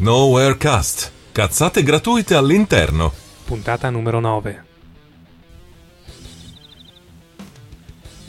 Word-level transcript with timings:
Nowherecast. 0.00 1.12
Cazzate 1.30 1.82
gratuite 1.82 2.34
all'interno. 2.34 3.12
Puntata 3.44 3.90
numero 3.90 4.18
9. 4.18 4.64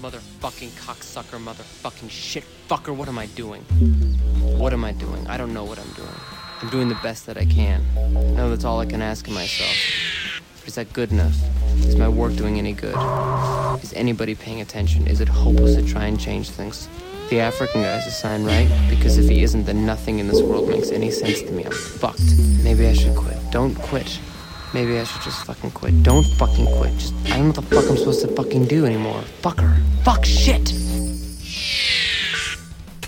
Motherfucking 0.01 0.71
cocksucker, 0.85 1.39
motherfucking 1.39 2.09
shit 2.09 2.43
fucker, 2.67 2.93
what 2.93 3.07
am 3.07 3.17
I 3.17 3.29
doing? 3.35 3.63
What 4.57 4.73
am 4.73 4.83
I 4.83 4.91
doing? 4.91 5.25
I 5.29 5.37
don't 5.37 5.53
know 5.53 5.63
what 5.63 5.79
I'm 5.79 5.93
doing. 5.95 6.19
I'm 6.61 6.67
doing 6.67 6.89
the 6.89 6.99
best 7.01 7.25
that 7.27 7.37
I 7.37 7.45
can. 7.45 7.81
I 7.95 8.35
know 8.35 8.49
that's 8.49 8.65
all 8.65 8.81
I 8.81 8.85
can 8.85 9.01
ask 9.01 9.25
of 9.27 9.33
myself. 9.33 9.73
But 10.59 10.67
is 10.67 10.75
that 10.75 10.91
good 10.91 11.13
enough? 11.13 11.37
Is 11.85 11.95
my 11.95 12.09
work 12.09 12.35
doing 12.35 12.57
any 12.57 12.73
good? 12.73 12.97
Is 13.81 13.93
anybody 13.93 14.35
paying 14.35 14.59
attention? 14.59 15.07
Is 15.07 15.21
it 15.21 15.29
hopeless 15.29 15.75
to 15.75 15.85
try 15.87 16.07
and 16.07 16.19
change 16.19 16.49
things? 16.49 16.89
The 17.31 17.39
African 17.39 17.81
guy's 17.81 18.05
a 18.07 18.11
sign, 18.11 18.43
right? 18.43 18.67
Because 18.89 19.17
if 19.17 19.29
he 19.29 19.41
isn't, 19.41 19.63
then 19.63 19.85
nothing 19.85 20.19
in 20.19 20.27
this 20.27 20.41
world 20.41 20.67
makes 20.67 20.91
any 20.91 21.09
sense 21.11 21.41
to 21.43 21.51
me. 21.53 21.63
I'm 21.63 21.71
fucked. 21.71 22.35
Maybe 22.61 22.85
I 22.85 22.91
should 22.93 23.15
quit. 23.15 23.37
Don't 23.51 23.73
quit. 23.73 24.19
Maybe 24.73 24.99
I 24.99 25.05
should 25.05 25.21
just 25.21 25.45
fucking 25.45 25.71
quit. 25.71 25.93
Don't 26.03 26.25
fucking 26.35 26.65
quit. 26.77 26.93
Just 26.97 27.13
I 27.27 27.37
don't 27.37 27.39
know 27.39 27.45
what 27.47 27.55
the 27.55 27.75
fuck 27.77 27.89
I'm 27.89 27.95
supposed 27.95 28.19
to 28.27 28.35
fucking 28.35 28.65
do 28.65 28.85
anymore. 28.85 29.23
Fucker. 29.41 29.77
Fuck 30.03 30.25
shit. 30.25 30.73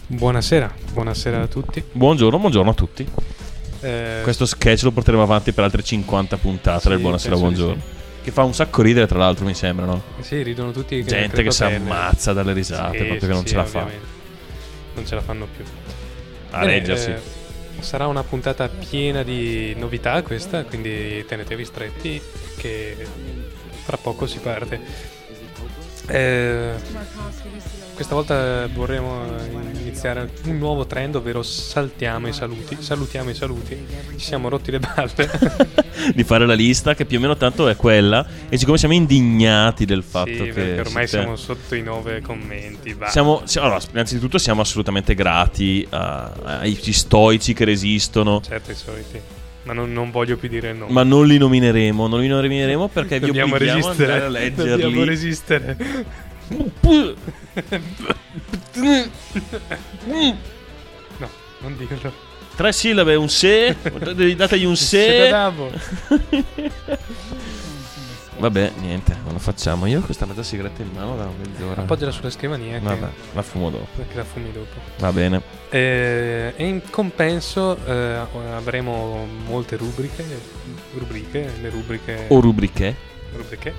Buonasera, 0.08 0.74
buonasera 0.94 1.42
a 1.42 1.48
tutti. 1.48 1.84
Buongiorno, 1.92 2.40
buongiorno 2.40 2.72
a 2.72 2.74
tutti. 2.74 3.06
Eh, 3.82 4.22
Questo 4.24 4.46
sketch 4.46 4.84
lo 4.84 4.92
porteremo 4.92 5.24
avanti 5.24 5.52
per 5.52 5.66
altre 5.66 5.84
50 5.84 6.38
puntate 6.38 6.80
Sì, 6.84 6.88
del 6.88 7.00
Buonasera, 7.00 7.36
buongiorno. 7.36 7.82
Che 8.24 8.32
fa 8.32 8.44
un 8.44 8.54
sacco 8.54 8.82
ridere, 8.82 9.06
tra 9.06 9.18
l'altro, 9.20 9.44
mi 9.46 9.54
sembra, 9.54 9.86
no? 9.86 10.02
Sì, 10.22 10.42
ridono 10.44 10.72
tutti. 10.72 10.98
che- 11.00 11.04
Gente 11.04 11.44
che 11.44 11.52
si 11.52 11.64
ammazza 11.66 12.32
dalle 12.32 12.54
risate, 12.54 12.98
Sì, 13.00 13.04
proprio 13.06 13.28
che 13.28 13.34
non 13.34 13.42
sì, 13.42 13.48
ce 13.50 13.56
la 13.58 13.66
fa. 13.66 13.80
ovviamente. 13.82 14.08
Non 14.96 15.06
ce 15.06 15.16
la 15.16 15.22
fanno 15.22 15.48
più. 15.54 15.64
A 16.52 16.60
Bene, 16.60 16.72
reggersi. 16.72 17.10
eh, 17.10 17.20
sarà 17.82 18.08
una 18.08 18.24
puntata 18.24 18.70
piena 18.70 19.24
di 19.24 19.76
novità 19.78 20.22
questa, 20.22 20.64
quindi 20.64 21.26
tenetevi 21.28 21.66
stretti 21.66 22.22
che 22.58 22.96
fra 23.84 23.98
poco 23.98 24.26
si 24.26 24.38
parte. 24.38 24.80
Eh, 26.08 26.72
questa 27.94 28.16
volta 28.16 28.68
vorremmo 28.74 29.22
iniziare 29.80 30.30
un 30.46 30.58
nuovo 30.58 30.86
trend, 30.88 31.16
ovvero 31.16 31.44
saltiamo 31.44 32.28
i 32.28 32.34
saluti. 32.34 32.78
Salutiamo 32.80 33.30
i 33.30 33.36
saluti. 33.36 33.86
Ci 34.18 34.26
siamo 34.26 34.50
rotti 34.50 34.72
le 34.72 34.80
balle. 34.80 35.30
Di 36.14 36.24
fare 36.24 36.46
la 36.46 36.54
lista, 36.56 36.96
che 36.96 37.06
più 37.06 37.18
o 37.18 37.22
meno 37.22 37.38
tanto 37.38 37.68
è 37.68 37.76
quella. 37.76 38.26
E 38.50 38.58
siccome 38.58 38.78
siamo 38.78 38.94
indignati 38.96 39.86
del 39.86 40.04
fatto 40.04 40.32
sì, 40.32 40.52
che. 40.52 40.80
ormai 40.80 41.08
siete- 41.08 41.08
siamo 41.08 41.36
sotto 41.36 41.76
i 41.76 41.82
nove 41.84 42.22
commenti. 42.22 42.96
Siamo, 43.08 43.42
si- 43.46 43.60
allora, 43.60 43.80
innanzitutto 43.92 44.38
siamo 44.38 44.62
assolutamente 44.62 45.14
grati 45.14 45.86
a- 45.92 46.32
ai 46.44 46.76
stoici 46.92 47.54
che 47.54 47.64
resistono. 47.66 48.42
Certo, 48.42 48.72
i 48.72 48.76
soliti. 48.76 49.20
Ma 49.64 49.72
non, 49.74 49.94
non 49.94 50.12
voglio 50.12 50.36
più 50.36 50.50
dire 50.50 50.74
no. 50.74 50.88
Ma 50.90 51.04
non 51.04 51.26
li 51.26 51.38
nomineremo, 51.38 52.08
non 52.08 52.20
li 52.20 52.28
nomineremo 52.28 52.90
perché 52.90 53.20
vi 53.20 53.28
Dobbiamo 53.28 53.54
obblighiamo 53.54 53.88
ad 53.88 54.00
andare 54.00 54.20
resistere. 54.20 54.26
a 54.26 54.30
leggerli. 54.30 54.82
Dobbiamo 54.82 55.04
resistere. 55.06 55.78
No, 61.18 61.30
non 61.60 61.78
dirlo. 61.78 62.12
Tre 62.56 62.72
sillabe, 62.72 63.16
un 63.16 63.30
se, 63.30 63.76
dategli 64.36 64.66
un 64.66 64.76
se. 64.76 65.18
l'adavo. 65.30 65.72
Vabbè, 68.38 68.72
niente, 68.82 69.16
non 69.24 69.34
lo 69.34 69.40
facciamo. 69.40 69.86
Io 69.86 70.00
ho 70.00 70.02
questa 70.02 70.26
mezza 70.26 70.44
sigaretta 70.44 70.82
in 70.82 70.90
mano 70.94 71.16
da 71.16 71.28
mezz'ora. 71.38 71.82
Appoggiala 71.82 72.12
sulla 72.12 72.30
scrivania 72.30 72.78
che- 72.80 72.84
Vabbè, 72.86 73.08
la 73.34 73.42
fumo 73.42 73.70
dopo. 73.70 73.88
perché 73.96 74.16
la 74.18 74.24
fumi 74.24 74.52
dopo. 74.52 74.80
Va 74.98 75.12
bene. 75.12 75.42
Eh, 75.70 76.54
E, 76.56 76.68
in 76.68 76.82
compenso 76.90 77.78
eh, 77.86 78.20
avremo 78.54 79.26
molte 79.48 79.76
rubriche, 79.78 80.26
rubriche, 80.94 81.52
le 81.62 81.70
rubriche, 81.70 82.26
O 82.30 82.40
rubriche. 82.40 82.96
rubriche. 83.36 83.74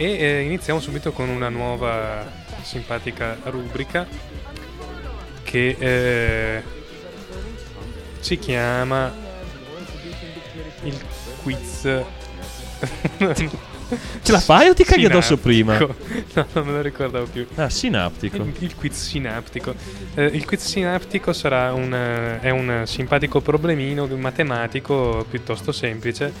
E 0.00 0.04
eh, 0.04 0.40
iniziamo 0.42 0.78
subito 0.78 1.10
con 1.10 1.28
una 1.28 1.48
nuova 1.48 2.24
simpatica 2.62 3.36
rubrica 3.46 4.06
che 5.42 5.76
eh, 5.76 6.62
si 8.20 8.38
chiama 8.38 9.12
il 10.84 10.96
quiz. 11.42 11.80
Ce 14.22 14.32
la 14.32 14.38
fai 14.38 14.68
o 14.68 14.74
ti 14.74 14.84
caghi 14.84 15.06
addosso 15.06 15.36
prima? 15.36 15.78
No, 16.34 16.46
non 16.52 16.66
me 16.66 16.72
lo 16.74 16.82
ricordavo 16.82 17.26
più. 17.26 17.44
Ah, 17.56 17.68
sinaptico. 17.68 18.36
Il, 18.36 18.54
il 18.58 18.76
quiz 18.76 18.94
sinaptico. 18.94 19.74
Eh, 20.14 20.26
il 20.26 20.44
quiz 20.44 20.64
sinaptico 20.64 21.32
sarà 21.32 21.72
un, 21.72 21.92
eh, 21.92 22.38
è 22.38 22.50
un 22.50 22.82
simpatico 22.84 23.40
problemino 23.40 24.06
matematico 24.06 25.26
piuttosto 25.28 25.72
semplice, 25.72 26.32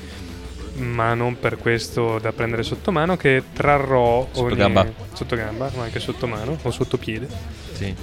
ma 0.78 1.14
non 1.14 1.38
per 1.38 1.56
questo 1.58 2.18
da 2.18 2.32
prendere 2.32 2.62
sotto 2.62 2.90
mano, 2.92 3.16
che 3.16 3.42
trarrò 3.52 4.26
Sotto 4.30 4.46
ogni- 4.46 4.56
gamba. 4.56 4.86
sotto 5.12 5.36
gamba, 5.36 5.70
ma 5.76 5.82
anche 5.84 6.00
sotto 6.00 6.26
mano 6.26 6.56
o 6.62 6.70
sotto 6.70 6.96
piede, 6.98 7.26
Sì. 7.72 7.94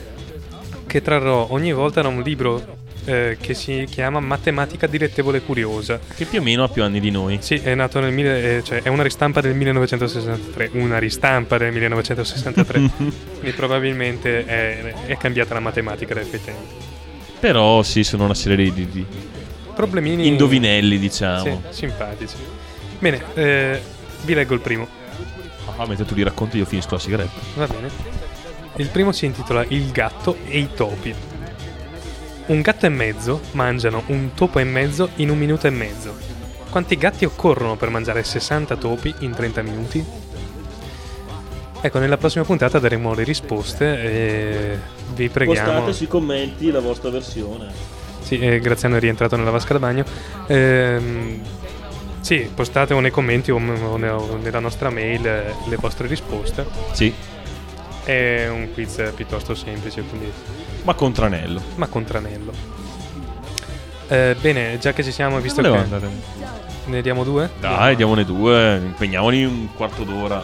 che 0.88 1.02
trarrò 1.02 1.48
ogni 1.52 1.74
volta 1.74 2.02
da 2.02 2.08
un 2.08 2.22
libro 2.22 2.84
eh, 3.08 3.38
che 3.40 3.54
si 3.54 3.86
chiama 3.88 4.20
Matematica 4.20 4.88
dilettevole 4.88 5.42
curiosa. 5.42 6.00
Che 6.16 6.26
più 6.26 6.40
o 6.40 6.42
meno 6.42 6.64
ha 6.64 6.70
più 6.70 6.82
anni 6.82 7.00
di 7.00 7.12
noi. 7.12 7.38
Sì, 7.40 7.54
è 7.54 7.76
nato 7.76 8.00
nel 8.00 8.12
mille- 8.12 8.58
eh, 8.58 8.64
cioè 8.64 8.82
è 8.82 8.90
una 8.90 9.04
ristampa 9.04 9.42
del 9.42 9.54
1963, 9.54 10.72
una 10.74 10.98
ristampa 10.98 11.58
del 11.60 11.72
1963, 11.72 12.80
quindi 12.98 13.52
probabilmente 13.56 14.44
è, 14.46 14.94
è 15.06 15.18
cambiata 15.18 15.54
la 15.54 15.60
matematica 15.60 16.16
dai 16.16 16.26
suoi 16.26 16.44
tempi. 16.44 16.74
Però 17.40 17.84
sì, 17.84 18.04
sono 18.04 18.24
una 18.26 18.34
serie 18.34 18.74
di- 18.74 18.90
di 18.90 19.06
Problemini 19.76 20.28
indovinelli, 20.28 20.96
Sì, 20.96 21.00
diciamo. 21.02 21.62
simpatici. 21.70 22.36
Bene, 23.00 23.22
eh, 23.34 23.82
vi 24.24 24.34
leggo 24.34 24.54
il 24.54 24.62
primo, 24.62 24.88
Ah, 25.78 25.86
mentre 25.86 26.06
tu 26.06 26.14
li 26.16 26.24
racconti 26.24 26.58
io 26.58 26.66
finisco 26.66 26.94
la 26.96 27.00
sigaretta. 27.00 27.40
va 27.56 27.68
bene? 27.68 27.90
Il 28.78 28.88
primo 28.90 29.12
si 29.12 29.26
intitola 29.26 29.64
Il 29.68 29.92
gatto 29.92 30.38
e 30.48 30.60
i 30.60 30.70
topi. 30.74 31.14
Un 32.48 32.62
gatto 32.62 32.86
e 32.86 32.90
mezzo 32.90 33.42
mangiano 33.52 34.04
un 34.08 34.34
topo 34.34 34.60
e 34.60 34.64
mezzo 34.64 35.10
in 35.16 35.30
un 35.30 35.38
minuto 35.38 35.68
e 35.68 35.72
mezzo. 35.72 36.16
Quanti 36.70 36.96
gatti 36.98 37.26
occorrono 37.26 37.76
per 37.76 37.90
mangiare 37.90 38.24
60 38.24 38.76
topi 38.78 39.14
in 39.20 39.34
30 39.34 39.62
minuti? 39.62 40.04
Ecco, 41.82 42.00
nella 42.00 42.18
prossima 42.18 42.44
puntata 42.44 42.80
daremo 42.80 43.14
le 43.14 43.24
risposte 43.24 44.02
e 44.02 44.80
vi 45.14 45.30
preghiamo. 45.30 45.92
sui 45.92 46.08
commenti 46.08 46.72
la 46.72 46.80
vostra 46.80 47.10
versione. 47.10 47.68
Sì, 48.26 48.40
eh, 48.40 48.60
Graziano 48.60 48.96
è 48.96 49.00
rientrato 49.00 49.36
nella 49.36 49.52
vasca 49.52 49.74
da 49.74 49.80
bagno. 49.80 50.04
Ehm, 50.48 51.40
sì, 52.22 52.50
postate 52.54 52.96
o 52.96 53.00
nei 53.00 53.12
commenti 53.12 53.52
o, 53.52 53.58
o 53.58 53.98
ne- 53.98 54.10
o 54.10 54.36
nella 54.42 54.60
nostra 54.60 54.90
mail 54.90 55.26
eh, 55.28 55.54
le 55.68 55.76
vostre 55.76 56.08
risposte. 56.08 56.66
Sì, 56.92 57.14
È 58.04 58.48
un 58.50 58.70
quiz 58.74 59.12
piuttosto 59.16 59.54
semplice, 59.56 60.02
quindi 60.02 60.32
ma 60.84 60.94
con 60.96 61.12
tranello. 61.14 61.62
ma 61.76 61.88
con 61.88 62.04
tranello. 62.04 62.52
Eh, 64.08 64.36
bene, 64.40 64.78
già 64.80 64.94
che 64.94 65.04
ci 65.04 65.12
siamo, 65.12 65.40
visto 65.40 65.62
che 65.62 65.68
andare. 65.68 66.08
ne 66.86 67.02
diamo 67.02 67.24
due. 67.24 67.50
Dai, 67.60 67.96
diamone 67.96 68.24
due, 68.26 68.76
impegniamoli 68.78 69.44
un 69.46 69.68
quarto 69.76 70.04
d'ora. 70.04 70.44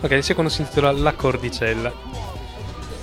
Ok, 0.00 0.10
il 0.10 0.22
secondo 0.24 0.50
si 0.50 0.60
intitola 0.62 0.90
La 0.92 1.12
cordicella. 1.12 1.92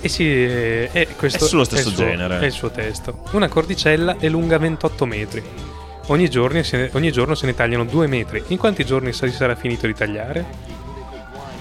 E 0.02 0.08
sì, 0.08 0.32
è, 0.32 1.06
questo 1.16 1.44
È 1.44 1.48
sullo 1.48 1.64
stesso 1.64 1.88
il 1.88 1.94
suo- 1.94 2.04
genere. 2.04 2.38
È 2.40 2.44
il 2.46 2.52
suo 2.52 2.70
testo. 2.70 3.22
Una 3.32 3.48
cordicella 3.48 4.16
è 4.18 4.28
lunga 4.28 4.58
28 4.58 5.06
metri. 5.06 5.42
Ogni 6.06 6.28
giorno, 6.28 6.62
se 6.62 6.76
ne, 6.76 6.90
ogni 6.94 7.12
giorno 7.12 7.34
se 7.34 7.46
ne 7.46 7.54
tagliano 7.54 7.84
2 7.84 8.06
metri. 8.06 8.42
In 8.48 8.56
quanti 8.58 8.84
giorni 8.84 9.12
si 9.12 9.30
sarà 9.30 9.54
finito 9.54 9.86
di 9.86 9.94
tagliare? 9.94 10.44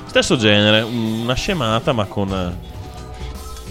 Stesso 0.06 0.38
genere, 0.38 0.82
una 0.82 1.34
scemata, 1.36 1.92
ma 1.94 2.06
con. 2.06 2.32
eh, 2.32 2.68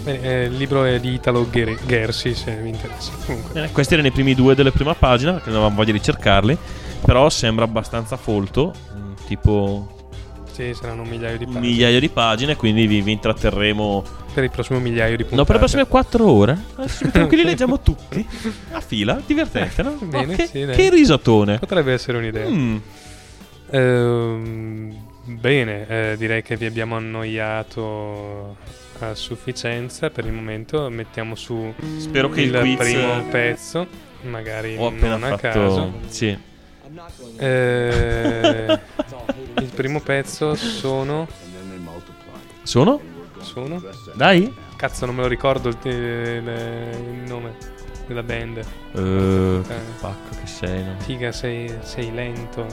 Bene, 0.01 0.21
eh, 0.21 0.43
il 0.45 0.55
libro 0.55 0.85
è 0.85 0.99
di 0.99 1.13
Italo 1.13 1.49
Gersi, 1.85 2.33
se 2.33 2.55
vi 2.55 2.69
interessa. 2.69 3.11
Comunque, 3.25 3.63
eh, 3.63 3.71
questi 3.71 3.93
erano 3.93 4.07
i 4.07 4.11
primi 4.11 4.35
due 4.35 4.55
della 4.55 4.71
prima 4.71 4.93
pagina, 4.95 5.33
perché 5.33 5.47
non 5.49 5.57
avevamo 5.57 5.75
voglia 5.77 5.91
di 5.91 6.01
cercarli. 6.01 6.57
Però 7.01 7.29
sembra 7.29 7.65
abbastanza 7.65 8.15
folto, 8.15 8.73
mm, 8.95 9.13
tipo 9.25 9.97
sì, 10.51 10.73
saranno 10.73 11.01
un 11.01 11.09
migliaio 11.09 11.37
di 11.37 11.43
un 11.45 11.53
pagine. 11.53 11.71
migliaio 11.71 11.99
di 11.99 12.09
pagine, 12.09 12.55
quindi 12.55 12.87
vi, 12.87 13.01
vi 13.01 13.11
intratterremo. 13.11 14.03
Per 14.39 14.47
il 14.47 14.53
prossimo 14.55 14.79
migliaio 14.79 15.17
di 15.17 15.23
puntate. 15.23 15.35
No, 15.35 15.43
per 15.43 15.55
le 15.55 15.59
prossime 15.59 15.85
quattro 15.85 16.31
ore. 16.31 16.57
Adesso 16.75 17.09
Tranquilli, 17.11 17.43
leggiamo 17.43 17.81
tutti 17.81 18.25
a 18.71 18.79
fila, 18.79 19.21
divertente, 19.25 19.83
no? 19.83 19.97
Bene, 20.01 20.31
Oh, 20.33 20.35
che, 20.37 20.47
sì, 20.47 20.65
che 20.65 20.89
risatone. 20.89 21.59
Potrebbe 21.59 21.91
essere 21.91 22.17
un'idea. 22.19 22.47
Mm. 22.47 22.77
Ehm, 23.71 24.95
bene, 25.25 25.87
eh, 25.87 26.15
direi 26.17 26.41
che 26.41 26.55
vi 26.55 26.65
abbiamo 26.65 26.95
annoiato 26.95 28.55
a 28.99 29.13
sufficienza 29.13 30.09
per 30.09 30.25
il 30.25 30.31
momento. 30.31 30.89
Mettiamo 30.89 31.35
su 31.35 31.73
Spero 31.97 32.29
che 32.29 32.41
il, 32.41 32.55
il 32.55 32.77
primo 32.77 33.21
pezzo, 33.29 33.87
magari 34.21 34.75
non 34.77 35.21
a 35.23 35.27
fatto. 35.27 35.37
caso. 35.37 35.93
Sì. 36.07 36.37
Eh, 37.37 38.79
il 39.59 39.69
primo 39.75 39.99
pezzo 39.99 40.55
sono. 40.55 41.27
Sono? 42.63 43.17
Sono? 43.41 43.81
Dai? 44.13 44.53
Cazzo, 44.75 45.05
non 45.05 45.15
me 45.15 45.21
lo 45.21 45.27
ricordo 45.27 45.69
il, 45.69 45.77
il, 45.83 45.93
il 45.93 47.23
nome 47.27 47.55
della 48.07 48.23
band. 48.23 48.57
Uh. 48.91 49.61
Che 49.61 49.75
pacco 49.99 50.35
che 50.39 50.47
sei, 50.47 50.83
no? 50.83 50.95
Figa, 50.99 51.31
sei, 51.31 51.71
sei 51.81 52.13
lento. 52.13 52.65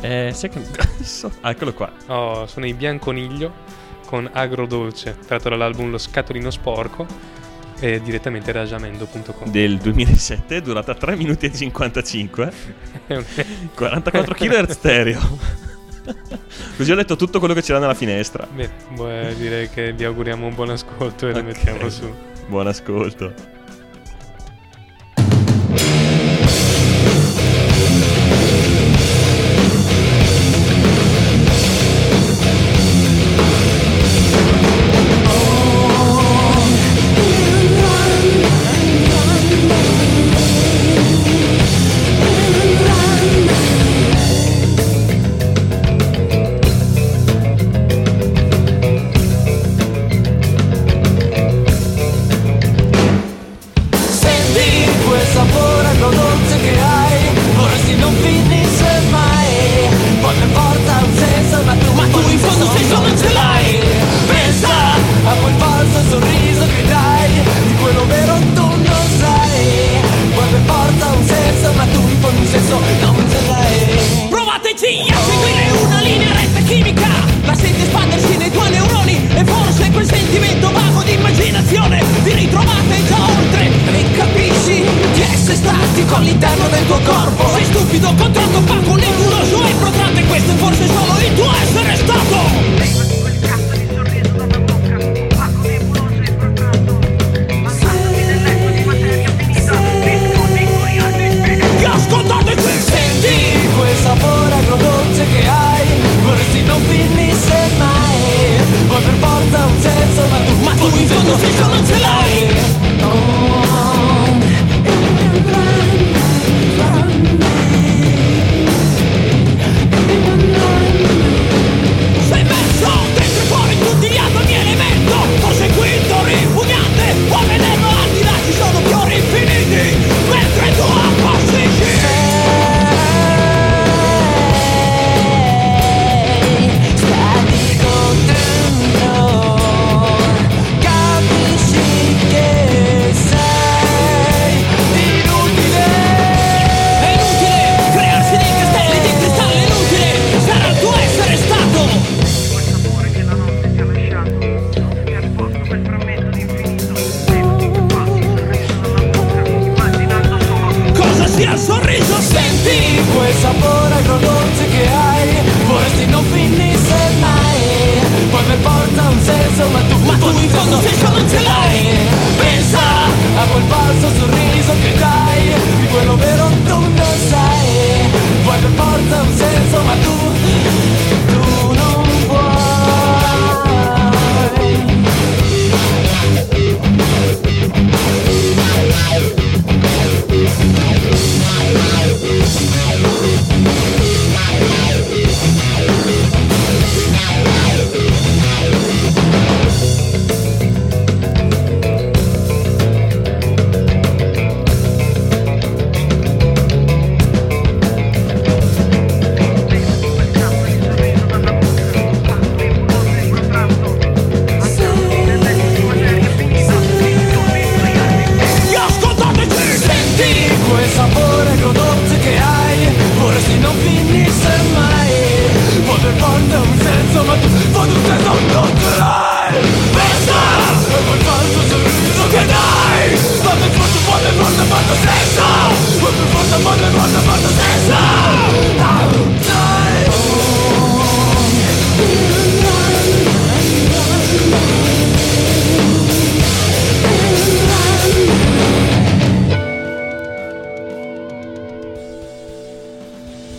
Eh, 0.00 0.30
sai 0.32 0.50
che... 0.50 0.60
ah, 1.40 1.50
eccolo 1.50 1.72
qua. 1.72 1.90
Oh, 2.06 2.46
sono 2.46 2.66
i 2.66 2.74
Bianconiglio 2.74 3.52
con 4.06 4.28
Agrodolce, 4.32 5.18
tratto 5.26 5.50
dall'album 5.50 5.90
Lo 5.90 5.98
scatolino 5.98 6.50
sporco, 6.50 7.06
eh, 7.80 8.00
direttamente 8.00 8.52
da 8.52 8.64
jamendo.com. 8.64 9.50
Del 9.50 9.78
2007, 9.78 10.62
durata 10.62 10.94
3 10.94 11.16
minuti 11.16 11.46
e 11.46 11.52
55, 11.52 12.52
44 13.74 14.34
kHz 14.34 14.70
stereo. 14.70 15.66
Così 16.76 16.90
ho 16.90 16.94
letto 16.94 17.16
tutto 17.16 17.38
quello 17.38 17.54
che 17.54 17.62
c'era 17.62 17.78
nella 17.78 17.94
finestra. 17.94 18.46
Beh, 18.46 18.70
beh 18.96 19.34
direi 19.36 19.68
che 19.68 19.92
vi 19.92 20.04
auguriamo 20.04 20.46
un 20.46 20.54
buon 20.54 20.70
ascolto 20.70 21.26
e 21.26 21.30
okay. 21.30 21.42
lo 21.42 21.48
mettiamo 21.48 21.88
su. 21.88 22.12
Buon 22.46 22.66
ascolto. 22.66 23.56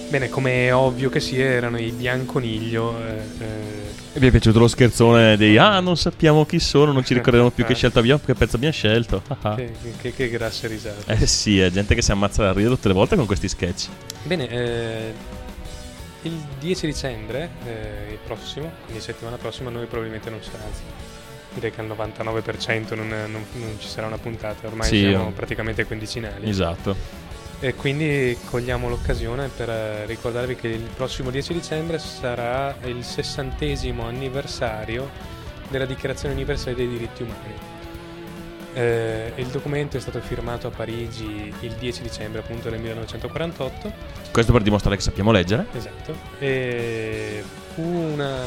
Bene, 0.10 0.28
come 0.28 0.66
è 0.66 0.74
ovvio 0.74 1.08
che 1.12 1.20
sia, 1.20 1.46
erano 1.46 1.78
i 1.78 1.92
Bianconiglio. 1.92 2.98
Eh, 3.00 3.44
eh. 3.44 4.20
Vi 4.20 4.26
è 4.26 4.32
piaciuto 4.32 4.58
lo 4.58 4.68
scherzone 4.68 5.38
dei 5.38 5.56
ah, 5.58 5.80
non 5.82 5.98
sappiamo 5.98 6.48
chi 6.48 6.60
sono, 6.60 6.92
non 6.92 7.06
ci 7.06 7.14
ricordiamo 7.14 7.52
più 7.52 7.64
che 7.64 7.74
ah. 7.74 7.76
scelta 7.76 8.00
abbiamo, 8.00 8.20
che 8.26 8.34
pezzo 8.34 8.56
abbiamo 8.56 8.74
scelto. 8.74 9.22
che, 9.56 9.72
che, 10.02 10.14
che, 10.16 10.30
grasse 10.30 10.68
risate. 10.68 11.14
Eh 11.14 11.28
sì, 11.28 11.60
è 11.60 11.70
gente 11.70 11.94
che 11.94 12.02
si 12.02 12.12
ammazza 12.12 12.42
da 12.42 12.54
ridere 12.54 12.74
tutte 12.74 12.88
le 12.88 12.96
volte 12.96 13.16
con 13.16 13.28
questi 13.28 13.48
sketch. 13.48 13.88
Bene, 14.24 14.50
eh, 14.50 15.14
il 16.24 16.34
10 16.60 16.88
dicembre, 16.88 17.50
eh, 17.66 18.12
il 18.14 18.20
prossimo, 18.26 18.72
quindi 18.86 19.04
settimana 19.04 19.38
prossima, 19.38 19.70
noi 19.70 19.86
probabilmente 19.86 20.32
non 20.32 20.40
sarà, 20.42 20.64
anzi, 20.64 20.82
direi 21.54 21.72
che 21.72 21.82
al 21.82 21.88
99% 21.88 22.96
non, 22.96 23.10
non, 23.10 23.46
non, 23.54 23.76
ci 23.78 23.88
sarà 23.88 24.08
una 24.08 24.18
puntata, 24.18 24.66
ormai 24.66 24.88
sì, 24.88 25.00
siamo 25.02 25.32
praticamente 25.34 25.86
quindicinali. 25.86 26.50
Esatto 26.50 27.28
e 27.62 27.76
quindi 27.76 28.38
cogliamo 28.50 28.88
l'occasione 28.88 29.50
per 29.50 29.70
eh, 29.70 30.06
ricordarvi 30.06 30.56
che 30.56 30.70
il 30.70 30.88
prossimo 30.96 31.30
10 31.30 31.52
dicembre 31.52 32.00
sarà 32.00 32.74
il 32.86 33.04
sessantesimo 33.04 34.06
anniversario 34.06 35.10
della 35.68 35.86
Dichiarazione 35.86 36.34
Universale 36.34 36.76
dei 36.76 36.88
Diritti 36.88 37.24
Umani. 37.24 37.78
Eh, 38.74 39.34
il 39.36 39.48
documento 39.48 39.98
è 39.98 40.00
stato 40.00 40.22
firmato 40.22 40.68
a 40.68 40.70
Parigi 40.70 41.54
il 41.60 41.74
10 41.74 42.02
dicembre 42.02 42.40
appunto 42.40 42.70
del 42.70 42.80
1948. 42.80 43.92
Questo 44.32 44.54
per 44.54 44.62
dimostrare 44.62 44.96
che 44.96 45.02
sappiamo 45.02 45.32
leggere. 45.32 45.66
Esatto. 45.74 46.16
E 46.40 47.44
una, 47.76 48.38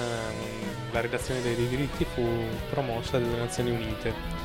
la 0.91 1.01
redazione 1.03 1.43
dei 1.43 1.55
diritti 1.69 2.07
fu 2.15 2.23
promossa 2.71 3.19
dalle 3.19 3.37
Nazioni 3.37 3.73
Unite 3.73 4.42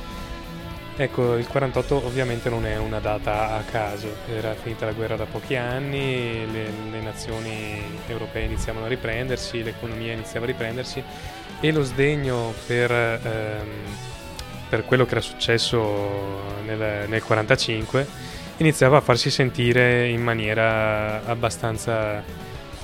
Ecco, 1.00 1.36
il 1.36 1.46
48 1.46 2.06
ovviamente 2.08 2.50
non 2.50 2.66
è 2.66 2.76
una 2.78 2.98
data 3.00 3.56
a 3.56 3.62
caso, 3.62 4.08
era 4.36 4.56
finita 4.56 4.86
la 4.86 4.94
guerra 4.94 5.16
da 5.16 5.26
pochi 5.26 5.56
anni, 5.56 6.52
le, 6.52 6.72
le 6.90 7.02
nazioni 7.02 7.80
europee 8.08 8.46
iniziavano 8.46 8.86
a 8.86 8.88
riprendersi, 8.88 9.62
l'economia 9.62 10.14
iniziava 10.14 10.46
a 10.46 10.50
riprendersi 10.50 11.04
e 11.60 11.72
lo 11.72 11.84
sdegno 11.84 12.52
per, 12.66 12.92
ehm, 12.92 13.68
per 14.70 14.86
quello 14.86 15.06
che 15.06 15.12
era 15.12 15.22
successo 15.22 16.42
nel, 16.66 17.08
nel 17.08 17.22
45 17.24 18.08
iniziava 18.58 18.98
a 18.98 19.02
farsi 19.02 19.30
sentire 19.30 20.08
in 20.08 20.24
maniera 20.24 21.24
abbastanza 21.26 22.24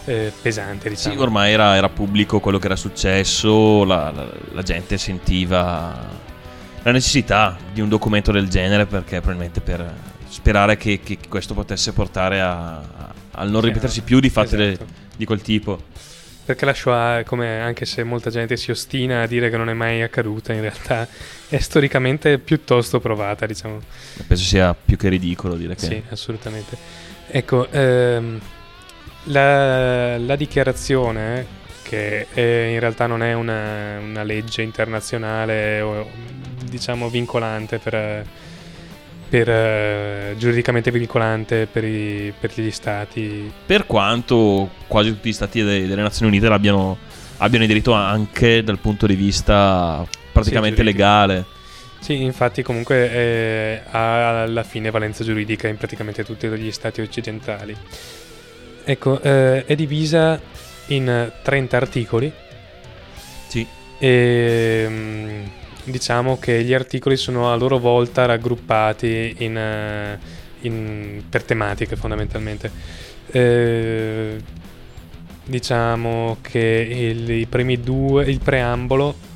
eh, 0.06 0.32
pesante, 0.40 0.88
diciamo. 0.88 1.16
Sì, 1.16 1.20
ormai 1.20 1.52
era, 1.54 1.76
era 1.76 1.90
pubblico 1.90 2.40
quello 2.40 2.60
che 2.60 2.66
era 2.68 2.76
successo, 2.76 3.84
la, 3.86 4.12
la- 4.12 4.30
la 4.52 4.62
gente 4.62 5.00
sentiva 5.00 6.22
la 6.84 6.92
necessità 6.92 7.58
di 7.72 7.82
un 7.82 7.90
documento 7.90 8.32
del 8.32 8.50
genere 8.50 8.86
perché 8.86 9.20
probabilmente 9.20 9.62
per 9.62 9.94
sperare 10.28 10.78
che, 10.78 11.00
che 11.04 11.18
questo 11.30 11.54
potesse 11.54 11.94
portare 11.94 12.42
a, 12.42 12.82
al 13.32 13.50
non 13.50 13.62
ripetersi 13.62 14.02
più 14.02 14.20
di 14.20 14.30
fatti 14.30 14.62
esatto. 14.62 14.86
di 15.16 15.26
quel 15.26 15.42
tipo. 15.42 15.92
Perché 16.46 16.66
la 16.66 16.74
Shoah, 16.74 17.24
come 17.24 17.62
anche 17.62 17.86
se 17.86 18.04
molta 18.04 18.30
gente 18.30 18.58
si 18.58 18.70
ostina 18.70 19.22
a 19.22 19.28
dire 19.28 19.50
che 19.50 19.56
non 19.56 19.70
è 19.70 19.74
mai 19.74 20.02
accaduta, 20.02 20.52
in 20.52 20.60
realtà 20.60 21.08
è 21.48 21.58
storicamente 21.58 22.38
piuttosto 22.38 23.00
provata, 23.00 23.46
diciamo. 23.46 23.80
Penso 24.28 24.44
sia 24.44 24.76
più 24.76 24.98
che 24.98 25.08
ridicolo 25.08 25.56
dire 25.56 25.76
che... 25.76 25.86
Sì, 25.86 26.04
assolutamente. 26.10 26.76
Ecco, 27.28 27.72
ehm, 27.72 28.42
la, 29.26 30.18
la 30.18 30.36
dichiarazione, 30.36 31.46
che 31.84 32.28
eh, 32.34 32.72
in 32.74 32.80
realtà 32.80 33.06
non 33.06 33.22
è 33.22 33.34
una, 33.34 34.00
una 34.00 34.24
legge 34.24 34.62
internazionale 34.62 35.82
o 35.82 36.10
diciamo 36.66 37.10
vincolante 37.10 37.78
per, 37.78 38.26
per, 39.30 39.50
eh, 39.50 40.36
giuridicamente 40.38 40.90
vincolante 40.92 41.68
per, 41.72 41.84
i- 41.84 42.34
per 42.40 42.52
gli 42.56 42.72
stati 42.72 43.52
Per 43.66 43.86
quanto 43.86 44.70
quasi 44.88 45.10
tutti 45.10 45.30
gli 45.30 45.34
stati 45.34 45.62
de- 45.64 45.88
delle 45.88 46.02
Nazioni 46.02 46.32
Unite 46.32 46.50
l'abbiano 46.50 46.98
abbiano 47.38 47.66
diritto 47.66 47.92
anche 47.94 48.64
dal 48.64 48.80
punto 48.80 49.06
di 49.06 49.16
vista 49.16 50.06
praticamente 50.32 50.78
Sì, 50.78 50.84
legale. 50.84 51.46
Sì, 52.00 52.22
infatti 52.22 52.62
comunque 52.64 53.12
eh, 53.12 53.82
ha 53.92 54.42
alla 54.44 54.64
fine 54.64 54.92
valenza 54.92 55.24
giuridica 55.24 55.68
in 55.68 55.78
praticamente 55.78 56.24
tutti 56.24 56.48
gli 56.48 56.72
stati 56.72 57.02
occidentali. 57.02 57.76
Ecco, 58.86 59.22
eh, 59.22 59.66
è 59.66 59.76
divisa 59.76 60.40
in 60.88 61.32
30 61.44 61.78
articoli 61.78 62.32
Sì. 63.48 63.66
e 64.00 64.86
mm, 64.88 65.44
diciamo 65.86 66.38
che 66.40 66.64
gli 66.64 66.74
articoli 66.74 67.16
sono 67.18 67.52
a 67.52 67.56
loro 67.56 67.78
volta 67.80 68.26
raggruppati 68.26 69.36
in, 69.40 69.58
eh, 69.58 70.20
in- 70.62 71.24
per 71.30 71.44
tematiche 71.44 71.96
fondamentalmente. 71.96 72.72
Eh, 73.32 74.42
diciamo 75.46 76.38
che 76.42 76.60
il- 76.90 77.30
i 77.32 77.46
primi 77.48 77.80
due, 77.82 78.24
il 78.26 78.40
preambolo 78.40 79.32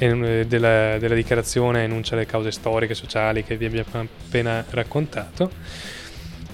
eh, 0.00 0.44
della, 0.46 0.96
della 0.98 1.14
dichiarazione 1.14 1.82
enuncia 1.82 2.14
le 2.14 2.24
cause 2.26 2.52
storiche 2.52 2.92
e 2.92 2.96
sociali 2.96 3.42
che 3.42 3.56
vi 3.56 3.64
abbiamo 3.66 3.88
appena 4.24 4.64
raccontato. 4.70 5.50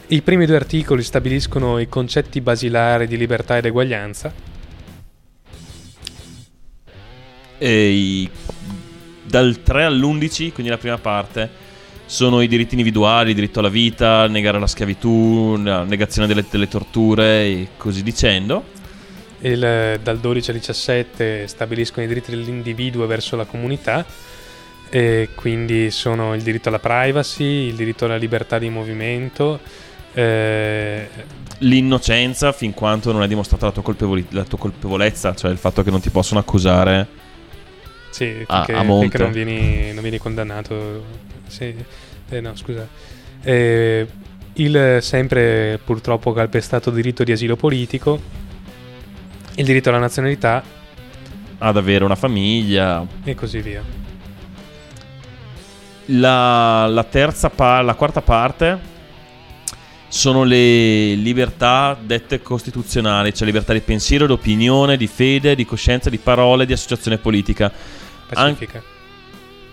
I 0.09 0.21
primi 0.21 0.45
due 0.45 0.57
articoli 0.57 1.03
stabiliscono 1.03 1.79
i 1.79 1.89
concetti 1.89 2.43
basilari 2.43 3.07
di 3.07 3.17
libertà 3.17 3.57
ed 3.57 3.65
eguaglianza. 3.65 4.33
E 7.57 7.91
i- 7.91 8.31
dal 9.23 9.63
3 9.63 9.85
all'11, 9.85 10.53
quindi 10.53 10.71
la 10.71 10.77
prima 10.77 10.99
parte, 10.99 11.63
sono 12.05 12.43
i 12.43 12.49
diritti 12.49 12.75
individuali, 12.75 13.31
il 13.31 13.35
diritto 13.35 13.61
alla 13.61 13.71
vita, 13.71 14.29
negare 14.29 14.59
la 14.59 14.67
schiavitù, 14.67 15.57
la 15.63 15.85
negazione 15.85 16.29
delle, 16.29 16.45
delle 16.51 16.69
torture 16.69 17.45
e 17.47 17.69
così 17.79 18.03
dicendo. 18.03 18.73
Il- 19.41 19.99
dal 20.03 20.19
12 20.19 20.51
al 20.51 20.57
17 20.57 21.47
stabiliscono 21.47 22.05
i 22.05 22.09
diritti 22.09 22.31
dell'individuo 22.31 23.07
verso 23.07 23.37
la 23.37 23.47
comunità, 23.47 24.05
e 24.91 25.31
quindi 25.35 25.91
sono 25.91 26.35
il 26.35 26.43
diritto 26.43 26.69
alla 26.69 26.79
privacy, 26.79 27.69
il 27.69 27.75
diritto 27.75 28.05
alla 28.05 28.17
libertà 28.17 28.59
di 28.59 28.69
movimento, 28.69 29.61
eh, 30.15 31.09
L'innocenza 31.59 32.53
fin 32.53 32.75
quanto 32.75 33.13
non 33.13 33.23
è 33.23 33.29
dimostrata 33.29 33.67
la 33.67 33.73
tua, 33.73 33.83
colpevoli- 33.83 34.27
la 34.31 34.43
tua 34.45 34.59
colpevolezza, 34.59 35.35
cioè 35.35 35.51
il 35.51 35.57
fatto 35.59 35.83
che 35.83 35.91
non 35.91 36.01
ti 36.01 36.11
possono 36.11 36.41
accusare. 36.41 37.07
sì, 38.11 38.45
A- 38.47 38.65
finché, 38.65 38.73
a 38.81 38.83
monte. 38.83 39.09
finché 39.09 39.19
non, 39.23 39.33
vieni, 39.33 39.93
non 39.93 40.03
vieni 40.03 40.19
condannato. 40.19 41.05
Sì, 41.47 41.75
eh, 42.29 42.41
no, 42.41 42.57
scusa. 42.57 42.87
Eh, 43.43 44.07
il 44.55 44.99
sempre 45.01 45.81
purtroppo 45.85 46.33
calpestato 46.33 46.91
diritto 46.91 47.23
di 47.25 47.33
asilo 47.33 47.57
politico, 47.57 48.21
il 49.55 49.65
diritto 49.65 49.89
alla 49.91 49.99
nazionalità 49.99 50.63
ad 51.59 51.77
avere 51.77 52.05
una 52.05 52.17
famiglia. 52.17 53.07
e 53.25 53.35
così 53.35 53.61
via. 53.61 53.83
La, 56.07 56.87
la 56.87 57.05
terza 57.05 57.49
pa- 57.49 57.81
la 57.81 57.95
quarta 57.95 58.21
parte 58.21 58.93
sono 60.15 60.45
le 60.45 61.17
libertà 61.17 61.99
dette 62.01 62.41
costituzionali, 62.41 63.35
cioè 63.35 63.45
libertà 63.45 63.73
di 63.73 63.81
pensiero, 63.81 64.27
di 64.27 64.33
opinione, 64.33 64.97
di 64.97 65.09
fede, 65.09 65.57
di 65.57 65.65
coscienza, 65.65 66.09
di 66.09 66.19
parole, 66.19 66.67
di 66.67 66.73
associazione 66.73 67.19
politica. 67.19 67.71
Pacifica. 68.29 68.81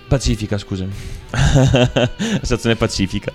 Pacifica, 0.07 0.57
scusami. 0.57 0.91
associazione 1.29 2.75
pacifica. 2.75 3.31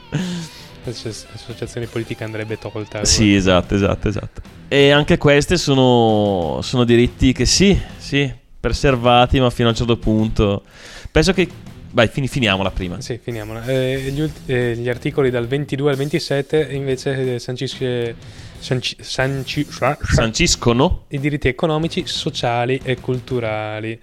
L'associazione 0.83 1.87
politica 1.87 2.25
andrebbe 2.25 2.59
tolta. 2.59 3.05
Sì, 3.05 3.37
esatto, 3.37 3.77
esatto, 3.77 4.09
esatto. 4.09 4.43
E 4.67 4.91
anche 4.91 5.17
queste 5.17 5.57
sono, 5.59 6.59
sono 6.63 6.83
diritti 6.83 7.33
che 7.33 7.47
sì, 7.47 7.81
sì, 7.99 8.29
preservati, 8.59 9.39
ma 9.39 9.51
fino 9.51 9.69
a 9.69 9.71
un 9.71 9.77
certo 9.77 9.97
punto. 9.97 10.65
Penso 11.13 11.33
che. 11.33 11.49
Vai, 11.97 12.09
fini- 12.09 12.29
finiamola 12.29 12.71
prima. 12.73 13.01
Sì, 13.01 13.19
finiamola. 13.23 13.65
Eh, 13.65 14.11
gli, 14.13 14.21
ult- 14.21 14.51
eh, 14.51 14.77
gli 14.77 14.87
articoli 14.91 15.31
dal 15.31 15.47
22 15.47 15.91
al 15.93 15.97
27 15.97 16.69
invece 16.73 17.37
eh, 17.37 17.39
sancisce, 17.39 18.15
sanci- 18.59 18.99
sanci- 19.01 19.65
sa- 19.71 19.97
sa- 19.99 20.13
Sanciscono 20.13 21.05
i 21.09 21.19
diritti 21.19 21.49
economici, 21.49 22.03
sociali 22.07 22.79
e 22.85 22.97
culturali, 23.01 23.99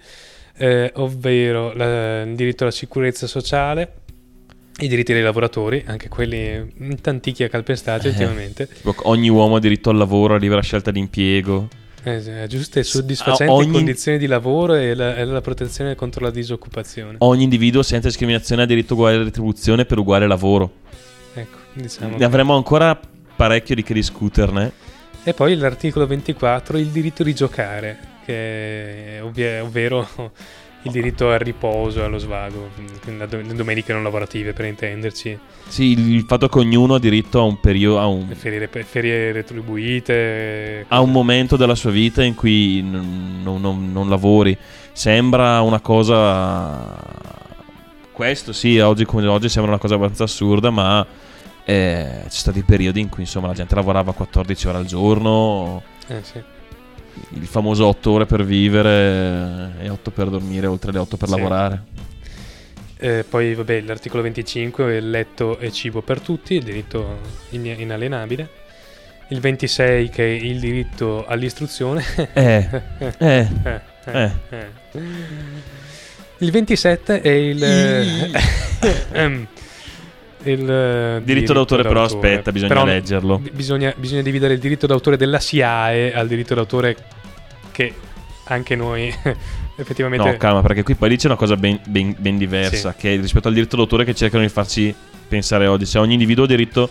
eh, 0.56 0.90
ovvero 0.96 1.72
la- 1.72 2.22
il 2.22 2.34
diritto 2.34 2.64
alla 2.64 2.72
sicurezza 2.72 3.28
sociale, 3.28 3.92
i 4.80 4.88
diritti 4.88 5.12
dei 5.12 5.22
lavoratori, 5.22 5.84
anche 5.86 6.08
quelli 6.08 6.72
mm, 6.82 6.94
tantichi 7.00 7.44
e 7.44 7.48
calpestati 7.48 8.08
Eh. 8.08 8.10
ultimamente, 8.10 8.68
Ogni 9.04 9.28
uomo 9.28 9.54
ha 9.54 9.60
diritto 9.60 9.90
al 9.90 9.96
lavoro, 9.98 10.34
a 10.34 10.38
libera 10.38 10.62
scelta 10.62 10.90
di 10.90 10.98
impiego. 10.98 11.68
Eh, 12.04 12.20
sì, 12.20 12.32
giuste 12.48 12.80
e 12.80 12.82
soddisfacenti 12.82 13.52
ogni- 13.52 13.72
condizioni 13.72 14.18
di 14.18 14.26
lavoro 14.26 14.74
e 14.74 14.94
la, 14.94 15.16
e 15.16 15.24
la 15.24 15.40
protezione 15.40 15.94
contro 15.94 16.24
la 16.24 16.30
disoccupazione. 16.30 17.16
Ogni 17.18 17.44
individuo 17.44 17.82
senza 17.82 18.08
discriminazione 18.08 18.62
ha 18.62 18.66
diritto 18.66 18.92
a 18.92 18.96
uguale 18.96 19.24
retribuzione 19.24 19.84
per 19.84 19.98
uguale 19.98 20.26
lavoro. 20.26 20.70
Ecco, 21.34 21.58
diciamo. 21.72 22.16
Ne 22.16 22.24
avremo 22.24 22.54
ancora 22.54 22.98
parecchio 23.36 23.74
di 23.74 23.82
che 23.82 23.94
discuterne. 23.94 24.72
E 25.24 25.32
poi 25.32 25.56
l'articolo 25.56 26.06
24, 26.06 26.76
il 26.76 26.88
diritto 26.88 27.22
di 27.22 27.34
giocare, 27.34 27.98
che 28.24 29.16
è 29.16 29.22
ovvie- 29.22 29.60
ovvero 29.60 30.06
il 30.86 30.92
diritto 30.92 31.30
al 31.30 31.38
riposo, 31.38 32.04
allo 32.04 32.18
svago, 32.18 32.68
le 33.06 33.54
domeniche 33.54 33.92
non 33.92 34.02
lavorative 34.02 34.52
per 34.52 34.66
intenderci, 34.66 35.38
Sì, 35.66 35.92
il, 35.92 36.24
fatto 36.26 36.48
che 36.48 36.58
ognuno 36.58 36.94
ha 36.94 36.98
diritto 36.98 37.38
a 37.40 37.42
un 37.42 37.58
periodo, 37.58 37.98
a 38.00 38.06
un, 38.06 38.26
le 38.28 38.34
ferie, 38.34 38.68
ferie 38.84 39.32
retribuite. 39.32 40.84
a 40.88 41.00
un 41.00 41.10
momento 41.10 41.56
della 41.56 41.74
sua 41.74 41.90
vita 41.90 42.22
in 42.22 42.34
cui 42.34 42.82
non, 42.82 43.40
non- 43.42 43.60
non- 43.60 43.92
non 43.92 44.08
lavori. 44.08 44.56
Sembra 44.92 45.60
una 45.62 45.80
cosa. 45.80 46.96
Questo 48.12 48.52
sì, 48.52 48.78
oggi 48.78 49.04
come 49.04 49.26
oggi 49.26 49.48
sembra 49.48 49.72
una 49.72 49.80
cosa 49.80 49.94
abbastanza 49.96 50.24
assurda, 50.24 50.70
ma 50.70 51.04
eh, 51.64 52.04
ci 52.24 52.38
sono 52.38 52.52
stati 52.52 52.62
periodi 52.62 53.00
in 53.00 53.08
cui 53.08 53.22
insomma 53.22 53.48
la 53.48 53.54
gente 53.54 53.74
lavorava 53.74 54.12
14 54.12 54.68
ore 54.68 54.78
al 54.78 54.84
giorno, 54.86 55.82
Eh, 56.08 56.22
sì. 56.22 56.40
Il 57.34 57.46
famoso 57.46 57.86
8 57.86 58.10
ore 58.10 58.26
per 58.26 58.44
vivere 58.44 59.72
e 59.80 59.88
8 59.88 60.10
per 60.10 60.28
dormire, 60.30 60.66
oltre 60.66 60.92
le 60.92 60.98
8 60.98 61.16
per 61.16 61.28
Sì. 61.28 61.34
lavorare. 61.34 61.82
Eh, 62.96 63.24
poi 63.28 63.54
vabbè, 63.54 63.80
l'articolo 63.82 64.22
25 64.22 64.92
è 64.92 64.96
il 64.96 65.10
letto 65.10 65.58
e 65.58 65.70
cibo 65.72 66.00
per 66.00 66.20
tutti, 66.20 66.54
il 66.54 66.62
diritto 66.62 67.18
in- 67.50 67.66
inalienabile. 67.66 68.48
Il 69.28 69.40
26 69.40 70.10
che 70.10 70.22
è 70.24 70.28
il 70.42 70.60
diritto 70.60 71.24
all'istruzione. 71.26 72.04
Eh, 72.32 72.68
eh, 73.18 73.48
Eh, 74.06 74.30
eh. 74.50 74.70
eh. 74.90 75.02
Il 76.38 76.50
27 76.50 77.20
è 77.22 77.28
il... 77.30 77.62
il 80.44 80.70
eh, 80.70 81.20
Diritto 81.24 81.52
d'autore, 81.52 81.82
però, 81.82 82.02
aspetta, 82.02 82.52
bisogna 82.52 82.72
Però 82.74 82.84
leggerlo. 82.84 83.38
bi- 83.38 83.50
Bisogna, 83.50 83.92
bisogna 83.96 84.22
dividere 84.22 84.54
il 84.54 84.60
diritto 84.60 84.86
d'autore 84.86 85.16
della 85.16 85.38
SIAE 85.40 86.12
al 86.14 86.26
diritto 86.28 86.54
d'autore 86.54 86.96
che 87.70 87.94
anche 88.44 88.76
noi 88.76 89.12
effettivamente... 89.76 90.30
No, 90.30 90.36
calma, 90.36 90.62
perché 90.62 90.82
qui 90.82 90.94
poi 90.94 91.08
lì 91.10 91.16
c'è 91.16 91.26
una 91.26 91.36
cosa 91.36 91.56
ben, 91.56 91.80
ben- 91.86 92.14
ben 92.18 92.36
diversa, 92.38 92.92
Sì. 92.92 92.96
che 92.98 93.14
è 93.14 93.16
rispetto 93.20 93.48
al 93.48 93.54
diritto 93.54 93.76
d'autore 93.76 94.04
che 94.04 94.14
cercano 94.14 94.42
di 94.42 94.48
farci 94.48 94.94
pensare 95.26 95.66
oggi. 95.66 95.86
Cioè, 95.86 96.02
ogni 96.02 96.12
individuo 96.12 96.44
ha 96.44 96.48
diritto 96.48 96.90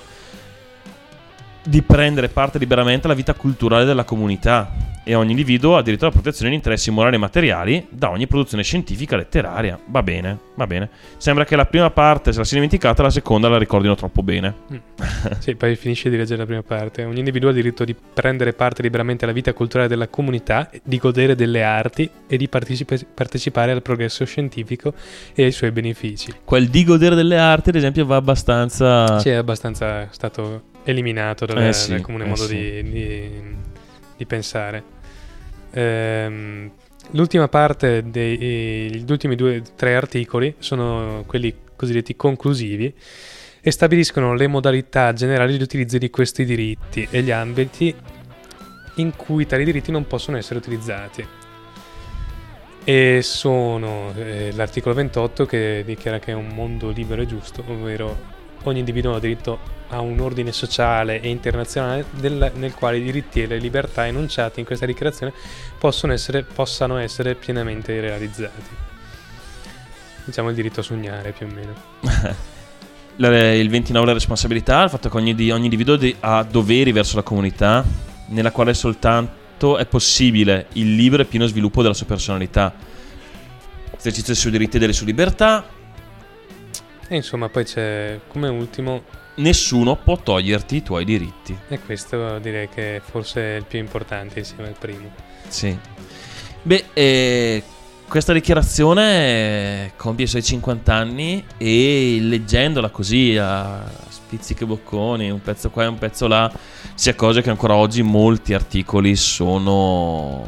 di 1.66 1.82
prendere 1.82 2.28
parte 2.28 2.58
liberamente 2.60 3.06
alla 3.08 3.16
vita 3.16 3.34
culturale 3.34 3.86
della 3.86 4.04
comunità 4.04 4.70
e 5.04 5.16
ogni 5.16 5.32
individuo 5.32 5.76
ha 5.76 5.82
diritto 5.82 6.06
alla 6.06 6.14
protezione 6.14 6.50
di 6.50 6.56
interessi 6.56 6.92
morali 6.92 7.16
e 7.16 7.20
materiali 7.20 7.88
da 7.90 8.10
ogni 8.10 8.28
produzione 8.28 8.64
scientifica 8.64 9.16
letteraria. 9.16 9.80
Va 9.88 10.02
bene, 10.02 10.38
va 10.56 10.66
bene. 10.66 10.90
Sembra 11.18 11.46
che 11.46 11.56
la 11.56 11.66
prima 11.66 11.90
parte 11.92 12.32
se 12.32 12.40
la 12.40 12.46
sia 12.46 12.56
dimenticata, 12.56 13.04
la 13.04 13.10
seconda 13.10 13.50
la 13.50 13.58
ricordino 13.58 13.96
troppo 13.96 14.24
bene. 14.24 14.92
Sì, 15.40 15.56
poi 15.56 15.76
finisce 15.76 16.10
di 16.10 16.18
leggere 16.18 16.40
la 16.40 16.46
prima 16.46 16.64
parte. 16.64 17.04
Ogni 17.04 17.20
individuo 17.20 17.50
ha 17.50 17.54
diritto 17.54 17.86
di 17.86 17.96
prendere 17.96 18.54
parte 18.54 18.82
liberamente 18.82 19.24
alla 19.24 19.34
vita 19.34 19.54
culturale 19.54 19.88
della 19.90 20.08
comunità, 20.08 20.70
di 20.84 20.98
godere 20.98 21.36
delle 21.36 21.64
arti 21.64 22.10
e 22.28 22.38
di 22.38 22.48
partecipa- 22.48 22.98
partecipare 23.14 23.72
al 23.72 23.82
progresso 23.82 24.26
scientifico 24.26 24.94
e 25.34 25.44
ai 25.44 25.52
suoi 25.52 25.72
benefici. 25.72 26.34
Quel 26.44 26.68
di 26.68 26.84
godere 26.84 27.16
delle 27.16 27.38
arti, 27.38 27.70
ad 27.70 27.76
esempio, 27.76 28.06
va 28.06 28.18
abbastanza... 28.18 29.20
Sì, 29.20 29.30
è 29.30 29.36
abbastanza 29.36 30.08
stato 30.12 30.72
eliminato 30.84 31.46
dal. 31.46 31.62
Eh 31.64 31.74
sì, 31.74 31.92
dal 31.92 32.02
comune 32.02 32.26
eh 32.26 32.28
modo 32.28 32.44
sì. 32.44 32.56
di, 32.56 32.84
di- 32.84 33.42
di 34.24 34.26
pensare. 34.26 34.84
Ehm, 35.72 36.72
l'ultima 37.12 37.48
parte 37.48 38.04
dei 38.10 38.90
gli 38.92 39.12
ultimi 39.12 39.36
due 39.36 39.62
tre 39.76 39.96
articoli 39.96 40.56
sono 40.60 41.24
quelli 41.26 41.54
cosiddetti 41.76 42.16
conclusivi 42.16 42.94
e 43.62 43.72
stabiliscono 43.72 44.34
le 44.34 44.48
modalità 44.48 45.14
generali 45.14 45.58
di 45.58 45.64
utilizzo 45.64 45.98
di 45.98 46.10
questi 46.10 46.46
diritti 46.46 47.08
e 47.10 47.22
gli 47.22 47.32
ambiti 47.32 47.96
in 48.96 49.16
cui 49.16 49.46
tali 49.46 49.64
diritti 49.64 49.92
non 49.92 50.06
possono 50.06 50.38
essere 50.38 50.60
utilizzati. 50.60 51.26
E 52.86 53.22
sono 53.22 54.14
eh, 54.16 54.52
l'articolo 54.54 54.94
28 54.94 55.46
che 55.46 55.84
dichiara 55.86 56.20
che 56.20 56.32
è 56.32 56.36
un 56.36 56.50
mondo 56.50 56.90
libero 56.90 57.22
e 57.22 57.26
giusto, 57.26 57.64
ovvero 57.68 58.42
ogni 58.64 58.80
individuo 58.80 59.16
ha 59.16 59.20
diritto 59.20 59.60
a 59.94 60.02
un 60.02 60.20
ordine 60.20 60.52
sociale 60.52 61.22
e 61.22 61.30
internazionale 61.30 62.06
del- 62.12 62.52
nel 62.56 62.74
quale 62.74 62.98
i 62.98 63.04
diritti 63.04 63.42
e 63.44 63.48
le 63.48 63.60
libertà 63.60 64.08
enunciati 64.08 64.60
in 64.60 64.66
questa 64.66 64.86
dichiarazione 64.86 65.34
essere, 66.12 66.44
possano 66.44 66.98
essere 66.98 67.36
pienamente 67.36 68.00
realizzati. 68.00 68.62
Diciamo 70.26 70.50
il 70.50 70.56
diritto 70.56 70.80
a 70.80 70.84
sognare 70.84 71.32
più 71.32 71.48
o 71.48 71.50
meno. 71.50 71.74
Il 73.16 73.70
29 73.70 74.08
la 74.08 74.14
responsabilità, 74.14 74.82
il 74.84 74.90
fatto 74.90 75.08
che 75.08 75.18
ogni, 75.18 75.52
ogni 75.52 75.66
individuo 75.66 75.98
di- 75.98 76.16
ha 76.20 76.42
doveri 76.42 76.92
verso 76.92 77.16
la 77.16 77.22
comunità, 77.22 77.86
nella 78.30 78.50
quale 78.50 78.74
soltanto 78.74 79.78
è 79.78 79.86
possibile 79.86 80.66
il 80.74 80.96
libero 80.96 81.22
e 81.22 81.26
pieno 81.26 81.46
sviluppo 81.46 81.84
della 81.84 81.94
sua 81.94 82.08
personalità, 82.08 82.74
esercizio 83.96 84.34
dei 84.34 84.36
suoi 84.36 84.52
diritti 84.52 84.78
e 84.78 84.80
delle 84.80 84.94
sue 84.94 85.06
libertà. 85.06 85.64
E 87.08 87.16
insomma 87.16 87.50
poi 87.50 87.66
c'è 87.66 88.20
come 88.28 88.48
ultimo, 88.48 89.04
Nessuno 89.36 89.96
può 89.96 90.18
toglierti 90.18 90.76
i 90.76 90.84
tuoi 90.84 91.06
diritti. 91.06 91.58
e 91.68 91.80
questo 91.80 92.38
direi 92.40 92.70
che 92.70 93.02
forse 93.04 93.42
è 93.42 93.56
il 93.58 93.66
più 93.66 93.80
importante 93.80 94.40
insieme 94.40 94.68
al 94.68 94.76
primo. 94.78 95.12
Sì. 95.48 95.76
Beh, 96.62 96.86
eh, 96.94 97.64
questa 98.08 98.32
dichiarazione 98.32 99.94
compie 99.96 100.26
i 100.26 100.28
suoi 100.28 100.44
50 100.44 100.94
anni 100.94 101.44
e 101.58 102.20
leggendola 102.22 102.90
così 102.90 103.36
a 103.38 103.84
spizzichi 104.08 104.66
bocconi, 104.66 105.30
un 105.30 105.42
pezzo 105.42 105.70
qua 105.70 105.84
e 105.84 105.88
un 105.88 105.98
pezzo 105.98 106.28
là, 106.28 106.52
si 106.94 107.10
accorge 107.10 107.42
che 107.42 107.50
ancora 107.50 107.76
oggi 107.76 108.02
molti 108.02 108.54
articoli 108.54 109.16
sono 109.16 110.48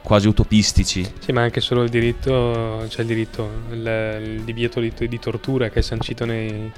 quasi 0.00 0.28
utopistici. 0.28 1.04
Sì, 1.18 1.32
ma 1.32 1.42
anche 1.42 1.60
solo 1.60 1.82
il 1.82 1.88
diritto, 1.88 2.86
cioè 2.88 3.00
il 3.00 3.06
diritto, 3.06 3.50
il, 3.70 4.20
il 4.22 4.42
divieto 4.42 4.80
di, 4.80 4.92
di 4.96 5.18
tortura 5.18 5.70
che 5.70 5.80
è 5.80 5.82
sancito 5.82 6.24
nei- 6.24 6.70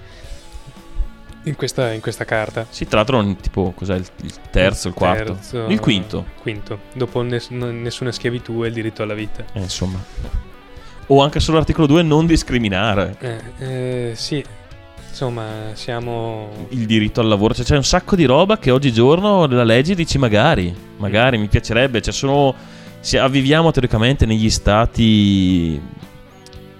in, 1.47 1.57
questa, 1.57 1.93
in 1.93 2.01
questa 2.01 2.25
carta. 2.25 2.67
Sì, 2.69 2.87
tra 2.87 2.99
l'altro, 2.99 3.37
tipo, 3.41 3.73
cos'è 3.75 3.95
il, 3.97 4.07
il 4.23 4.33
terzo, 4.51 4.89
il 4.89 4.95
quarto? 4.95 5.35
Terzo- 5.35 5.67
Il 5.67 5.81
quinto. 5.81 6.27
Quinto. 6.41 6.81
Dopo 6.93 7.23
ness- 7.23 7.51
nessuna 7.51 8.13
schiavitù 8.13 8.65
e 8.65 8.69
il 8.69 8.73
diritto 8.75 9.03
alla 9.03 9.15
vita. 9.15 9.45
Eh, 9.53 9.61
insomma. 9.61 10.03
O 11.09 11.23
anche 11.23 11.39
solo 11.41 11.59
l'articolo 11.59 11.87
2, 11.87 12.03
non 12.03 12.27
discriminare. 12.27 13.17
Eh, 13.21 13.41
eh, 13.59 14.13
sì, 14.17 14.45
insomma, 15.09 15.45
siamo... 15.75 16.67
il 16.71 16.85
diritto 16.85 17.21
al 17.21 17.29
lavoro. 17.29 17.55
Cioè, 17.55 17.65
c'è 17.65 17.77
un 17.77 17.85
sacco 17.85 18.17
di 18.17 18.25
roba 18.25 18.59
che 18.59 18.71
oggigiorno 18.73 19.47
la 19.47 19.65
legge 19.65 19.95
dici 19.95 20.19
magari, 20.19 20.75
magari 20.97 21.39
mi 21.39 21.47
piacerebbe. 21.47 22.03
Cioè, 22.03 22.13
sono. 22.13 22.55
se- 22.99 23.27
viviamo 23.29 23.71
teoricamente 23.71 24.27
negli 24.27 24.51
stati 24.51 25.81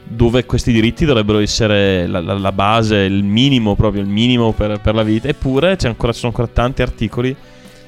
dove 0.09 0.45
questi 0.47 0.73
diritti 0.73 1.05
dovrebbero 1.05 1.39
essere 1.41 2.07
la, 2.07 2.21
la- 2.21 2.39
la 2.39 2.53
base, 2.53 2.97
il 2.99 3.25
minimo 3.25 3.75
proprio, 3.75 4.03
il 4.03 4.09
minimo 4.09 4.53
per, 4.53 4.81
per 4.81 4.95
la 4.95 5.03
vita. 5.03 5.29
Eppure 5.29 5.77
c'è 5.77 5.89
ancora, 5.89 6.13
ci 6.13 6.19
sono 6.21 6.33
ancora 6.37 6.51
tanti 6.53 6.83
articoli 6.83 7.35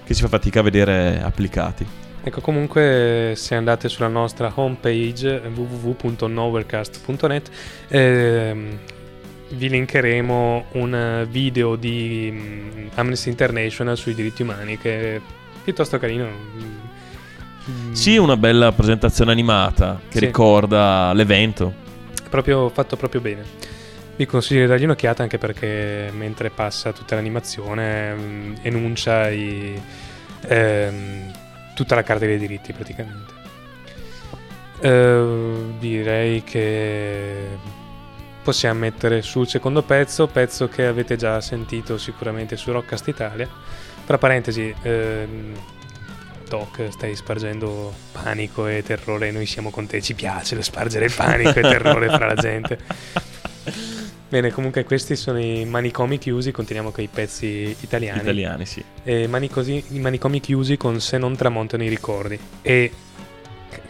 che 0.04 0.14
si 0.14 0.20
fa 0.22 0.28
fatica 0.28 0.60
a 0.60 0.62
vedere 0.62 1.20
applicati. 1.22 1.86
Ecco, 2.22 2.40
comunque, 2.40 3.34
se 3.36 3.54
andate 3.54 3.88
sulla 3.88 4.08
nostra 4.08 4.50
homepage 4.54 5.40
www.novercast.net, 5.54 7.50
ehm, 7.88 8.78
vi 9.50 9.68
linkeremo 9.68 10.64
un 10.72 11.26
video 11.30 11.76
di 11.76 12.30
mm, 12.32 12.86
Amnesty 12.94 13.30
International 13.30 13.96
sui 13.96 14.14
diritti 14.14 14.42
umani 14.42 14.76
che 14.76 15.16
è 15.16 15.20
piuttosto 15.64 15.98
carino. 15.98 16.26
Mm, 17.70 17.92
Sì, 17.92 18.16
una 18.16 18.36
bella 18.36 18.72
presentazione 18.72 19.30
animata 19.30 20.00
che 20.08 20.18
Sì. 20.18 20.24
ricorda 20.26 21.12
l'evento. 21.14 21.86
Proprio 22.28 22.68
fatto 22.68 22.96
proprio 22.96 23.20
bene. 23.20 23.44
Vi 24.16 24.26
consiglio 24.26 24.62
di 24.62 24.66
dargli 24.66 24.84
un'occhiata 24.84 25.22
anche 25.22 25.38
perché 25.38 26.10
mentre 26.12 26.50
passa 26.50 26.92
tutta 26.92 27.14
l'animazione 27.14 28.14
mm, 28.14 28.54
enuncia 28.62 29.28
i- 29.30 29.80
ehm, 30.48 31.32
tutta 31.74 31.94
la 31.94 32.02
carta 32.02 32.26
dei 32.26 32.38
diritti 32.38 32.72
praticamente. 32.72 33.32
Eh, 34.80 35.74
direi 35.78 36.42
che 36.44 37.46
possiamo 38.42 38.80
mettere 38.80 39.22
sul 39.22 39.46
secondo 39.48 39.82
pezzo, 39.82 40.26
pezzo 40.26 40.68
che 40.68 40.86
avete 40.86 41.16
già 41.16 41.40
sentito 41.40 41.98
sicuramente 41.98 42.56
su 42.56 42.72
Rockcast 42.72 43.08
Italia. 43.08 43.48
Tra 44.06 44.18
parentesi, 44.18 44.74
ehm, 44.82 45.52
Doc, 46.48 46.88
stai 46.90 47.14
spargendo 47.14 47.92
panico 48.12 48.66
e 48.66 48.82
terrore, 48.82 49.30
noi 49.30 49.46
siamo 49.46 49.70
con 49.70 49.86
te, 49.86 50.00
ci 50.00 50.14
piace 50.14 50.60
spargere 50.62 51.08
panico 51.10 51.50
e 51.58 51.62
terrore 51.62 52.06
fra 52.08 52.26
la 52.26 52.34
gente. 52.34 52.78
Bene, 54.28 54.50
comunque 54.50 54.84
questi 54.84 55.16
sono 55.16 55.38
i 55.40 55.64
manicomi 55.64 56.18
chiusi, 56.18 56.50
continuiamo 56.52 56.90
con 56.90 57.02
i 57.04 57.08
pezzi 57.08 57.74
italiani. 57.80 58.20
Italiani, 58.20 58.66
sì. 58.66 58.82
E 59.02 59.26
manicosi- 59.26 59.84
I 59.90 59.98
manicomi 60.00 60.40
chiusi 60.40 60.76
con 60.76 61.00
Se 61.00 61.16
non 61.16 61.34
tramontano 61.34 61.82
i 61.82 61.88
ricordi. 61.88 62.38
E 62.60 62.90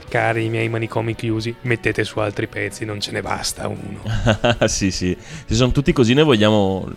cari 0.09 0.45
i 0.45 0.49
miei 0.49 0.69
manicomi 0.69 1.15
chiusi, 1.17 1.55
mettete 1.63 2.05
su 2.05 2.21
altri 2.21 2.47
pezzi, 2.47 2.85
non 2.85 3.01
ce 3.01 3.11
ne 3.13 3.21
basta 3.21 3.67
uno. 3.69 4.01
sì, 4.67 4.91
sì. 4.93 5.17
Se 5.47 5.55
sono 5.55 5.73
tutti 5.73 5.93
così, 5.93 6.15
noi 6.15 6.25
vogliamo 6.25 6.89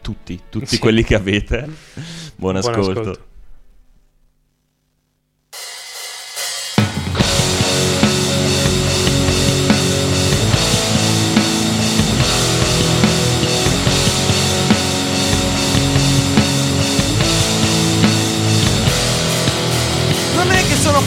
tutti, 0.00 0.40
tutti 0.48 0.66
Sì. 0.66 0.78
quelli 0.78 1.04
che 1.04 1.14
avete. 1.14 1.68
Buon 2.34 2.56
ascolto. 2.56 3.02
Non 3.02 3.16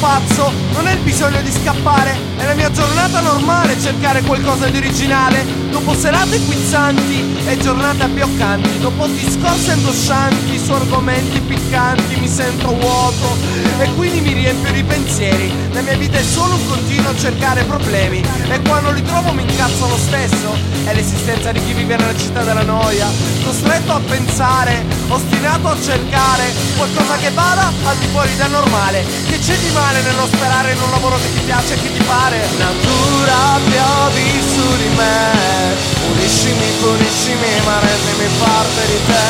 è 0.09 0.21
che 0.21 0.33
sono 0.33 0.49
pazzo, 0.49 0.68
non 0.79 0.87
è 0.87 0.93
il 0.93 0.99
bisogno 0.99 1.41
di 1.41 1.51
scappare, 1.51 2.15
è 2.37 2.45
la 2.45 2.53
mia 2.53 2.71
giornata 2.71 3.19
normale 3.19 3.77
cercare 3.81 4.21
qualcosa 4.21 4.67
di 4.67 4.77
originale. 4.77 5.45
Dopo 5.69 5.93
serate 5.93 6.39
quizzanti 6.39 7.35
e 7.45 7.57
giornate 7.57 8.03
abbioccanti, 8.03 8.79
dopo 8.79 9.05
discorsi 9.07 9.71
angoscianti 9.71 10.57
su 10.57 10.71
argomenti 10.71 11.41
piccanti, 11.41 12.15
mi 12.15 12.27
sento 12.27 12.73
vuoto 12.75 13.35
e 13.79 13.93
quindi 13.95 14.21
mi 14.21 14.33
riempio 14.33 14.71
di 14.71 14.83
pensieri. 14.83 15.51
La 15.71 15.81
mia 15.81 15.97
vita 15.97 16.17
è 16.17 16.23
solo 16.23 16.55
un 16.55 16.67
continuo 16.67 17.11
a 17.11 17.15
cercare 17.17 17.63
problemi 17.63 18.23
e 18.49 18.61
quando 18.61 18.91
li 18.91 19.03
trovo 19.03 19.33
mi 19.33 19.43
incazzo 19.43 19.87
lo 19.87 19.97
stesso. 19.97 20.55
È 20.85 20.93
l'esistenza 20.93 21.51
di 21.51 21.59
chi 21.63 21.73
vive 21.73 21.97
nella 21.97 22.17
città 22.17 22.43
della 22.43 22.63
noia, 22.63 23.07
costretto 23.43 23.91
a 23.91 23.99
pensare, 23.99 24.85
ostinato 25.07 25.67
a 25.67 25.77
cercare 25.81 26.51
qualcosa 26.77 27.17
che 27.17 27.31
vada 27.31 27.71
al 27.83 27.97
di 27.97 28.07
fuori 28.07 28.35
del 28.35 28.49
normale. 28.49 29.05
Che 29.27 29.37
c'è 29.39 29.57
di 29.57 29.69
male 29.71 30.01
nello 30.01 30.25
sperare 30.25 30.68
in 30.71 30.81
un 30.81 30.91
lavoro 30.91 31.17
che 31.17 31.33
ti 31.33 31.41
piace 31.45 31.73
e 31.73 31.81
che 31.81 31.91
ti 31.91 32.03
pare? 32.03 32.45
Natura 32.57 33.59
piovi 33.65 34.29
su 34.41 34.77
di 34.77 34.89
me, 34.95 35.75
puliscimi, 36.05 36.67
puliscimi, 36.79 37.51
ma 37.65 37.79
rendimi 37.79 38.27
parte 38.37 38.81
di 38.85 38.99
te. 39.05 39.27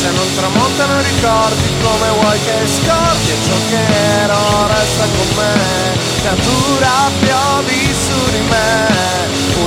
Se 0.00 0.10
non 0.10 0.26
tramontano 0.34 1.00
ricordi 1.02 1.68
come 1.82 2.08
vuoi 2.18 2.38
che 2.42 2.66
scordi 2.66 3.30
e 3.30 3.36
ciò 3.46 3.56
che 3.70 3.82
ero 4.24 4.66
resta 4.66 5.06
con 5.14 5.28
me. 5.36 5.54
Natura 6.24 6.92
piovi 7.20 7.94
su 7.94 8.30
di 8.30 8.42
me, 8.50 8.70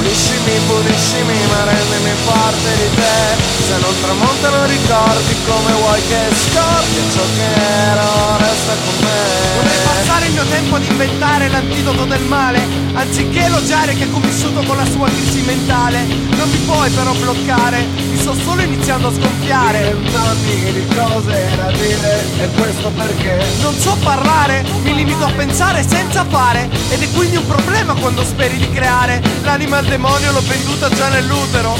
puliscimi, 0.03 0.59
puliscimi, 0.67 1.37
ma 1.47 1.63
rendimi 1.63 2.11
parte 2.25 2.69
di 2.75 2.95
te. 2.95 3.41
Se 3.63 3.77
non 3.79 3.95
tramontano 4.01 4.65
ricordi 4.65 5.33
come 5.47 5.71
vuoi 5.79 6.01
che 6.07 6.19
scordi 6.43 7.01
ciò 7.13 7.23
che 7.35 7.47
ero 7.87 8.37
resta 8.37 8.73
con 8.83 8.95
me. 8.99 9.43
Vorrei 9.55 9.79
passare 9.83 10.25
il 10.25 10.31
mio 10.33 10.43
tempo 10.43 10.75
ad 10.75 10.83
inventare 10.83 11.47
l'antidoto 11.47 12.03
del 12.03 12.21
male, 12.23 12.67
anziché 12.93 13.45
elogiare 13.45 13.95
chi 13.95 14.03
ha 14.03 14.07
convissuto 14.11 14.61
con 14.63 14.75
la 14.75 14.85
sua 14.85 15.07
crisi 15.07 15.41
mentale. 15.41 16.03
Non 16.35 16.49
mi 16.49 16.57
puoi 16.65 16.89
però 16.89 17.13
bloccare, 17.13 17.85
mi 17.95 18.19
sto 18.19 18.35
solo 18.35 18.61
iniziando 18.61 19.07
a 19.07 19.13
sgonfiare. 19.13 19.95
Tanti 20.11 20.73
di 20.73 20.85
cose 20.93 21.49
da 21.55 21.71
dire, 21.71 22.25
e 22.41 22.49
questo 22.57 22.89
perché 22.89 23.45
non 23.61 23.73
so 23.79 23.95
parlare, 24.03 24.65
mi 24.83 24.93
limito 24.93 25.23
a 25.23 25.31
pensare 25.31 25.85
senza 25.87 26.25
fare, 26.27 26.69
ed 26.89 27.01
è 27.01 27.11
quindi 27.13 27.37
un 27.37 27.47
problema 27.47 27.93
quando 27.93 28.23
speri 28.25 28.57
di 28.57 28.69
creare. 28.69 29.21
L'anima 29.43 29.77
al 29.77 29.85
demonio 29.93 30.31
l'ho 30.31 30.41
venduta 30.47 30.89
già 30.89 31.07
nell'utero. 31.09 31.77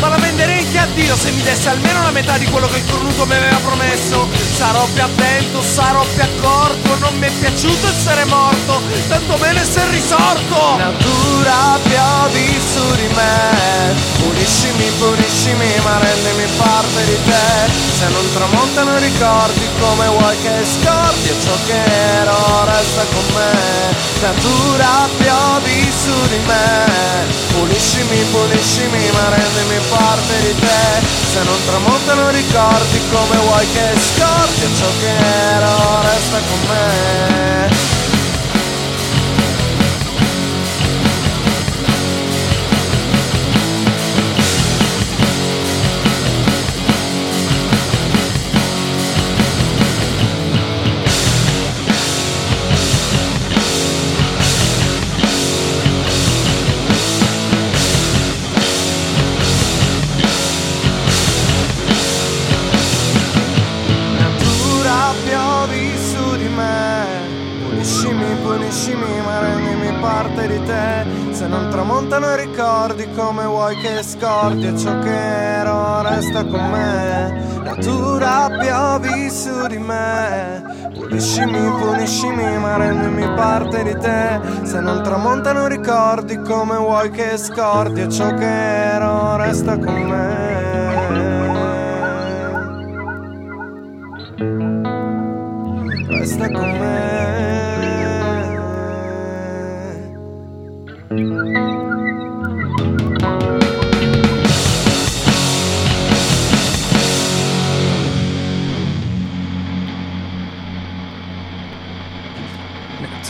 Ma 0.00 0.08
la 0.08 0.16
venderei 0.16 0.64
anche 0.64 0.78
a 0.78 0.86
Dio 0.94 1.14
se 1.14 1.30
mi 1.32 1.42
desse 1.42 1.68
almeno 1.68 2.02
la 2.02 2.10
metà 2.10 2.38
di 2.38 2.46
quello 2.46 2.66
che 2.66 2.78
il 2.78 2.84
cornuto 2.90 3.26
mi 3.26 3.34
aveva 3.34 3.58
promesso. 3.58 4.26
Sarò 4.56 4.84
più 4.92 5.02
attento, 5.02 5.62
sarò 5.62 6.02
più 6.14 6.22
accorto, 6.22 6.98
non 6.98 7.14
mi 7.18 7.26
è 7.26 7.30
piaciuto 7.30 7.86
essere 7.88 8.24
morto, 8.24 8.80
tanto 9.06 9.36
meno 9.36 9.60
essere 9.60 9.90
risorto. 9.90 10.76
Natura 10.78 11.78
piovi 11.82 12.60
su 12.72 12.94
di 12.96 13.08
me, 13.14 13.94
puliscimi, 14.32 14.90
puliscimi, 14.98 15.68
ma 15.84 15.98
rendimi 15.98 16.46
parte 16.56 17.04
di 17.04 17.18
te. 17.24 17.70
Se 17.98 18.08
non 18.08 18.24
tramontano 18.32 18.98
ricordi 18.98 19.68
come 19.78 20.08
vuoi 20.08 20.36
che 20.40 20.64
scordi 20.64 21.28
e 21.28 21.36
ciò 21.40 21.56
che 21.66 21.80
ero 22.20 22.64
resta 22.64 23.04
con 23.12 23.26
me. 23.34 24.10
Natura 24.22 25.08
piovi 25.18 25.92
su 25.92 26.28
di 26.28 26.40
me, 26.46 27.26
puliscimi, 27.52 28.18
puliscimi, 28.32 29.10
ma 29.12 29.28
rendimi 29.36 29.78
parte 29.88 30.40
di 30.40 30.54
te. 30.58 31.06
Se 31.32 31.42
non 31.44 31.58
tramontano 31.66 32.30
ricordi 32.30 33.00
come 33.12 33.36
vuoi 33.36 33.66
che 33.72 33.86
scordi 34.16 34.62
e 34.64 34.76
ciò 34.76 34.88
che 35.00 35.12
ero 35.56 36.00
resta 36.02 36.38
con 36.48 36.60
me. 36.68 37.91
Come 73.32 73.46
vuoi 73.46 73.76
che 73.78 74.02
scordi 74.02 74.78
ciò 74.78 74.98
che 74.98 75.58
ero 75.58 76.02
resta 76.02 76.44
con 76.44 76.70
me. 76.70 77.60
Natura 77.64 78.50
piovi 78.60 79.30
su 79.30 79.66
di 79.68 79.78
me. 79.78 80.90
Puliscimi, 80.92 81.70
puliscimi, 81.80 82.58
ma 82.58 82.76
rendimi 82.76 83.24
parte 83.34 83.84
di 83.84 83.98
te. 83.98 84.38
Se 84.64 84.80
non 84.80 85.02
tramontano 85.02 85.66
ricordi 85.66 86.36
come 86.42 86.76
vuoi 86.76 87.10
che 87.10 87.38
scordi 87.38 88.10
ciò 88.10 88.34
che 88.34 88.92
ero 88.94 89.36
resta 89.36 89.78
con 89.78 89.94
me 89.94 90.71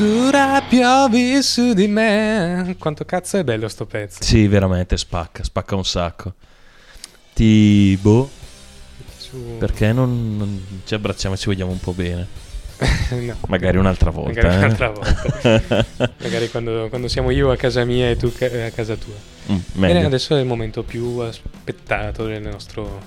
Natura 0.02 0.60
piovi 0.62 1.40
su 1.44 1.74
di 1.74 1.86
me. 1.86 2.74
Quanto 2.76 3.04
cazzo 3.04 3.38
è 3.38 3.44
bello 3.44 3.68
sto 3.68 3.86
pezzo. 3.86 4.24
Sì, 4.24 4.48
veramente 4.48 4.96
spacca, 4.96 5.44
spacca 5.44 5.76
un 5.76 5.84
sacco. 5.84 6.34
Ti 7.32 7.96
boh, 8.02 8.28
Su- 9.16 9.58
perché 9.60 9.92
non, 9.92 10.36
non 10.36 10.66
ci 10.84 10.94
abbracciamo 10.94 11.36
e 11.36 11.38
ci 11.38 11.46
vogliamo 11.46 11.70
un 11.70 11.78
po' 11.78 11.92
bene? 11.92 12.26
no. 13.14 13.36
Magari 13.46 13.76
un'altra 13.76 14.10
volta. 14.10 14.42
Magari 14.42 14.54
eh. 14.54 14.58
un'altra 14.58 14.90
volta. 14.90 15.86
Magari 16.18 16.50
quando, 16.50 16.88
quando 16.88 17.06
siamo 17.06 17.30
io 17.30 17.52
a 17.52 17.56
casa 17.56 17.84
mia 17.84 18.10
e 18.10 18.16
tu 18.16 18.26
a 18.40 18.70
casa 18.70 18.96
tua. 18.96 19.14
Mm, 19.52 19.58
Bene, 19.74 20.04
adesso 20.04 20.34
è 20.34 20.40
il 20.40 20.46
momento 20.46 20.82
più 20.82 21.18
aspettato 21.18 22.26
del 22.26 22.42
nostro 22.42 23.00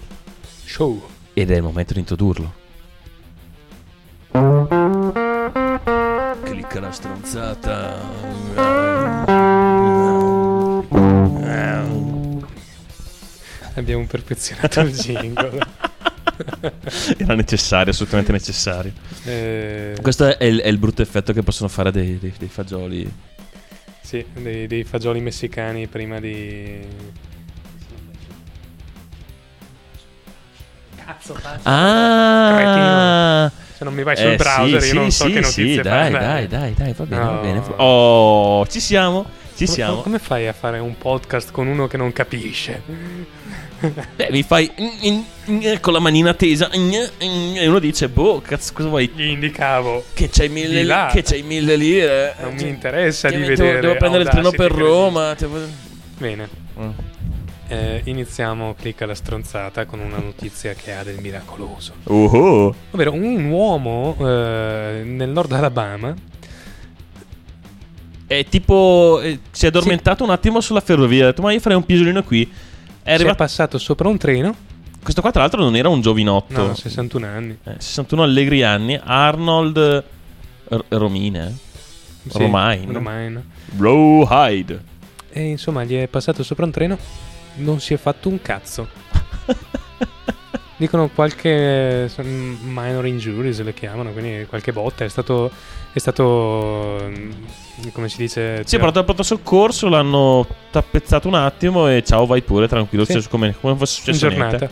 show. 0.63 1.05
Ed 1.33 1.51
è 1.51 1.57
il 1.57 1.63
momento 1.63 1.91
di 1.91 1.99
introdurlo. 1.99 2.53
Clicca 6.43 6.79
la 6.79 6.91
stronzata. 6.91 9.03
Abbiamo 13.75 14.05
perfezionato 14.05 14.79
il 14.81 14.91
jingle. 14.93 15.59
Era 17.17 17.35
necessario, 17.35 17.91
assolutamente 17.91 18.31
necessario. 18.31 18.91
Eh, 19.25 19.95
Questo 20.01 20.37
è 20.37 20.45
il, 20.45 20.59
è 20.61 20.67
il 20.67 20.77
brutto 20.77 21.01
effetto 21.01 21.33
che 21.33 21.43
possono 21.43 21.69
fare 21.69 21.91
dei, 21.91 22.17
dei- 22.19 22.33
dei 22.37 22.47
fagioli. 22.47 23.09
sì, 24.01 24.25
dei, 24.33 24.67
dei 24.67 24.83
fagioli 24.83 25.19
messicani 25.19 25.87
prima 25.87 26.19
di... 26.19 26.81
Cazzo, 31.05 31.33
faccio. 31.35 31.61
Ah! 31.63 33.51
Se 33.77 33.83
non 33.83 33.93
mi 33.93 34.03
vai 34.03 34.15
sul 34.15 34.27
Eh, 34.31 34.35
browser 34.37 34.81
sì, 34.81 34.87
io 34.87 34.93
non 35.01 35.11
sì, 35.11 35.17
so 35.17 35.25
sì, 35.25 35.31
che 35.33 35.39
notizie 35.41 35.75
sì, 35.75 35.81
dai, 35.81 36.11
fare. 36.11 36.25
dai, 36.25 36.47
dai, 36.47 36.73
dai, 36.73 36.93
va 36.93 37.03
bene, 37.05 37.21
va 37.23 37.31
No. 37.31 37.39
bene. 37.41 37.61
Oh, 37.77 38.67
ci 38.67 38.79
siamo, 38.79 39.25
ci 39.55 39.65
Come- 39.65 39.77
siamo. 39.77 40.01
Come 40.01 40.19
fai 40.19 40.47
a 40.47 40.53
fare 40.53 40.79
un 40.79 40.97
podcast 40.97 41.51
con 41.51 41.67
uno 41.67 41.85
che 41.87 41.97
non 41.97 42.11
capisce? 42.13 42.81
Beh, 44.15 44.29
mi 44.31 44.41
fai 44.43 44.71
con 45.81 45.93
la 45.93 45.99
manina 45.99 46.33
tesa 46.33 46.69
e 46.71 47.67
uno 47.67 47.79
dice, 47.79 48.07
boh, 48.07 48.41
cazzo, 48.41 48.71
cosa 48.73 48.87
vuoi? 48.87 49.11
Gli 49.13 49.23
indicavo. 49.25 50.05
Che 50.13 50.29
c'hai 50.31 50.49
mille, 50.49 50.79
Di 50.81 50.85
là. 50.87 51.09
che 51.11 51.21
c'hai 51.21 51.43
mille 51.43 51.75
lire. 51.75 52.33
Non 52.41 52.53
mi 52.55 52.67
interessa 52.69 53.29
di 53.29 53.37
vedere. 53.43 53.81
Devo, 53.81 53.95
prendere 53.95 54.23
il 54.23 54.29
treno 54.29 54.51
per 54.51 54.71
Roma. 54.71 55.35
Bene. 56.17 56.49
Mm. 56.79 56.89
Eh, 57.67 58.01
iniziamo, 58.05 58.75
clicca 58.77 59.05
la 59.07 59.15
stronzata 59.15 59.85
con 59.85 59.99
una 59.99 60.17
notizia 60.17 60.73
che 60.73 60.93
ha 60.93 61.03
del 61.03 61.19
miracoloso. 61.19 61.93
Uh-huh. 62.03 62.73
Ovvero 62.91 63.11
un 63.13 63.45
uomo 63.49 64.15
eh, 64.19 65.01
nel 65.03 65.29
nord 65.29 65.51
Alabama 65.51 66.13
È 68.27 68.45
tipo, 68.49 69.19
eh, 69.21 69.39
si 69.49 69.65
è 69.65 69.69
addormentato 69.69 70.23
un 70.23 70.29
attimo 70.29 70.61
sulla 70.61 70.79
ferrovia. 70.81 71.23
Ha 71.23 71.27
detto, 71.27 71.41
ma 71.41 71.51
io 71.51 71.59
farei 71.59 71.77
un 71.77 71.85
pisolino 71.85 72.21
qui. 72.23 72.43
È 72.43 72.47
si 72.49 73.09
è 73.09 73.13
arrivato. 73.13 73.35
passato 73.37 73.77
sopra 73.79 74.09
un 74.09 74.17
treno, 74.17 74.55
Questo 75.01 75.21
qua, 75.21 75.31
tra 75.31 75.41
l'altro, 75.41 75.61
non 75.61 75.75
era 75.75 75.89
un 75.89 76.01
giovinotto. 76.01 76.67
no, 76.67 76.73
61 76.75 77.25
anni. 77.25 77.57
Eh, 77.63 77.75
61 77.79 78.23
allegri 78.23 78.61
anni. 78.63 78.99
Arnold 79.03 80.03
R- 80.69 80.83
Romine. 80.89 81.45
eh? 81.47 82.29
Sì, 82.29 82.37
Romain. 82.39 82.91
Romain. 82.91 83.43
Rawhide. 83.77 84.83
E 85.31 85.43
insomma, 85.43 85.83
gli 85.83 85.95
è 85.95 86.07
passato 86.07 86.41
sopra 86.43 86.65
un 86.65 86.71
treno, 86.71 86.97
non 87.55 87.79
si 87.79 87.93
è 87.93 87.97
fatto 87.97 88.29
un 88.29 88.41
cazzo. 88.41 88.87
Dicono 90.77 91.07
qualche 91.07 92.09
minor 92.61 93.05
injuries 93.07 93.61
le 93.63 93.73
chiamano, 93.73 94.11
quindi 94.11 94.45
qualche 94.45 94.73
botta. 94.73 95.05
È 95.05 95.07
stato, 95.07 95.49
è 95.93 95.99
stato 95.99 96.99
mm, 97.01 97.31
come 97.93 98.09
si 98.09 98.17
dice? 98.17 98.61
Si 98.65 98.75
è 98.75 98.79
portato 98.79 98.99
al 98.99 99.05
pronto 99.05 99.23
soccorso, 99.23 99.87
l'hanno 99.87 100.45
tappezzato 100.71 101.29
un 101.29 101.35
attimo 101.35 101.87
e 101.87 102.03
ciao, 102.03 102.25
vai 102.25 102.41
pure, 102.41 102.67
tranquillo, 102.67 103.05
Sì. 103.05 103.13
cioè, 103.13 103.23
come, 103.29 103.55
come 103.61 103.77
fosse 103.77 103.99
in 103.99 104.03
successo 104.15 104.27
giornata. 104.27 104.69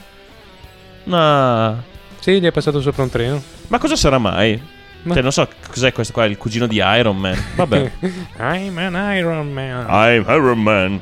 niente. 1.06 1.84
Sì, 2.20 2.40
gli 2.42 2.46
è 2.46 2.52
passato 2.52 2.82
sopra 2.82 3.04
un 3.04 3.10
treno. 3.10 3.42
Ma 3.68 3.78
cosa 3.80 3.96
sarà 3.96 4.18
mai? 4.18 4.62
Ma- 5.04 5.14
Cioè, 5.14 5.22
non 5.24 5.32
so 5.32 5.48
cos'è 5.70 5.94
questo 5.94 6.12
qua, 6.12 6.26
il 6.26 6.38
cugino 6.38 6.68
di 6.68 6.82
Iron 6.84 7.18
Man. 7.18 7.38
Vabbè. 7.56 7.92
I'm 8.40 8.78
an 8.78 9.16
Iron 9.16 9.52
Man. 9.54 9.86
I'm 9.88 10.26
Iron 10.28 10.60
Man. 10.62 11.00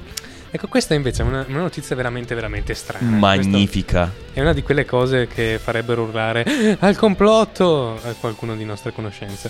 Ecco, 0.53 0.67
questa 0.67 0.93
invece 0.93 1.23
è 1.23 1.25
una, 1.25 1.45
una 1.47 1.61
notizia 1.61 1.95
veramente, 1.95 2.35
veramente 2.35 2.73
strana. 2.73 3.09
Magnifica. 3.17 4.11
Questa 4.13 4.33
è 4.33 4.41
una 4.41 4.53
di 4.53 4.61
quelle 4.63 4.85
cose 4.85 5.27
che 5.27 5.59
farebbero 5.63 6.03
urlare 6.03 6.43
"Ah, 6.79 6.87
al 6.87 6.97
complotto 6.97 7.93
a 8.03 8.13
qualcuno 8.19 8.55
di 8.55 8.65
nostra 8.65 8.91
conoscenza. 8.91 9.49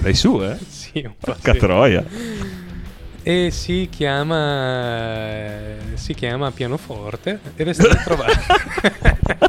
Dai 0.00 0.14
su, 0.14 0.40
eh? 0.40 0.56
sì, 0.68 1.02
un 1.04 1.14
po' 1.18 1.32
Porca 1.32 1.52
sì. 1.52 1.58
troia. 1.58 2.04
E 3.24 3.50
si 3.50 3.88
chiama. 3.90 5.58
Si 5.94 6.14
chiama 6.14 6.50
pianoforte 6.52 7.40
ed 7.56 7.66
è 7.68 7.72
stato 7.72 7.96
trovato. 8.04 8.38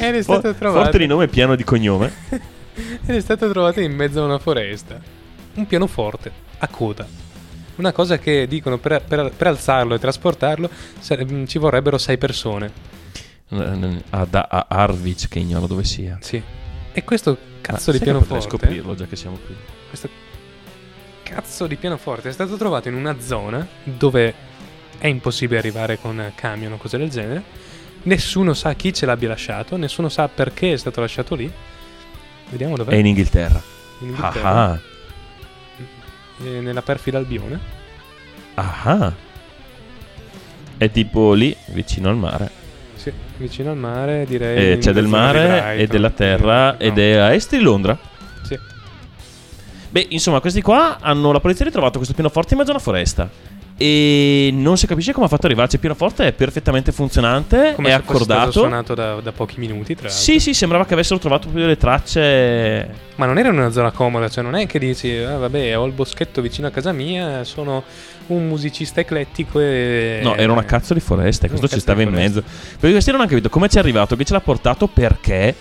ed 0.00 0.14
è 0.16 0.22
stato 0.22 0.40
For- 0.40 0.54
trovato. 0.54 0.82
forte 0.82 0.98
di 0.98 1.06
nome 1.06 1.24
e 1.24 1.28
piano 1.28 1.54
di 1.54 1.62
cognome. 1.64 2.12
Ed 3.06 3.14
è 3.16 3.20
stato 3.20 3.50
trovato 3.50 3.80
in 3.80 3.92
mezzo 3.92 4.22
a 4.22 4.24
una 4.24 4.38
foresta. 4.38 5.00
Un 5.54 5.66
pianoforte 5.66 6.30
a 6.58 6.68
coda. 6.68 7.06
Una 7.78 7.92
cosa 7.92 8.18
che 8.18 8.46
dicono 8.46 8.78
per, 8.78 9.02
per- 9.02 9.32
per 9.36 9.46
alzarlo 9.46 9.94
e 9.94 9.98
trasportarlo 9.98 10.68
sare- 10.98 11.24
mm, 11.24 11.44
ci 11.46 11.58
vorrebbero 11.58 11.98
sei 11.98 12.18
persone. 12.18 12.70
A, 13.50 14.26
da- 14.28 14.46
a 14.50 14.66
Arvich, 14.68 15.28
che 15.28 15.38
ignoro 15.38 15.66
dove 15.66 15.84
sia. 15.84 16.18
Sì. 16.20 16.40
E 16.92 17.04
questo 17.04 17.36
cazzo 17.60 17.90
Ah, 17.90 17.92
di 17.92 17.98
che 17.98 18.04
potrei 18.12 18.26
pianoforte. 18.26 18.48
scoprirlo 18.48 18.94
già 18.94 19.06
che 19.06 19.16
siamo 19.16 19.38
qui. 19.44 19.54
Questo 19.88 20.08
cazzo 21.22 21.66
di 21.66 21.76
pianoforte 21.76 22.28
è 22.28 22.32
stato 22.32 22.56
trovato 22.56 22.88
in 22.88 22.94
una 22.94 23.20
zona 23.20 23.66
dove 23.84 24.34
è 24.98 25.06
impossibile 25.06 25.58
arrivare 25.58 25.98
con 26.00 26.32
camion 26.34 26.72
o 26.72 26.76
cose 26.76 26.98
del 26.98 27.08
genere. 27.10 27.42
Nessuno 28.02 28.54
sa 28.54 28.74
chi 28.74 28.92
ce 28.92 29.06
l'abbia 29.06 29.28
lasciato, 29.28 29.76
nessuno 29.76 30.08
sa 30.08 30.28
perché 30.28 30.72
è 30.72 30.76
stato 30.76 31.00
lasciato 31.00 31.34
lì. 31.34 31.50
Vediamo 32.50 32.76
dov'è. 32.76 32.90
È 32.92 32.96
in 32.96 33.06
Inghilterra. 33.06 33.62
In 34.00 34.08
Inghilterra. 34.08 34.50
Ah, 34.72 34.80
Eh, 36.42 36.60
nella 36.60 36.82
perfida 36.82 37.18
Albione. 37.18 37.58
ah, 38.54 38.80
ah. 38.84 39.12
È 40.76 40.90
tipo 40.90 41.32
lì, 41.32 41.54
vicino 41.66 42.08
al 42.08 42.16
mare. 42.16 42.50
Sì, 42.94 43.12
vicino 43.36 43.70
al 43.70 43.76
mare, 43.76 44.24
direi. 44.26 44.56
E 44.56 44.72
in 44.74 44.78
c'è 44.80 44.92
del 44.92 45.06
mare 45.08 45.76
e 45.76 45.86
della 45.86 46.10
terra 46.10 46.72
No. 46.72 46.78
ed 46.78 46.98
è 46.98 47.16
a 47.16 47.32
est 47.34 47.56
di 47.56 47.62
Londra. 47.62 47.98
Sì. 48.44 48.56
Beh, 49.90 50.06
insomma, 50.10 50.40
questi 50.40 50.62
qua 50.62 50.98
hanno 51.00 51.32
la 51.32 51.40
polizia 51.40 51.64
ha 51.64 51.68
ritrovato 51.68 51.96
questo 51.96 52.14
pianoforte 52.14 52.52
in 52.52 52.58
mezzo 52.58 52.70
a 52.70 52.74
una 52.74 52.82
foresta. 52.82 53.28
E 53.80 54.50
non 54.52 54.76
si 54.76 54.88
capisce 54.88 55.12
come 55.12 55.26
ha 55.26 55.28
fatto 55.28 55.46
arrivarci. 55.46 55.76
Il 55.76 55.80
pianoforte 55.80 56.26
è 56.26 56.32
perfettamente 56.32 56.90
funzionante, 56.90 57.74
Come 57.76 57.90
è 57.90 57.92
accordato. 57.92 58.50
suonato 58.50 58.92
da, 58.92 59.20
da 59.20 59.30
pochi 59.30 59.60
minuti, 59.60 59.94
tra 59.94 60.08
l'altro. 60.08 60.20
Sì, 60.20 60.40
sì, 60.40 60.52
sembrava 60.52 60.84
che 60.84 60.94
avessero 60.94 61.20
trovato 61.20 61.42
proprio 61.42 61.62
delle 61.62 61.76
tracce. 61.76 63.06
Ma 63.14 63.26
non 63.26 63.38
era 63.38 63.50
in 63.50 63.56
una 63.56 63.70
zona 63.70 63.92
comoda, 63.92 64.28
cioè 64.28 64.42
non 64.42 64.56
è 64.56 64.66
che 64.66 64.80
dici, 64.80 65.16
ah, 65.18 65.38
vabbè, 65.38 65.78
ho 65.78 65.84
il 65.84 65.92
boschetto 65.92 66.42
vicino 66.42 66.66
a 66.66 66.70
casa 66.70 66.90
mia, 66.90 67.44
sono 67.44 67.84
un 68.26 68.48
musicista 68.48 69.00
eclettico 69.00 69.60
e... 69.60 70.20
No, 70.24 70.34
era 70.34 70.50
una 70.50 70.64
cazzo 70.64 70.92
di 70.92 71.00
foresta. 71.00 71.46
e 71.46 71.48
Una 71.48 71.58
Questo 71.60 71.76
ci 71.76 71.80
stava 71.80 72.02
in 72.02 72.10
mezzo. 72.10 72.42
Perché 72.42 72.90
questi 72.90 73.12
non 73.12 73.20
hanno 73.20 73.28
capito 73.28 73.48
come 73.48 73.68
ci 73.68 73.76
è 73.76 73.80
arrivato, 73.80 74.16
che 74.16 74.24
ce 74.24 74.32
l'ha 74.32 74.40
portato, 74.40 74.88
perché. 74.88 75.54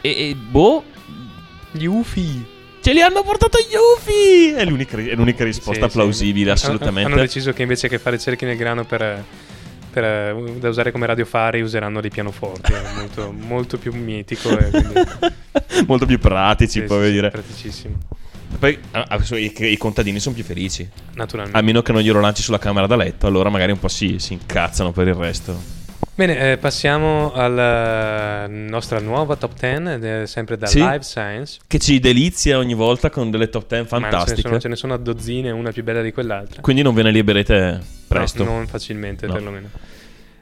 E, 0.00 0.08
e 0.30 0.34
boh. 0.34 0.82
Gli 1.70 1.84
UFI. 1.84 2.54
Ce 2.86 2.92
li 2.92 3.00
hanno 3.02 3.24
portato 3.24 3.58
gli 3.58 3.74
UFI! 3.74 4.52
È 4.52 4.64
l'unica, 4.64 4.96
è 4.96 5.16
l'unica 5.16 5.42
risposta 5.42 5.86
Sì, 5.86 5.90
sì. 5.90 5.96
plausibile, 5.96 6.50
Hanno- 6.50 6.52
assolutamente. 6.52 7.10
Hanno 7.10 7.20
deciso 7.20 7.52
che 7.52 7.62
invece 7.62 7.88
che 7.88 7.98
fare 7.98 8.16
cerchi 8.16 8.44
nel 8.44 8.56
grano 8.56 8.84
per, 8.84 9.24
per, 9.90 10.04
eh, 10.04 10.54
da 10.60 10.68
usare 10.68 10.92
come 10.92 11.04
radiofari 11.04 11.62
useranno 11.62 12.00
dei 12.00 12.10
pianoforti. 12.10 12.72
Molto, 12.94 13.34
molto 13.44 13.76
più 13.76 13.92
mitico. 13.92 14.56
Quindi, 14.56 15.00
Molto 15.88 16.06
più 16.06 16.20
pratici, 16.20 16.78
sì, 16.78 16.82
puoi 16.82 17.00
sì, 17.00 17.06
sì, 17.06 17.12
dire. 17.12 17.30
praticissimo. 17.30 17.98
Poi 18.56 18.78
ah, 18.92 19.04
ah, 19.08 19.36
i, 19.36 19.52
i 19.58 19.76
contadini 19.76 20.20
sono 20.20 20.36
più 20.36 20.44
felici. 20.44 20.88
Naturalmente. 21.14 21.58
A 21.58 21.62
meno 21.62 21.82
che 21.82 21.90
non 21.90 22.02
glielo 22.02 22.20
lanci 22.20 22.42
sulla 22.42 22.60
camera 22.60 22.86
da 22.86 22.94
letto, 22.94 23.26
allora 23.26 23.48
magari 23.48 23.72
un 23.72 23.80
po' 23.80 23.88
si, 23.88 24.20
si 24.20 24.34
incazzano 24.34 24.92
per 24.92 25.08
il 25.08 25.14
resto. 25.14 25.60
Bene, 26.18 26.52
eh, 26.52 26.56
passiamo 26.56 27.30
alla 27.34 28.46
nostra 28.46 29.00
nuova 29.00 29.36
top 29.36 29.52
10, 29.58 29.88
ed 29.92 30.04
è 30.04 30.26
sempre 30.26 30.56
da 30.56 30.64
Sì. 30.66 30.78
Live 30.78 31.02
Science. 31.02 31.58
Che 31.66 31.78
ci 31.78 32.00
delizia 32.00 32.56
ogni 32.56 32.72
volta 32.72 33.10
con 33.10 33.30
delle 33.30 33.50
top 33.50 33.66
10 33.68 33.82
Ma 33.82 33.88
ce 33.88 33.94
ne, 33.96 34.00
fantastiche. 34.10 34.40
sono, 34.40 34.58
ce 34.60 34.68
ne 34.68 34.76
sono 34.76 34.94
a 34.94 34.96
dozzine, 34.96 35.50
una 35.50 35.72
più 35.72 35.82
bella 35.84 36.00
di 36.00 36.12
quell'altra. 36.12 36.62
Quindi 36.62 36.80
non 36.80 36.94
ve 36.94 37.02
ne 37.02 37.10
liberete 37.10 37.80
presto. 38.08 38.44
No, 38.44 38.52
non 38.52 38.66
facilmente, 38.66 39.26
No. 39.26 39.34
perlomeno. 39.34 39.68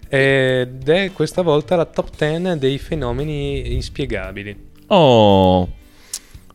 Ed 0.09 0.89
è 0.89 1.11
questa 1.13 1.43
volta 1.43 1.75
la 1.75 1.87
top 1.87 2.11
10 2.17 2.57
dei 2.59 2.79
fenomeni 2.79 3.73
inspiegabili. 3.75 4.57
Oh. 4.89 5.69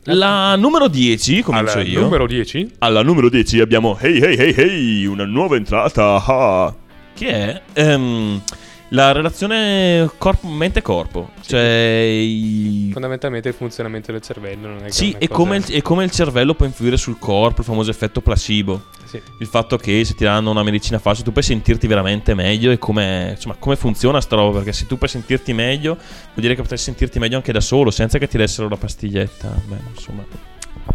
La 0.04 0.56
numero 0.56 0.88
10, 0.88 1.42
comincio 1.42 1.80
Al 1.80 1.88
io. 1.88 2.00
numero 2.00 2.26
10? 2.26 2.72
Alla 2.80 3.04
numero 3.04 3.28
10 3.30 3.60
abbiamo 3.60 3.98
Hey 4.00 4.22
Hey 4.22 4.38
Hey 4.38 4.54
Hey, 4.56 5.06
una 5.08 5.26
nuova 5.26 5.58
entrata. 5.58 6.24
ah. 6.26 6.74
Che 7.14 7.28
è 7.28 7.62
ehm, 7.74 8.42
la 8.90 9.12
relazione 9.12 10.10
corpo- 10.18 10.48
mente-corpo. 10.48 11.30
Cioè, 11.46 11.60
i- 11.60 12.90
Fondamentalmente 12.92 13.48
il 13.50 13.54
funzionamento 13.54 14.12
del 14.12 14.22
cervello 14.22 14.68
non 14.68 14.78
è 14.80 14.84
che 14.86 14.92
sì, 14.92 15.12
e 15.18 15.28
cosa- 15.28 15.34
come, 15.34 15.58
il, 15.58 15.66
e 15.70 15.82
come 15.82 16.04
il 16.04 16.12
cervello 16.12 16.54
può 16.56 16.66
influire 16.66 16.98
sul 16.98 17.18
corpo, 17.20 17.62
il 17.62 17.66
famoso 17.68 17.92
effetto 17.92 18.22
placebo. 18.22 18.86
Sì. 19.06 19.20
Il 19.40 19.48
fatto 19.48 19.78
che 19.78 20.04
se 20.06 20.14
ti 20.14 20.24
danno 20.24 20.52
una 20.52 20.62
medicina 20.64 21.00
falsa 21.00 21.24
tu 21.24 21.32
puoi 21.32 21.44
sentirti 21.44 21.88
veramente 21.88 22.34
meglio 22.36 22.70
e 22.72 22.78
come, 22.78 23.32
insomma, 23.36 23.56
come 23.58 23.76
funziona 23.76 24.22
sta 24.22 24.36
roba. 24.36 24.58
Perché 24.58 24.74
se 24.74 24.86
tu 24.86 24.98
puoi 24.98 25.10
sentirti 25.10 25.52
meglio, 25.54 25.96
vuol 25.96 26.06
dire 26.36 26.54
che 26.56 26.62
potresti 26.62 26.86
sentirti 26.86 27.18
meglio 27.20 27.38
anche 27.38 27.52
da 27.52 27.62
solo, 27.62 27.90
senza 27.92 28.18
che 28.20 28.28
ti 28.28 28.38
dessero 28.38 28.70
la 28.70 28.78
pastiglietta. 28.78 29.50
Beh, 29.66 29.78
insomma, 29.96 30.24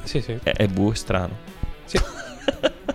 Sì, 0.04 0.20
sì. 0.20 0.36
è, 0.42 0.50
è 0.52 0.66
buo, 0.68 0.92
è 0.92 0.94
strano. 0.94 1.36
Sì. 1.84 1.98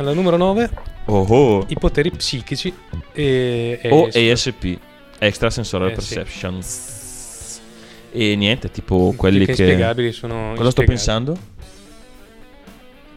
Alla 0.00 0.14
numero 0.14 0.38
9, 0.38 0.70
Oh 1.06 1.26
oh. 1.28 1.64
i 1.68 1.74
poteri 1.74 2.10
psichici 2.10 2.72
e, 3.12 3.78
e 3.82 3.90
O 3.90 4.06
ASP, 4.06 4.78
Extrasensorial 5.18 5.90
Eh, 5.90 6.00
sì. 6.00 6.14
Perceptions. 6.14 7.60
E 8.10 8.34
niente, 8.34 8.70
tipo 8.70 9.12
quelli 9.14 9.44
che 9.44 9.52
che... 9.52 10.12
sono 10.12 10.54
Cosa 10.56 10.70
sto 10.70 10.84
pensando? 10.84 11.36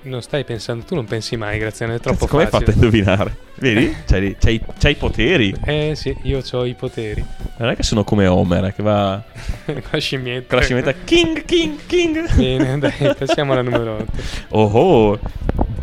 Non 0.06 0.22
stai 0.22 0.44
pensando, 0.44 0.84
tu 0.84 0.96
non 0.96 1.06
pensi 1.06 1.38
mai, 1.38 1.58
Graziano, 1.58 1.94
è 1.94 2.00
troppo 2.00 2.18
Cazzo, 2.26 2.32
come 2.32 2.44
hai 2.44 2.50
fatto 2.50 2.64
a 2.70 2.74
facile. 2.74 2.86
indovinare? 2.86 3.36
Vedi? 3.56 3.96
C'hai, 4.06 4.36
c'hai- 4.38 4.62
c'hai 4.78 4.92
i 4.92 4.96
poteri. 4.96 5.56
Eh 5.64 5.94
sì, 5.96 6.14
io 6.24 6.42
ho 6.52 6.66
i 6.66 6.74
poteri. 6.74 7.24
Non 7.58 7.70
è 7.70 7.76
che 7.78 7.84
sono 7.84 8.04
come 8.04 8.28
Homer, 8.28 8.66
eh, 8.66 8.74
che 8.74 8.84
va 8.84 9.22
Con 9.66 9.82
la 9.92 9.98
scimmietta. 10.00 10.48
con 10.50 10.58
la 10.58 10.64
scimmietta 10.64 10.92
King, 11.06 11.46
King, 11.46 11.80
King. 11.86 12.34
Bene, 12.36 12.80
dai, 12.80 13.16
passiamo 13.18 13.54
alla 13.54 13.62
numero 13.62 13.94
8. 13.96 14.06
Oh 14.50 14.66
oh. 14.66 15.20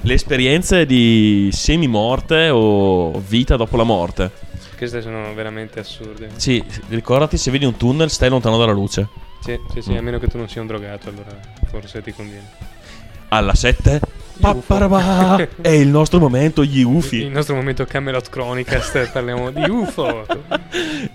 Le 0.02 0.14
esperienze 0.14 0.84
di 0.84 1.48
semi-morte 1.52 2.50
o 2.50 3.18
vita 3.26 3.56
dopo 3.56 3.76
la 3.78 3.84
morte. 3.84 4.30
Queste 4.76 5.00
sono 5.00 5.32
veramente 5.34 5.80
assurde. 5.80 6.28
Sì, 6.36 6.62
ricordati 6.88 7.36
se 7.38 7.50
vedi 7.50 7.64
un 7.64 7.76
tunnel 7.76 8.10
stai 8.10 8.28
lontano 8.28 8.58
dalla 8.58 8.72
luce. 8.72 9.08
Sì, 9.42 9.58
sì, 9.72 9.78
Mm. 9.78 9.80
sì, 9.82 9.96
a 9.96 10.02
meno 10.02 10.18
che 10.18 10.26
tu 10.26 10.36
non 10.36 10.48
sia 10.48 10.60
un 10.60 10.66
drogato, 10.66 11.08
allora 11.08 11.38
forse 11.70 12.02
ti 12.02 12.12
conviene. 12.12 12.48
Alla 13.30 13.54
7 13.54 14.00
UFO. 14.40 15.48
è 15.60 15.68
il 15.68 15.88
nostro 15.88 16.18
momento, 16.18 16.64
gli 16.64 16.80
Il 16.80 16.86
UFI. 16.86 17.28
nostro 17.28 17.54
momento 17.54 17.84
Camelot 17.84 18.28
Chronicast 18.28 19.10
parliamo 19.12 19.50
di 19.50 19.68
UFO. 19.68 20.26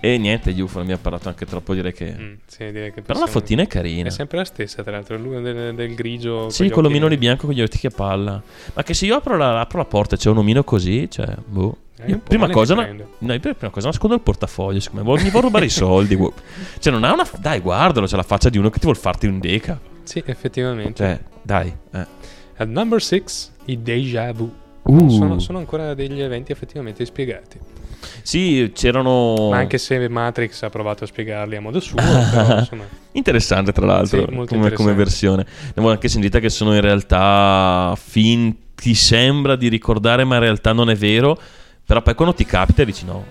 E 0.00 0.16
niente, 0.16 0.52
gli 0.52 0.60
UFO 0.60 0.82
mi 0.84 0.92
ha 0.92 0.98
parlato 0.98 1.28
anche 1.28 1.44
troppo, 1.44 1.74
direi 1.74 1.92
che... 1.92 2.14
Mm, 2.16 2.32
sì, 2.46 2.64
direi 2.70 2.92
che 2.92 3.02
Però 3.02 3.18
la 3.18 3.26
fottina 3.26 3.62
è 3.62 3.66
carina. 3.66 4.08
È 4.08 4.10
sempre 4.10 4.38
la 4.38 4.44
stessa, 4.44 4.82
tra 4.82 4.92
l'altro, 4.92 5.18
lui 5.18 5.42
del, 5.42 5.74
del 5.74 5.94
grigio. 5.94 6.48
Sì, 6.48 6.70
con 6.70 6.82
l'omino 6.84 7.08
di 7.08 7.16
bianco 7.16 7.46
con 7.46 7.54
gli 7.54 7.62
occhi 7.62 7.86
a 7.86 7.90
palla. 7.90 8.40
Ma 8.72 8.82
che 8.82 8.94
se 8.94 9.06
io 9.06 9.16
apro 9.16 9.36
la, 9.36 9.60
apro 9.60 9.78
la 9.78 9.84
porta 9.84 10.14
e 10.14 10.18
c'è 10.18 10.30
un 10.30 10.38
omino 10.38 10.62
così, 10.64 11.10
cioè, 11.10 11.34
boh. 11.44 11.78
Eh, 11.98 12.16
prima 12.18 12.48
cosa, 12.48 12.74
na- 12.74 12.92
no, 12.92 13.38
prima 13.38 13.70
cosa 13.70 13.88
nascondo 13.88 14.14
il 14.14 14.20
portafoglio. 14.22 14.80
Siccome 14.80 15.02
mi 15.02 15.30
vuol 15.30 15.42
rubare 15.42 15.64
i 15.64 15.70
soldi. 15.70 16.16
Cioè, 16.78 16.92
non 16.92 17.04
ha 17.04 17.12
una. 17.12 17.26
Dai, 17.38 17.60
guardalo. 17.60 18.06
C'è 18.06 18.16
la 18.16 18.22
faccia 18.22 18.48
di 18.48 18.58
uno 18.58 18.70
che 18.70 18.78
ti 18.78 18.84
vuol 18.84 18.96
farti 18.96 19.26
un 19.26 19.40
deca. 19.40 19.94
Sì, 20.06 20.22
effettivamente. 20.24 20.94
Cioè, 20.94 21.20
dai. 21.42 21.74
Eh. 21.92 22.06
Al 22.56 22.68
number 22.68 23.02
6, 23.02 23.24
i 23.66 23.82
déjà 23.82 24.32
vu. 24.32 24.50
Uh. 24.82 25.08
Sono, 25.08 25.38
sono 25.40 25.58
ancora 25.58 25.94
degli 25.94 26.20
eventi 26.20 26.52
effettivamente 26.52 27.04
spiegati. 27.04 27.58
Sì, 28.22 28.70
c'erano. 28.72 29.48
Ma 29.50 29.58
anche 29.58 29.78
se 29.78 30.08
Matrix 30.08 30.62
ha 30.62 30.70
provato 30.70 31.04
a 31.04 31.06
spiegarli 31.08 31.56
a 31.56 31.60
modo 31.60 31.80
suo, 31.80 31.96
però 31.96 32.58
insomma. 32.60 32.84
Interessante, 33.12 33.72
tra 33.72 33.84
l'altro, 33.84 34.26
Sì, 34.28 34.44
come, 34.46 34.70
come 34.72 34.94
versione. 34.94 35.44
Ne 35.44 35.72
avevo 35.72 35.90
anche 35.90 36.08
sentita 36.08 36.38
che 36.38 36.48
sono 36.48 36.74
in 36.74 36.80
realtà 36.80 37.94
finti, 37.96 38.94
sembra 38.94 39.56
di 39.56 39.68
ricordare, 39.68 40.24
ma 40.24 40.36
in 40.36 40.42
realtà 40.42 40.72
non 40.72 40.88
è 40.88 40.94
vero. 40.94 41.38
Però 41.84 42.02
poi 42.02 42.14
quando 42.14 42.34
ti 42.34 42.44
capita 42.44 42.84
dici 42.84 43.04
no. 43.04 43.24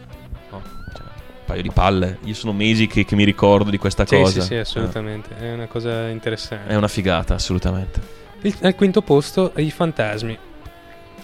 Paio 1.45 1.61
di 1.61 1.71
palle. 1.71 2.17
Io 2.23 2.33
sono 2.33 2.51
mesi 2.53 2.87
che, 2.87 3.05
che 3.05 3.15
mi 3.15 3.23
ricordo 3.23 3.69
di 3.69 3.77
questa 3.77 4.05
Sì, 4.05 4.15
cosa. 4.15 4.41
sì, 4.41 4.47
sì, 4.47 4.53
Eh, 4.55 4.59
assolutamente. 4.59 5.29
È 5.37 5.53
una 5.53 5.67
cosa 5.67 6.07
interessante. 6.09 6.71
È 6.71 6.75
una 6.75 6.87
figata, 6.87 7.35
assolutamente. 7.35 8.01
Il- 8.41 8.55
al 8.61 8.75
quinto 8.75 9.01
posto, 9.01 9.51
i 9.55 9.71
fantasmi. 9.71 10.37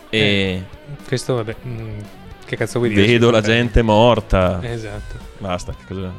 E 0.10 0.63
Questo, 1.07 1.36
vabbè, 1.36 1.55
mm, 1.65 1.99
Che 2.45 2.55
cazzo 2.57 2.79
vuoi 2.79 2.89
dire? 2.93 3.05
Vedo 3.05 3.29
la 3.31 3.38
53? 3.41 3.53
gente 3.55 3.81
morta. 3.81 4.60
Esatto. 4.63 5.15
Basta, 5.38 5.73
che 5.73 5.84
cosa... 5.93 6.12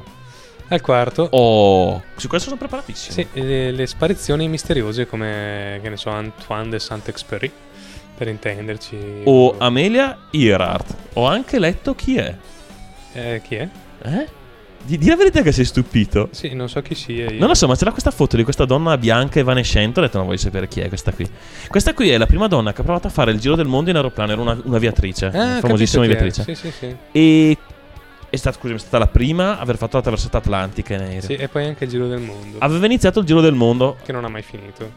Al 0.69 0.81
quarto, 0.81 1.29
Oh, 1.33 2.03
su 2.17 2.29
questo 2.29 2.49
sono 2.49 2.59
preparatissimo. 2.59 3.13
sì, 3.15 3.27
le, 3.41 3.71
le 3.73 3.87
sparizioni 3.87 4.49
misteriose 4.49 5.07
come, 5.07 5.79
che 5.83 5.91
ne 5.91 5.97
so, 5.99 6.09
Antoine 6.09 6.71
de 6.71 6.79
Saint-Exupéry, 6.79 7.53
per 8.17 8.29
intenderci. 8.29 8.97
O 9.25 9.57
Amelia 9.59 10.29
Earhart. 10.31 10.95
Ho 11.15 11.27
anche 11.27 11.59
letto 11.59 11.95
chi 11.95 12.17
è. 12.17 12.35
Eh, 13.13 13.43
chi 13.45 13.57
è? 13.57 13.69
Eh? 14.03 14.27
Di, 14.85 14.99
di 14.99 15.07
la 15.09 15.15
verità 15.17 15.43
che 15.43 15.53
sei 15.53 15.65
stupito. 15.65 16.29
Sì, 16.33 16.55
non 16.55 16.69
so 16.69 16.83
chi 16.83 16.95
sia. 16.97 17.31
io. 17.31 17.39
Non 17.39 17.47
lo 17.49 17.55
so, 17.55 17.69
ma 17.69 17.77
c'era 17.77 17.93
questa 17.93 18.11
foto 18.11 18.37
di 18.37 18.43
questa 18.43 18.65
donna 18.65 18.99
bianca 18.99 19.39
evanescente. 19.39 20.01
Ho 20.01 20.03
detto, 20.03 20.17
non 20.19 20.27
voglio 20.27 20.39
sapere 20.39 20.67
chi 20.67 20.81
è 20.81 20.89
questa 20.89 21.13
qui. 21.13 21.29
Questa 21.69 21.95
qui 21.95 22.11
è 22.11 22.19
la 22.19 22.27
prima 22.27 22.49
donna 22.49 22.73
che 22.73 22.81
ha 22.81 22.85
provato 22.85 23.07
a 23.07 23.11
fare 23.11 23.31
il 23.31 23.39
giro 23.39 23.55
del 23.55 23.67
mondo 23.69 23.91
in 23.91 23.97
aeroplano. 23.97 24.33
Era 24.33 24.41
una, 24.41 24.59
una 24.65 24.79
viatrice, 24.79 25.27
Ah, 25.27 25.31
una 25.45 25.61
famosissima 25.61 26.05
chi 26.05 26.11
è. 26.11 26.13
viatrice. 26.15 26.43
Sì, 26.43 26.55
sì, 26.57 26.71
sì. 26.73 26.97
E 27.13 27.57
è 28.29 28.37
stata, 28.37 28.57
scusami, 28.59 28.79
è 28.79 28.81
stata 28.81 28.99
la 28.99 29.07
prima 29.07 29.57
a 29.57 29.61
aver 29.61 29.77
fatto 29.77 29.97
la 29.97 30.03
traversata 30.03 30.39
atlantica 30.39 30.95
in 30.95 31.01
aereo. 31.03 31.21
Sì, 31.21 31.35
e 31.35 31.47
poi 31.49 31.65
anche 31.67 31.85
il 31.85 31.91
giro 31.91 32.09
del 32.09 32.19
mondo. 32.21 32.57
Aveva 32.59 32.85
iniziato 32.87 33.21
il 33.21 33.27
giro 33.27 33.41
del 33.41 33.55
mondo, 33.55 33.99
Che 34.03 34.11
non 34.11 34.25
ha 34.25 34.29
mai 34.29 34.43
finito. 34.43 34.91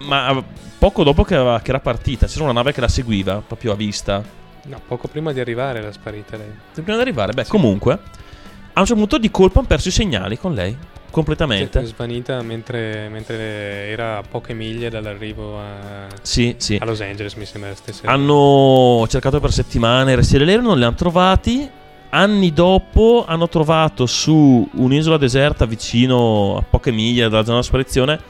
ma 0.00 0.42
poco 0.78 1.04
dopo 1.04 1.24
che, 1.24 1.36
aveva- 1.36 1.60
che 1.62 1.70
era 1.70 1.80
partita, 1.80 2.26
c'era 2.26 2.44
una 2.44 2.52
nave 2.52 2.72
che 2.72 2.80
la 2.82 2.88
seguiva, 2.88 3.42
proprio 3.46 3.72
a 3.72 3.76
vista. 3.76 4.22
No, 4.66 4.80
poco 4.86 5.08
prima 5.08 5.32
di 5.32 5.40
arrivare 5.40 5.78
era 5.78 5.90
sparita 5.92 6.36
lei. 6.36 6.48
Prima 6.74 6.94
di 6.96 7.00
arrivare, 7.02 7.32
beh, 7.32 7.46
comunque, 7.46 7.92
a 7.92 8.80
un 8.80 8.86
certo 8.86 8.94
punto 8.94 9.18
di 9.18 9.30
colpo 9.30 9.58
hanno 9.58 9.68
perso 9.68 9.88
i 9.88 9.92
segnali 9.92 10.38
con 10.38 10.52
lei, 10.54 10.70
Sì, 10.72 11.10
completamente. 11.10 11.80
è 11.80 11.84
svanita 11.84 12.40
mentre, 12.42 13.08
mentre 13.08 13.88
era 13.88 14.18
a 14.18 14.22
poche 14.22 14.52
miglia 14.54 14.88
dall'arrivo 14.90 15.58
a, 15.58 16.06
Sì, 16.22 16.54
sì. 16.58 16.78
a 16.80 16.84
Los 16.84 17.00
Angeles, 17.00 17.34
mi 17.34 17.46
sembra 17.46 17.74
stesse. 17.74 18.06
Hanno 18.06 19.06
cercato 19.08 19.40
per 19.40 19.52
settimane 19.52 20.12
i 20.12 20.14
resti 20.14 20.38
dell'aereo, 20.38 20.62
non 20.62 20.78
li 20.78 20.84
hanno 20.84 20.94
trovati. 20.94 21.68
Anni 22.12 22.52
dopo 22.52 23.24
hanno 23.26 23.48
trovato 23.48 24.04
su 24.06 24.68
un'isola 24.72 25.16
deserta 25.16 25.64
vicino 25.64 26.56
a 26.58 26.62
poche 26.68 26.90
miglia 26.90 27.28
dalla 27.28 27.44
zona 27.44 27.58
di 27.60 27.64
sparizione 27.64 28.20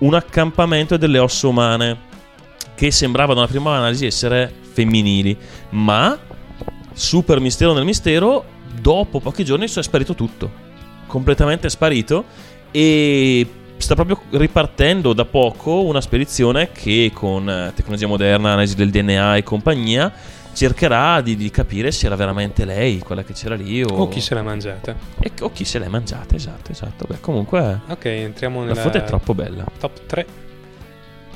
un 0.00 0.12
accampamento 0.14 0.98
delle 0.98 1.18
ossa 1.18 1.46
umane 1.48 1.96
che 2.74 2.90
sembravano 2.90 3.40
alla 3.40 3.48
prima 3.48 3.74
analisi 3.76 4.04
essere 4.04 4.52
femminili, 4.72 5.36
ma 5.70 6.18
super 6.92 7.40
mistero 7.40 7.72
nel 7.72 7.84
mistero, 7.84 8.44
dopo 8.80 9.20
pochi 9.20 9.44
giorni 9.44 9.64
è 9.66 9.68
sparito 9.68 10.14
tutto, 10.14 10.50
completamente 11.06 11.68
sparito 11.68 12.24
e 12.70 13.46
sta 13.76 13.94
proprio 13.94 14.20
ripartendo 14.38 15.12
da 15.12 15.24
poco 15.24 15.82
una 15.84 16.00
spedizione 16.00 16.70
che 16.72 17.10
con 17.14 17.48
eh, 17.48 17.72
tecnologia 17.74 18.06
moderna, 18.06 18.48
analisi 18.52 18.74
del 18.74 18.90
DNA 18.90 19.36
e 19.36 19.42
compagnia 19.42 20.12
cercherà 20.52 21.20
di, 21.20 21.36
di 21.36 21.48
capire 21.50 21.90
se 21.92 22.06
era 22.06 22.16
veramente 22.16 22.64
lei 22.64 22.98
quella 22.98 23.22
che 23.22 23.32
c'era 23.32 23.54
lì 23.54 23.82
o, 23.82 23.88
O 23.88 24.08
chi 24.08 24.20
se 24.20 24.34
l'ha 24.34 24.42
mangiata. 24.42 24.94
e- 25.20 25.32
o 25.40 25.50
chi 25.52 25.64
se 25.64 25.78
l'è 25.78 25.88
mangiata, 25.88 26.34
esatto, 26.34 26.72
esatto. 26.72 27.06
Beh, 27.08 27.20
comunque 27.20 27.80
Ok, 27.88 28.04
entriamo 28.04 28.60
la 28.60 28.66
nella 28.66 28.80
foto 28.82 28.98
è 28.98 29.04
troppo 29.04 29.32
bella. 29.34 29.64
top 29.78 30.00
3. 30.06 30.26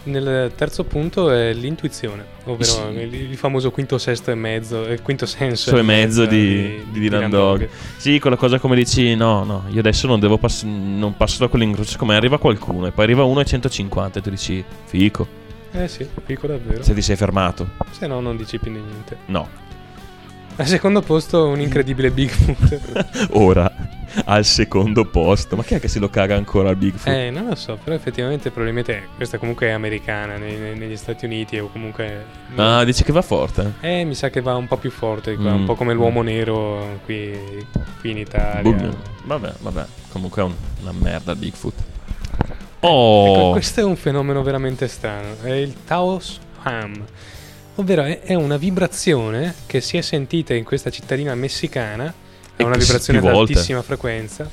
Nel 0.06 0.52
terzo 0.54 0.84
punto 0.84 1.30
è 1.30 1.54
l'intuizione, 1.54 2.24
ovvero 2.44 2.70
Sì. 2.70 2.98
il, 2.98 3.14
il 3.30 3.36
famoso 3.38 3.70
quinto 3.70 3.96
sesto 3.96 4.30
e 4.30 4.34
mezzo, 4.34 4.82
il 4.82 5.00
quinto 5.00 5.24
senso 5.24 5.70
Su 5.70 5.76
e 5.76 5.82
mezzo 5.82 6.26
di, 6.26 6.84
di 6.90 7.00
Dylan 7.00 7.30
Dog. 7.30 7.66
Sì, 7.96 8.18
quella 8.18 8.36
cosa 8.36 8.58
come 8.58 8.76
dici, 8.76 9.14
no, 9.14 9.44
no, 9.44 9.64
io 9.70 9.78
adesso 9.80 10.06
non 10.06 10.20
devo 10.20 10.36
pass- 10.36 10.64
non 10.64 11.16
passo 11.16 11.38
da 11.38 11.48
quell'incrocio, 11.48 11.96
come 11.96 12.14
arriva 12.16 12.38
qualcuno 12.38 12.86
e 12.86 12.90
poi 12.92 13.04
arriva 13.04 13.24
uno 13.24 13.40
e 13.40 13.44
150 13.46 14.18
e 14.18 14.22
tu 14.22 14.28
dici, 14.28 14.62
fico, 14.84 15.26
Eh 15.72 15.88
sì, 15.88 16.06
piccolo 16.26 16.52
davvero. 16.52 16.82
se 16.82 16.92
ti 16.92 17.00
sei 17.02 17.16
fermato. 17.16 17.66
Se 17.90 18.06
no 18.06 18.20
non 18.20 18.36
dici 18.36 18.58
più 18.58 18.70
niente. 18.72 19.16
No, 19.26 19.48
Al 20.56 20.66
secondo 20.66 21.00
posto 21.02 21.46
un 21.48 21.60
incredibile 21.60 22.10
Bigfoot. 22.10 23.28
ora 23.34 23.70
al 24.26 24.44
secondo 24.44 25.04
posto. 25.06 25.56
Ma 25.56 25.64
chi 25.64 25.74
è 25.74 25.80
che 25.80 25.88
se 25.88 25.98
lo 25.98 26.08
caga 26.08 26.36
ancora 26.36 26.68
al 26.68 26.76
Bigfoot? 26.76 27.12
eh, 27.12 27.30
non 27.30 27.46
lo 27.46 27.54
so, 27.56 27.76
però 27.82 27.96
effettivamente 27.96 28.50
probabilmente 28.50 29.08
questa 29.16 29.38
comunque 29.38 29.66
è 29.66 29.70
americana, 29.70 30.36
nei- 30.36 30.56
nei- 30.56 30.78
negli 30.78 30.96
Stati 30.96 31.24
Uniti 31.24 31.58
o 31.58 31.68
comunque... 31.68 32.24
Ah, 32.54 32.84
dici 32.84 33.02
che 33.02 33.10
va 33.10 33.22
forte? 33.22 33.72
Eh, 33.80 34.04
mi 34.04 34.14
sa 34.14 34.30
che 34.30 34.40
va 34.40 34.54
un 34.54 34.68
po' 34.68 34.76
più 34.76 34.90
forte 34.92 35.34
qua, 35.34 35.50
Mm. 35.50 35.58
un 35.60 35.64
po' 35.64 35.74
come 35.74 35.92
l'uomo 35.94 36.22
nero 36.22 37.00
qui, 37.04 37.32
qui 37.98 38.10
in 38.12 38.18
Italia. 38.18 38.62
Boom. 38.62 38.94
Vabbè, 39.24 39.52
vabbè, 39.60 39.84
comunque 40.12 40.42
è 40.42 40.44
un- 40.44 40.54
una 40.82 40.92
merda 40.92 41.32
il 41.32 41.38
Bigfoot. 41.38 41.74
Ecco, 42.38 42.86
Oh, 42.86 43.50
questo 43.50 43.80
è 43.80 43.82
un 43.84 43.96
fenomeno 43.96 44.42
veramente 44.44 44.86
strano, 44.86 45.36
è 45.42 45.50
il 45.52 45.74
Taos 45.84 46.38
Ham, 46.62 46.92
ovvero 47.76 48.02
è, 48.02 48.20
è 48.20 48.34
una 48.34 48.56
vibrazione 48.56 49.54
che 49.66 49.80
si 49.80 49.96
è 49.96 50.00
sentita 50.00 50.54
in 50.54 50.64
questa 50.64 50.90
cittadina 50.90 51.34
messicana, 51.34 52.12
è 52.56 52.62
E 52.62 52.64
una 52.64 52.76
vibrazione 52.76 53.18
ad 53.18 53.26
altissima 53.26 53.82
frequenza 53.82 54.48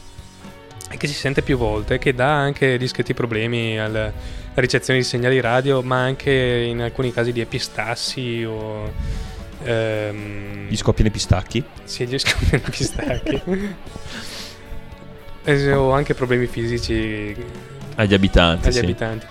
e 0.89 0.97
che 0.97 1.07
si 1.07 1.13
sente 1.13 1.41
più 1.41 1.57
volte, 1.57 1.99
che 1.99 2.13
dà 2.13 2.33
anche 2.33 2.77
discreti 2.77 3.13
problemi 3.13 3.79
alla 3.79 4.11
ricezione 4.55 4.99
di 4.99 5.05
segnali 5.05 5.39
radio, 5.39 5.81
ma 5.81 6.01
anche 6.01 6.31
in 6.31 6.81
alcuni 6.81 7.13
casi 7.13 7.31
di 7.31 7.39
epistassi 7.39 8.43
o... 8.43 8.91
ehm, 9.63 10.67
gli 10.67 10.75
scoppiano 10.75 11.09
i 11.09 11.11
pistacchi. 11.13 11.63
sì, 11.85 12.05
gli 12.05 12.19
scoppiano 12.19 12.63
i 12.67 12.69
pistacchi. 12.69 13.41
O 15.43 15.91
anche 15.91 16.13
problemi 16.13 16.45
fisici 16.45 17.35
Agli 17.95 18.13
abitanti, 18.13 18.67
agli 18.67 18.73
sì. 18.73 18.79
abitanti. 18.79 19.25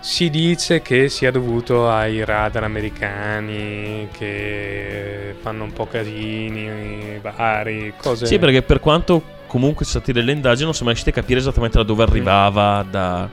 Si 0.00 0.30
dice 0.30 0.80
che 0.80 1.08
sia 1.10 1.30
dovuto 1.30 1.90
ai 1.90 2.24
radar 2.24 2.64
americani 2.64 4.08
che 4.12 5.34
fanno 5.40 5.64
un 5.64 5.72
po' 5.72 5.86
casini 5.86 7.18
vari, 7.20 7.92
cose. 8.00 8.24
Sì, 8.24 8.38
perché 8.38 8.62
per 8.62 8.80
quanto 8.80 9.22
comunque 9.46 9.84
sono 9.84 10.02
state 10.02 10.18
delle 10.18 10.32
indagini, 10.32 10.64
non 10.64 10.72
siamo 10.72 10.88
riusciti 10.90 11.10
a 11.10 11.20
capire 11.20 11.40
esattamente 11.40 11.76
da 11.76 11.84
dove 11.84 12.02
arrivava. 12.02 12.82
Da... 12.88 13.28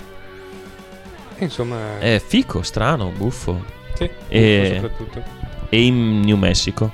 Insomma, 1.38 2.00
È 2.00 2.22
fico, 2.26 2.62
strano, 2.64 3.12
buffo. 3.16 3.64
sì, 3.94 4.10
e- 4.28 4.80
soprattutto. 4.82 5.24
E 5.70 5.86
in 5.86 6.20
New 6.22 6.38
Mexico. 6.38 6.92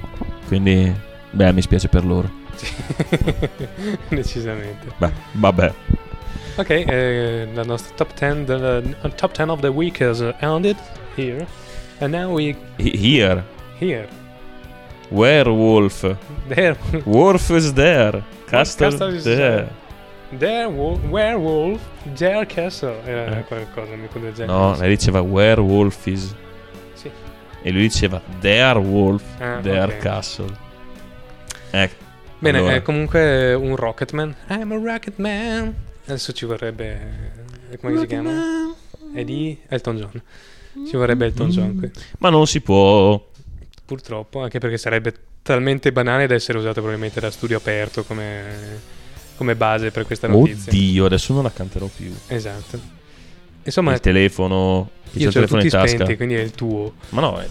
Quindi, 0.47 0.93
beh, 1.31 1.51
mi 1.51 1.61
spiace 1.63 1.87
per 1.87 2.05
loro. 2.05 2.29
Sì. 2.55 2.67
Decisamente. 4.09 4.87
Beh, 4.97 5.11
vabbè. 5.31 5.73
Ok, 6.55 6.69
eh, 6.69 7.47
la 7.53 7.63
nostra 7.63 7.95
top 7.95 8.13
10, 8.13 8.45
del- 8.45 8.95
uh, 9.03 9.09
top 9.15 9.31
10 9.33 9.49
of 9.49 9.61
the 9.61 9.69
week 9.69 9.99
has 10.01 10.19
uh, 10.19 10.33
ended 10.39 10.77
here. 11.15 11.45
And 11.99 12.13
now 12.13 12.31
we 12.31 12.55
He- 12.77 12.91
Here, 12.97 13.43
here. 13.79 14.07
werewolf. 15.09 16.05
There, 16.47 16.75
Wolf 17.05 17.49
is 17.49 17.73
there. 17.73 18.21
Castle, 18.49 18.89
Castle 18.91 19.15
is 19.15 19.23
there. 19.23 19.37
there. 19.37 19.69
there 20.39 20.67
wo- 20.69 20.99
werewolf, 21.09 21.81
there 22.15 22.45
castle. 22.45 22.95
Era 23.05 23.39
Eh. 23.39 23.43
qualcosa, 23.47 23.95
mi 23.95 24.07
del 24.11 24.33
genere. 24.33 24.51
No, 24.53 24.75
lei 24.77 24.89
diceva 24.89 25.21
werewolf 25.21 26.05
is. 26.05 26.35
Sì. 26.93 27.09
E 27.63 27.71
lui 27.71 27.81
diceva 27.83 28.21
their 28.41 28.77
wolf, 28.77 29.23
Ah, 29.39 29.59
their 29.61 29.89
ok. 29.89 29.97
castle. 29.97 30.51
Ecco. 31.71 31.95
Bene, 32.39 32.57
allora. 32.59 32.73
è 32.75 32.81
comunque 32.81 33.53
un 33.53 33.75
Rocketman. 33.75 34.35
I'm 34.49 34.71
a 34.71 34.77
Rocketman. 34.77 35.73
Adesso 36.05 36.33
ci 36.33 36.45
vorrebbe. 36.45 36.99
eh, 37.71 37.77
Come 37.77 37.97
si 37.99 38.05
chiama? 38.05 38.75
È 39.13 39.23
di 39.23 39.57
Elton 39.67 39.97
John. 39.97 40.21
Ci 40.87 40.95
vorrebbe 40.97 41.25
Elton 41.25 41.49
John 41.49 41.77
qui. 41.77 41.91
Ma 42.19 42.29
non 42.29 42.47
si 42.47 42.61
può. 42.61 43.23
Purtroppo, 43.85 44.41
anche 44.41 44.59
perché 44.59 44.77
sarebbe 44.77 45.13
talmente 45.41 45.91
banale 45.91 46.25
da 46.25 46.33
essere 46.33 46.57
usato 46.57 46.75
probabilmente 46.79 47.19
da 47.19 47.29
studio 47.29 47.57
aperto 47.57 48.03
come, 48.03 48.79
come 49.37 49.55
base 49.55 49.91
per 49.91 50.05
questa 50.05 50.27
notizia. 50.27 50.71
Oddio, 50.71 51.05
adesso 51.05 51.33
non 51.33 51.43
la 51.43 51.51
canterò 51.51 51.87
più. 51.93 52.11
Esatto. 52.27 52.79
Insomma, 53.63 53.93
il 53.93 53.99
telefono. 53.99 54.89
Io 55.13 55.27
il 55.27 55.31
ce 55.31 55.39
l'ho 55.39 55.45
telefono 55.47 55.61
tutti 55.61 55.75
in 55.75 55.81
tasca. 55.81 55.95
spenti, 55.95 56.15
quindi 56.15 56.35
è 56.35 56.41
il 56.41 56.51
tuo. 56.51 56.93
Ma 57.09 57.21
no, 57.21 57.37
è 57.39 57.47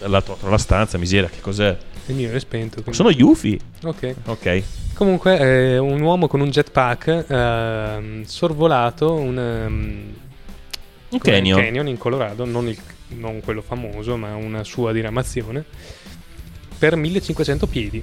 l'altro 0.00 0.34
lato 0.34 0.44
della 0.44 0.58
stanza, 0.58 0.98
miseria, 0.98 1.28
che 1.28 1.40
cos'è? 1.40 1.76
Il 2.06 2.14
mio 2.14 2.30
è 2.32 2.38
spento. 2.40 2.74
quindi- 2.82 2.94
Sono 2.94 3.10
Yuffie. 3.10 3.58
Ok. 3.84 4.14
Ok. 4.26 4.62
Comunque, 4.94 5.36
è 5.38 5.78
un 5.78 6.00
uomo 6.00 6.26
con 6.26 6.40
un 6.40 6.50
jetpack 6.50 7.26
ehm, 7.28 8.24
sorvolato 8.24 9.12
un, 9.14 9.38
ehm, 9.38 10.12
Un 11.10 11.18
canyon. 11.18 11.60
canyon 11.60 11.88
in 11.88 11.98
Colorado, 11.98 12.44
non, 12.44 12.66
il- 12.68 12.78
non 13.08 13.40
quello 13.40 13.62
famoso, 13.62 14.16
ma 14.16 14.34
una 14.34 14.64
sua 14.64 14.92
diramazione, 14.92 15.64
per 16.78 16.96
1500 16.96 17.66
piedi. 17.66 18.02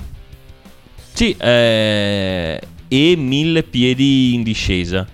Sì, 1.13 1.35
eh, 1.39 2.59
e 2.87 3.15
mille 3.15 3.63
piedi 3.63 4.33
in 4.33 4.43
discesa. 4.43 5.07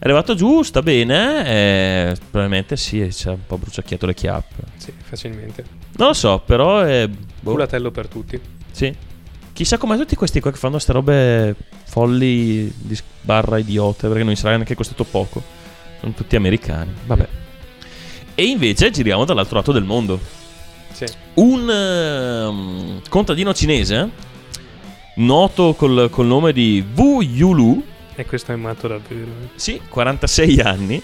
È 0.00 0.04
arrivato 0.04 0.34
giù, 0.34 0.62
sta 0.62 0.80
bene. 0.80 1.46
eh, 1.46 2.16
probabilmente 2.30 2.74
sì, 2.78 3.12
ci 3.12 3.28
ha 3.28 3.32
un 3.32 3.44
po' 3.46 3.58
bruciacchiato 3.58 4.06
le 4.06 4.14
chiappe. 4.14 4.62
Sì, 4.78 4.90
facilmente. 5.02 5.62
Non 5.98 6.08
lo 6.08 6.14
so, 6.14 6.40
però 6.44 6.80
è. 6.80 7.06
boh, 7.06 7.50
Culatello 7.50 7.90
per 7.90 8.08
tutti. 8.08 8.40
sì. 8.72 8.96
Chissà 9.52 9.76
come 9.76 9.98
tutti 9.98 10.16
questi 10.16 10.40
qua 10.40 10.50
che 10.50 10.56
fanno 10.56 10.74
queste 10.74 10.92
robe 10.92 11.54
folli 11.84 12.72
di 12.78 12.98
barra 13.20 13.58
idiote, 13.58 14.08
perché 14.08 14.22
non 14.24 14.34
sarà 14.34 14.54
neanche 14.54 14.74
costato 14.74 15.04
poco. 15.04 15.42
Sono 16.00 16.14
tutti 16.14 16.34
americani. 16.34 16.92
Vabbè. 17.04 17.28
E 18.34 18.42
invece 18.44 18.90
giriamo 18.90 19.26
dall'altro 19.26 19.56
lato 19.56 19.72
del 19.72 19.84
mondo. 19.84 20.18
Sì. 20.92 21.04
un 21.34 21.70
ehm, 21.70 23.02
contadino 23.10 23.52
cinese 23.52 24.08
noto 25.16 25.74
col, 25.74 26.08
col 26.10 26.26
nome 26.26 26.52
di 26.52 26.82
Wu 26.96 27.20
Yulu, 27.20 27.82
E 28.20 28.26
questo 28.26 28.52
è 28.52 28.56
matto 28.56 28.86
davvero. 28.86 29.30
eh. 29.42 29.48
sì, 29.54 29.80
46 29.88 30.60
anni. 30.60 31.02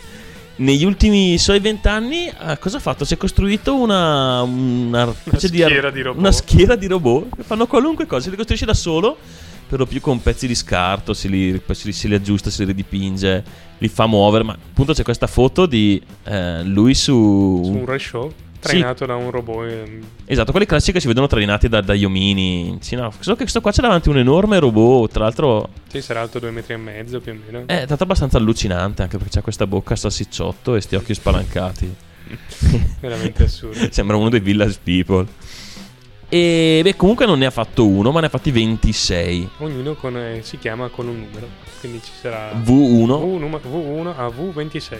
Negli 0.56 0.84
ultimi 0.84 1.38
suoi 1.38 1.60
20 1.60 1.88
anni, 1.88 2.26
eh, 2.28 2.58
cosa 2.58 2.76
ha 2.76 2.80
fatto? 2.80 3.06
Si 3.06 3.14
è 3.14 3.16
costruito 3.16 3.74
una, 3.74 4.42
una, 4.42 5.14
specie 5.14 5.48
schiera 5.48 5.90
di 5.90 6.02
robot. 6.02 6.20
una 6.20 6.30
schiera 6.32 6.76
di 6.76 6.86
robot 6.86 7.36
che 7.36 7.42
fanno 7.42 7.66
qualunque 7.66 8.04
cosa, 8.04 8.24
si 8.24 8.30
li 8.30 8.36
costruisce 8.36 8.66
da 8.66 8.74
solo, 8.74 9.16
per 9.66 9.78
lo 9.78 9.86
più 9.86 10.02
con 10.02 10.20
pezzi 10.20 10.46
di 10.46 10.54
scarto, 10.54 11.14
si 11.14 11.30
li, 11.30 11.62
si 11.70 11.86
li- 11.86 11.92
si 11.92 12.08
li 12.08 12.14
aggiusta, 12.14 12.50
si 12.50 12.60
li 12.60 12.66
ridipinge, 12.66 13.44
li 13.78 13.88
fa 13.88 14.06
muovere. 14.06 14.44
Ma 14.44 14.52
appunto 14.52 14.92
c'è 14.92 15.02
questa 15.02 15.26
foto 15.26 15.64
di 15.64 16.00
eh, 16.24 16.62
lui 16.64 16.94
su, 16.94 17.62
Su 17.64 17.70
un 17.70 17.98
show 17.98 18.30
trainato 18.66 19.06
da 19.06 19.14
un 19.16 19.30
robot. 19.30 19.68
ehm, 19.70 20.00
Esatto, 20.24 20.50
quelli 20.50 20.66
classici 20.66 20.92
che 20.92 21.00
si 21.00 21.06
vedono 21.06 21.26
trainati 21.26 21.68
da- 21.68 21.80
dagli 21.80 22.04
omini. 22.04 22.78
Sì, 22.80 22.94
no, 22.96 23.12
solo 23.18 23.36
che 23.36 23.42
questo 23.42 23.60
qua 23.60 23.70
c'è 23.72 23.80
davanti 23.82 24.08
un 24.08 24.18
enorme 24.18 24.58
robot, 24.58 25.12
tra 25.12 25.24
l'altro 25.24 25.68
Sì, 25.88 26.00
sarà 26.02 26.20
alto 26.20 26.38
due 26.38 26.50
metri 26.50 26.74
e 26.74 26.76
mezzo 26.76 27.20
più 27.20 27.32
o 27.32 27.34
meno. 27.52 27.64
è 27.66 27.82
stato 27.86 28.02
abbastanza 28.02 28.36
allucinante, 28.38 29.02
anche 29.02 29.16
perché 29.18 29.32
c'ha 29.34 29.42
questa 29.42 29.66
bocca 29.66 29.94
salsicciotto 29.96 30.74
e 30.74 30.80
sti 30.80 30.96
occhi 30.96 31.14
spalancati. 31.14 31.94
Veramente 33.00 33.44
assurdo. 33.44 33.86
Sembra 33.90 34.16
uno 34.16 34.28
dei 34.28 34.40
Village 34.40 34.78
People. 34.82 35.26
E 36.28 36.80
beh, 36.82 36.96
comunque 36.96 37.24
non 37.24 37.38
ne 37.38 37.46
ha 37.46 37.50
fatto 37.50 37.86
uno, 37.86 38.10
ma 38.10 38.18
ne 38.18 38.26
ha 38.26 38.28
fatti 38.28 38.50
26. 38.50 39.48
Ognuno 39.58 39.94
con, 39.94 40.16
eh, 40.16 40.40
si 40.42 40.58
chiama 40.58 40.88
con 40.88 41.06
un 41.06 41.20
numero. 41.20 41.46
Quindi 41.78 42.00
ci 42.02 42.10
sarà 42.20 42.50
V1. 42.52 42.64
V, 42.64 43.38
num- 43.38 43.60
V1 43.62 44.12
a 44.16 44.26
V26. 44.26 44.96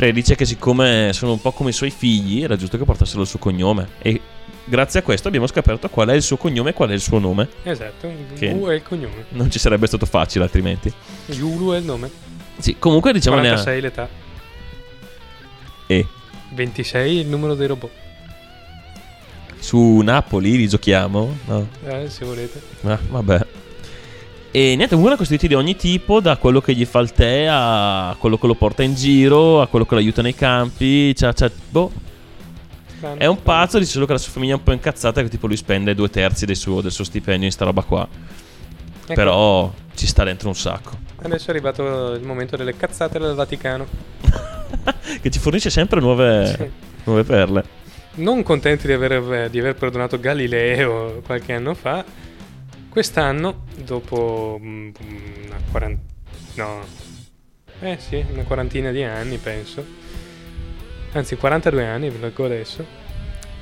Dice 0.00 0.34
che 0.34 0.46
siccome 0.46 1.10
sono 1.12 1.32
un 1.32 1.40
po' 1.42 1.52
come 1.52 1.70
i 1.70 1.72
suoi 1.74 1.90
figli, 1.90 2.42
era 2.42 2.56
giusto 2.56 2.78
che 2.78 2.84
portassero 2.84 3.20
il 3.20 3.26
suo 3.26 3.38
cognome. 3.38 3.86
E 3.98 4.18
grazie 4.64 5.00
a 5.00 5.02
questo 5.02 5.28
abbiamo 5.28 5.46
scoperto 5.46 5.90
qual 5.90 6.08
è 6.08 6.14
il 6.14 6.22
suo 6.22 6.38
cognome 6.38 6.70
e 6.70 6.72
qual 6.72 6.88
è 6.88 6.94
il 6.94 7.00
suo 7.00 7.18
nome. 7.18 7.48
Esatto, 7.64 8.08
V 8.08 8.40
è 8.68 8.74
il 8.74 8.82
cognome. 8.82 9.26
Non 9.30 9.50
ci 9.50 9.58
sarebbe 9.58 9.86
stato 9.86 10.06
facile 10.06 10.44
altrimenti. 10.44 10.90
Yulu 11.26 11.72
è 11.72 11.78
il 11.78 11.84
nome. 11.84 12.10
Sì, 12.58 12.76
comunque 12.78 13.12
diciamo 13.12 13.36
ne 13.36 13.50
ha... 13.50 13.62
46 13.62 13.80
l'età. 13.82 14.08
E 15.86 16.06
26 16.52 17.18
il 17.18 17.26
numero 17.26 17.54
dei 17.54 17.66
robot. 17.66 17.90
su 19.58 19.98
Napoli 19.98 20.56
li 20.56 20.66
giochiamo? 20.66 21.36
No. 21.44 21.68
Eh, 21.84 22.08
se 22.08 22.24
volete. 22.24 22.60
Ah, 22.82 22.98
vabbè. 23.06 23.46
E 24.52 24.74
niente, 24.74 24.88
comunque 24.88 25.12
ha 25.14 25.16
costruiti 25.16 25.46
di 25.46 25.54
ogni 25.54 25.76
tipo, 25.76 26.20
da 26.20 26.36
quello 26.36 26.60
che 26.60 26.74
gli 26.74 26.84
fa 26.84 26.98
il 26.98 27.12
tè 27.12 27.46
a 27.48 28.16
quello 28.18 28.36
che 28.36 28.46
lo 28.48 28.54
porta 28.54 28.82
in 28.82 28.94
giro, 28.94 29.60
a 29.60 29.68
quello 29.68 29.84
che 29.86 29.94
lo 29.94 30.00
aiuta 30.00 30.22
nei 30.22 30.34
campi. 30.34 31.12
C'ha, 31.14 31.32
c'ha- 31.32 31.50
boh. 31.68 31.92
È 33.16 33.24
un 33.26 33.40
pazzo, 33.42 33.78
dice 33.78 33.92
solo 33.92 34.06
che 34.06 34.12
la 34.12 34.18
sua 34.18 34.32
famiglia 34.32 34.54
è 34.54 34.56
un 34.56 34.62
po' 34.62 34.72
incazzata, 34.72 35.22
che 35.22 35.28
tipo 35.28 35.46
lui 35.46 35.56
spende 35.56 35.94
due 35.94 36.10
terzi 36.10 36.44
del 36.46 36.56
suo, 36.56 36.80
del 36.80 36.90
suo 36.90 37.04
stipendio 37.04 37.46
in 37.46 37.52
sta 37.52 37.64
roba 37.64 37.82
qua. 37.82 38.06
Ecco, 39.02 39.14
Però 39.14 39.72
ci 39.94 40.06
sta 40.06 40.24
dentro 40.24 40.48
un 40.48 40.54
sacco. 40.56 40.90
Adesso 41.22 41.46
è 41.46 41.50
arrivato 41.50 42.12
il 42.12 42.22
momento 42.26 42.56
delle 42.56 42.76
cazzate 42.76 43.18
del 43.18 43.34
Vaticano. 43.34 43.86
che 45.22 45.30
ci 45.30 45.38
fornisce 45.38 45.70
sempre 45.70 46.00
nuove, 46.00 46.46
Sì. 46.58 46.70
nuove 47.04 47.22
perle. 47.24 47.64
Non 48.16 48.42
contenti 48.42 48.86
di 48.88 48.92
aver, 48.92 49.48
di 49.48 49.58
aver 49.60 49.76
perdonato 49.76 50.18
Galileo 50.20 51.22
qualche 51.24 51.52
anno 51.54 51.74
fa, 51.74 52.04
quest'anno, 52.90 53.64
dopo 53.76 54.60
mm, 54.60 54.90
una 55.46 55.60
quarantina... 55.70 56.08
No, 56.56 56.84
eh 57.80 57.96
sì, 57.98 58.22
una 58.30 58.42
quarantina 58.42 58.90
di 58.90 59.02
anni 59.02 59.38
penso, 59.38 59.82
anzi 61.12 61.36
42 61.36 61.86
anni, 61.86 62.10
ve 62.10 62.18
lo 62.18 62.28
dico 62.28 62.44
adesso, 62.44 62.84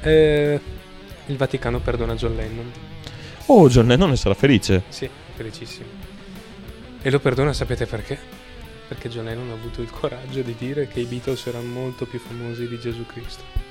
eh, 0.01 0.61
il 1.27 1.37
Vaticano 1.37 1.79
perdona 1.79 2.15
John 2.15 2.35
Lennon. 2.35 2.73
Oh, 3.47 3.69
John 3.69 3.87
Lennon 3.87 4.11
ne 4.11 4.17
sarà 4.17 4.35
felice. 4.35 4.83
Sì, 4.89 5.09
felicissimo. 5.35 5.89
E 7.01 7.11
lo 7.11 7.21
perdona, 7.21 7.53
sapete 7.53 7.87
perché? 7.87 8.19
Perché 8.89 9.09
John 9.09 9.27
Lennon 9.27 9.51
ha 9.51 9.55
avuto 9.55 9.83
il 9.83 9.91
coraggio 9.91 10.41
di 10.41 10.55
dire 10.59 10.89
che 10.89 11.01
i 11.01 11.05
Beatles 11.05 11.47
erano 11.47 11.69
molto 11.69 12.07
più 12.07 12.19
famosi 12.19 12.67
di 12.67 12.79
Gesù 12.81 13.07
Cristo. 13.07 13.68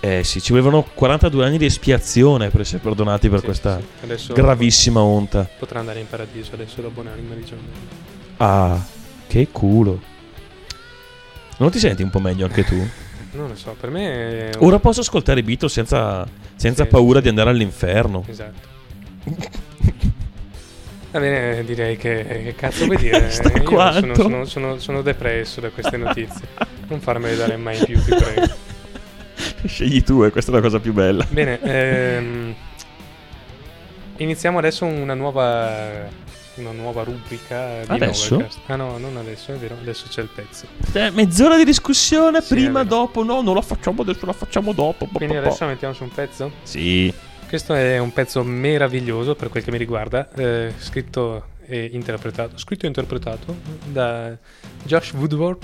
Eh 0.00 0.22
sì, 0.22 0.42
ci 0.42 0.52
volevano 0.52 0.82
42 0.82 1.46
anni 1.46 1.56
di 1.56 1.64
espiazione 1.64 2.50
per 2.50 2.60
essere 2.60 2.78
perdonati 2.82 3.28
per 3.30 3.38
Sì, 3.38 3.44
questa 3.46 3.80
sì, 4.16 4.32
gravissima 4.34 5.00
onta. 5.00 5.48
Potrà 5.58 5.78
andare 5.78 6.00
in 6.00 6.06
paradiso 6.08 6.50
adesso 6.54 6.82
la 6.82 6.88
buonanima 6.88 7.34
di 7.34 7.42
John 7.42 7.58
Lennon. 7.58 7.96
Ah, 8.36 8.84
che 9.26 9.48
culo. 9.50 10.00
Non 11.56 11.70
ti 11.70 11.78
senti 11.78 12.02
un 12.02 12.10
po' 12.10 12.18
meglio 12.20 12.44
anche 12.44 12.64
tu? 12.64 12.76
Non 13.34 13.48
lo 13.48 13.56
so, 13.56 13.74
per 13.80 13.90
me 13.90 14.50
è... 14.50 14.58
Ora 14.58 14.78
posso 14.78 15.00
ascoltare 15.00 15.42
Beatles 15.42 15.72
senza, 15.72 16.24
senza 16.54 16.84
Sì. 16.84 16.88
paura 16.88 17.20
di 17.20 17.28
andare 17.28 17.50
all'inferno. 17.50 18.24
Esatto. 18.28 18.68
Va 21.10 21.18
bene, 21.18 21.64
direi 21.64 21.96
che, 21.96 22.24
che 22.44 22.54
cazzo 22.56 22.84
vuoi 22.84 22.96
dire? 22.96 23.26
Io 23.26 23.92
sono, 23.92 24.14
sono, 24.14 24.44
sono, 24.44 24.78
sono 24.78 25.02
depresso 25.02 25.60
da 25.60 25.70
queste 25.70 25.96
notizie. 25.96 26.46
Non 26.86 27.00
farmele 27.00 27.34
dare 27.34 27.56
mai 27.56 27.76
più, 27.84 28.00
ti 28.04 28.14
prego. 28.14 28.54
Scegli 29.66 30.02
tu, 30.02 30.22
e 30.24 30.30
questa 30.30 30.50
è 30.50 30.54
la 30.54 30.60
cosa 30.60 30.78
più 30.80 30.92
bella. 30.92 31.26
Bene, 31.30 31.60
ehm, 31.60 32.54
iniziamo 34.18 34.58
adesso 34.58 34.84
una 34.84 35.14
nuova, 35.14 36.08
una 36.56 36.70
nuova 36.72 37.02
rubrica 37.02 37.80
di 37.84 37.92
Adesso? 37.92 38.34
Novelcast. 38.34 38.60
Ah 38.66 38.76
no, 38.76 38.98
non 38.98 39.16
adesso, 39.16 39.52
è 39.52 39.56
vero, 39.56 39.76
adesso 39.80 40.06
c'è 40.08 40.22
il 40.22 40.28
pezzo. 40.34 40.66
Eh, 40.92 41.10
mezz'ora 41.10 41.56
di 41.56 41.64
discussione, 41.64 42.40
Sì, 42.40 42.54
prima, 42.54 42.84
dopo. 42.84 43.24
No, 43.24 43.42
non 43.42 43.54
la 43.54 43.62
facciamo 43.62 44.02
adesso, 44.02 44.26
la 44.26 44.32
facciamo 44.32 44.72
dopo. 44.72 45.06
Po, 45.06 45.16
Quindi 45.18 45.36
adesso 45.36 45.64
mettiamo 45.66 45.94
su 45.94 46.02
un 46.04 46.10
pezzo? 46.10 46.52
Sì. 46.62 47.12
Questo 47.48 47.74
è 47.74 47.98
un 47.98 48.12
pezzo 48.12 48.42
meraviglioso 48.42 49.34
per 49.34 49.48
quel 49.48 49.62
che 49.62 49.70
mi 49.70 49.78
riguarda, 49.78 50.28
eh, 50.32 50.72
scritto 50.78 51.52
e 51.66 51.88
interpretato, 51.92 52.58
scritto 52.58 52.84
e 52.84 52.88
interpretato 52.88 53.56
da 53.86 54.36
Josh 54.84 55.12
Woodward. 55.12 55.62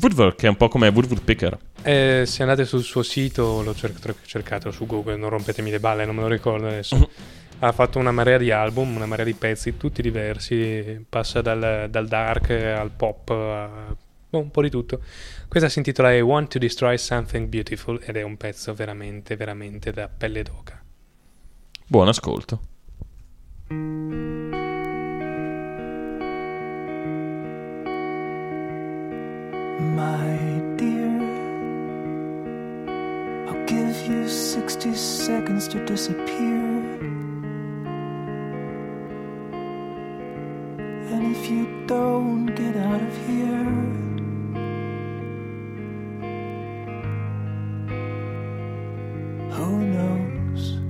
Woodward, 0.00 0.36
che 0.36 0.46
è 0.46 0.48
un 0.50 0.56
po' 0.56 0.68
come 0.68 0.88
Woodward 0.88 1.22
Picker. 1.22 1.58
Eh, 1.82 2.24
se 2.26 2.42
andate 2.42 2.64
sul 2.64 2.82
suo 2.82 3.02
sito, 3.02 3.62
lo 3.62 3.74
cer- 3.74 4.16
cercatelo 4.24 4.70
su 4.72 4.86
Google, 4.86 5.16
non 5.16 5.30
rompetemi 5.30 5.70
le 5.70 5.80
balle, 5.80 6.04
non 6.04 6.16
me 6.16 6.22
lo 6.22 6.28
ricordo 6.28 6.66
adesso. 6.66 6.96
Mhm. 6.96 7.08
Ha 7.60 7.72
fatto 7.72 7.98
una 7.98 8.12
marea 8.12 8.38
di 8.38 8.50
album, 8.50 8.94
una 8.94 9.06
marea 9.06 9.24
di 9.24 9.34
pezzi, 9.34 9.76
tutti 9.76 10.00
diversi, 10.00 11.04
passa 11.08 11.40
dal, 11.40 11.88
dal 11.90 12.06
dark 12.06 12.50
al 12.50 12.90
pop, 12.90 13.30
a 13.30 13.96
boh, 14.30 14.38
un 14.38 14.50
po' 14.50 14.62
di 14.62 14.70
tutto. 14.70 15.00
Questa 15.48 15.68
si 15.68 15.78
intitola 15.78 16.12
I 16.12 16.20
Want 16.20 16.50
to 16.50 16.58
Destroy 16.58 16.96
Something 16.96 17.48
Beautiful 17.48 18.00
ed 18.04 18.16
è 18.16 18.22
un 18.22 18.36
pezzo 18.36 18.74
veramente, 18.74 19.34
veramente 19.34 19.90
da 19.92 20.08
pelle 20.08 20.42
d'oca. 20.42 20.80
Buon 21.86 22.08
ascolto. 22.08 22.60
My 29.78 30.60
dear, 30.76 31.20
I'll 33.48 33.64
give 33.64 34.08
you 34.08 34.28
60 34.28 34.92
seconds 34.94 35.68
to 35.68 35.84
disappear. 35.86 36.66
And 41.12 41.36
if 41.36 41.48
you 41.48 41.86
don't 41.86 42.46
get 42.46 42.76
out 42.76 43.00
of 43.00 43.16
here, 43.28 43.64
who 49.52 49.78
knows? 49.94 50.80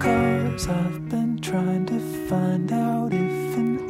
Cause 0.00 0.68
I've 0.68 1.08
been 1.08 1.40
trying 1.40 1.84
to 1.86 1.98
find 2.28 2.72
out 2.72 3.12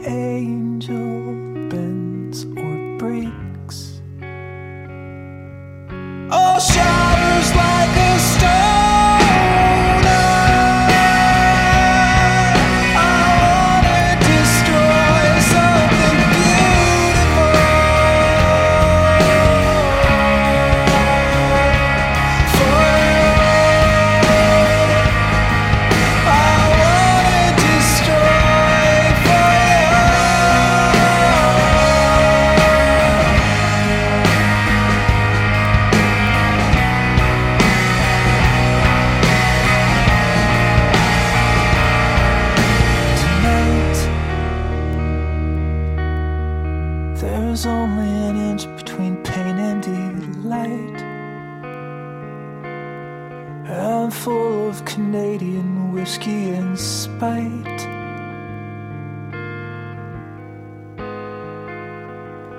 angel 0.07 1.35
bends 1.69 2.45
or 2.45 2.99
breaks. 2.99 4.03
Oh, 6.31 6.59
shatters 6.59 7.55
like 7.55 7.97
a 7.97 8.19
stone. 8.19 8.74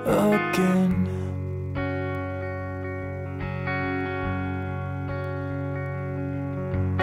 Again. 0.06 1.08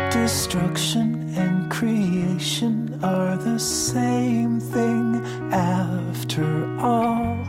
Destruction 0.10 1.34
and 1.36 1.70
creation 1.70 2.97
are 3.04 3.36
the 3.36 3.60
same 3.60 4.62
thing 4.62 5.22
after 5.51 6.80
all. 6.80 7.43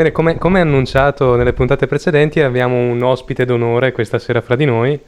Bene, 0.00 0.12
come, 0.12 0.38
come 0.38 0.60
annunciato 0.60 1.36
nelle 1.36 1.52
puntate 1.52 1.86
precedenti, 1.86 2.40
abbiamo 2.40 2.74
un 2.74 3.02
ospite 3.02 3.44
d'onore 3.44 3.92
questa 3.92 4.18
sera 4.18 4.40
fra 4.40 4.56
di 4.56 4.64
noi, 4.64 4.98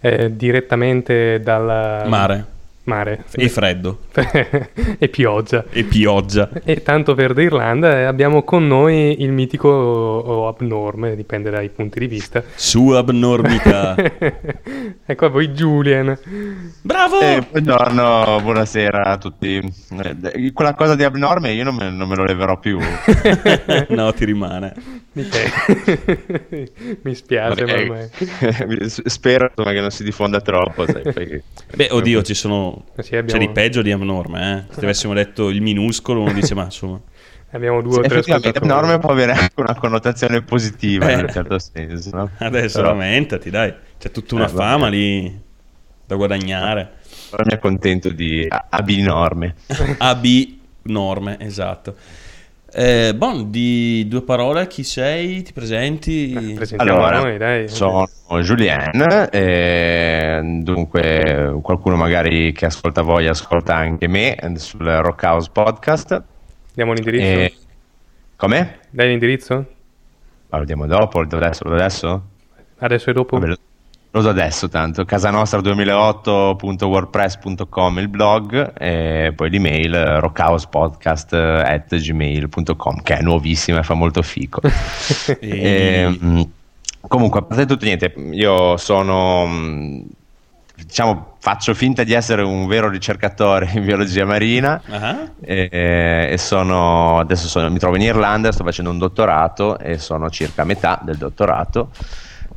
eh, 0.00 0.36
direttamente 0.36 1.40
dal 1.42 2.04
Mare. 2.06 2.44
mare. 2.84 3.24
E 3.32 3.48
freddo. 3.48 3.98
e 4.96 5.08
pioggia. 5.08 5.64
E 5.72 5.82
pioggia. 5.82 6.50
E 6.62 6.84
tanto 6.84 7.16
verde 7.16 7.42
Irlanda, 7.42 7.98
eh, 7.98 8.04
abbiamo 8.04 8.44
con 8.44 8.64
noi 8.68 9.22
il 9.22 9.32
mitico 9.32 9.70
o 9.70 10.46
abnorme, 10.46 11.16
dipende 11.16 11.50
dai 11.50 11.68
punti 11.70 11.98
di 11.98 12.06
vista. 12.06 12.40
Su 12.54 12.90
abnormità. 12.90 13.96
ecco 15.10 15.24
a 15.24 15.28
voi 15.30 15.48
Julian. 15.48 16.18
Bravo! 16.82 17.20
Eh, 17.20 17.46
buongiorno, 17.50 18.40
buonasera 18.42 19.04
a 19.04 19.16
tutti. 19.16 19.56
Eh, 19.56 20.52
quella 20.52 20.74
cosa 20.74 20.94
di 20.94 21.02
abnorme 21.02 21.52
io 21.52 21.64
non 21.64 21.74
me, 21.74 21.90
non 21.90 22.06
me 22.08 22.14
lo 22.14 22.24
leverò 22.24 22.58
più. 22.58 22.78
no, 23.88 24.12
ti 24.12 24.24
rimane. 24.26 24.74
Che? 25.14 26.70
Mi 27.02 27.14
spiace, 27.14 27.64
ma 27.64 27.72
Vabbè, 27.72 27.82
ormai. 27.82 28.88
Spero 28.90 29.46
insomma, 29.48 29.72
che 29.72 29.80
non 29.80 29.90
si 29.90 30.04
diffonda 30.04 30.40
troppo. 30.42 30.84
sai, 30.86 31.02
perché- 31.02 31.42
Beh, 31.74 31.88
oddio, 31.90 32.22
ci 32.22 32.34
sono... 32.34 32.84
Sì, 32.98 33.16
abbiamo- 33.16 33.40
C'è 33.40 33.46
di 33.46 33.52
peggio 33.52 33.80
di 33.82 33.90
abnorme, 33.90 34.66
eh. 34.68 34.74
Se 34.74 34.80
avessimo 34.80 35.14
detto 35.14 35.48
il 35.48 35.62
minuscolo, 35.62 36.20
uno 36.20 36.32
dice, 36.32 36.54
ma 36.54 36.64
insomma... 36.64 37.00
Abbiamo 37.52 37.80
due 37.80 37.96
o 37.96 38.00
tre 38.02 38.18
Effettivamente 38.18 38.58
abnorme 38.58 38.98
può 38.98 39.08
avere 39.10 39.32
anche 39.32 39.54
una 39.56 39.74
connotazione 39.74 40.42
positiva 40.42 41.08
Eh. 41.08 41.14
in 41.14 41.20
un 41.20 41.30
certo 41.32 41.58
senso. 41.58 42.10
no? 42.14 42.30
Adesso 42.36 42.80
Però- 42.82 42.90
lamentati, 42.92 43.48
dai. 43.48 43.74
C'è 43.98 44.10
tutta 44.10 44.34
una 44.34 44.44
Eh, 44.46 44.52
vabbè. 44.52 44.58
fama 44.70 44.88
lì 44.88 45.40
da 46.06 46.14
guadagnare. 46.16 46.92
però 47.30 47.42
mi 47.46 47.52
accontento 47.52 48.08
di 48.10 48.46
a- 48.48 48.66
abinorme. 48.70 49.54
AB 49.98 50.24
norme, 50.88 51.36
esatto. 51.40 51.96
Eh, 52.70 53.14
bon, 53.16 53.50
di 53.50 54.06
due 54.08 54.20
parole, 54.22 54.66
chi 54.66 54.82
sei? 54.84 55.42
Ti 55.42 55.52
presenti? 55.54 56.52
Presentiamo 56.54 56.98
Allora, 56.98 57.20
noi, 57.20 57.38
dai. 57.38 57.66
sono 57.68 58.06
Julien, 58.42 59.28
e 59.30 60.40
dunque 60.62 61.58
qualcuno 61.62 61.96
magari 61.96 62.52
che 62.52 62.66
ascolta 62.66 63.00
voi 63.02 63.26
ascolta 63.26 63.74
anche 63.74 64.06
me 64.06 64.34
eh, 64.36 64.58
sul 64.58 64.84
Rock 64.86 65.22
House 65.22 65.48
Podcast. 65.50 66.22
Diamo 66.74 66.92
l'indirizzo? 66.92 67.24
E... 67.24 67.54
Come? 68.36 68.78
Dai 68.90 69.08
l'indirizzo? 69.08 69.66
Lo 70.50 70.64
diamo 70.64 70.86
dopo, 70.86 71.20
adesso, 71.20 71.64
adesso? 71.64 72.22
Adesso 72.78 73.10
e 73.10 73.12
dopo? 73.14 73.38
Vabbè, 73.38 73.54
lo- 74.10 74.22
do 74.22 74.28
adesso 74.30 74.68
tanto, 74.68 75.02
casanostra2008.wordpress.com 75.02 77.98
il 77.98 78.08
blog 78.08 78.72
e 78.78 79.32
poi 79.34 79.50
l'email 79.50 79.94
eh, 79.94 80.20
rockhouspodcast.gmail.com 80.20 83.02
che 83.02 83.16
è 83.18 83.22
nuovissima 83.22 83.80
e 83.80 83.82
fa 83.82 83.94
molto 83.94 84.22
fico. 84.22 84.60
E- 85.40 85.40
Ehm, 85.40 86.50
comunque, 87.06 87.40
a 87.40 87.42
parte 87.42 87.66
tutto 87.66 87.84
niente, 87.84 88.12
io 88.32 88.76
sono, 88.76 89.46
mh, 89.46 90.04
diciamo, 90.74 91.36
faccio 91.40 91.74
finta 91.74 92.02
di 92.04 92.12
essere 92.12 92.42
un 92.42 92.66
vero 92.66 92.88
ricercatore 92.88 93.70
in 93.74 93.84
biologia 93.84 94.24
marina 94.24 94.80
Ah, 94.88 95.30
e, 95.40 95.68
e 96.32 96.38
sono, 96.38 97.18
adesso 97.18 97.48
sono- 97.48 97.70
mi 97.70 97.78
trovo 97.78 97.96
in 97.96 98.02
Irlanda, 98.02 98.52
sto 98.52 98.64
facendo 98.64 98.90
un 98.90 98.98
dottorato 98.98 99.78
e 99.78 99.98
sono 99.98 100.28
circa 100.30 100.62
a 100.62 100.64
metà 100.64 100.98
del 101.02 101.16
dottorato. 101.16 101.90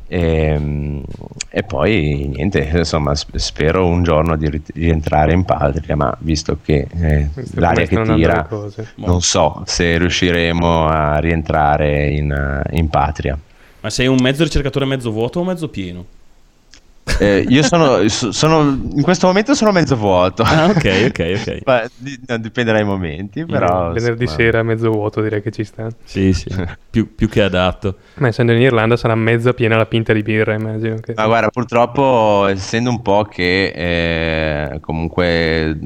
E, 0.06 1.02
e 1.48 1.62
poi 1.62 2.30
niente, 2.34 2.70
insomma, 2.74 3.14
sp- 3.14 3.36
spero 3.36 3.86
un 3.86 4.02
giorno 4.02 4.36
di 4.36 4.62
rientrare 4.74 5.32
in 5.32 5.44
patria, 5.44 5.96
ma 5.96 6.14
visto 6.20 6.58
che 6.62 6.86
eh, 6.90 7.28
l'aria 7.54 7.86
che 7.86 8.02
tira, 8.02 8.48
non 8.96 9.20
so 9.22 9.62
se 9.66 9.98
riusciremo 9.98 10.86
a 10.86 11.18
rientrare 11.18 12.10
in, 12.10 12.30
eh, 12.30 12.76
in 12.76 12.88
patria. 12.88 13.38
ma 13.80 13.90
sei 13.90 14.06
un 14.06 14.18
mezzo 14.20 14.44
ricercatore 14.44 14.84
mezzo 14.84 15.10
vuoto 15.10 15.40
o 15.40 15.44
mezzo 15.44 15.68
pieno? 15.68 16.04
Eh, 17.18 17.44
io 17.48 17.62
sono, 17.62 18.06
so- 18.08 18.30
sono- 18.32 18.60
in 18.94 19.02
questo 19.02 19.26
momento 19.26 19.54
sono 19.54 19.72
mezzo 19.72 19.96
vuoto. 19.96 20.42
Ah, 20.44 20.66
ok, 20.66 21.06
ok, 21.08 21.32
ok. 21.40 21.58
Ma 21.66 21.82
di- 21.96 22.20
no, 22.26 22.38
dipende 22.38 22.72
dai 22.72 22.84
momenti, 22.84 23.44
però. 23.44 23.92
Venerdì 23.92 24.22
insomma, 24.24 24.40
sera 24.42 24.62
mezzo 24.62 24.90
vuoto 24.90 25.20
direi 25.20 25.42
che 25.42 25.50
ci 25.50 25.64
sta. 25.64 25.88
Sì, 26.04 26.32
sì, 26.32 26.48
più, 26.90 27.14
più 27.14 27.28
che 27.28 27.42
adatto. 27.42 27.96
Ma 28.14 28.28
essendo 28.28 28.52
in 28.52 28.60
Irlanda 28.60 28.96
sarà 28.96 29.14
mezza 29.14 29.52
piena 29.52 29.76
la 29.76 29.86
pinta 29.86 30.12
di 30.12 30.22
birra, 30.22 30.54
immagino. 30.54 30.96
Che... 30.96 31.14
Ma 31.16 31.26
guarda, 31.26 31.48
purtroppo, 31.50 32.46
essendo 32.46 32.90
un 32.90 33.02
po' 33.02 33.24
che 33.24 33.72
eh, 34.70 34.80
comunque 34.80 35.76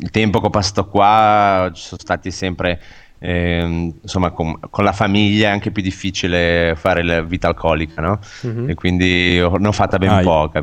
il 0.00 0.10
tempo 0.10 0.40
che 0.40 0.46
ho 0.46 0.50
passato 0.50 0.86
qua 0.86 1.70
ci 1.74 1.82
sono 1.82 2.00
stati 2.00 2.30
sempre. 2.30 2.80
Ehm, 3.20 3.98
insomma, 4.02 4.30
con, 4.30 4.58
con 4.70 4.82
la 4.82 4.92
famiglia 4.92 5.48
è 5.48 5.52
anche 5.52 5.70
più 5.70 5.82
difficile 5.82 6.74
fare 6.76 7.04
la 7.04 7.22
vita 7.22 7.46
alcolica, 7.48 8.00
no? 8.00 8.18
Mhm. 8.42 8.70
E 8.70 8.74
quindi 8.74 9.40
ho- 9.40 9.56
ne 9.56 9.68
ho 9.68 9.72
fatta 9.72 9.98
ben 9.98 10.08
Ai. 10.10 10.24
poca. 10.24 10.62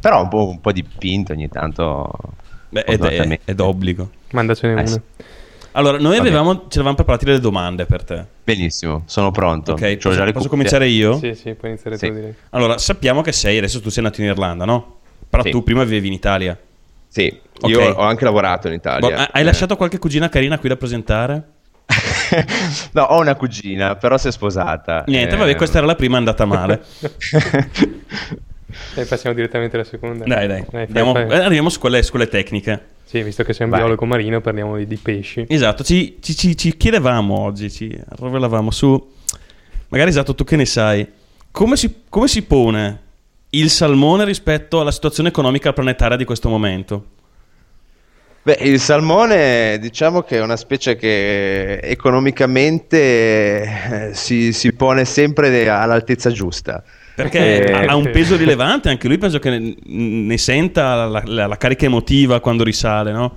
Però 0.00 0.22
un 0.22 0.28
po', 0.28 0.48
un 0.48 0.60
po' 0.60 0.72
di 0.72 0.84
pinto 0.84 1.32
ogni 1.32 1.48
tanto. 1.48 2.10
Beh, 2.68 2.84
ed 2.86 3.04
è, 3.04 3.40
è 3.44 3.54
d'obbligo. 3.54 4.10
Mandacene 4.32 4.72
Eh, 4.74 4.82
una. 4.82 4.86
sì. 4.86 5.00
Allora, 5.72 5.98
noi 5.98 6.16
Va 6.16 6.22
avevamo, 6.22 6.54
ce 6.54 6.78
l'avevamo 6.78 6.94
preparati 6.94 7.24
delle 7.26 7.40
domande 7.40 7.84
per 7.84 8.02
te. 8.02 8.24
Benissimo, 8.44 9.02
sono 9.06 9.30
pronto. 9.30 9.72
Ok, 9.72 9.96
posso, 9.98 10.24
posso 10.32 10.48
cominciare 10.48 10.88
io? 10.88 11.18
Sì, 11.18 11.34
sì, 11.34 11.52
puoi 11.54 11.72
iniziare 11.72 11.98
Sì. 11.98 12.06
tu 12.06 12.14
direi. 12.14 12.34
Allora, 12.50 12.78
sappiamo 12.78 13.20
che 13.20 13.32
sei, 13.32 13.58
adesso 13.58 13.80
tu 13.82 13.90
sei 13.90 14.02
nato 14.02 14.20
in 14.22 14.28
Irlanda, 14.28 14.64
no? 14.64 14.96
Però 15.28 15.42
Sì. 15.42 15.50
tu 15.50 15.62
prima 15.62 15.84
vivevi 15.84 16.06
in 16.06 16.14
Italia. 16.14 16.58
Sì, 17.08 17.40
Ok. 17.60 17.68
io 17.68 17.90
ho 17.92 18.00
anche 18.02 18.24
lavorato 18.24 18.68
in 18.68 18.74
Italia. 18.74 19.16
Hai 19.18 19.28
hai 19.32 19.42
Eh. 19.42 19.44
lasciato 19.44 19.76
qualche 19.76 19.98
cugina 19.98 20.28
carina 20.30 20.58
qui 20.58 20.68
da 20.70 20.76
presentare? 20.76 21.42
no, 22.92 23.02
ho 23.02 23.20
una 23.20 23.34
cugina, 23.34 23.96
però 23.96 24.16
si 24.18 24.28
è 24.28 24.32
sposata. 24.32 25.04
Niente, 25.06 25.34
Eh, 25.34 25.38
vabbè, 25.38 25.54
questa 25.56 25.78
era 25.78 25.86
la 25.86 25.94
prima, 25.94 26.14
è 26.16 26.18
andata 26.18 26.44
male. 26.44 26.82
E 28.94 29.04
passiamo 29.04 29.34
direttamente 29.34 29.76
alla 29.76 29.84
seconda. 29.84 30.24
dai, 30.26 30.46
dai, 30.46 30.64
fai- 30.68 30.82
andiamo- 30.86 31.12
fai- 31.12 31.28
eh, 31.30 31.36
arriviamo 31.36 31.68
su 31.70 31.78
quelle, 31.78 32.02
su 32.02 32.10
quelle 32.10 32.28
tecniche. 32.28 32.84
Sì, 33.04 33.22
visto 33.22 33.42
che 33.42 33.52
sei 33.52 33.64
un 33.66 33.70
Vai. 33.70 33.80
biologo 33.80 34.04
marino, 34.04 34.40
parliamo 34.40 34.76
di, 34.76 34.86
di 34.86 34.96
pesci. 34.96 35.44
Esatto, 35.48 35.82
ci, 35.84 36.18
ci- 36.20 36.34
ci- 36.36 36.56
ci 36.56 36.76
chiedevamo 36.76 37.38
oggi, 37.38 37.70
ci 37.70 37.96
arrovellavamo 38.08 38.70
su... 38.70 39.12
Magari 39.88 40.10
esatto, 40.10 40.34
tu 40.34 40.44
che 40.44 40.56
ne 40.56 40.66
sai. 40.66 41.06
Come 41.50 41.76
si, 41.76 42.02
come 42.08 42.26
si 42.28 42.42
pone 42.42 43.00
il 43.50 43.70
salmone 43.70 44.24
rispetto 44.24 44.80
alla 44.80 44.90
situazione 44.90 45.28
economica 45.30 45.72
planetaria 45.72 46.16
di 46.16 46.24
questo 46.24 46.48
momento? 46.48 47.04
Beh, 48.46 48.58
il 48.60 48.78
salmone 48.78 49.76
diciamo 49.80 50.22
che 50.22 50.36
è 50.36 50.40
una 50.40 50.54
specie 50.54 50.94
che 50.94 51.80
economicamente 51.80 53.62
eh, 53.62 54.10
si, 54.14 54.52
si 54.52 54.72
pone 54.72 55.04
sempre 55.04 55.68
all'altezza 55.68 56.30
giusta. 56.30 56.80
Perché 57.16 57.64
Eh, 57.66 57.86
ha 57.86 57.96
un 57.96 58.08
peso 58.12 58.36
rilevante, 58.38 58.88
anche 58.88 59.08
lui 59.08 59.18
penso 59.18 59.40
che 59.40 59.50
ne, 59.50 59.74
ne 59.86 60.38
senta 60.38 61.06
la, 61.06 61.22
la- 61.24 61.46
la 61.48 61.56
carica 61.56 61.86
emotiva 61.86 62.38
quando 62.38 62.62
risale, 62.62 63.10
no? 63.10 63.36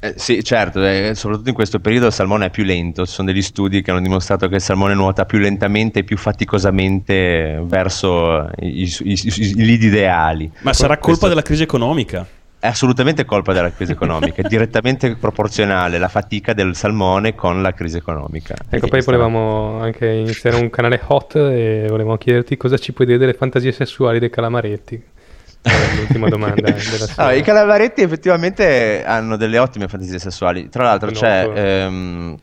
Eh, 0.00 0.14
sì, 0.16 0.42
certo, 0.42 0.84
eh, 0.84 1.12
soprattutto 1.14 1.50
in 1.50 1.54
questo 1.54 1.78
periodo 1.78 2.06
il 2.06 2.12
salmone 2.12 2.46
è 2.46 2.50
più 2.50 2.64
lento. 2.64 3.06
Ci 3.06 3.12
sono 3.12 3.30
degli 3.30 3.40
studi 3.40 3.82
che 3.82 3.92
hanno 3.92 4.00
dimostrato 4.00 4.48
che 4.48 4.56
il 4.56 4.60
salmone 4.62 4.94
nuota 4.94 5.26
più 5.26 5.38
lentamente 5.38 6.00
e 6.00 6.02
più 6.02 6.16
faticosamente 6.16 7.62
verso 7.62 8.50
i, 8.58 8.82
i- 8.82 8.96
i- 9.04 9.12
i- 9.12 9.50
i 9.50 9.54
lidi 9.64 9.86
ideali. 9.86 10.50
Ma 10.62 10.72
sarà 10.72 10.94
colpa 10.94 11.06
Questo- 11.06 11.28
della 11.28 11.42
crisi 11.42 11.62
economica? 11.62 12.26
È 12.64 12.68
assolutamente 12.68 13.26
colpa 13.26 13.52
della 13.52 13.70
crisi 13.70 13.92
economica, 13.92 14.40
è 14.40 14.48
direttamente 14.48 15.16
proporzionale 15.16 15.98
la 15.98 16.08
fatica 16.08 16.54
del 16.54 16.74
salmone 16.74 17.34
con 17.34 17.60
la 17.60 17.74
crisi 17.74 17.98
economica. 17.98 18.54
Ecco, 18.70 18.88
poi 18.88 19.02
volevamo 19.02 19.80
anche 19.82 20.06
iniziare 20.06 20.56
un 20.56 20.70
canale 20.70 20.98
hot 21.08 21.36
e 21.36 21.84
volevamo 21.90 22.16
chiederti 22.16 22.56
cosa 22.56 22.78
ci 22.78 22.94
puoi 22.94 23.06
dire 23.06 23.18
delle 23.18 23.34
fantasie 23.34 23.70
sessuali 23.70 24.18
dei 24.18 24.30
calamaretti. 24.30 24.94
Eh, 24.94 25.96
L'ultima 25.98 26.30
domanda. 26.30 26.72
Allora, 27.16 27.34
i 27.34 27.42
calamaretti 27.42 28.00
effettivamente 28.00 29.04
hanno 29.04 29.36
delle 29.36 29.58
ottime 29.58 29.86
fantasie 29.86 30.18
sessuali. 30.18 30.70
Tra 30.70 30.84
l'altro, 30.84 31.10
c'è. 31.10 31.46
ehm, 31.54 32.38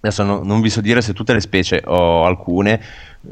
adesso 0.00 0.22
no- 0.22 0.42
non 0.42 0.60
vi 0.60 0.70
so 0.70 0.80
dire 0.80 1.00
se 1.00 1.12
tutte 1.12 1.32
le 1.32 1.40
specie 1.40 1.82
o 1.84 2.24
alcune. 2.24 2.80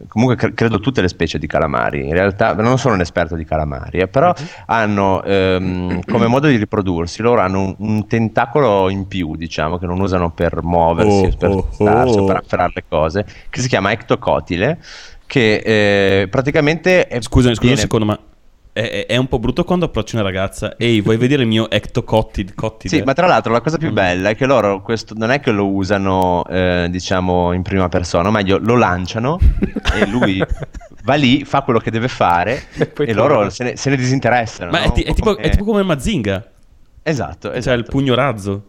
Comunque, 0.08 0.34
cre- 0.36 0.54
credo 0.54 0.80
tutte 0.80 1.00
le 1.00 1.06
specie 1.06 1.38
di 1.38 1.46
calamari. 1.46 2.04
In 2.04 2.12
realtà, 2.14 2.52
non 2.54 2.78
sono 2.78 2.94
un 2.94 3.00
esperto 3.00 3.36
di 3.36 3.44
calamari, 3.44 3.98
eh, 3.98 4.08
però 4.08 4.28
Mhm. 4.36 4.46
hanno 4.66 5.22
ehm, 5.22 6.00
come 6.04 6.26
modo 6.26 6.48
di 6.48 6.56
riprodursi. 6.56 7.22
Loro 7.22 7.40
hanno 7.40 7.60
un, 7.60 7.74
un 7.78 8.06
tentacolo 8.08 8.88
in 8.88 9.06
più, 9.06 9.36
diciamo, 9.36 9.78
che 9.78 9.86
non 9.86 10.00
usano 10.00 10.30
per 10.32 10.64
muoversi, 10.64 11.26
Oh, 11.32 11.36
per 11.38 11.48
oh, 11.50 11.68
spostarsi 11.70 12.18
o 12.18 12.22
oh. 12.22 12.24
per 12.26 12.36
afferrare 12.36 12.72
le 12.74 12.84
cose, 12.88 13.24
che 13.48 13.60
si 13.60 13.68
chiama 13.68 13.92
ectocotile. 13.92 14.78
Che 15.26 16.22
eh, 16.22 16.28
praticamente. 16.28 17.06
è- 17.06 17.20
Scusa, 17.22 17.54
scusa 17.54 17.70
un 17.70 17.76
secondo, 17.78 18.04
ma 18.04 18.18
è, 18.74 18.80
è- 18.82 19.06
è 19.06 19.16
un 19.16 19.28
po' 19.28 19.38
brutto 19.38 19.62
quando 19.64 19.86
approcci 19.86 20.16
una 20.16 20.24
ragazza 20.24 20.76
Ehi, 20.76 21.00
vuoi 21.00 21.16
vedere 21.16 21.42
il 21.42 21.48
mio 21.48 21.70
ectocottide? 21.70 22.52
Sì, 22.86 23.00
ma 23.02 23.12
tra 23.14 23.26
l'altro 23.26 23.52
la 23.52 23.60
cosa 23.60 23.78
più 23.78 23.92
bella 23.92 24.28
è 24.30 24.36
che 24.36 24.44
loro 24.46 24.82
questo, 24.82 25.14
non 25.16 25.30
è 25.30 25.38
che 25.40 25.52
lo 25.52 25.68
usano, 25.68 26.44
eh, 26.46 26.88
diciamo, 26.90 27.52
in 27.52 27.62
prima 27.62 27.88
persona, 27.88 28.28
o 28.28 28.32
meglio, 28.32 28.58
lo 28.58 28.76
lanciano 28.76 29.38
e 29.94 30.06
lui 30.06 30.42
va 31.04 31.14
lì, 31.14 31.44
fa 31.44 31.62
quello 31.62 31.78
che 31.78 31.90
deve 31.92 32.08
fare 32.08 32.64
E 32.76 32.92
e, 32.98 33.12
loro 33.14 33.48
se 33.48 33.62
ne, 33.64 33.76
se 33.76 33.90
ne 33.90 33.96
disinteressano. 33.96 34.70
Ma 34.72 34.80
è, 34.82 34.86
no? 34.88 34.92
è 34.94 34.98
Un 34.98 35.04
po' 35.04 35.12
tipo, 35.14 35.34
come- 35.34 35.46
è 35.46 35.50
tipo 35.50 35.64
come 35.64 35.82
Mazinga, 35.84 36.50
Esatto, 37.02 37.48
cioè 37.48 37.56
esatto. 37.58 37.78
il 37.78 37.84
pugno 37.84 38.14
razzo. 38.14 38.64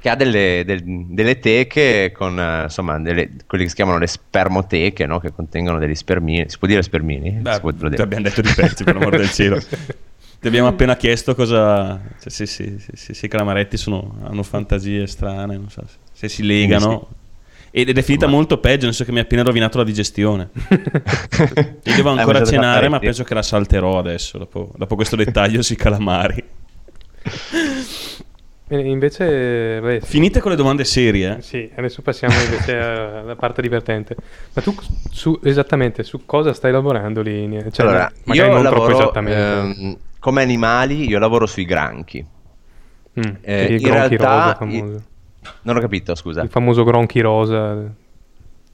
Che 0.00 0.08
ha 0.08 0.14
delle, 0.14 0.62
del- 0.64 0.82
delle 0.84 1.38
teche 1.38 2.12
con, 2.12 2.38
eh, 2.38 2.62
insomma, 2.64 2.98
delle, 3.00 3.30
quelli 3.46 3.64
che 3.64 3.70
si 3.70 3.76
chiamano 3.76 3.98
le 3.98 4.06
spermoteche, 4.06 5.06
no? 5.06 5.18
Che 5.18 5.32
contengono 5.32 5.78
degli 5.78 5.94
spermini. 5.94 6.44
Si 6.48 6.58
può 6.58 6.68
dire 6.68 6.82
spermini? 6.82 7.30
Beh, 7.32 7.60
può 7.60 7.72
ti 7.72 8.00
abbiamo 8.00 8.22
detto 8.24 8.40
di 8.40 8.52
pezzi, 8.54 8.84
per 8.84 8.94
l'amor 8.94 9.16
del 9.16 9.30
cielo. 9.30 9.58
Ti 10.38 10.48
abbiamo 10.48 10.68
appena 10.68 10.96
chiesto 10.96 11.34
cosa... 11.34 11.98
Cioè, 12.20 12.30
se, 12.30 12.44
se- 12.46 12.78
se- 12.94 13.14
se- 13.14 13.26
i 13.26 13.28
calamaretti 13.28 13.78
sono- 13.78 14.18
hanno 14.22 14.42
fantasie 14.42 15.06
strane, 15.06 15.56
non 15.56 15.70
so, 15.70 15.82
se, 16.12 16.28
si 16.28 16.42
legano. 16.44 17.08
Ed 17.70 17.88
è 17.96 18.02
finita 18.02 18.26
Ma- 18.26 18.32
molto 18.32 18.58
peggio, 18.58 18.84
nel 18.84 18.94
senso 18.94 19.04
che 19.04 19.12
mi 19.12 19.18
ha 19.18 19.22
appena 19.22 19.42
rovinato 19.42 19.78
la 19.78 19.84
digestione. 19.84 20.50
Io 21.82 21.94
devo 21.94 22.10
Hai 22.10 22.18
ancora 22.18 22.44
cenare, 22.44 22.88
ma 22.88 22.98
penso 22.98 23.24
che 23.24 23.32
la 23.34 23.42
salterò 23.42 23.98
adesso, 23.98 24.36
dopo, 24.38 24.72
dopo 24.76 24.94
questo 24.94 25.16
dettaglio 25.16 25.62
sui 25.62 25.76
calamari. 25.76 26.44
Bene, 28.68 28.88
invece, 28.88 29.80
beh, 29.80 30.00
Finite 30.00 30.40
con 30.40 30.50
le 30.50 30.56
domande 30.56 30.84
serie. 30.84 31.40
sì, 31.40 31.70
adesso 31.76 32.02
passiamo 32.02 32.34
invece 32.42 32.76
alla 32.76 33.36
parte 33.36 33.62
divertente. 33.62 34.16
Ma 34.54 34.60
tu 34.62 34.74
su, 35.10 35.38
esattamente 35.44 36.02
su 36.02 36.26
cosa 36.26 36.52
stai 36.52 36.72
lavorando 36.72 37.22
lì? 37.22 37.48
Cioè, 37.70 37.86
allora, 37.86 38.10
magari 38.24 38.48
io 38.48 38.54
non 38.54 38.64
troppo 38.64 38.86
lavoro 38.88 39.02
esattamente. 39.04 39.82
ehm, 39.84 39.98
come 40.18 40.42
animali, 40.42 41.08
io 41.08 41.18
lavoro 41.20 41.46
sui 41.46 41.64
granchi. 41.64 42.24
Mm, 43.18 43.22
eh, 43.40 43.64
il 43.66 43.70
in 43.72 43.78
gronchi 43.78 44.16
realtà 44.16 44.56
rosa. 44.58 45.02
Non 45.62 45.76
ho 45.76 45.80
capito, 45.80 46.14
scusa. 46.16 46.42
Il 46.42 46.48
famoso 46.48 46.82
gronchi 46.82 47.20
rosa. 47.20 47.88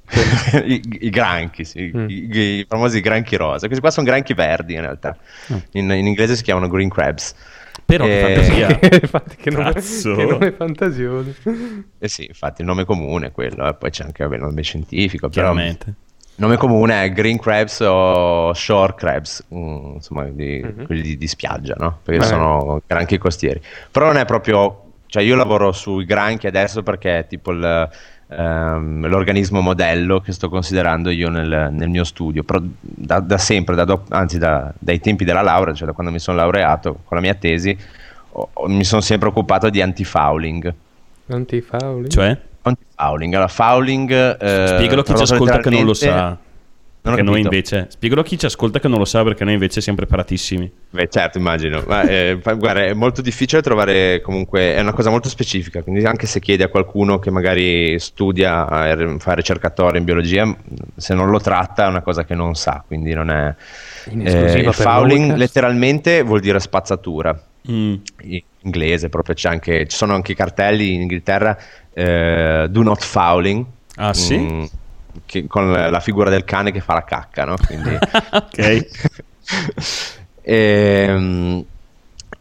I, 0.64 0.82
i 1.00 1.10
granchi, 1.10 1.64
sì, 1.64 1.90
Mm. 1.94 2.08
i, 2.08 2.28
i 2.60 2.66
famosi 2.66 3.00
granchi 3.00 3.36
rosa. 3.36 3.66
Questi 3.66 3.80
qua 3.80 3.90
sono 3.90 4.06
granchi 4.06 4.32
verdi 4.32 4.72
in 4.74 4.80
realtà. 4.80 5.16
In, 5.72 5.90
in 5.90 6.06
inglese 6.06 6.34
si 6.34 6.42
chiamano 6.42 6.68
green 6.68 6.88
crabs. 6.88 7.34
Però 7.84 8.04
Eh, 8.04 8.20
fantasia. 8.34 8.68
Infatti, 9.02 9.36
che 9.36 9.50
nome, 9.50 9.72
che 9.74 10.24
nome 10.24 10.52
fantasioso. 10.52 11.34
Eh 11.98 12.08
sì, 12.08 12.24
infatti 12.26 12.60
il 12.62 12.66
nome 12.66 12.84
comune 12.84 13.28
è 13.28 13.32
quello, 13.32 13.66
e 13.68 13.74
poi 13.74 13.90
c'è 13.90 14.04
anche 14.04 14.22
vabbè, 14.24 14.36
il 14.36 14.42
nome 14.42 14.62
scientifico. 14.62 15.28
Chiaramente. 15.28 15.86
il 15.88 15.94
nome 16.36 16.56
comune 16.56 17.04
è 17.04 17.12
green 17.12 17.38
crabs 17.38 17.80
o 17.80 18.52
shore 18.54 18.94
crabs, 18.94 19.44
mm, 19.54 19.94
insomma, 19.94 20.24
di- 20.24 20.62
Mhm. 20.64 20.86
quelli 20.86 21.02
di, 21.02 21.16
di 21.18 21.26
spiaggia, 21.28 21.74
no? 21.78 21.98
Perché 22.02 22.20
Beh. 22.20 22.26
sono 22.26 22.80
granchi 22.86 23.18
costieri. 23.18 23.60
Però 23.90 24.06
non 24.06 24.16
è 24.16 24.24
proprio, 24.24 24.92
cioè 25.06 25.22
io 25.22 25.36
lavoro 25.36 25.72
sui 25.72 26.04
granchi 26.06 26.46
adesso 26.46 26.82
perché 26.82 27.18
è 27.20 27.26
tipo 27.26 27.50
il, 27.52 27.88
ehm, 28.36 29.06
l'organismo 29.06 29.60
modello 29.60 30.20
che 30.20 30.32
sto 30.32 30.48
considerando 30.48 31.10
io 31.10 31.28
nel, 31.28 31.68
nel 31.72 31.88
mio 31.88 32.04
studio, 32.04 32.42
però 32.42 32.60
da, 32.80 33.20
da 33.20 33.38
sempre, 33.38 33.74
da 33.74 33.84
do- 33.84 34.04
anzi 34.10 34.38
da- 34.38 34.72
dai 34.78 35.00
tempi 35.00 35.24
della 35.24 35.42
laurea, 35.42 35.74
cioè 35.74 35.86
da 35.86 35.92
quando 35.92 36.12
mi 36.12 36.18
sono 36.18 36.36
laureato 36.38 36.98
con 37.04 37.16
la 37.16 37.22
mia 37.22 37.34
tesi, 37.34 37.76
ho- 38.32 38.48
ho- 38.52 38.68
mi 38.68 38.84
sono 38.84 39.00
sempre 39.00 39.28
occupato 39.28 39.68
di 39.70 39.80
antifouling. 39.82 40.72
Antifauli. 41.28 42.08
Cioè? 42.08 42.36
Antifouling, 42.62 43.32
allora 43.34 43.48
fouling... 43.48 44.10
eh, 44.10 44.66
Spiegalo 44.68 45.00
a 45.00 45.04
chi 45.04 45.16
ci 45.16 45.22
ascolta 45.22 45.58
che 45.58 45.70
non 45.70 45.84
lo 45.84 45.94
sa. 45.94 46.36
Non 47.04 47.16
Perché 47.16 47.28
noi 47.28 47.40
invece... 47.40 47.86
Spiegalo 47.90 48.20
a 48.20 48.24
chi 48.24 48.38
ci 48.38 48.46
ascolta 48.46 48.78
che 48.78 48.86
non 48.86 48.98
lo 48.98 49.04
sa 49.04 49.24
perché 49.24 49.42
noi 49.42 49.54
invece 49.54 49.80
siamo 49.80 49.98
preparatissimi. 49.98 50.70
Beh, 50.90 51.08
certo, 51.08 51.36
immagino. 51.36 51.82
Ma, 51.84 52.02
eh, 52.02 52.38
guarda, 52.40 52.84
è 52.84 52.92
molto 52.94 53.20
difficile 53.20 53.60
trovare 53.60 54.20
comunque, 54.20 54.76
è 54.76 54.80
una 54.80 54.92
cosa 54.92 55.10
molto 55.10 55.28
specifica, 55.28 55.82
quindi 55.82 56.04
anche 56.04 56.28
se 56.28 56.38
chiedi 56.38 56.62
a 56.62 56.68
qualcuno 56.68 57.18
che 57.18 57.32
magari 57.32 57.98
studia, 57.98 58.92
eh, 58.92 59.16
fa 59.18 59.32
ricercatore 59.32 59.98
in 59.98 60.04
biologia, 60.04 60.56
se 60.94 61.14
non 61.14 61.28
lo 61.28 61.40
tratta 61.40 61.86
è 61.86 61.88
una 61.88 62.02
cosa 62.02 62.24
che 62.24 62.36
non 62.36 62.54
sa, 62.54 62.84
quindi 62.86 63.12
non 63.14 63.30
è... 63.30 63.52
Eh, 64.04 64.22
esclusiva 64.22 64.58
il 64.58 64.64
per 64.64 64.74
fouling 64.74 65.20
Lowcast. 65.20 65.38
letteralmente 65.38 66.22
vuol 66.22 66.38
dire 66.38 66.60
spazzatura. 66.60 67.36
Mm. 67.68 67.94
In 68.22 68.42
inglese 68.60 69.08
proprio 69.08 69.34
c'è 69.34 69.48
anche, 69.48 69.88
ci 69.88 69.96
sono 69.96 70.14
anche 70.14 70.32
i 70.32 70.34
cartelli 70.36 70.94
in 70.94 71.00
Inghilterra, 71.00 71.58
eh, 71.92 72.68
do 72.70 72.82
not 72.84 73.02
fouling. 73.02 73.64
Ah, 73.96 74.14
sì? 74.14 74.38
mm, 74.38 74.64
che- 75.26 75.46
con 75.46 75.70
la 75.72 76.00
figura 76.00 76.30
del 76.30 76.44
cane 76.44 76.70
che 76.72 76.80
fa 76.80 76.94
la 76.94 77.04
cacca, 77.04 77.44
no? 77.44 77.56
Quindi... 77.66 77.90
ok. 78.32 78.86
Ehm, 80.42 81.64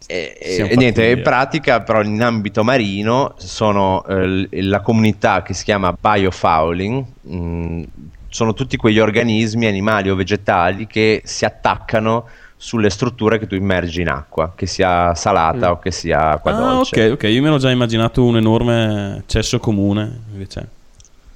e, 0.07 0.37
e- 0.41 0.67
e 0.69 0.75
niente, 0.75 1.07
in 1.09 1.21
pratica 1.21 1.81
però 1.81 2.01
in 2.01 2.21
ambito 2.21 2.63
marino 2.63 3.33
sono 3.37 4.03
eh, 4.05 4.47
la 4.63 4.81
comunità 4.81 5.41
che 5.41 5.53
si 5.53 5.63
chiama 5.63 5.95
biofouling, 5.97 7.05
mh, 7.21 7.83
sono 8.27 8.53
tutti 8.53 8.77
quegli 8.77 8.99
organismi 8.99 9.67
animali 9.67 10.09
o 10.09 10.15
vegetali 10.15 10.87
che 10.87 11.21
si 11.23 11.45
attaccano 11.45 12.27
sulle 12.57 12.89
strutture 12.89 13.39
che 13.39 13.47
tu 13.47 13.55
immergi 13.55 14.01
in 14.01 14.09
acqua, 14.09 14.53
che 14.55 14.67
sia 14.67 15.15
salata 15.15 15.71
o 15.71 15.79
che 15.79 15.91
sia 15.91 16.31
acqua 16.31 16.51
Ah, 16.51 16.55
dolce. 16.55 17.05
ok, 17.07 17.11
ok. 17.13 17.23
Io 17.23 17.41
mi 17.41 17.47
ero 17.47 17.57
già 17.57 17.71
immaginato 17.71 18.23
un 18.23 18.37
enorme 18.37 19.23
cesso 19.25 19.59
comune. 19.59 20.21
Invece. 20.31 20.67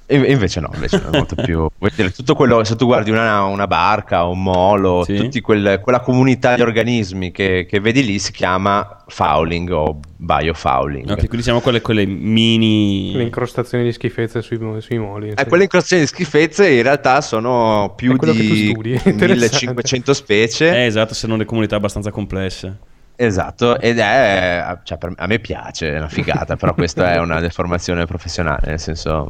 E 0.08 0.16
invece 0.32 0.60
no, 0.60 0.70
invece 0.72 1.02
è 1.04 1.10
molto 1.10 1.34
più. 1.34 1.68
tutto 2.14 2.34
quello, 2.36 2.62
se 2.62 2.76
tu 2.76 2.86
guardi 2.86 3.10
una, 3.10 3.42
una 3.44 3.66
barca, 3.66 4.22
un 4.24 4.40
molo, 4.40 5.02
Sì. 5.04 5.16
tutti 5.16 5.40
quel- 5.40 5.80
quella 5.82 5.98
comunità 5.98 6.54
di 6.54 6.62
organismi 6.62 7.32
che, 7.32 7.66
che 7.68 7.80
vedi 7.80 8.04
lì 8.04 8.20
si 8.20 8.30
chiama 8.30 9.02
fouling 9.08 9.68
o 9.72 9.98
biofouling. 10.16 11.10
Ok, 11.10 11.26
quindi 11.26 11.42
siamo 11.42 11.60
quelle, 11.60 11.80
quelle 11.80 12.06
mini... 12.06 13.12
Le 13.14 13.24
incrostazioni 13.24 13.82
di 13.82 13.92
schifezze 13.92 14.42
sui, 14.42 14.58
sui 14.80 14.98
moli. 14.98 15.30
Eh, 15.36 15.44
quelle 15.46 15.64
incrostazioni 15.64 16.02
di 16.02 16.08
schifezze 16.08 16.68
in 16.70 16.82
realtà 16.82 17.20
sono 17.20 17.92
più 17.96 18.16
di 18.16 18.70
studi, 18.70 18.92
è 18.92 19.02
interessante. 19.10 19.64
1500 19.66 20.14
specie. 20.14 20.76
Eh, 20.76 20.84
esatto, 20.84 21.14
sono 21.14 21.34
le 21.36 21.44
comunità 21.44 21.74
abbastanza 21.76 22.12
complesse. 22.12 22.78
Esatto, 23.18 23.80
ed 23.80 23.98
è, 23.98 24.78
cioè, 24.84 24.98
per- 24.98 25.14
a 25.16 25.26
me 25.26 25.38
piace, 25.40 25.94
è 25.94 25.96
una 25.96 26.08
figata, 26.08 26.54
però 26.56 26.74
questa 26.74 27.12
è 27.14 27.18
una 27.18 27.40
deformazione 27.40 28.04
professionale, 28.04 28.66
nel 28.66 28.78
senso 28.78 29.26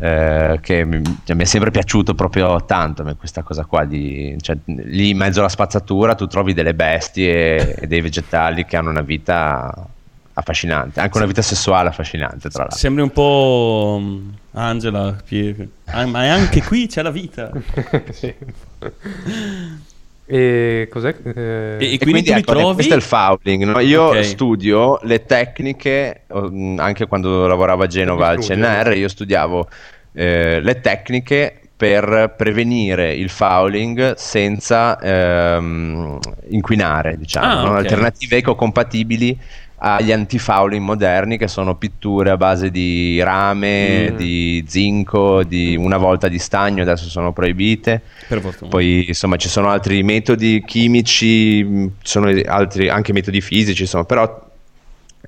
eh, 0.00 0.58
che 0.62 0.84
mi, 0.84 1.02
cioè, 1.24 1.34
mi 1.34 1.42
è 1.42 1.46
sempre 1.46 1.70
piaciuto 1.70 2.14
proprio 2.14 2.64
tanto 2.64 3.04
questa 3.16 3.42
cosa 3.42 3.64
qua, 3.64 3.84
di, 3.84 4.36
cioè, 4.40 4.56
lì 4.64 5.10
in 5.10 5.16
mezzo 5.16 5.40
alla 5.40 5.48
spazzatura 5.48 6.14
tu 6.14 6.26
trovi 6.26 6.54
delle 6.54 6.74
bestie 6.74 7.74
e 7.74 7.86
dei 7.86 8.00
vegetali 8.00 8.64
che 8.64 8.76
hanno 8.76 8.90
una 8.90 9.02
vita 9.02 9.86
affascinante, 10.34 11.00
anche 11.00 11.16
una 11.16 11.26
vita 11.26 11.42
sessuale 11.42 11.88
affascinante 11.88 12.48
tra 12.48 12.60
l'altro. 12.60 12.78
Sembri 12.78 13.02
un 13.02 13.10
po' 13.10 14.00
Angela, 14.52 15.16
Pier- 15.24 15.68
ma 16.06 16.32
anche 16.32 16.62
qui 16.62 16.86
c'è 16.86 17.02
la 17.02 17.10
vita. 17.10 17.50
Sì. 18.12 18.34
E 20.30 20.88
cos'è? 20.90 21.14
Eh, 21.24 21.76
E- 21.80 21.92
E 21.94 21.98
quindi 21.98 21.98
quindi 21.98 22.22
tu 22.24 22.32
li 22.34 22.38
ecco, 22.40 22.52
trovi- 22.52 22.74
questo 22.74 22.92
è 22.92 22.96
il 22.96 23.02
fouling. 23.02 23.64
no? 23.64 23.78
Io 23.80 24.02
Ok. 24.02 24.24
studio 24.24 24.98
le 25.02 25.24
tecniche, 25.24 26.22
anche 26.76 27.06
quando 27.06 27.46
lavoravo 27.46 27.82
a 27.84 27.86
Genova 27.86 28.28
al. 28.28 28.38
CNR, 28.40 28.94
io 28.96 29.08
studiavo 29.08 29.68
eh, 30.12 30.60
le 30.60 30.80
tecniche 30.80 31.60
per 31.74 32.34
prevenire 32.36 33.14
il 33.14 33.30
fouling 33.30 34.14
senza 34.14 34.98
ehm, 35.00 36.18
inquinare, 36.50 37.16
diciamo, 37.16 37.46
Ah, 37.46 37.62
no? 37.62 37.70
ok. 37.70 37.76
alternative 37.78 38.36
ecocompatibili 38.38 39.38
agli 39.80 40.10
antifouling 40.12 40.82
moderni 40.84 41.38
che 41.38 41.46
sono 41.48 41.76
pitture 41.76 42.30
a 42.30 42.36
base 42.36 42.70
di 42.70 43.20
rame, 43.22 44.10
Mm. 44.10 44.16
di 44.16 44.64
zinco, 44.66 45.44
di 45.44 45.76
una 45.76 45.96
volta 45.96 46.28
di 46.28 46.38
stagno, 46.38 46.82
adesso 46.82 47.08
sono 47.08 47.32
proibite. 47.32 48.02
Poi 48.68 49.06
insomma 49.08 49.36
ci 49.36 49.48
sono 49.48 49.68
altri 49.68 50.02
metodi 50.02 50.62
chimici, 50.66 51.58
ci 51.64 51.90
sono 52.02 52.30
altri 52.46 52.88
anche 52.88 53.12
metodi 53.12 53.40
fisici, 53.40 53.82
insomma, 53.82 54.04
però 54.04 54.46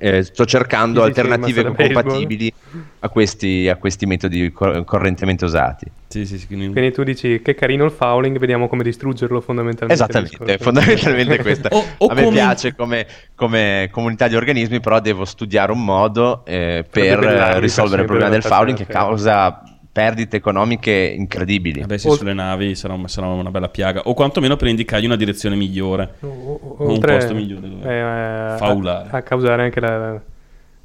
eh, 0.01 0.23
sto 0.23 0.45
cercando 0.47 1.03
Fisici, 1.05 1.21
alternative 1.21 1.71
baseball. 1.71 2.03
compatibili 2.03 2.53
a 3.01 3.09
questi, 3.09 3.69
a 3.69 3.77
questi 3.77 4.07
metodi 4.07 4.51
cor- 4.53 4.85
correntemente 4.85 5.45
usati. 5.45 5.87
Sì, 6.09 6.27
sì, 6.27 6.39
sì, 6.39 6.47
quindi- 6.47 6.69
Quindi 6.73 6.93
tu 6.93 7.03
dici 7.05 7.41
che 7.43 7.55
carino 7.55 7.85
il 7.85 7.91
fouling, 7.93 8.39
vediamo 8.39 8.67
come 8.69 8.83
distruggerlo 8.83 9.41
fondamentalmente. 9.41 10.03
Esattamente, 10.03 10.59
fondamentalmente 10.59 11.39
questa. 11.43 11.69
O- 11.71 11.85
o 11.99 12.07
a 12.09 12.15
me 12.15 12.23
come- 12.25 12.35
piace 12.37 12.75
come, 12.75 13.07
come 13.35 13.89
comunità 13.93 14.27
di 14.27 14.35
organismi, 14.37 14.81
però 14.81 14.99
devo 15.01 15.25
studiare 15.25 15.71
un 15.73 15.85
modo 15.85 16.45
eh, 16.47 16.85
per 16.91 17.19
per 17.21 17.59
risolvere 17.61 18.03
il 18.03 18.07
problema 18.09 18.31
del 18.31 18.43
fouling 18.43 18.77
che 18.77 18.87
causa 18.87 19.63
perdite 19.93 20.37
economiche 20.37 20.93
incredibili. 21.17 21.81
Vabbè, 21.81 21.99
sì, 21.99 22.09
O- 22.09 22.15
sulle 22.15 22.33
navi 22.33 22.75
sarà, 22.75 22.95
un- 22.95 23.09
sarà 23.09 23.27
una 23.27 23.51
bella 23.51 23.69
piaga. 23.69 24.03
O 24.05 24.15
quantomeno 24.15 24.57
per 24.57 24.69
indicargli 24.69 25.05
una 25.07 25.17
direzione 25.17 25.57
migliore. 25.57 26.15
O- 26.21 26.77
o- 26.79 26.89
Un 26.89 26.99
posto 27.01 27.35
migliore 27.35 27.69
dove 27.69 27.89
eh, 27.89 27.99
a- 28.01 28.57
faulare. 28.57 29.09
A, 29.11 29.23
causare 29.23 29.63
anche 29.65 29.81
la, 29.81 30.21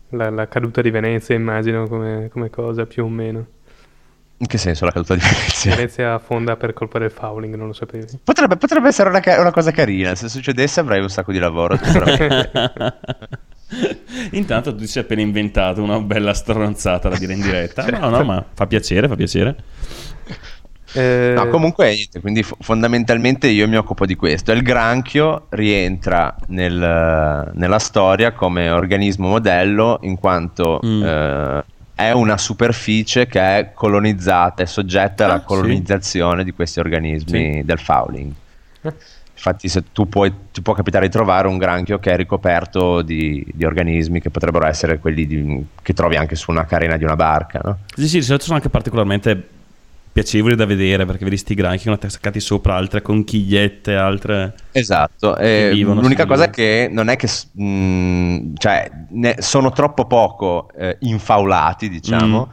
la- 0.09 0.29
la 0.29 0.47
caduta 0.47 0.81
di 0.81 0.89
Venezia, 0.89 1.35
immagino, 1.35 1.87
come, 1.87 2.29
come 2.31 2.49
cosa 2.49 2.85
più 2.85 3.03
o 3.05 3.09
meno. 3.09 3.45
In 4.37 4.47
che 4.47 4.57
senso 4.57 4.83
la 4.85 4.91
caduta 4.91 5.13
di 5.15 5.21
Venezia? 5.21 5.75
Venezia 5.75 6.13
affonda 6.15 6.57
per 6.57 6.73
colpa 6.73 6.99
del 6.99 7.09
fouling, 7.11 7.55
non 7.55 7.67
lo 7.67 7.73
sapevi. 7.73 8.19
Potrebbe, 8.23 8.57
potrebbe 8.57 8.89
essere 8.89 9.07
una, 9.09 9.21
una 9.39 9.51
cosa 9.51 9.71
carina. 9.71 10.13
Se 10.15 10.27
succedesse 10.27 10.81
avrei 10.81 10.99
un 11.01 11.09
sacco 11.09 11.31
di 11.31 11.39
lavoro. 11.39 11.77
Intanto 14.31 14.71
tu 14.73 14.79
ti 14.81 14.87
sei 14.87 15.03
appena 15.03 15.21
inventato 15.21 15.81
una 15.81 15.99
bella 15.99 16.33
stronzata 16.33 17.09
da 17.09 17.17
dire 17.17 17.33
in 17.33 17.41
diretta. 17.41 17.85
No, 17.87 18.09
no, 18.09 18.23
ma 18.23 18.45
fa 18.53 18.67
piacere, 18.67 19.07
fa 19.07 19.15
piacere. 19.15 19.55
Eh, 20.93 21.33
No, 21.35 21.49
comunque 21.49 21.93
niente, 21.93 22.21
quindi 22.21 22.41
fo- 22.43 22.55
fondamentalmente 22.61 23.47
io 23.47 23.67
mi 23.67 23.75
occupo 23.75 24.05
di 24.05 24.15
questo. 24.15 24.51
Il 24.53 24.61
granchio 24.61 25.47
rientra 25.49 26.33
nel- 26.47 27.51
nella 27.53 27.79
storia 27.79 28.31
come 28.31 28.69
organismo 28.69 29.27
modello 29.27 29.97
in 30.03 30.17
quanto 30.17 30.79
Mm. 30.85 31.03
eh, 31.03 31.63
è 31.95 32.11
una 32.11 32.37
superficie 32.37 33.25
che 33.25 33.39
è 33.41 33.71
colonizzata, 33.73 34.63
è 34.63 34.65
soggetta 34.65 35.25
Ah, 35.25 35.27
alla 35.31 35.39
sì. 35.39 35.45
colonizzazione 35.45 36.43
di 36.45 36.51
questi 36.53 36.79
organismi 36.79 37.63
del 37.65 37.79
fouling. 37.79 38.31
Infatti, 39.45 39.69
se 39.69 39.83
tu 39.93 40.09
puoi, 40.09 40.33
ti 40.51 40.63
può 40.63 40.73
capitare 40.73 41.05
di 41.05 41.11
trovare 41.11 41.47
un 41.47 41.59
granchio 41.59 41.99
che 41.99 42.13
è 42.13 42.15
ricoperto 42.15 43.03
di, 43.03 43.45
di 43.53 43.63
organismi 43.63 44.19
che 44.19 44.31
potrebbero 44.31 44.65
essere 44.65 44.97
quelli 44.97 45.27
di- 45.27 45.63
che 45.83 45.93
trovi 45.93 46.15
anche 46.15 46.35
su 46.35 46.49
una 46.49 46.65
carena 46.65 46.97
di 46.97 47.03
una 47.03 47.15
barca, 47.15 47.61
no? 47.63 47.77
Sì, 47.95 48.07
sì, 48.07 48.17
di 48.17 48.23
solito 48.23 48.45
sono 48.45 48.55
anche 48.55 48.69
particolarmente 48.69 49.49
piacevoli 50.11 50.55
da 50.55 50.65
vedere 50.65 51.05
perché 51.05 51.25
vedi 51.25 51.37
sti 51.37 51.53
granchi 51.53 51.77
che 51.77 51.83
sono 51.83 51.95
attaccati 51.95 52.39
sopra 52.39 52.73
altre 52.73 53.03
conchigliette, 53.03 53.93
altre... 53.93 54.55
Esatto, 54.71 55.37
eh, 55.37 55.69
vivono, 55.73 56.01
l'unica 56.01 56.25
cosa 56.25 56.45
è 56.45 56.49
che 56.49 56.87
non 56.89 57.09
è 57.09 57.15
che 57.15 57.29
mh, 57.51 58.53
cioè, 58.57 58.89
ne- 59.09 59.35
sono 59.41 59.71
troppo 59.71 60.05
poco 60.05 60.71
eh, 60.75 60.97
infaulati, 61.01 61.87
diciamo, 61.87 62.51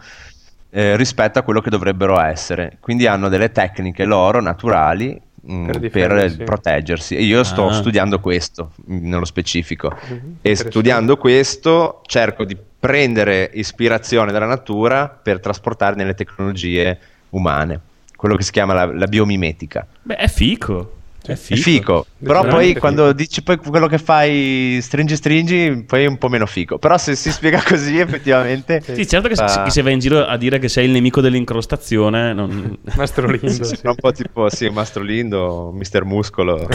eh, 0.68 0.94
rispetto 0.96 1.38
a 1.38 1.42
quello 1.42 1.62
che 1.62 1.70
dovrebbero 1.70 2.20
essere. 2.20 2.76
Quindi 2.80 3.06
hanno 3.06 3.30
delle 3.30 3.50
tecniche 3.50 4.04
loro 4.04 4.42
naturali 4.42 5.18
Per 5.44 5.64
per, 5.72 5.80
difendersi. 5.80 6.36
proteggersi. 6.44 7.16
E 7.16 7.22
io 7.24 7.42
sto 7.42 7.66
Ah. 7.68 7.72
studiando 7.72 8.20
questo 8.20 8.70
mh, 8.86 9.08
nello 9.08 9.24
specifico. 9.24 9.92
Mhm, 10.08 10.36
E 10.40 10.54
studiando 10.54 11.16
questo 11.16 12.00
cerco 12.06 12.44
di 12.44 12.56
prendere 12.78 13.50
ispirazione 13.54 14.30
dalla 14.32 14.46
natura 14.46 15.08
per 15.08 15.40
trasportare 15.40 15.96
nelle 15.96 16.14
tecnologie 16.14 16.98
umane. 17.30 17.80
Quello 18.16 18.36
che 18.36 18.42
si 18.44 18.52
chiama 18.52 18.72
la- 18.72 18.92
la 18.92 19.06
biomimetica. 19.06 19.84
Beh, 20.02 20.14
è 20.16 20.28
fico. 20.28 20.98
È 21.24 21.32
È 21.32 21.36
fico. 21.36 21.60
fico, 21.60 22.06
però 22.18 22.44
poi 22.44 22.74
quando 22.74 23.12
dici 23.12 23.44
poi 23.44 23.56
quello 23.56 23.86
che 23.86 23.98
fai 23.98 24.80
stringi 24.82 25.14
stringi, 25.14 25.84
poi 25.86 26.02
è 26.02 26.06
un 26.06 26.18
po' 26.18 26.28
meno 26.28 26.46
fico. 26.46 26.78
Però 26.78 26.98
se 26.98 27.14
si 27.14 27.30
spiega 27.30 27.62
così 27.66 27.96
effettivamente... 27.98 28.82
Sì, 28.84 29.06
certo 29.06 29.28
che, 29.28 29.36
se- 29.36 29.46
fa- 29.46 29.70
se 29.70 29.82
vai 29.82 29.92
in 29.92 30.00
giro 30.00 30.24
a 30.24 30.36
dire 30.36 30.58
che 30.58 30.68
sei 30.68 30.86
il 30.86 30.90
nemico 30.90 31.20
dell'incrostazione, 31.20 32.32
non... 32.32 32.76
Mastro 32.96 33.28
Lindo, 33.30 33.48
Sì, 33.62 33.78
un 33.84 33.94
po' 33.94 34.10
tipo 34.10 34.48
sì, 34.50 34.68
Mastro 34.68 35.04
Lindo, 35.04 35.70
Mister 35.72 36.04
Muscolo. 36.04 36.66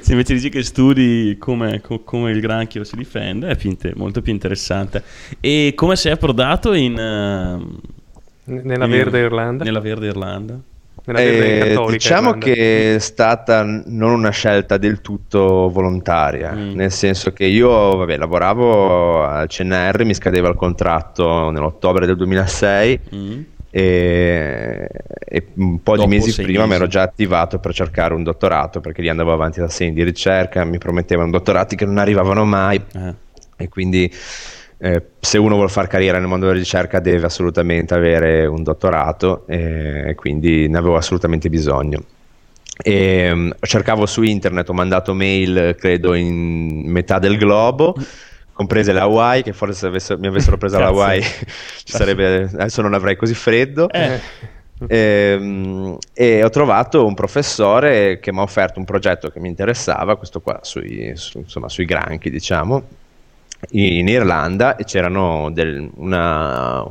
se 0.00 0.12
invece 0.12 0.34
dici 0.34 0.48
che 0.48 0.62
studi 0.62 1.36
come, 1.38 1.80
co- 1.80 2.00
come 2.00 2.30
il 2.32 2.40
granchio 2.40 2.84
si 2.84 2.96
difende, 2.96 3.48
è 3.48 3.56
più 3.56 3.70
inte- 3.70 3.92
molto 3.94 4.20
più 4.22 4.32
interessante. 4.32 5.02
E 5.40 5.72
come 5.76 5.94
sei 5.96 6.12
approdato 6.12 6.72
in... 6.72 6.94
N- 6.94 7.80
Nella 8.44 8.84
in- 8.84 8.90
verde 8.90 9.18
Irlanda. 9.20 9.64
Nella 9.64 9.80
Verde 9.80 10.06
Irlanda. 10.06 10.58
Eh, 11.08 11.76
diciamo 11.88 12.28
Irlanda. 12.30 12.44
che 12.46 12.94
è 12.96 12.98
stata 12.98 13.62
non 13.62 14.10
una 14.12 14.30
scelta 14.30 14.76
del 14.76 15.00
tutto 15.00 15.68
volontaria, 15.70 16.52
Mm. 16.52 16.74
nel 16.74 16.90
senso 16.90 17.32
che 17.32 17.44
io 17.44 17.96
vabbè, 17.96 18.16
lavoravo 18.16 19.22
al 19.24 19.46
CNR, 19.46 20.04
mi 20.04 20.14
scadeva 20.14 20.48
il 20.48 20.56
contratto 20.56 21.50
nell'ottobre 21.50 22.06
del 22.06 22.16
2006 22.16 23.00
Mm. 23.14 23.40
e, 23.70 24.88
e 25.28 25.46
un 25.54 25.82
po' 25.82 25.96
Dopo 25.96 26.08
di 26.08 26.16
mesi 26.16 26.42
prima 26.42 26.66
mi 26.66 26.74
ero 26.74 26.86
già 26.88 27.02
attivato 27.02 27.58
per 27.58 27.72
cercare 27.72 28.14
un 28.14 28.22
dottorato 28.22 28.80
perché 28.80 29.02
lì 29.02 29.08
andavo 29.08 29.32
avanti 29.32 29.60
da 29.60 29.68
segni 29.68 29.92
di 29.92 30.02
ricerca, 30.02 30.64
mi 30.64 30.78
promettevano 30.78 31.30
dottorati 31.30 31.76
che 31.76 31.84
non 31.84 31.98
arrivavano 31.98 32.44
mai 32.44 32.80
Eh. 32.94 33.14
e 33.58 33.68
quindi 33.68 34.10
eh, 34.78 35.02
se 35.20 35.38
uno 35.38 35.54
vuole 35.54 35.70
fare 35.70 35.86
carriera 35.88 36.18
nel 36.18 36.28
mondo 36.28 36.46
della 36.46 36.58
ricerca 36.58 37.00
deve 37.00 37.26
assolutamente 37.26 37.94
avere 37.94 38.46
un 38.46 38.62
dottorato 38.62 39.44
e 39.46 40.12
quindi 40.16 40.68
ne 40.68 40.78
avevo 40.78 40.96
assolutamente 40.96 41.48
bisogno. 41.48 42.02
E, 42.82 43.34
mm, 43.34 43.50
cercavo 43.60 44.04
su 44.06 44.22
internet, 44.22 44.68
ho 44.68 44.74
mandato 44.74 45.14
mail 45.14 45.74
credo 45.78 46.12
in 46.14 46.82
metà 46.90 47.18
del 47.18 47.38
globo, 47.38 47.94
comprese 48.52 48.92
le 48.92 49.00
Hawaii, 49.00 49.42
che 49.42 49.52
forse 49.54 49.74
se 49.74 49.86
avesse- 49.86 50.16
mi 50.18 50.26
avessero 50.26 50.58
presa 50.58 50.78
Cazzo. 50.78 50.90
l'Hawaii 50.92 51.22
ci 51.84 51.92
sarebbe, 51.92 52.42
adesso 52.52 52.82
non 52.82 52.92
avrei 52.92 53.16
così 53.16 53.34
freddo. 53.34 53.88
Eh. 53.90 54.20
Ehm, 54.88 55.96
E, 56.12 56.44
ho 56.44 56.50
trovato 56.50 57.06
un 57.06 57.14
professore 57.14 58.18
che 58.20 58.30
mi 58.32 58.38
ha 58.40 58.42
offerto 58.42 58.78
un 58.78 58.84
progetto 58.84 59.30
che 59.30 59.40
mi 59.40 59.48
interessava, 59.48 60.16
questo 60.16 60.40
qua 60.40 60.60
sui, 60.62 61.12
su- 61.16 61.38
insomma, 61.38 61.68
sui 61.70 61.84
granchi, 61.86 62.28
diciamo, 62.30 62.82
in, 63.70 63.92
in 63.98 64.08
Irlanda 64.08 64.76
e 64.76 64.84
c'erano 64.84 65.50
del- 65.52 65.88
una, 65.96 66.84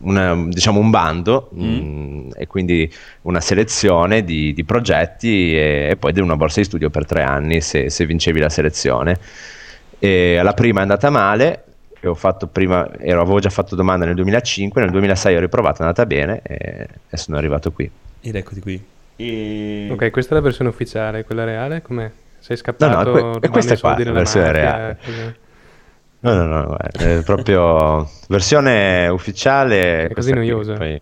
una- 0.00 0.46
diciamo 0.48 0.80
un 0.80 0.90
bando 0.90 1.50
mm, 1.54 2.30
e 2.36 2.46
quindi 2.46 2.92
una 3.22 3.40
selezione 3.40 4.24
di, 4.24 4.52
di 4.52 4.64
progetti 4.64 5.54
e, 5.56 5.88
e 5.90 5.96
poi 5.96 6.12
di 6.12 6.20
una 6.20 6.36
borsa 6.36 6.60
di 6.60 6.66
studio 6.66 6.90
per 6.90 7.06
tre 7.06 7.22
anni 7.22 7.60
se, 7.60 7.90
se 7.90 8.06
vincevi 8.06 8.40
la 8.40 8.48
selezione. 8.48 9.18
E 9.98 10.40
la 10.42 10.54
prima 10.54 10.80
è 10.80 10.82
andata 10.82 11.10
male 11.10 11.64
che 12.00 12.08
ho 12.08 12.14
fatto 12.14 12.48
prima, 12.48 12.90
ero, 12.98 13.20
avevo 13.20 13.38
già 13.38 13.50
fatto 13.50 13.76
domanda 13.76 14.04
nel 14.04 14.14
2005, 14.16 14.80
nel 14.82 14.90
2006 14.90 15.36
ho 15.36 15.40
riprovato, 15.40 15.78
è 15.78 15.80
andata 15.82 16.04
bene 16.06 16.40
e, 16.42 16.88
e 17.08 17.16
sono 17.16 17.36
arrivato 17.36 17.70
qui. 17.72 17.88
Ed 18.20 18.34
eccoti 18.36 18.60
qui. 18.60 18.90
E... 19.16 19.88
Ok, 19.90 20.10
questa 20.10 20.32
è 20.32 20.34
la 20.34 20.42
versione 20.42 20.70
ufficiale, 20.70 21.24
quella 21.24 21.44
reale? 21.44 21.82
Com'è? 21.82 22.10
Sei 22.38 22.56
No, 22.56 22.60
scappato? 22.62 23.10
no, 23.10 23.38
que- 23.38 23.40
rubando 23.40 23.50
questa 23.50 23.74
è 23.74 23.78
qua, 23.78 23.90
la 24.04 24.10
nella 24.10 24.12
versione 24.12 24.50
reale. 24.52 24.98
così. 25.02 25.34
No, 26.24 26.34
no, 26.34 26.46
no, 26.46 26.76
è 26.76 27.22
proprio 27.24 28.08
versione 28.28 29.08
ufficiale. 29.08 30.06
È 30.08 30.12
così 30.12 30.32
noiosa. 30.32 30.74
Poi, 30.74 31.00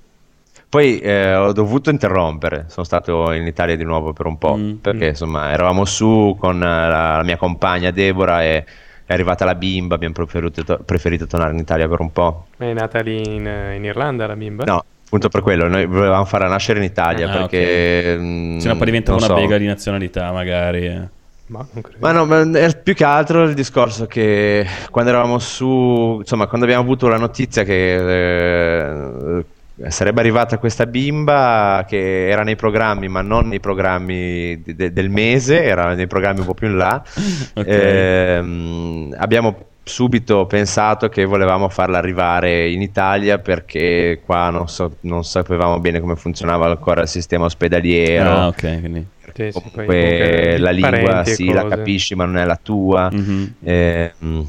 poi, 0.69 0.99
eh, 1.01 1.35
ho 1.35 1.53
dovuto 1.53 1.91
interrompere, 1.91 2.65
sono 2.69 2.85
stato 2.87 3.33
in 3.33 3.47
Italia 3.47 3.77
di 3.77 3.85
nuovo 3.85 4.13
per 4.13 4.27
un 4.27 4.39
po', 4.39 4.57
Mm, 4.57 4.73
perché 4.77 5.07
mm. 5.07 5.09
insomma 5.09 5.51
eravamo 5.51 5.85
su 5.85 6.37
con 6.39 6.57
eh, 6.63 6.65
la, 6.65 7.17
la 7.17 7.23
mia 7.23 7.37
compagna 7.37 7.91
Deborah 7.91 8.43
e 8.43 8.65
è 9.05 9.13
arrivata 9.13 9.45
la 9.45 9.57
bimba, 9.57 9.97
abbiamo 9.97 10.15
preferito, 10.15 10.63
to- 10.63 10.81
preferito 10.85 11.27
tornare 11.27 11.53
in 11.53 11.59
Italia 11.59 11.89
per 11.89 12.01
un 12.01 12.13
po'. 12.13 12.47
È 12.57 12.73
nata 12.73 13.01
lì 13.01 13.21
in, 13.35 13.73
in 13.75 13.85
Irlanda 13.85 14.27
la 14.29 14.37
bimba? 14.37 14.63
No, 14.65 14.85
appunto 15.05 15.29
per 15.29 15.43
quello, 15.43 15.67
noi 15.69 15.85
volevamo 15.87 16.25
farla 16.25 16.47
nascere 16.47 16.79
in 16.79 16.85
Italia 16.85 17.29
Ah, 17.29 17.33
perché... 17.39 18.17
mm, 18.17 18.59
Se 18.59 18.69
no 18.69 18.77
poi 18.77 18.85
diventa 18.87 19.13
una 19.13 19.27
so. 19.27 19.35
bega 19.35 19.59
di 19.59 19.67
nazionalità, 19.67 20.31
magari. 20.31 21.09
Eh. 21.51 21.53
Ma 21.53 21.67
non 21.73 21.83
credo. 21.83 21.99
Ma 22.01 22.13
no, 22.13 22.25
ma 22.27 22.59
è 22.59 22.77
più 22.81 22.95
che 22.95 23.05
altro 23.05 23.43
il 23.43 23.55
discorso 23.55 24.07
che 24.07 24.65
quando 24.91 25.11
eravamo 25.11 25.39
su, 25.39 26.19
insomma, 26.21 26.47
quando 26.47 26.65
abbiamo 26.67 26.83
avuto 26.85 27.09
la 27.09 27.19
notizia 27.19 27.65
che 27.65 29.37
eh, 29.39 29.45
sarebbe 29.89 30.21
arrivata 30.21 30.59
questa 30.59 30.87
bimba 30.87 31.85
che 31.89 32.29
era 32.29 32.43
nei 32.43 32.57
programmi, 32.57 33.09
ma 33.09 33.23
non 33.23 33.49
nei 33.49 33.61
programmi 33.61 34.61
di- 34.63 34.75
de- 34.77 34.93
del 34.93 35.11
mese, 35.11 35.63
era 35.65 35.95
nei 35.95 36.07
programmi 36.07 36.41
un 36.41 36.47
po' 36.47 36.55
più 36.55 36.69
in 36.69 36.77
là, 36.77 37.03
Ok. 37.55 37.67
ehm, 37.67 39.15
abbiamo 39.19 39.65
subito 39.83 40.47
pensato 40.47 41.09
che 41.09 41.25
volevamo 41.25 41.69
farla 41.69 41.99
arrivare 41.99 42.69
in 42.71 42.81
Italia 42.83 43.39
perché 43.39 44.21
qua 44.25 44.51
non, 44.51 44.69
so- 44.69 44.97
non 45.01 45.25
sapevamo 45.25 45.81
bene 45.81 45.99
come 45.99 46.15
funzionava 46.15 46.67
ancora 46.67 47.01
il 47.03 47.09
sistema 47.09 47.47
ospedaliero. 47.47 48.31
Ah, 48.31 48.47
ok. 48.49 48.79
Quindi. 48.81 49.07
Sì, 49.35 49.51
Comunque 49.53 49.87
comunque 49.97 50.59
la 50.59 50.71
lingua 50.71 51.25
sì, 51.25 51.53
la 51.53 51.65
capisci, 51.65 52.15
ma 52.15 52.25
non 52.25 52.37
è 52.39 52.45
la 52.45 52.57
tua. 52.57 53.09
Mhm. 53.11 53.55
Eh, 53.63 54.13
mm, 54.25 54.41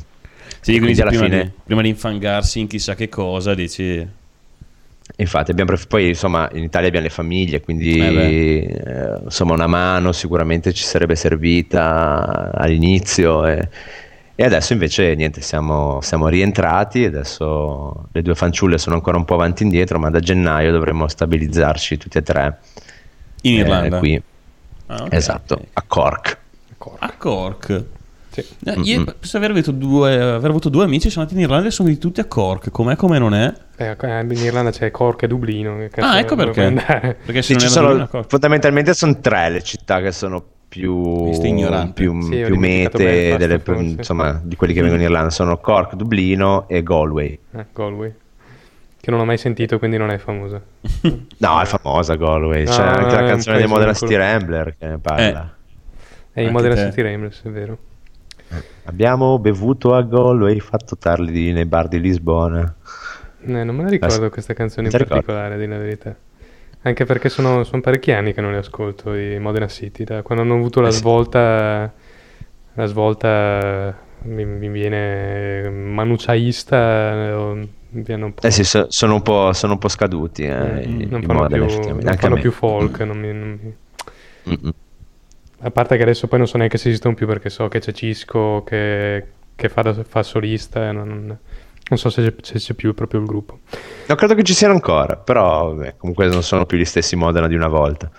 Sì, 0.61 0.77
quindi 0.79 0.79
quindi 0.79 1.01
alla 1.01 1.09
prima, 1.09 1.23
fine- 1.25 1.43
di, 1.43 1.51
prima 1.65 1.81
di 1.81 1.89
infangarsi 1.89 2.59
in 2.59 2.67
chissà 2.67 2.95
che 2.95 3.09
cosa, 3.09 3.53
dici... 3.55 4.07
Infatti, 5.17 5.51
abbiamo 5.51 5.71
pref- 5.71 5.87
poi 5.87 6.09
insomma 6.09 6.49
in 6.53 6.63
Italia 6.63 6.87
abbiamo 6.87 7.05
le 7.05 7.11
famiglie, 7.11 7.59
quindi 7.61 7.91
Eh 7.99 8.65
eh, 8.65 9.19
insomma 9.23 9.53
una 9.53 9.67
mano 9.67 10.11
sicuramente 10.13 10.73
ci 10.73 10.83
sarebbe 10.83 11.15
servita 11.15 12.51
all'inizio 12.53 13.45
e, 13.45 13.69
e 14.33 14.43
adesso 14.43 14.73
invece 14.73 15.13
niente, 15.15 15.41
siamo, 15.41 15.99
siamo 16.01 16.27
rientrati, 16.27 17.03
adesso 17.03 18.07
le 18.11 18.21
due 18.21 18.35
fanciulle 18.35 18.77
sono 18.77 18.95
ancora 18.95 19.17
un 19.17 19.25
po' 19.25 19.35
avanti 19.35 19.63
e 19.63 19.65
indietro, 19.65 19.99
ma 19.99 20.09
da 20.09 20.19
gennaio 20.19 20.71
dovremmo 20.71 21.07
stabilizzarci 21.07 21.97
tutti 21.97 22.17
e 22.17 22.21
tre 22.23 22.59
In 23.43 23.57
eh, 23.57 23.59
Irlanda? 23.59 23.99
qui. 23.99 24.21
Ah, 24.93 25.03
ok, 25.03 25.13
esatto, 25.13 25.53
ok. 25.55 25.61
a 25.73 25.83
Cork. 25.87 26.37
A 26.99 27.13
Cork. 27.17 27.83
Sì. 28.31 28.45
Eh, 28.65 28.73
Io 28.83 29.03
penso 29.03 29.37
aver 29.37 29.51
avuto, 29.51 29.71
due, 29.71 30.13
aver 30.13 30.49
avuto 30.49 30.69
due 30.69 30.83
amici, 30.85 31.09
sono 31.09 31.23
andati 31.25 31.37
in 31.39 31.45
Irlanda 31.45 31.67
e 31.67 31.71
sono 31.71 31.87
venuti 31.89 32.05
tutti 32.07 32.19
a 32.21 32.25
Cork. 32.25 32.71
Com'è, 32.71 32.95
come 32.95 33.17
non 33.19 33.33
è? 33.33 33.53
Eh, 33.75 33.95
in 34.01 34.31
Irlanda 34.37 34.71
c'è 34.71 34.89
Cork 34.91 35.23
e 35.23 35.27
Dublino. 35.27 35.77
Ah, 35.95 36.17
ecco 36.19 36.35
perché. 36.35 36.71
Perché 37.25 37.41
Sì, 37.41 37.53
se 37.53 37.59
ci 37.59 37.65
non 37.65 37.73
sono- 37.73 38.07
Cork. 38.07 38.29
fondamentalmente 38.29 38.93
sono 38.93 39.19
tre 39.19 39.49
le 39.49 39.61
città 39.61 39.99
che 40.01 40.11
sono 40.11 40.43
più, 40.67 41.29
più, 41.93 42.21
Sì, 42.21 42.41
più 42.45 42.55
mete 42.57 43.37
delle- 43.37 43.61
insomma, 43.97 44.39
di 44.41 44.55
quelli 44.55 44.73
che 44.73 44.79
vengono 44.81 45.01
in 45.01 45.07
Irlanda 45.07 45.29
sono 45.29 45.57
Cork, 45.57 45.95
Dublino 45.95 46.67
e 46.69 46.81
Galway. 46.83 47.37
Eh, 47.55 47.65
Galway. 47.73 48.13
Che 49.01 49.09
non 49.09 49.19
ho 49.19 49.25
mai 49.25 49.37
sentito, 49.37 49.79
quindi 49.79 49.97
non 49.97 50.11
è 50.11 50.17
famosa. 50.19 50.61
No, 51.41 51.59
è 51.59 51.65
famosa 51.65 52.15
Galway. 52.15 52.65
C'è 52.65 52.81
Ah, 52.83 52.91
anche 52.93 53.15
la 53.15 53.21
un 53.21 53.27
canzone 53.27 53.65
Modena 53.65 53.91
piccolo. 53.93 54.11
City 54.11 54.15
Rambler 54.15 54.75
che 54.77 54.87
ne 54.87 54.97
parla. 54.99 55.55
È 56.31 56.39
in 56.39 56.47
Anche 56.47 56.51
Modena 56.51 56.75
te. 56.75 56.85
City 56.89 57.01
Ramblers, 57.01 57.41
è 57.43 57.49
vero. 57.49 57.77
Abbiamo 58.85 59.39
bevuto 59.39 59.95
a 59.95 60.01
Galway, 60.03 60.59
fatto 60.59 60.97
tardi 60.97 61.51
nei 61.51 61.65
bar 61.65 61.87
di 61.87 61.99
Lisbona. 61.99 62.75
Eh, 63.43 63.63
non 63.63 63.75
me 63.75 63.83
la 63.83 63.89
ricordo 63.89 64.25
Eh, 64.25 64.29
questa 64.29 64.53
canzone 64.53 64.89
in 64.91 64.97
particolare, 64.97 65.57
di 65.57 65.65
la 65.65 65.77
verità. 65.77 66.15
Anche 66.83 67.05
perché 67.05 67.29
sono, 67.29 67.63
sono 67.63 67.81
parecchi 67.81 68.11
anni 68.11 68.33
che 68.33 68.41
non 68.41 68.51
le 68.51 68.57
ascolto 68.59 69.13
di 69.13 69.37
Modena 69.39 69.67
City. 69.67 70.03
Da 70.03 70.21
quando 70.21 70.43
hanno 70.43 70.55
avuto 70.55 70.79
la 70.81 70.89
Eh 70.89 70.91
sì. 70.91 70.97
svolta, 70.99 71.91
la 72.73 72.85
svolta 72.85 73.97
mi, 74.23 74.45
mi 74.45 74.69
viene 74.69 75.69
manuciaista. 75.69 77.11
eh, 77.13 77.67
mi 77.93 78.01
viene 78.03 78.23
un 78.25 78.33
po', 78.33 78.45
Eh 78.47 78.51
sì, 78.51 78.63
so- 78.63 78.87
sono, 78.89 79.15
un 79.15 79.21
po', 79.21 79.51
sono 79.53 79.73
un 79.73 79.79
po' 79.79 79.89
scaduti. 79.89 80.43
Eh, 80.43 80.49
eh, 80.49 80.81
i- 80.83 81.07
non 81.09 81.21
i 81.21 81.25
fanno, 81.25 81.39
Modena, 81.39 81.65
più, 81.65 81.89
non 82.01 82.15
fanno 82.17 82.35
più 82.35 82.51
folk. 82.51 82.99
non 83.01 83.17
mi- 83.19 83.33
non 83.33 83.59
mi-. 84.43 84.73
A 85.63 85.69
parte 85.71 85.95
che 85.97 86.03
adesso 86.03 86.27
poi 86.27 86.39
non 86.39 86.47
so 86.47 86.57
neanche 86.57 86.77
se 86.77 86.87
esistono 86.89 87.13
più 87.13 87.27
perché 87.27 87.49
so 87.51 87.67
che 87.67 87.79
c'è 87.79 87.91
Cisco 87.91 88.63
che, 88.65 89.25
che 89.55 89.69
fa, 89.69 89.81
da- 89.83 90.03
fa 90.03 90.23
solista 90.23 90.87
e 90.87 90.91
non, 90.91 91.37
non 91.89 91.99
so 91.99 92.09
se 92.09 92.23
c'è, 92.23 92.33
se 92.41 92.57
c'è 92.59 92.73
più 92.73 92.93
proprio 92.95 93.19
il 93.19 93.25
gruppo. 93.27 93.59
No, 94.07 94.15
credo 94.15 94.33
che 94.33 94.43
ci 94.43 94.53
siano 94.53 94.73
ancora, 94.73 95.17
però 95.17 95.73
vabbè, 95.73 95.95
comunque 95.97 96.27
non 96.27 96.41
sono 96.41 96.65
più 96.65 96.77
gli 96.77 96.85
stessi 96.85 97.15
Modena 97.15 97.47
di 97.47 97.55
una 97.55 97.67
volta. 97.67 98.09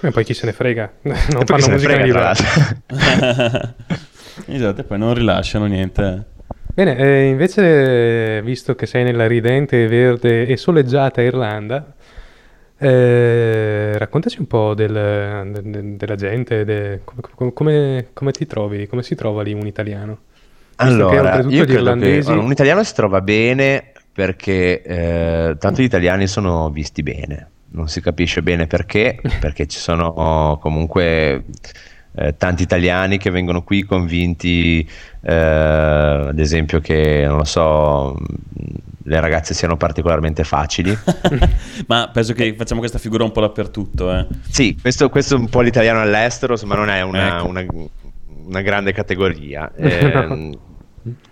E 0.00 0.10
poi 0.10 0.24
chi 0.24 0.34
se 0.34 0.46
ne 0.46 0.52
frega, 0.52 0.92
non 1.02 1.14
E 1.16 1.44
fanno 1.44 1.68
musica 1.70 1.92
frega, 1.94 2.34
esatto, 4.46 4.80
e 4.80 4.84
poi 4.84 4.98
non 4.98 5.14
rilasciano 5.14 5.66
niente. 5.66 6.26
Bene, 6.74 6.96
eh, 6.96 7.28
invece, 7.28 8.40
visto 8.42 8.74
che 8.74 8.86
sei 8.86 9.04
nella 9.04 9.26
ridente, 9.26 9.86
verde 9.86 10.46
e 10.46 10.56
soleggiata 10.56 11.20
Irlanda, 11.20 11.94
eh, 12.78 13.92
raccontaci 13.98 14.40
un 14.40 14.46
po' 14.46 14.72
del- 14.74 15.50
de- 15.52 15.62
de- 15.70 15.96
della 15.96 16.14
gente, 16.14 16.64
de- 16.64 17.00
come, 17.04 17.52
come- 17.52 18.06
come 18.14 18.32
ti 18.32 18.46
trovi, 18.46 18.86
come 18.86 19.02
si 19.02 19.14
trova 19.14 19.42
lì 19.42 19.52
un 19.52 19.66
italiano? 19.66 20.18
Visto 20.78 21.04
che 21.04 21.14
Allora, 21.14 21.20
oltretutto 21.26 21.54
io 21.54 21.64
gli 21.64 21.66
credo 21.66 21.74
irlandesi... 21.74 22.32
che 22.32 22.38
un 22.38 22.50
italiano 22.50 22.82
si 22.82 22.94
trova 22.94 23.20
bene 23.20 23.92
perché 24.12 24.82
eh, 24.82 25.56
tanto 25.58 25.80
gli 25.82 25.84
italiani 25.84 26.26
sono 26.26 26.70
visti 26.70 27.02
bene, 27.02 27.50
non 27.70 27.88
si 27.88 28.00
capisce 28.00 28.42
bene 28.42 28.66
perché, 28.66 29.20
perché 29.38 29.66
ci 29.66 29.78
sono 29.78 30.58
comunque 30.60 31.44
eh, 32.14 32.36
tanti 32.36 32.62
italiani 32.62 33.18
che 33.18 33.30
vengono 33.30 33.62
qui 33.62 33.84
convinti, 33.84 34.86
eh, 35.22 35.32
ad 35.34 36.38
esempio, 36.38 36.80
che 36.80 37.24
non 37.26 37.38
lo 37.38 37.44
so, 37.44 38.14
mh, 38.18 38.74
le 39.04 39.20
ragazze 39.20 39.54
siano 39.54 39.76
particolarmente 39.76 40.44
facili. 40.44 40.96
Ma 41.88 42.10
penso 42.12 42.32
che 42.34 42.54
facciamo 42.56 42.80
questa 42.80 42.98
figura 42.98 43.24
un 43.24 43.32
po' 43.32 43.40
dappertutto, 43.40 44.12
eh. 44.14 44.26
Sì, 44.48 44.76
questo, 44.80 45.08
questo 45.08 45.34
è 45.34 45.38
un 45.38 45.48
po' 45.48 45.60
l'italiano 45.60 46.00
all'estero, 46.00 46.56
ma 46.64 46.74
non 46.76 46.88
è 46.88 47.00
una, 47.02 47.38
Ecco. 47.38 47.46
una- 47.48 47.64
una 48.44 48.60
grande 48.60 48.92
categoria. 48.92 49.70
Ehm, 49.76 50.56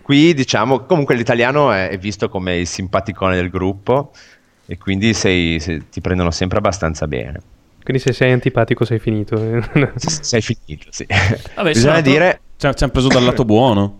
qui 0.02 0.34
diciamo, 0.34 0.80
comunque 0.80 1.14
l'italiano 1.14 1.70
è, 1.70 1.90
è 1.90 1.98
visto 1.98 2.28
come 2.28 2.56
il 2.56 2.66
simpaticone 2.66 3.36
del 3.36 3.50
gruppo 3.50 4.10
e 4.66 4.76
quindi 4.78 5.14
sei- 5.14 5.60
sei- 5.60 5.88
ti 5.90 6.00
prendono 6.00 6.30
sempre 6.32 6.58
abbastanza 6.58 7.06
bene. 7.06 7.40
Quindi 7.90 7.98
se 7.98 8.12
sei 8.12 8.30
antipatico 8.30 8.84
sei 8.84 9.00
finito. 9.00 9.36
Sei 9.98 10.40
finito, 10.40 10.86
sì. 10.90 11.04
Vabbè, 11.56 11.72
Bisogna 11.72 11.94
sono- 11.96 12.00
dire, 12.02 12.40
Ci 12.56 12.66
ha- 12.68 12.72
ci 12.72 12.84
hanno 12.84 12.92
preso 12.92 13.08
dal 13.08 13.24
lato 13.24 13.44
buono. 13.44 13.98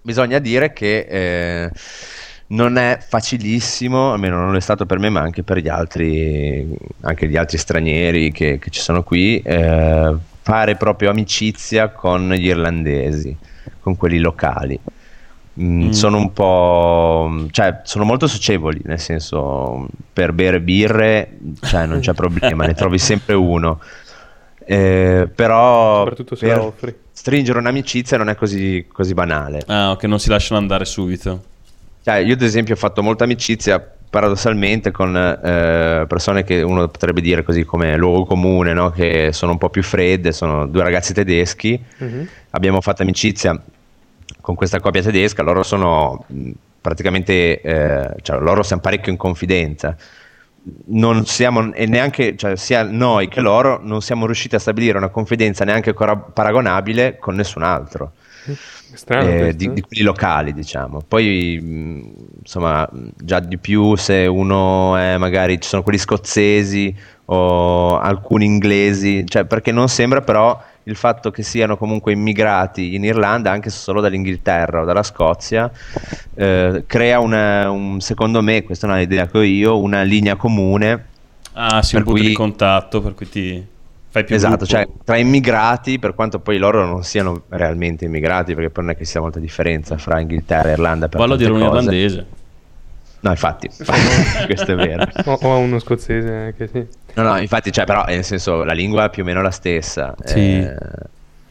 bisogna 0.00 0.38
dire 0.38 0.72
che 0.72 1.00
eh, 1.00 1.70
non 2.48 2.78
è 2.78 2.98
facilissimo, 3.06 4.12
almeno 4.12 4.38
non 4.40 4.56
è 4.56 4.60
stato 4.60 4.86
per 4.86 4.98
me, 4.98 5.10
ma 5.10 5.20
anche 5.20 5.42
per 5.42 5.58
gli 5.58 5.68
altri, 5.68 6.66
anche 7.02 7.28
gli 7.28 7.36
altri 7.36 7.58
stranieri 7.58 8.32
che, 8.32 8.58
che 8.58 8.70
ci 8.70 8.80
sono 8.80 9.02
qui, 9.02 9.38
eh, 9.44 10.16
fare 10.40 10.76
proprio 10.76 11.10
amicizia 11.10 11.90
con 11.90 12.32
gli 12.32 12.46
irlandesi, 12.46 13.36
con 13.80 13.96
quelli 13.98 14.18
locali. 14.18 14.80
Mm, 15.60 15.82
Mm. 15.86 15.90
Sono 15.90 16.16
un 16.16 16.32
po', 16.32 17.46
cioè, 17.50 17.80
sono 17.84 18.04
molto 18.04 18.26
socievoli, 18.26 18.80
nel 18.84 18.98
senso, 18.98 19.86
per 20.12 20.32
bere 20.32 20.60
birre, 20.60 21.36
cioè, 21.62 21.84
non 21.86 22.00
c'è 22.00 22.14
problema, 22.14 22.64
ne 22.64 22.74
trovi 22.74 22.98
sempre 22.98 23.34
uno. 23.34 23.78
Eh, 24.64 25.28
però 25.34 25.98
Soprattutto 25.98 26.36
se 26.36 26.46
la 26.46 26.54
per 26.54 26.62
offri. 26.62 26.94
stringere 27.12 27.58
un'amicizia 27.58 28.16
non 28.16 28.28
è 28.28 28.36
così, 28.36 28.86
così 28.90 29.14
banale. 29.14 29.62
Ah, 29.66 29.90
ok, 29.90 30.04
non 30.04 30.18
si 30.20 30.28
lasciano 30.28 30.60
andare 30.60 30.84
subito. 30.84 31.42
Cioè, 32.04 32.16
io 32.16 32.34
ad 32.34 32.42
esempio 32.42 32.74
ho 32.74 32.78
fatto 32.78 33.02
molta 33.02 33.24
amicizia 33.24 33.84
paradossalmente 34.10 34.90
con 34.90 35.14
eh, 35.16 36.04
persone 36.08 36.42
che 36.44 36.62
uno 36.62 36.88
potrebbe 36.88 37.20
dire 37.20 37.42
così 37.42 37.64
come 37.64 37.96
luogo 37.96 38.24
comune, 38.24 38.72
no? 38.72 38.90
che 38.90 39.30
sono 39.32 39.52
un 39.52 39.58
po' 39.58 39.70
più 39.70 39.82
fredde, 39.82 40.32
sono 40.32 40.66
due 40.66 40.82
ragazzi 40.82 41.12
tedeschi. 41.12 41.80
Mhm. 41.98 42.28
Abbiamo 42.50 42.80
fatto 42.80 43.02
amicizia 43.02 43.60
con 44.50 44.56
questa 44.56 44.80
coppia 44.80 45.00
tedesca, 45.00 45.42
loro 45.42 45.62
sono 45.62 46.24
mh, 46.26 46.50
praticamente, 46.80 47.60
eh, 47.60 48.16
cioè 48.22 48.40
loro 48.40 48.64
siamo 48.64 48.82
parecchio 48.82 49.12
in 49.12 49.18
confidenza. 49.18 49.96
Non 50.86 51.24
siamo, 51.24 51.72
e 51.72 51.86
neanche, 51.86 52.36
cioè, 52.36 52.56
sia 52.56 52.82
noi 52.82 53.28
che 53.28 53.40
loro, 53.40 53.80
non 53.82 54.02
siamo 54.02 54.26
riusciti 54.26 54.56
a 54.56 54.58
stabilire 54.58 54.98
una 54.98 55.08
confidenza 55.08 55.64
neanche 55.64 55.94
paragonabile 55.94 57.16
con 57.18 57.34
nessun 57.34 57.62
altro. 57.62 58.12
Strano 58.92 59.28
eh, 59.28 59.54
di, 59.54 59.66
eh. 59.66 59.72
di 59.72 59.80
quelli 59.80 60.02
locali, 60.02 60.52
diciamo. 60.52 61.00
Poi, 61.06 61.58
mh, 61.62 62.14
insomma, 62.40 62.88
già 63.16 63.38
di 63.38 63.56
più 63.56 63.94
se 63.94 64.26
uno 64.26 64.96
è 64.96 65.16
magari 65.16 65.60
ci 65.60 65.68
sono 65.68 65.82
quelli 65.82 65.98
scozzesi 65.98 66.94
o 67.26 67.98
alcuni 67.98 68.44
inglesi, 68.44 69.24
cioè 69.26 69.44
perché 69.44 69.70
non 69.70 69.88
sembra 69.88 70.20
però 70.20 70.60
il 70.90 70.96
fatto 70.96 71.30
che 71.30 71.42
siano 71.42 71.76
comunque 71.76 72.12
immigrati 72.12 72.94
in 72.96 73.04
Irlanda, 73.04 73.50
anche 73.52 73.70
se 73.70 73.78
solo 73.78 74.00
dall'Inghilterra 74.00 74.82
o 74.82 74.84
dalla 74.84 75.04
Scozia, 75.04 75.70
eh, 76.34 76.82
crea 76.86 77.20
una, 77.20 77.70
un, 77.70 78.00
secondo 78.00 78.42
me, 78.42 78.62
questa 78.64 78.88
è 78.88 78.90
un'idea 78.90 79.26
che 79.28 79.38
ho 79.38 79.42
io, 79.42 79.78
una 79.78 80.02
linea 80.02 80.34
comune. 80.36 81.06
Ah, 81.52 81.82
sì, 81.82 81.96
un 81.96 82.02
punto 82.02 82.18
cui- 82.20 82.28
di 82.28 82.34
contatto 82.34 83.00
per 83.00 83.14
cui 83.14 83.28
ti 83.28 83.64
fai 84.08 84.24
più 84.24 84.34
Esatto, 84.34 84.56
gruppo. 84.56 84.72
cioè 84.72 84.88
tra 85.04 85.16
immigrati, 85.16 86.00
per 86.00 86.14
quanto 86.14 86.40
poi 86.40 86.58
loro 86.58 86.84
non 86.84 87.04
siano 87.04 87.42
realmente 87.48 88.04
immigrati, 88.04 88.54
perché 88.54 88.70
poi 88.70 88.84
non 88.84 88.92
è 88.92 88.96
che 88.96 89.04
sia 89.04 89.20
molta 89.20 89.38
differenza 89.38 89.96
fra 89.96 90.18
Inghilterra 90.20 90.70
e 90.70 90.72
Irlanda. 90.72 91.08
Per 91.08 91.20
dire 91.20 91.36
tante 91.36 91.50
un 91.50 91.60
irlandese. 91.60 92.26
No, 93.20 93.30
infatti, 93.30 93.68
questo 94.46 94.72
è 94.72 94.74
vero. 94.76 95.04
O, 95.26 95.38
o 95.42 95.52
a 95.52 95.56
uno 95.56 95.78
scozzese 95.78 96.32
anche, 96.32 96.66
sì. 96.68 96.86
No, 97.14 97.22
no, 97.22 97.38
infatti, 97.38 97.70
cioè, 97.72 97.84
però, 97.84 98.04
nel 98.06 98.24
senso, 98.24 98.64
la 98.64 98.72
lingua 98.72 99.04
è 99.06 99.10
più 99.10 99.22
o 99.22 99.26
meno 99.26 99.42
la 99.42 99.50
stessa. 99.50 100.14
Sì. 100.24 100.38
Eh, 100.60 100.74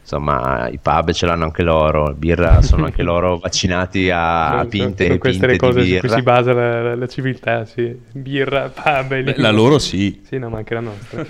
insomma, 0.02 0.68
i 0.68 0.78
pub 0.82 1.12
ce 1.12 1.26
l'hanno 1.26 1.44
anche 1.44 1.62
loro, 1.62 2.12
birra 2.16 2.62
sono 2.62 2.86
anche 2.86 3.02
loro 3.02 3.38
vaccinati 3.42 4.10
a 4.12 4.48
Sono- 4.50 4.66
pinte 4.66 5.06
sono 5.06 5.18
queste 5.18 5.46
pinte 5.46 5.52
le 5.66 5.72
cose 5.72 5.84
su 5.86 5.98
cui 6.00 6.08
si 6.08 6.22
basa 6.22 6.52
la, 6.52 6.82
la- 6.82 6.94
la 6.96 7.06
civiltà, 7.06 7.64
sì. 7.64 7.96
Birra, 8.12 8.68
pub 8.70 9.12
e 9.12 9.22
Beh, 9.22 9.22
lingua. 9.22 9.42
la 9.42 9.50
loro 9.50 9.78
sì. 9.78 10.22
Sì, 10.26 10.38
no, 10.38 10.48
ma 10.48 10.58
anche 10.58 10.74
la 10.74 10.80
nostra. 10.80 11.24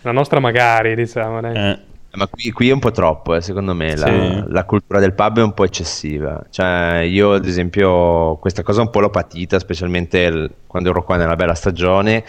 la 0.00 0.12
nostra 0.12 0.40
magari, 0.40 0.94
diciamo, 0.94 1.40
dai. 1.42 1.54
Eh, 1.54 1.78
Ma 2.14 2.26
qui, 2.26 2.50
qui 2.50 2.68
è 2.68 2.72
un 2.72 2.78
po' 2.78 2.90
troppo, 2.90 3.34
eh, 3.34 3.40
secondo 3.40 3.74
me. 3.74 3.96
La, 3.96 4.06
Sì. 4.06 4.44
la 4.48 4.64
cultura 4.64 5.00
del 5.00 5.14
pub 5.14 5.38
è 5.38 5.42
un 5.42 5.54
po' 5.54 5.64
eccessiva. 5.64 6.42
Cioè, 6.50 6.98
io, 7.08 7.32
ad 7.32 7.46
esempio, 7.46 8.36
questa 8.36 8.62
cosa 8.62 8.82
un 8.82 8.90
po' 8.90 9.00
l'ho 9.00 9.08
patita, 9.08 9.58
specialmente 9.58 10.18
il- 10.18 10.50
quando 10.66 10.90
ero 10.90 11.02
qua 11.04 11.16
nella 11.16 11.36
bella 11.36 11.54
stagione. 11.54 12.22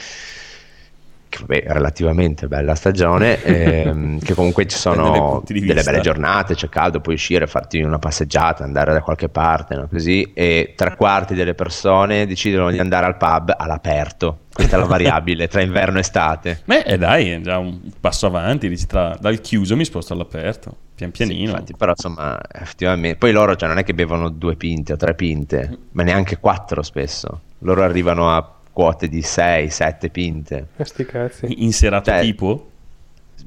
Che 1.33 1.39
vabbè, 1.39 1.63
relativamente 1.65 2.47
bella 2.47 2.75
stagione, 2.75 3.41
ehm, 3.41 4.19
che 4.19 4.35
comunque 4.35 4.67
ci 4.67 4.77
sono 4.77 5.41
delle 5.47 5.81
belle 5.81 5.99
giornate, 6.01 6.53
c'è 6.53 6.69
caldo, 6.69 6.99
puoi 6.99 7.15
uscire, 7.15 7.47
farti 7.47 7.81
una 7.81 7.97
passeggiata, 7.97 8.63
andare 8.63 8.93
da 8.93 9.01
qualche 9.01 9.29
parte, 9.29 9.75
no? 9.75 9.87
così, 9.87 10.31
e 10.33 10.73
tre 10.75 10.95
quarti 10.95 11.33
delle 11.33 11.55
persone 11.55 12.27
decidono 12.27 12.69
di 12.69 12.77
andare 12.77 13.07
al 13.07 13.17
pub 13.17 13.51
all'aperto. 13.57 14.41
Questa 14.53 14.75
è 14.75 14.79
la 14.79 14.85
variabile 14.85 15.47
tra 15.47 15.61
inverno 15.61 15.97
e 15.97 16.01
estate. 16.01 16.61
Beh, 16.65 16.81
eh, 16.81 16.97
dai, 16.99 17.31
è 17.31 17.41
già 17.41 17.57
un 17.57 17.79
passo 17.99 18.27
avanti. 18.27 18.69
Dici, 18.69 18.85
tra- 18.85 19.17
dal 19.19 19.41
chiuso 19.41 19.75
mi 19.75 19.83
sposto 19.85 20.13
all'aperto, 20.13 20.75
pian 20.93 21.09
Sì, 21.11 21.25
pianino. 21.25 21.49
infatti, 21.49 21.73
però 21.75 21.93
insomma, 21.95 22.39
effettivamente, 22.51 23.17
poi 23.17 23.31
loro 23.31 23.55
cioè, 23.55 23.67
non 23.67 23.79
è 23.79 23.83
che 23.83 23.95
bevono 23.95 24.29
due 24.29 24.55
pinte 24.55 24.93
o 24.93 24.95
tre 24.97 25.15
pinte, 25.15 25.75
ma 25.93 26.03
neanche 26.03 26.37
quattro 26.37 26.83
spesso. 26.83 27.41
Loro 27.59 27.81
arrivano 27.81 28.29
a 28.29 28.52
quote 28.73 29.07
di 29.07 29.21
6, 29.21 29.69
7 29.69 30.09
pinte. 30.09 30.67
Eh, 30.75 30.83
sti 30.83 31.05
cazzi. 31.05 31.63
In 31.63 31.71
serata 31.71 32.13
Cioè, 32.13 32.21
tipo? 32.21 32.69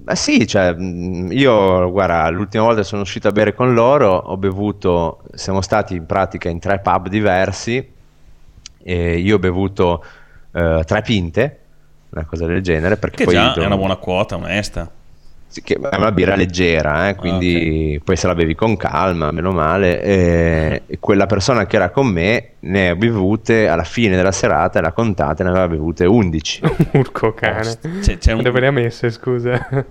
Ma 0.05 0.15
sì, 0.15 0.47
cioè, 0.47 0.73
mh, 0.73 1.33
io 1.33 1.91
guarda, 1.91 2.29
l'ultima 2.31 2.65
volta 2.65 2.81
che 2.81 2.87
sono 2.87 3.03
uscito 3.03 3.29
a 3.29 3.33
bere 3.33 3.55
con 3.55 3.75
loro, 3.75 4.15
ho 4.15 4.37
bevuto, 4.37 5.23
siamo 5.35 5.61
stati 5.61 5.97
in 5.97 6.07
pratica 6.07 6.49
in 6.49 6.61
tre 6.61 6.79
pub 6.79 7.09
diversi, 7.09 7.93
e 8.83 9.19
io 9.19 9.35
ho 9.35 9.39
bevuto 9.41 10.05
eh, 10.53 10.83
tre 10.87 11.03
pinte, 11.03 11.61
una 12.11 12.25
cosa 12.25 12.47
del 12.47 12.63
genere, 12.63 12.97
perché 12.97 13.17
Che 13.19 13.25
poi 13.25 13.35
già 13.35 13.53
do- 13.53 13.63
è 13.63 13.67
una 13.67 13.77
buona 13.77 13.97
quota, 13.97 14.37
onesta. 14.37 14.89
Sì, 15.49 15.63
che 15.63 15.75
è 15.75 15.97
una 15.97 16.13
birra 16.13 16.35
leggera, 16.35 17.09
eh, 17.09 17.15
quindi 17.15 17.99
poi 18.05 18.17
se 18.17 18.27
la 18.27 18.35
bevi 18.35 18.55
con 18.55 18.77
calma, 18.77 19.31
meno 19.31 19.53
male. 19.53 20.03
E, 20.03 20.83
e 20.87 20.99
quella 20.99 21.27
persona 21.27 21.67
che 21.67 21.77
era 21.77 21.91
con 21.91 22.09
me 22.09 22.51
ne 22.61 22.91
ha 22.91 22.95
bevute 22.97 23.69
alla 23.69 23.85
fine 23.85 24.17
della 24.17 24.33
serata, 24.33 24.81
l'ha 24.81 24.93
contate, 24.93 25.45
ne 25.45 25.51
aveva 25.51 25.69
bevute 25.69 26.05
11. 26.05 26.61
Urco 26.93 27.33
cane. 27.33 27.79
C'è, 28.03 28.19
c'è 28.19 28.33
un... 28.33 28.43
Dove 28.43 28.61
le 28.61 28.67
ha 28.67 28.71
messe, 28.73 29.11
scusa? 29.11 29.69
Eh, 29.69 29.87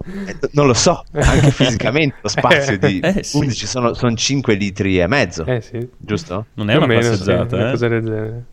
non 0.52 0.68
lo 0.68 0.74
so, 0.74 1.04
anche 1.14 1.50
fisicamente 1.52 2.18
lo 2.22 2.30
spazio 2.30 2.78
di 2.78 3.00
Eh, 3.04 3.24
sì. 3.24 3.38
11 3.38 3.66
sono, 3.66 3.94
sono 3.94 4.14
5 4.16 4.54
litri 4.56 5.00
e 5.00 5.08
mezzo, 5.08 5.46
Eh 5.46 5.62
sì. 5.62 5.88
giusto? 5.98 6.48
Non 6.56 6.70
è 6.70 6.76
una 6.76 6.86
meno, 6.86 7.02
sì, 7.02 7.10
passeggiata, 7.10 7.56
una 7.56 7.68
eh. 7.68 7.72
cosa 7.72 7.88
del 7.88 8.04
genere. 8.04 8.44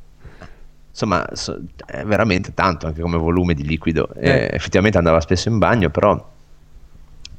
Insomma, 0.91 1.27
so- 1.33 1.59
è 1.87 2.05
veramente 2.05 2.53
tanto 2.55 2.87
anche 2.87 3.01
come 3.01 3.17
volume 3.17 3.55
di 3.55 3.65
liquido. 3.65 4.09
E 4.15 4.31
Eh. 4.31 4.49
effettivamente 4.53 4.99
andava 4.99 5.21
spesso 5.21 5.49
in 5.49 5.59
bagno, 5.59 5.91
però 5.91 6.31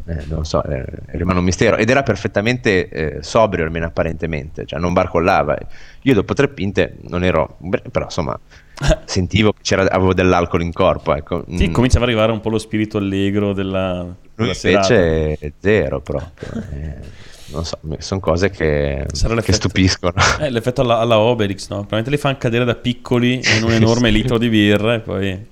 eh, 0.06 0.24
non 0.28 0.46
so, 0.46 0.64
eh, 0.64 0.86
rimane 1.08 1.40
un 1.40 1.46
mistero. 1.46 1.78
Ed 1.78 1.90
era 1.90 2.04
perfettamente 2.04 2.90
eh, 2.90 3.18
sobrio, 3.24 3.64
almeno 3.66 3.86
apparentemente, 3.86 4.66
cioè 4.66 4.80
non 4.80 4.94
barcollava. 4.94 5.58
Io 6.04 6.14
dopo 6.14 6.34
tre 6.34 6.48
pinte 6.50 6.98
non 7.04 7.24
ero, 7.24 7.58
però 7.92 8.06
insomma, 8.06 8.38
sentivo 9.06 9.54
che 9.54 9.60
c'era, 9.62 9.84
avevo 9.90 10.14
dell'alcol 10.14 10.62
in 10.62 10.74
corpo. 10.74 11.16
Ecco. 11.16 11.46
Sì, 11.56 11.68
Mm. 11.70 11.72
cominciava 11.74 12.04
ad 12.06 12.10
arrivare 12.12 12.32
un 12.32 12.42
po' 12.42 12.50
lo 12.50 12.58
spirito 12.58 12.98
allegro 12.98 13.54
della, 13.54 14.06
Lui 14.36 14.54
serata. 14.54 14.94
invece 14.94 15.38
è 15.40 15.52
zero 15.60 16.02
proprio. 16.02 16.32
Eh, 16.72 17.22
non 17.48 17.64
so, 17.66 17.78
sono 18.00 18.20
cose 18.20 18.50
che, 18.50 19.06
che 19.44 19.54
stupiscono. 19.54 20.14
Eh, 20.40 20.50
l'effetto 20.50 20.82
alla, 20.82 20.98
alla 20.98 21.20
Obelix, 21.20 21.68
no? 21.70 21.76
Probabilmente 21.78 22.10
li 22.10 22.18
fanno 22.18 22.38
cadere 22.40 22.66
da 22.66 22.74
piccoli 22.76 23.36
in 23.58 23.64
un 23.64 23.72
enorme 23.74 24.10
litro 24.10 24.38
di 24.40 24.50
birra 24.50 24.96
e 24.96 25.00
poi 25.02 25.46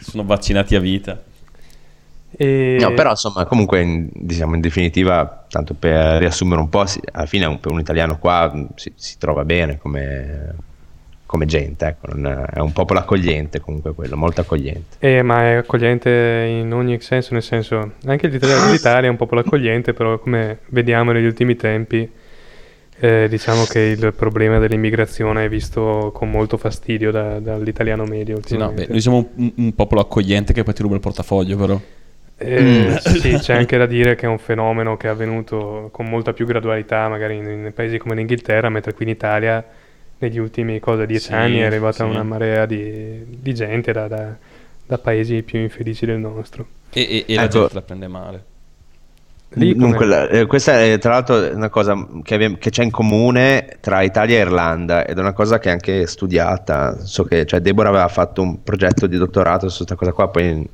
sono 0.00 0.24
vaccinati 0.24 0.74
a 0.74 0.80
vita. 0.80 1.22
E... 2.36 2.76
No, 2.80 2.92
però 2.94 3.10
insomma, 3.10 3.44
comunque, 3.46 3.80
in, 3.80 4.08
diciamo 4.12 4.54
in 4.54 4.60
definitiva, 4.60 5.44
tanto 5.48 5.74
per 5.74 6.18
riassumere 6.18 6.60
un 6.60 6.68
po', 6.68 6.84
si- 6.86 7.00
alla 7.12 7.26
fine 7.26 7.44
un, 7.46 7.58
un 7.62 7.78
italiano 7.80 8.18
qua 8.18 8.50
mh, 8.52 8.68
si, 8.74 8.92
si 8.96 9.18
trova 9.18 9.44
bene 9.44 9.78
come, 9.78 10.54
come 11.26 11.46
gente, 11.46 11.86
ecco, 11.86 12.08
non 12.14 12.26
è, 12.26 12.56
è 12.56 12.58
un 12.60 12.72
popolo 12.72 12.98
accogliente 13.00 13.60
comunque 13.60 13.94
quello, 13.94 14.16
molto 14.16 14.40
accogliente. 14.40 14.96
Eh, 14.98 15.22
ma 15.22 15.42
è 15.44 15.54
accogliente 15.54 16.10
in 16.48 16.72
ogni 16.72 17.00
senso, 17.00 17.34
nel 17.34 17.42
senso, 17.42 17.92
anche 18.06 18.26
l'Italia, 18.28 18.70
l'Italia 18.70 19.08
è 19.08 19.10
un 19.10 19.16
popolo 19.16 19.40
accogliente, 19.40 19.92
però 19.92 20.18
come 20.18 20.58
vediamo 20.68 21.12
negli 21.12 21.26
ultimi 21.26 21.56
tempi, 21.56 22.10
eh, 23.00 23.26
diciamo 23.28 23.64
che 23.64 23.80
il 23.80 24.12
problema 24.14 24.58
dell'immigrazione 24.58 25.44
è 25.44 25.48
visto 25.48 26.12
con 26.14 26.30
molto 26.30 26.56
fastidio 26.56 27.10
da- 27.10 27.40
dall'italiano 27.40 28.04
medio 28.04 28.40
Sì, 28.44 28.56
no, 28.56 28.66
ultimamente. 28.66 28.86
beh, 28.86 28.92
noi 28.92 29.00
siamo 29.00 29.30
un, 29.36 29.52
un 29.56 29.74
popolo 29.74 30.00
accogliente 30.00 30.52
che 30.52 30.62
poi 30.62 30.74
ti 30.74 30.82
ruba 30.82 30.94
il 30.94 31.00
portafoglio, 31.00 31.56
però. 31.56 31.80
Eh, 32.36 32.96
sì, 33.00 33.36
c'è 33.38 33.54
anche 33.54 33.76
da 33.78 33.86
dire 33.86 34.16
che 34.16 34.26
è 34.26 34.28
un 34.28 34.38
fenomeno 34.38 34.96
che 34.96 35.06
è 35.06 35.10
avvenuto 35.10 35.88
con 35.92 36.06
molta 36.06 36.32
più 36.32 36.46
gradualità, 36.46 37.08
magari 37.08 37.36
in, 37.36 37.44
in 37.48 37.72
paesi 37.74 37.98
come 37.98 38.14
l'Inghilterra, 38.16 38.68
mentre 38.68 38.92
qui 38.92 39.04
in 39.04 39.10
Italia 39.12 39.64
negli 40.18 40.38
ultimi 40.38 40.80
cosa, 40.80 41.04
dieci 41.06 41.32
Sì, 41.32 41.32
anni 41.32 41.58
è 41.60 41.64
arrivata 41.64 42.04
sì. 42.04 42.10
una 42.10 42.22
marea 42.22 42.66
di, 42.66 43.24
di 43.40 43.54
gente 43.54 43.92
da, 43.92 44.08
da- 44.08 44.36
da 44.86 44.98
paesi 44.98 45.42
più 45.42 45.60
infelici 45.60 46.06
del 46.06 46.18
nostro. 46.18 46.66
E, 46.90 47.00
e- 47.26 47.32
e 47.32 47.38
la 47.38 47.44
Ecco. 47.44 47.58
gente 47.60 47.74
la 47.74 47.82
prende 47.82 48.08
male. 48.08 48.44
Lì 49.56 49.72
Dunque, 49.76 50.04
la- 50.06 50.28
eh, 50.28 50.46
questa 50.46 50.80
è 50.82 50.98
tra 50.98 51.12
l'altro 51.12 51.36
una 51.54 51.68
cosa 51.68 51.94
che, 52.24 52.34
abbiamo- 52.34 52.56
che 52.58 52.70
c'è 52.70 52.82
in 52.82 52.90
comune 52.90 53.76
tra 53.80 54.02
Italia 54.02 54.36
e 54.38 54.40
Irlanda 54.40 55.04
ed 55.06 55.16
è 55.16 55.20
una 55.20 55.32
cosa 55.32 55.58
che 55.60 55.68
è 55.68 55.72
anche 55.72 56.06
studiata. 56.08 56.98
So 57.04 57.22
che 57.24 57.46
cioè, 57.46 57.60
Deborah 57.60 57.90
aveva 57.90 58.08
fatto 58.08 58.42
un 58.42 58.62
progetto 58.64 59.06
di 59.06 59.16
dottorato 59.16 59.68
su 59.68 59.84
questa 59.84 59.94
cosa 59.94 60.12
qua, 60.12 60.28
poi 60.28 60.68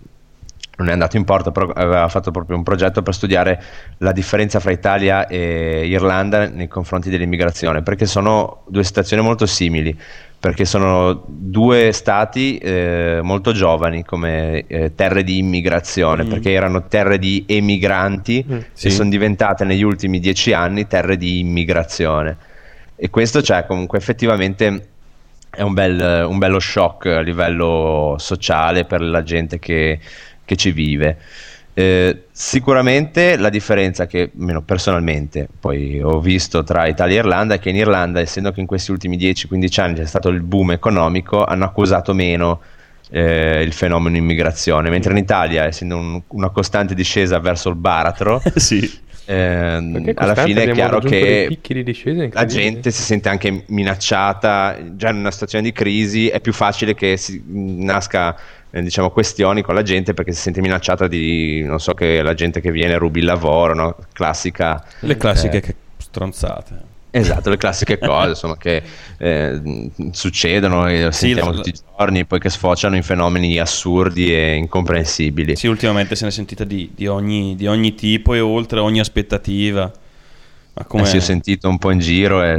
non 0.80 0.88
è 0.88 0.92
andato 0.92 1.16
in 1.16 1.24
porto, 1.24 1.52
però 1.52 1.68
aveva 1.74 2.08
fatto 2.08 2.30
proprio 2.30 2.56
un 2.56 2.62
progetto 2.62 3.02
per 3.02 3.14
studiare 3.14 3.62
la 3.98 4.12
differenza 4.12 4.60
fra 4.60 4.70
Italia 4.72 5.26
e 5.26 5.86
Irlanda 5.86 6.48
nei 6.48 6.68
confronti 6.68 7.10
dell'immigrazione, 7.10 7.82
perché 7.82 8.06
sono 8.06 8.62
due 8.66 8.82
situazioni 8.82 9.22
molto 9.22 9.44
simili, 9.46 9.96
perché 10.40 10.64
sono 10.64 11.22
due 11.26 11.92
stati 11.92 12.56
eh, 12.56 13.20
molto 13.22 13.52
giovani 13.52 14.04
come 14.04 14.64
eh, 14.66 14.94
terre 14.94 15.22
di 15.22 15.36
immigrazione, 15.36 16.24
Mm. 16.24 16.28
perché 16.28 16.50
erano 16.52 16.86
terre 16.88 17.18
di 17.18 17.44
emigranti 17.46 18.42
Mm, 18.50 18.58
sì. 18.72 18.86
e 18.86 18.90
sono 18.90 19.10
diventate 19.10 19.64
negli 19.66 19.82
ultimi 19.82 20.18
dieci 20.18 20.54
anni 20.54 20.86
terre 20.86 21.18
di 21.18 21.40
immigrazione. 21.40 22.36
E 22.96 23.10
questo 23.10 23.42
cioè, 23.42 23.66
comunque 23.66 23.98
effettivamente 23.98 24.88
è 25.50 25.62
un, 25.62 25.74
bel- 25.74 26.24
un 26.28 26.38
bello 26.38 26.60
shock 26.60 27.06
a 27.06 27.20
livello 27.20 28.14
sociale 28.18 28.84
per 28.84 29.00
la 29.02 29.22
gente 29.22 29.58
che, 29.58 29.98
che 30.50 30.56
ci 30.56 30.72
vive. 30.72 31.16
Eh, 31.72 32.24
sicuramente 32.32 33.36
la 33.36 33.48
differenza 33.48 34.06
che, 34.06 34.32
almeno 34.36 34.62
personalmente, 34.62 35.46
poi 35.60 36.02
ho 36.02 36.18
visto 36.18 36.64
tra 36.64 36.88
Italia 36.88 37.16
e 37.16 37.18
Irlanda 37.20 37.54
è 37.54 37.58
che 37.60 37.68
in 37.68 37.76
Irlanda, 37.76 38.18
essendo 38.18 38.50
che 38.50 38.58
in 38.58 38.66
questi 38.66 38.90
ultimi 38.90 39.16
10-15 39.16 39.80
anni 39.80 39.94
c'è 39.94 40.06
stato 40.06 40.28
il 40.28 40.40
boom 40.40 40.72
economico, 40.72 41.44
hanno 41.44 41.64
accusato 41.64 42.12
meno 42.14 42.60
eh, 43.10 43.62
il 43.62 43.72
fenomeno 43.72 44.16
immigrazione, 44.16 44.90
mentre 44.90 45.12
in 45.12 45.18
Italia, 45.18 45.64
essendo 45.64 45.96
un- 45.96 46.20
una 46.28 46.48
costante 46.48 46.94
discesa 46.94 47.38
verso 47.38 47.68
il 47.68 47.76
baratro, 47.76 48.42
sì. 48.56 48.90
ehm, 49.26 50.12
alla 50.16 50.34
fine 50.34 50.64
è 50.64 50.72
chiaro 50.72 50.98
che 50.98 51.46
di 51.48 51.60
la 52.32 52.46
gente 52.46 52.90
si 52.90 53.02
sente 53.02 53.28
anche 53.28 53.62
minacciata, 53.68 54.76
già 54.96 55.10
in 55.10 55.18
una 55.18 55.30
situazione 55.30 55.62
di 55.62 55.72
crisi 55.72 56.28
è 56.28 56.40
più 56.40 56.52
facile 56.52 56.94
che 56.94 57.16
si 57.16 57.40
nasca 57.46 58.36
eh, 58.70 58.82
diciamo 58.82 59.10
questioni 59.10 59.62
con 59.62 59.74
la 59.74 59.82
gente 59.82 60.14
perché 60.14 60.32
si 60.32 60.40
sente 60.40 60.60
minacciata 60.60 61.06
di 61.08 61.62
non 61.62 61.78
so 61.80 61.94
che 61.94 62.22
la 62.22 62.34
gente 62.34 62.60
che 62.60 62.70
viene 62.70 62.96
rubi 62.98 63.18
il 63.20 63.24
lavoro, 63.26 63.74
no? 63.74 63.96
classica 64.12 64.84
Le 65.00 65.16
classiche 65.16 65.58
Eh. 65.64 65.74
stronzate. 65.98 66.88
Esatto, 67.12 67.50
le 67.50 67.56
classiche 67.56 67.98
cose 68.00 68.28
insomma, 68.30 68.56
che 68.56 68.80
eh, 69.18 69.60
succedono 70.12 70.86
e 70.86 71.08
Sì, 71.10 71.26
sentiamo 71.26 71.50
la- 71.50 71.56
tutti 71.56 71.70
i 71.70 71.74
giorni, 71.96 72.24
poi 72.24 72.38
che 72.38 72.48
sfociano 72.50 72.94
in 72.94 73.02
fenomeni 73.02 73.58
assurdi 73.58 74.32
e 74.32 74.54
incomprensibili. 74.54 75.56
Sì, 75.56 75.66
ultimamente 75.66 76.14
se 76.14 76.22
ne 76.24 76.30
è 76.30 76.32
sentita 76.32 76.62
di, 76.62 76.92
di 76.94 77.08
ogni, 77.08 77.56
di 77.56 77.66
ogni 77.66 77.94
tipo 77.96 78.34
e 78.34 78.40
oltre 78.40 78.78
ogni 78.78 79.00
aspettativa. 79.00 79.90
Ma 80.80 80.84
come... 80.86 81.02
Eh 81.02 81.06
sì, 81.06 81.16
ho 81.18 81.20
sentito 81.20 81.68
un 81.68 81.76
po' 81.76 81.90
in 81.90 81.98
giro 81.98 82.42
e 82.42 82.58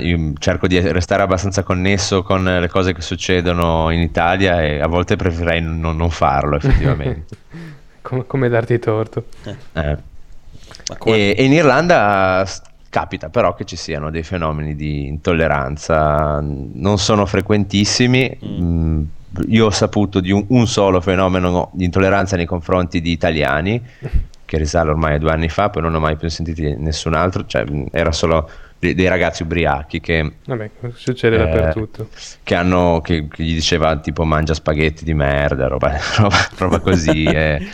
io 0.00 0.32
cerco 0.38 0.66
di 0.66 0.80
restare 0.80 1.22
abbastanza 1.22 1.62
connesso 1.62 2.24
con 2.24 2.42
le 2.42 2.68
cose 2.68 2.92
che 2.92 3.00
succedono 3.00 3.90
in 3.90 4.00
Italia 4.00 4.60
e 4.60 4.80
a 4.80 4.88
volte 4.88 5.14
preferirei 5.14 5.62
non, 5.62 5.96
non 5.96 6.10
farlo 6.10 6.56
effettivamente. 6.56 7.36
Com- 8.02 8.26
come 8.26 8.48
darti 8.48 8.78
torto. 8.80 9.26
Eh. 9.44 9.56
Ma 9.74 10.96
come- 10.98 11.16
E, 11.16 11.34
e 11.38 11.44
in 11.44 11.52
Irlanda 11.52 12.44
capita 12.88 13.28
però 13.30 13.54
che 13.54 13.64
ci 13.64 13.76
siano 13.76 14.10
dei 14.10 14.24
fenomeni 14.24 14.74
di 14.74 15.06
intolleranza, 15.06 16.40
non 16.42 16.98
sono 16.98 17.24
frequentissimi. 17.24 18.36
Mm, 18.44 19.02
Io 19.48 19.66
ho 19.66 19.70
saputo 19.70 20.18
di 20.18 20.32
un, 20.32 20.44
un 20.48 20.66
solo 20.66 21.00
fenomeno 21.00 21.70
di 21.72 21.84
intolleranza 21.84 22.34
nei 22.36 22.46
confronti 22.46 23.00
di 23.00 23.12
italiani, 23.12 23.80
che 24.52 24.58
risale 24.58 24.90
ormai 24.90 25.14
a 25.14 25.18
due 25.18 25.30
anni 25.30 25.48
fa, 25.48 25.70
poi 25.70 25.80
non 25.80 25.94
ho 25.94 25.98
mai 25.98 26.16
più 26.16 26.28
sentito 26.28 26.60
nessun 26.76 27.14
altro, 27.14 27.46
cioè 27.46 27.64
era 27.90 28.12
solo 28.12 28.50
dei, 28.78 28.92
dei 28.94 29.08
ragazzi 29.08 29.44
ubriachi 29.44 29.98
che, 29.98 30.30
Vabbè, 30.44 30.70
succede 30.92 31.36
Eh, 31.36 31.38
dappertutto. 31.38 32.08
che 32.42 32.54
hanno, 32.54 33.00
che, 33.02 33.28
che 33.28 33.42
gli 33.44 33.54
diceva 33.54 33.96
tipo 33.96 34.24
mangia 34.24 34.52
spaghetti 34.52 35.04
di 35.04 35.14
merda, 35.14 35.68
roba, 35.68 35.96
roba, 36.18 36.36
roba 36.58 36.80
così. 36.80 37.24
e- 37.32 37.66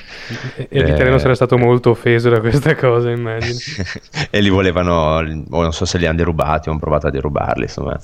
E, 0.54 0.68
e 0.70 0.82
l'italiano 0.84 1.16
eh, 1.16 1.18
sarà 1.18 1.34
stato 1.34 1.58
molto 1.58 1.90
offeso 1.90 2.28
da 2.30 2.38
questa 2.38 2.76
cosa, 2.76 3.10
immagino. 3.10 3.58
e 4.30 4.40
li 4.40 4.48
volevano, 4.50 5.16
o 5.16 5.22
non 5.62 5.72
so 5.72 5.84
se 5.84 5.98
li 5.98 6.06
hanno 6.06 6.18
derubati 6.18 6.68
o 6.68 6.70
hanno 6.72 6.80
provato 6.80 7.08
a 7.08 7.10
derubarli, 7.10 7.62
insomma. 7.62 7.98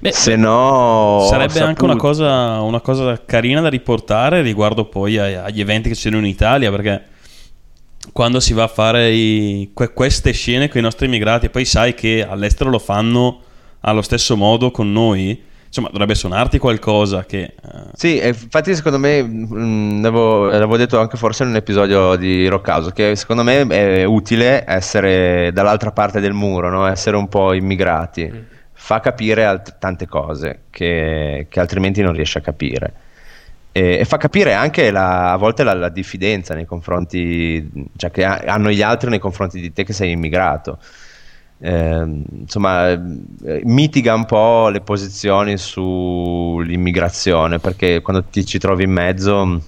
Beh, 0.00 0.12
se 0.12 0.36
no, 0.36 1.26
Sarebbe 1.28 1.60
ho 1.60 1.64
anche 1.64 1.82
una 1.82 1.94
saputo- 1.94 1.96
cosa, 1.96 2.60
una 2.60 2.80
cosa 2.80 3.20
carina 3.24 3.60
da 3.60 3.68
riportare 3.70 4.42
riguardo 4.42 4.84
poi 4.84 5.18
agli 5.18 5.60
eventi 5.60 5.88
che 5.88 5.94
ci 5.96 6.02
sono 6.02 6.18
in 6.18 6.26
Italia, 6.26 6.70
perché 6.70 7.02
quando 8.12 8.40
si 8.40 8.52
va 8.52 8.64
a 8.64 8.68
fare 8.68 9.10
i- 9.12 9.70
que- 9.74 9.92
queste 9.92 10.32
scene 10.32 10.68
con 10.68 10.80
i 10.80 10.82
nostri 10.82 11.06
immigrati 11.06 11.46
e 11.46 11.50
poi 11.50 11.64
sai 11.64 11.94
che 11.94 12.26
all'estero 12.28 12.70
lo 12.70 12.78
fanno 12.78 13.40
allo 13.80 14.02
stesso 14.02 14.36
modo 14.36 14.70
con 14.70 14.90
noi, 14.92 15.40
insomma 15.66 15.88
dovrebbe 15.90 16.14
suonarti 16.14 16.58
qualcosa 16.58 17.24
che... 17.24 17.42
eh, 17.42 17.54
Sì, 17.94 18.20
infatti 18.24 18.74
secondo 18.74 18.98
me, 18.98 19.22
mh, 19.22 20.02
l'avevo, 20.02 20.46
l'avevo 20.46 20.76
detto 20.76 20.98
anche 20.98 21.16
forse 21.16 21.42
in 21.44 21.50
un 21.50 21.56
episodio 21.56 22.16
di 22.16 22.46
Rockhouse, 22.48 22.92
che 22.92 23.14
secondo 23.16 23.42
me 23.42 23.66
è 23.66 24.04
utile 24.04 24.64
essere 24.66 25.50
dall'altra 25.52 25.92
parte 25.92 26.20
del 26.20 26.32
muro, 26.32 26.70
no? 26.70 26.86
essere 26.86 27.16
un 27.16 27.28
po' 27.28 27.52
immigrati. 27.52 28.32
Fa 28.80 29.00
capire 29.00 29.44
alt- 29.44 29.76
tante 29.78 30.06
cose 30.06 30.62
che, 30.70 31.46
che 31.50 31.60
altrimenti 31.60 32.00
non 32.02 32.12
riesce 32.12 32.38
a 32.38 32.40
capire. 32.40 32.92
E, 33.78 33.98
e 34.00 34.04
fa 34.04 34.16
capire 34.16 34.54
anche 34.54 34.90
la- 34.90 35.32
a 35.32 35.36
volte 35.36 35.62
la, 35.62 35.72
la 35.74 35.88
diffidenza 35.88 36.54
nei 36.54 36.64
confronti, 36.66 37.68
cioè 37.96 38.10
che 38.10 38.24
ha- 38.24 38.42
hanno 38.46 38.70
gli 38.70 38.82
altri 38.82 39.08
nei 39.10 39.18
confronti 39.20 39.60
di 39.60 39.72
te 39.72 39.84
che 39.84 39.92
sei 39.92 40.10
immigrato. 40.12 40.78
Ehm, 41.60 42.24
insomma, 42.40 42.90
eh, 42.90 43.60
mitiga 43.64 44.14
un 44.14 44.24
po' 44.26 44.68
le 44.68 44.80
posizioni 44.80 45.56
sull'immigrazione 45.58 47.58
perché 47.58 48.00
quando 48.00 48.24
ti 48.24 48.44
ci 48.46 48.58
trovi 48.58 48.84
in 48.84 48.92
mezzo 48.92 49.60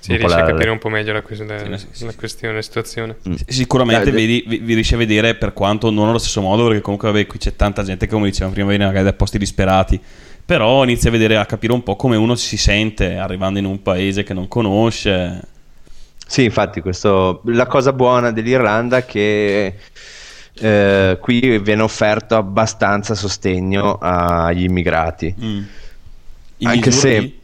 Si 0.00 0.14
riesce 0.16 0.36
a 0.36 0.40
la- 0.40 0.46
capire 0.46 0.70
un 0.70 0.78
po' 0.78 0.88
meglio 0.90 1.12
la, 1.12 1.22
ques- 1.22 1.44
la- 1.46 1.76
Sì, 1.78 2.04
la 2.04 2.12
questione, 2.16 2.54
la 2.54 2.62
situazione. 2.62 3.16
Mm. 3.28 3.34
Sicuramente 3.46 4.10
vedi- 4.10 4.44
vi, 4.46 4.58
vi 4.58 4.74
riesce 4.74 4.94
a 4.94 4.98
vedere 4.98 5.34
per 5.34 5.52
quanto 5.54 5.90
non 5.90 6.08
allo 6.08 6.18
stesso 6.18 6.40
modo, 6.42 6.66
perché 6.66 6.82
comunque 6.82 7.10
vabbè, 7.10 7.26
qui 7.26 7.38
c'è 7.38 7.56
tanta 7.56 7.82
gente 7.82 8.06
che 8.06 8.12
come 8.12 8.26
dicevamo 8.28 8.52
prima 8.52 8.68
viene 8.68 8.84
magari 8.84 9.04
da 9.04 9.12
posti 9.14 9.38
disperati, 9.38 9.98
però 10.44 10.82
inizia 10.84 11.08
a 11.08 11.12
vedere, 11.12 11.36
a 11.36 11.46
capire 11.46 11.72
un 11.72 11.82
po' 11.82 11.96
come 11.96 12.16
uno 12.16 12.34
si 12.34 12.56
sente 12.56 13.16
arrivando 13.16 13.58
in 13.58 13.64
un 13.64 13.82
paese 13.82 14.22
che 14.22 14.34
non 14.34 14.48
conosce. 14.48 15.40
Sì, 16.26 16.44
infatti, 16.44 16.80
questo, 16.80 17.40
la 17.46 17.66
cosa 17.66 17.92
buona 17.92 18.30
dell'Irlanda 18.30 18.98
è 18.98 19.04
che 19.04 19.74
eh, 20.54 21.18
qui 21.20 21.58
viene 21.58 21.82
offerto 21.82 22.36
abbastanza 22.36 23.14
sostegno 23.14 23.98
agli 24.00 24.64
immigrati. 24.64 25.34
Mm. 25.42 25.62
Anche 26.62 26.90
se 26.90 27.38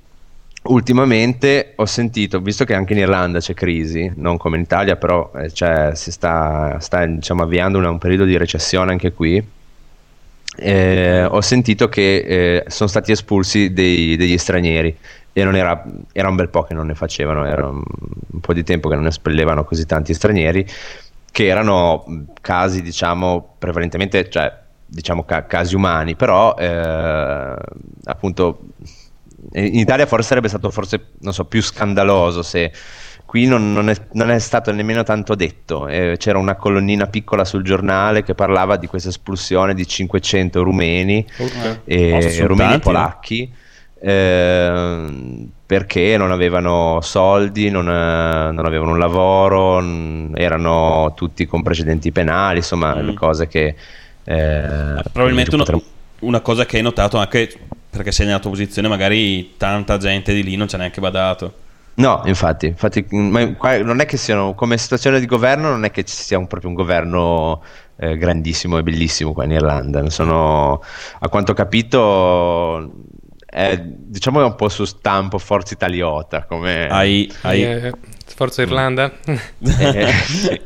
ultimamente 0.63 1.73
ho 1.77 1.87
sentito, 1.87 2.41
visto 2.41 2.65
che 2.65 2.75
anche 2.75 2.93
in 2.93 3.01
Irlanda 3.01 3.39
c'è 3.39 3.55
crisi, 3.55 4.11
non 4.17 4.37
come 4.37 4.57
in 4.57 4.63
Italia, 4.63 4.97
però 4.97 5.31
eh, 5.37 5.51
c'è- 5.51 5.95
si 5.95 6.11
sta, 6.11 6.79
sta, 6.81 7.05
diciamo, 7.07 7.43
avviando 7.43 7.79
una- 7.79 7.91
un 7.91 7.99
periodo 7.99 8.25
di 8.25 8.37
recessione 8.37 8.93
anche 8.93 9.13
qui. 9.13 9.43
Eh, 10.61 11.25
ho 11.25 11.41
sentito 11.41 11.89
che 11.89 12.63
eh, 12.65 12.65
sono 12.69 12.89
stati 12.89 13.13
espulsi 13.13 13.73
dei- 13.73 14.17
degli 14.17 14.39
stranieri. 14.39 14.97
E 15.33 15.45
non 15.45 15.55
era, 15.57 15.85
era 16.13 16.29
un 16.29 16.35
bel 16.37 16.49
po' 16.49 16.65
che 16.65 16.75
non 16.75 16.87
ne 16.89 16.95
facevano, 16.95 17.47
era 17.47 17.67
un, 17.69 17.83
un 18.33 18.41
po' 18.41 18.53
di 18.53 18.65
tempo 18.65 18.89
che 18.89 18.97
non 18.97 19.07
espellevano 19.07 19.65
così 19.65 19.87
tanti 19.87 20.13
stranieri, 20.13 20.67
che 21.31 21.47
erano 21.47 22.03
mh, 22.07 22.21
casi, 22.41 22.83
diciamo, 22.83 23.55
prevalentemente, 23.59 24.29
cioè, 24.29 24.53
diciamo, 24.85 25.25
ca- 25.25 25.47
casi 25.47 25.77
umani, 25.77 26.17
però 26.17 26.57
eh, 26.59 27.55
appunto 28.05 28.61
in 29.53 29.79
Italia 29.79 30.07
forse 30.07 30.29
sarebbe 30.29 30.49
stato 30.49 30.71
forse, 30.71 31.07
so, 31.21 31.45
più 31.45 31.63
scandaloso 31.63 32.43
se 32.43 32.73
qui 33.31 33.47
non, 33.47 33.73
non 33.73 33.89
è, 33.89 33.95
non 34.15 34.29
è 34.29 34.41
stato 34.41 34.73
nemmeno 34.73 35.05
tanto 35.05 35.37
detto. 35.37 35.87
Eh, 35.87 36.17
c'era 36.19 36.37
una 36.39 36.57
colonnina 36.57 37.07
piccola 37.07 37.45
sul 37.45 37.63
giornale 37.63 38.25
che 38.25 38.35
parlava 38.35 38.77
di 38.77 38.89
questa 38.89 39.09
espulsione 39.11 39.73
di 39.73 39.87
500 39.87 40.65
rumeni, 40.65 41.25
e 41.85 42.13
Oh, 42.13 42.21
sono 42.29 42.49
rumeni 42.49 42.71
tanti, 42.71 42.81
polacchi. 42.81 43.53
ehm, 44.01 45.49
perché 45.65 46.17
non 46.17 46.33
avevano 46.33 46.99
soldi, 47.03 47.71
non, 47.71 47.89
eh, 47.89 48.51
non 48.51 48.67
avevano 48.67 48.91
un 48.93 48.99
lavoro, 48.99 49.81
n- 49.81 50.33
erano 50.35 51.13
tutti 51.15 51.47
con 51.47 51.63
precedenti 51.63 52.11
penali, 52.11 52.57
insomma, 52.59 52.97
Mm. 52.97 53.07
le 53.07 53.15
cose 53.15 53.47
che 53.47 53.77
eh, 54.25 55.03
Probabilmente 55.13 55.55
una, 55.55 55.65
potremmo- 55.65 55.83
una 56.21 56.41
cosa 56.41 56.67
che 56.67 56.77
hai 56.79 56.83
notato 56.83 57.17
anche 57.19 57.49
perché 57.91 58.11
sei 58.13 58.27
nella 58.27 58.39
tua 58.41 58.51
posizione, 58.51 58.89
magari 58.89 59.55
tanta 59.57 59.99
gente 59.99 60.35
di 60.35 60.43
lì 60.43 60.57
non 60.57 60.69
ci 60.69 60.75
ha 60.75 60.79
neanche 60.79 61.01
badato. 61.01 61.53
No, 61.95 62.23
infatti, 62.25 62.67
infatti 62.67 63.05
ma 63.11 63.55
qua 63.57 63.77
non 63.83 64.01
è 64.01 64.07
che 64.07 64.17
siano 64.17 64.55
come 64.55 64.79
situazione 64.79 65.21
di 65.21 65.27
governo, 65.27 65.69
non 65.69 65.85
è 65.85 65.91
che 65.91 66.05
ci 66.05 66.15
sia 66.15 66.39
un- 66.39 66.47
proprio 66.47 66.71
un 66.71 66.77
governo 66.77 67.63
eh, 67.97 68.17
grandissimo 68.17 68.79
e 68.79 68.83
bellissimo 68.83 69.33
qua 69.35 69.45
in 69.45 69.51
Irlanda. 69.51 70.09
Sono, 70.09 70.81
a 71.19 71.29
quanto 71.29 71.53
ho 71.53 71.55
capito, 71.55 72.91
è, 73.45 73.79
diciamo 73.85 74.41
è 74.41 74.45
un 74.45 74.55
po' 74.55 74.71
su 74.71 74.85
stampo 74.87 75.37
Forza 75.39 75.75
Italiota. 75.75 76.45
Come, 76.47 76.89
Hai, 76.89 77.31
hai- 77.43 77.63
Eh, 77.63 77.93
Forza 78.35 78.63
Irlanda? 78.63 79.13
eh, 79.25 80.13
sì. 80.25 80.61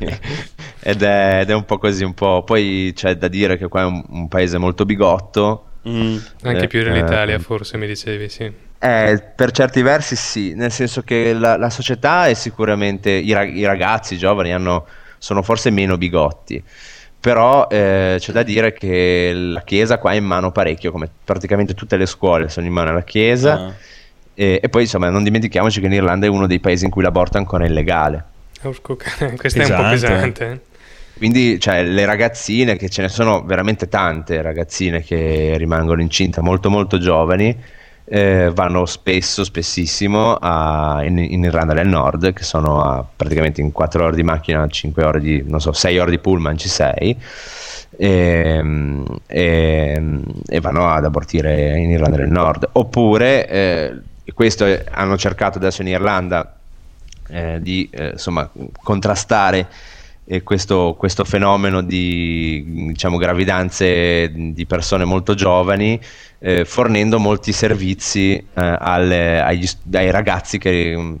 ed, 0.79 1.01
è, 1.03 1.39
ed 1.41 1.49
è 1.49 1.53
un 1.53 1.65
po' 1.65 1.77
così, 1.77 2.03
un 2.05 2.13
po'. 2.13 2.43
Poi 2.45 2.91
c'è 2.95 3.15
da 3.17 3.27
dire 3.27 3.57
che 3.57 3.67
qua 3.67 3.81
è 3.81 3.85
un, 3.85 4.01
un 4.07 4.27
paese 4.29 4.57
molto 4.57 4.85
bigotto. 4.85 5.71
Mm. 5.89 6.17
Anche 6.43 6.63
Eh, 6.63 6.67
più 6.67 6.81
dell'Italia, 6.83 7.35
eh, 7.35 7.39
forse 7.39 7.77
mi 7.77 7.87
dicevi, 7.87 8.29
sì. 8.29 8.51
Eh, 8.77 9.23
per 9.35 9.51
certi 9.51 9.81
versi 9.81 10.15
sì, 10.15 10.53
nel 10.53 10.71
senso 10.71 11.01
che 11.01 11.33
la, 11.33 11.57
la 11.57 11.69
società 11.69 12.27
è 12.27 12.33
sicuramente, 12.35 13.09
i, 13.09 13.31
ra- 13.33 13.43
i 13.43 13.65
ragazzi 13.65 14.13
i 14.13 14.17
giovani 14.17 14.53
hanno, 14.53 14.85
sono 15.17 15.41
forse 15.41 15.71
meno 15.71 15.97
bigotti, 15.97 16.61
però 17.19 17.67
eh, 17.67 18.17
c'è 18.19 18.31
da 18.31 18.43
dire 18.43 18.73
che 18.73 19.31
la 19.33 19.63
Chiesa 19.63 19.97
qua 19.97 20.11
è 20.11 20.15
in 20.15 20.25
mano 20.25 20.51
parecchio, 20.51 20.91
come 20.91 21.09
praticamente 21.23 21.73
tutte 21.73 21.97
le 21.97 22.05
scuole 22.05 22.49
sono 22.49 22.67
in 22.67 22.73
mano 22.73 22.91
alla 22.91 23.03
Chiesa, 23.03 23.53
Ah. 23.53 23.73
e, 24.35 24.59
e 24.61 24.69
poi 24.69 24.83
insomma 24.83 25.09
non 25.09 25.23
dimentichiamoci 25.23 25.79
che 25.79 25.87
in 25.87 25.93
Irlanda 25.93 26.27
è 26.27 26.29
uno 26.29 26.45
dei 26.45 26.59
paesi 26.59 26.85
in 26.85 26.91
cui 26.91 27.01
l'aborto 27.01 27.37
ancora 27.37 27.63
è 27.65 27.67
illegale. 27.67 28.23
Porco 28.61 28.95
cane, 28.97 29.35
Questa 29.37 29.63
è 29.63 29.65
un 29.65 29.73
po' 29.73 29.85
Pesante. 29.85 29.89
pesante. 29.89 30.51
eh. 30.51 30.59
Quindi, 31.17 31.59
cioè, 31.59 31.81
le 31.83 32.05
ragazzine, 32.05 32.75
che 32.75 32.89
ce 32.89 33.01
ne 33.01 33.07
sono 33.07 33.41
veramente 33.43 33.87
tante 33.87 34.41
ragazzine 34.41 35.01
che 35.01 35.55
rimangono 35.57 36.01
incinte 36.01 36.41
molto 36.41 36.69
molto 36.69 36.97
giovani, 36.99 37.57
eh, 38.05 38.51
vanno 38.53 38.85
spesso, 38.85 39.43
spessissimo 39.43 40.35
a- 40.35 41.01
in, 41.03 41.17
in 41.17 41.43
Irlanda 41.43 41.73
del 41.73 41.87
Nord, 41.87 42.33
che 42.33 42.43
sono 42.43 42.81
a, 42.81 43.03
praticamente 43.15 43.61
in 43.61 43.71
4 43.71 44.05
ore 44.05 44.15
di 44.15 44.23
macchina, 44.23 44.67
5 44.67 45.03
ore 45.03 45.19
di, 45.19 45.43
non 45.47 45.59
so, 45.59 45.71
6 45.73 45.97
ore 45.99 46.11
di 46.11 46.19
pullman 46.19 46.57
ci 46.57 46.69
sei, 46.69 47.17
e, 47.97 48.63
e- 49.27 50.19
e 50.47 50.59
vanno 50.59 50.89
ad 50.89 51.05
abortire 51.05 51.77
in 51.77 51.91
Irlanda 51.91 52.17
del 52.17 52.29
Nord. 52.29 52.69
Oppure, 52.73 53.47
eh, 53.47 53.93
questo 54.33 54.65
hanno 54.91 55.17
cercato 55.17 55.57
adesso 55.57 55.81
in 55.81 55.87
Irlanda 55.89 56.55
eh, 57.29 57.59
di 57.61 57.89
eh, 57.91 58.09
insomma, 58.11 58.49
contrastare 58.83 59.67
questo, 60.43 60.95
questo 60.97 61.23
fenomeno 61.23 61.81
di 61.81 62.63
diciamo, 62.87 63.17
gravidanze 63.17 64.31
di 64.33 64.65
persone 64.65 65.05
molto 65.05 65.35
giovani, 65.35 65.99
eh, 66.39 66.65
fornendo 66.65 67.19
molti 67.19 67.51
servizi 67.51 68.35
eh, 68.35 68.45
alle- 68.53 69.41
agli 69.41 69.67
ai 69.93 70.09
ragazzi 70.09 70.57
che 70.57 70.95
mm, 70.97 71.15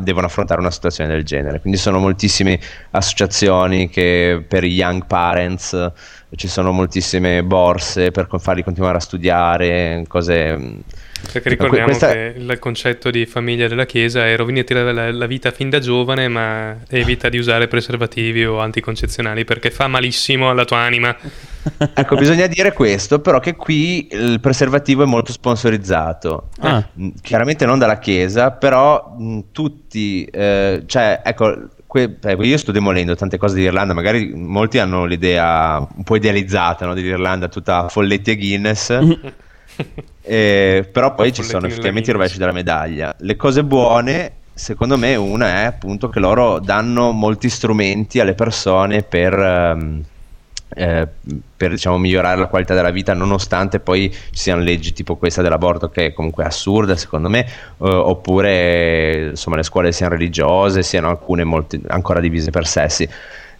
devono 0.00 0.26
affrontare 0.26 0.60
una 0.60 0.70
situazione 0.70 1.10
del 1.10 1.24
genere. 1.24 1.60
Quindi 1.60 1.78
sono 1.78 1.98
moltissime 1.98 2.60
associazioni 2.90 3.88
che 3.88 4.44
per 4.46 4.64
i 4.64 4.72
young 4.72 5.06
parents 5.06 5.92
ci 6.34 6.48
sono 6.48 6.72
moltissime 6.72 7.42
borse 7.42 8.10
per 8.10 8.28
farli 8.38 8.62
continuare 8.62 8.98
a 8.98 9.00
studiare, 9.00 10.04
cose... 10.08 10.82
mm, 11.20 11.32
Perché 11.32 11.48
ricordiamo 11.48 11.86
questa- 11.86 12.12
che 12.12 12.34
il 12.36 12.58
concetto 12.58 13.10
di 13.10 13.26
famiglia 13.26 13.68
della 13.68 13.86
Chiesa 13.86 14.26
è 14.26 14.36
rovinati 14.36 14.74
la, 14.74 14.92
la- 14.92 15.12
la 15.12 15.26
vita 15.26 15.50
fin 15.50 15.70
da 15.70 15.78
giovane, 15.78 16.28
ma 16.28 16.76
evita 16.88 17.28
di 17.28 17.38
usare 17.38 17.68
preservativi 17.68 18.44
o 18.44 18.58
anticoncezionali 18.60 19.44
perché 19.44 19.70
fa 19.70 19.86
malissimo 19.88 20.50
alla 20.50 20.64
tua 20.64 20.78
anima. 20.78 21.16
Ecco, 21.94 22.14
bisogna 22.14 22.46
dire 22.46 22.72
questo, 22.72 23.18
però 23.18 23.40
che 23.40 23.56
qui 23.56 24.06
il 24.12 24.38
preservativo 24.40 25.02
è 25.02 25.06
molto 25.06 25.32
sponsorizzato. 25.32 26.50
Ah. 26.60 26.86
Mm, 27.00 27.08
Chiaramente 27.20 27.66
non 27.66 27.80
dalla 27.80 27.98
Chiesa, 27.98 28.52
però 28.52 29.16
mh, 29.18 29.38
tutti, 29.50 30.24
eh, 30.26 30.84
cioè, 30.86 31.22
ecco, 31.24 31.70
que- 31.84 32.18
ecco, 32.22 32.42
io 32.44 32.56
sto 32.56 32.70
demolendo 32.70 33.16
tante 33.16 33.36
cose 33.36 33.56
dell'Irlanda, 33.56 33.94
magari 33.94 34.32
molti 34.32 34.78
hanno 34.78 35.06
l'idea 35.06 35.78
un 35.78 36.04
po' 36.04 36.14
idealizzata 36.14 36.86
no, 36.86 36.94
dell'Irlanda, 36.94 37.48
tutta 37.48 37.88
folletti 37.88 38.30
e 38.30 38.36
Guinness. 38.36 38.98
Eh, 40.28 40.88
però 40.90 41.14
poi 41.14 41.32
ci 41.32 41.44
sono 41.44 41.68
effettivamente 41.68 42.10
i 42.10 42.12
rovesci 42.12 42.36
della 42.36 42.50
medaglia. 42.50 43.14
Le 43.20 43.36
cose 43.36 43.62
buone, 43.62 44.32
secondo 44.52 44.98
me, 44.98 45.14
una 45.14 45.60
è 45.60 45.64
appunto 45.66 46.08
che 46.08 46.18
loro 46.18 46.58
danno 46.58 47.12
molti 47.12 47.48
strumenti 47.48 48.18
alle 48.18 48.34
persone 48.34 49.04
per, 49.04 49.32
ehm, 49.32 50.02
eh, 50.74 51.06
per 51.56 51.70
diciamo, 51.70 51.96
migliorare 51.96 52.40
la 52.40 52.46
qualità 52.46 52.74
della 52.74 52.90
vita, 52.90 53.14
nonostante 53.14 53.78
poi 53.78 54.10
ci 54.10 54.18
siano 54.32 54.62
leggi 54.62 54.92
tipo 54.92 55.14
questa 55.14 55.42
dell'aborto 55.42 55.90
che 55.90 56.06
è 56.06 56.12
comunque 56.12 56.42
assurda, 56.44 56.96
secondo 56.96 57.28
me, 57.28 57.46
eh, 57.46 57.48
oppure 57.78 59.28
insomma 59.30 59.54
le 59.54 59.62
scuole 59.62 59.92
siano 59.92 60.14
religiose, 60.14 60.82
siano 60.82 61.08
alcune 61.08 61.44
molti- 61.44 61.80
ancora 61.86 62.18
divise 62.18 62.50
per 62.50 62.66
sessi. 62.66 63.08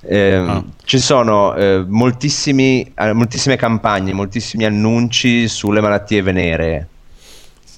Ehm, 0.09 0.49
Ah. 0.49 0.65
Ci 0.85 0.99
sono 0.99 1.55
eh, 1.55 1.85
moltissimi, 1.87 2.93
eh, 2.97 3.13
moltissime 3.13 3.57
campagne, 3.57 4.13
moltissimi 4.13 4.65
annunci 4.65 5.49
sulle 5.49 5.81
malattie 5.81 6.23
venere, 6.23 6.89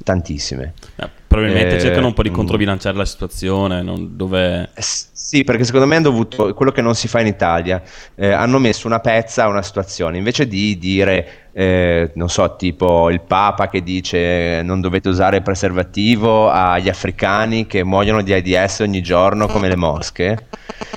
tantissime. 0.04 0.74
Eh, 0.96 1.08
probabilmente 1.26 1.76
Eh, 1.76 1.80
cercano 1.80 2.08
un 2.08 2.14
po' 2.14 2.22
di 2.22 2.30
mm. 2.30 2.34
controbilanciare 2.34 2.96
la 2.96 3.06
situazione, 3.06 3.82
dove... 4.10 4.70
Eh, 4.74 4.82
Sì, 5.28 5.44
perché 5.44 5.64
secondo 5.64 5.86
me 5.86 5.96
hanno 5.96 6.08
dovuto, 6.08 6.54
quello 6.54 6.72
che 6.72 6.80
non 6.80 6.94
si 6.94 7.06
fa 7.06 7.20
in 7.20 7.26
Italia, 7.26 7.82
eh, 8.14 8.30
hanno 8.30 8.58
messo 8.58 8.86
una 8.86 9.00
pezza 9.00 9.44
a 9.44 9.48
una 9.48 9.60
situazione, 9.60 10.16
invece 10.16 10.48
di 10.48 10.78
dire, 10.78 11.48
eh, 11.52 12.12
non 12.14 12.30
so, 12.30 12.56
tipo 12.56 13.10
il 13.10 13.20
Papa 13.20 13.68
che 13.68 13.82
dice 13.82 14.62
non 14.62 14.80
dovete 14.80 15.10
usare 15.10 15.36
il 15.36 15.42
preservativo 15.42 16.48
agli 16.48 16.88
africani 16.88 17.66
che 17.66 17.84
muoiono 17.84 18.22
di 18.22 18.32
AIDS 18.32 18.78
ogni 18.78 19.02
giorno 19.02 19.48
come 19.48 19.68
le 19.68 19.76
mosche, 19.76 20.46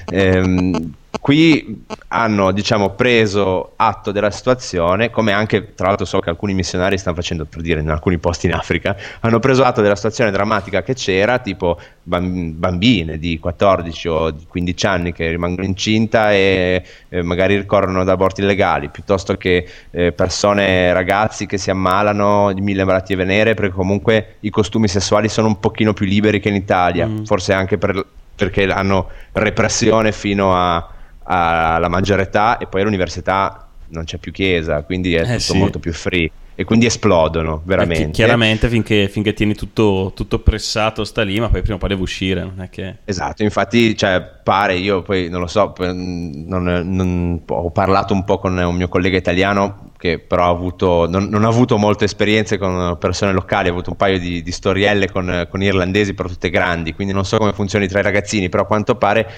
ehm, 0.10 0.94
qui 1.20 1.84
hanno 2.10 2.52
diciamo 2.52 2.92
preso 2.92 3.74
atto 3.76 4.12
della 4.12 4.32
situazione, 4.32 5.10
come 5.10 5.32
anche 5.34 5.74
tra 5.76 5.88
l'altro 5.88 6.06
so 6.06 6.20
che 6.20 6.30
alcuni 6.30 6.54
missionari 6.54 6.98
stanno 6.98 7.16
facendo 7.16 7.46
per 7.46 7.62
dire 7.62 7.80
in 7.82 7.90
alcuni 7.90 8.18
posti 8.18 8.46
in 8.48 8.54
Africa, 8.54 8.96
hanno 9.20 9.40
preso 9.40 9.64
atto 9.64 9.82
della 9.82 9.96
situazione 9.96 10.32
drammatica 10.32 10.84
che 10.84 10.94
c'era, 10.94 11.40
tipo 11.40 11.78
bam- 12.02 12.52
bambine 12.52 13.18
di 13.18 13.40
14 13.40 14.08
o 14.08 14.32
di 14.32 14.46
15 14.48 14.86
anni 14.88 15.14
che 15.14 15.30
rimangono 15.30 15.68
incinta 15.68 16.32
e 16.32 16.84
eh, 17.10 17.22
magari 17.22 17.56
ricorrono 17.58 18.02
ad 18.02 18.10
aborti 18.10 18.42
illegali, 18.42 18.90
piuttosto 18.90 19.36
che 19.36 19.68
eh, 19.92 20.12
persone, 20.14 20.94
ragazzi 20.94 21.46
che 21.46 21.58
si 21.58 21.70
ammalano 21.70 22.54
di 22.54 22.62
mille 22.62 22.84
malattie 22.84 23.16
venere, 23.16 23.54
perché 23.54 23.74
comunque 23.74 24.36
i 24.42 24.50
costumi 24.50 24.88
sessuali 24.88 25.28
sono 25.30 25.48
un 25.48 25.60
pochino 25.60 25.94
più 25.94 26.06
liberi 26.06 26.40
che 26.40 26.50
in 26.50 26.56
Italia, 26.56 27.06
Mm. 27.06 27.24
forse 27.26 27.54
anche 27.54 27.78
per- 27.78 28.06
perché 28.34 28.64
hanno 28.64 29.10
repressione 29.34 30.12
fino 30.12 30.56
a- 30.56 30.88
alla 31.34 31.88
maggiore 31.88 32.24
età 32.24 32.58
e 32.58 32.68
poi 32.68 32.82
all'università 32.82 33.68
non 33.90 34.03
c'è 34.03 34.18
più 34.18 34.32
chiesa, 34.32 34.84
quindi 34.84 35.16
è 35.16 35.22
Eh, 35.22 35.26
tutto 35.26 35.40
sì. 35.40 35.58
molto 35.58 35.80
più 35.80 35.94
free 35.94 36.30
e 36.56 36.64
quindi 36.66 36.86
esplodono 36.86 37.62
veramente. 37.64 38.03
Eh, 38.03 38.06
chi- 38.08 38.12
chiaramente 38.12 38.68
finché, 38.70 39.08
finché 39.08 39.34
tieni 39.34 39.56
tutto, 39.56 40.12
tutto 40.16 40.40
pressato 40.40 41.03
sta 41.03 41.24
lì, 41.24 41.40
ma 41.40 41.49
poi 41.49 41.62
prima 41.62 41.76
o 41.76 41.80
poi 41.80 41.90
deve 41.90 42.02
uscire, 42.02 42.41
non 42.41 42.62
è 42.62 42.70
che... 42.70 42.98
Esatto, 43.06 43.44
infatti, 43.44 43.95
cioè, 43.98 44.22
pare, 44.44 44.76
io 44.76 45.02
poi 45.02 45.30
non 45.30 45.40
lo 45.41 45.48
so, 45.48 45.72
p- 45.72 45.80
non- 45.82 46.82
non- 46.86 47.41
ho 47.48 47.72
parlato 47.72 48.14
un 48.14 48.24
po' 48.24 48.38
con 48.38 48.56
un 48.58 48.76
mio 48.76 48.90
collega 48.90 49.18
italiano 49.18 49.90
che 49.98 50.18
però 50.18 50.45
ha 50.45 50.49
avuto, 50.49 51.08
non, 51.08 51.26
non 51.26 51.45
ha 51.45 51.48
avuto 51.48 51.78
molte 51.78 52.06
esperienze 52.06 52.58
con 52.58 52.98
persone 52.99 53.32
locali, 53.34 53.68
ha 53.68 53.72
avuto 53.72 53.91
un 53.91 53.95
paio 53.98 54.18
di, 54.18 54.41
di 54.41 54.52
storielle 54.52 55.12
con, 55.12 55.48
con 55.49 55.62
irlandesi, 55.62 56.16
però 56.16 56.28
tutte 56.28 56.49
grandi, 56.49 56.94
quindi 56.94 57.14
non 57.14 57.24
so 57.24 57.38
come 57.38 57.53
funzioni 57.53 57.88
tra 57.88 57.99
i 57.99 58.03
ragazzini, 58.03 58.49
però 58.49 58.64
a 58.64 58.66
quanto 58.66 58.95
pare 58.95 59.30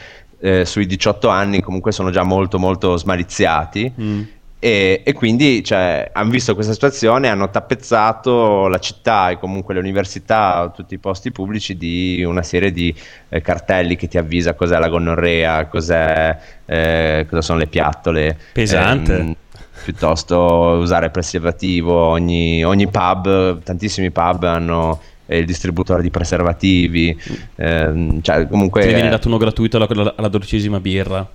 eh, 0.44 0.65
sui 0.65 0.86
18 0.86 1.30
anni 1.30 1.61
comunque 1.61 1.94
sono 1.94 2.10
già 2.11 2.24
molto 2.24 2.60
molto 2.60 2.98
smaliziati. 2.98 3.91
Mm. 3.99 4.22
E, 4.60 5.02
e 5.03 5.14
quindi 5.14 5.64
cioè, 5.64 6.10
hanno 6.14 6.30
visto 6.30 6.53
questa 6.53 6.74
situazione, 6.74 7.28
hanno 7.30 7.49
tappezzato 7.49 8.68
la 8.68 8.80
città 8.80 9.30
e 9.30 9.38
comunque 9.38 9.74
le 9.74 9.80
università, 9.82 10.72
tutti 10.74 10.94
i 10.94 10.99
posti 10.99 11.32
pubblici 11.32 11.76
di 11.78 12.24
una 12.24 12.44
serie 12.44 12.72
di 12.72 12.94
eh, 13.30 13.41
cartelli 13.41 13.98
che 13.98 14.07
ti 14.07 14.18
avvisa 14.18 14.53
cos'è 14.53 14.78
la 14.80 14.88
gonorrea, 14.88 15.68
cos'è, 15.68 16.38
eh, 16.65 17.26
cosa 17.30 17.41
sono 17.41 17.60
le 17.60 17.68
piattole. 17.68 18.38
Pesante. 18.53 19.18
ehm, 19.18 19.36
piuttosto 19.84 20.38
usare 20.80 21.10
preservativo, 21.10 21.94
ogni, 21.94 22.64
ogni 22.64 22.88
pub, 22.88 23.61
tantissimi 23.64 24.11
pub 24.11 24.44
hanno 24.44 24.99
il 25.28 25.45
distributore 25.45 26.02
di 26.02 26.10
preservativi, 26.10 27.18
ehm, 27.56 28.22
cioè 28.22 28.48
comunque... 28.48 28.82
Ti 28.88 28.94
viene 28.94 29.10
dato 29.10 29.28
uno 29.28 29.38
gratuito 29.38 29.78
alla, 29.78 29.88
alla- 29.90 30.14
alla 30.18 30.28
dodicesima 30.28 30.80
birra. 30.80 31.28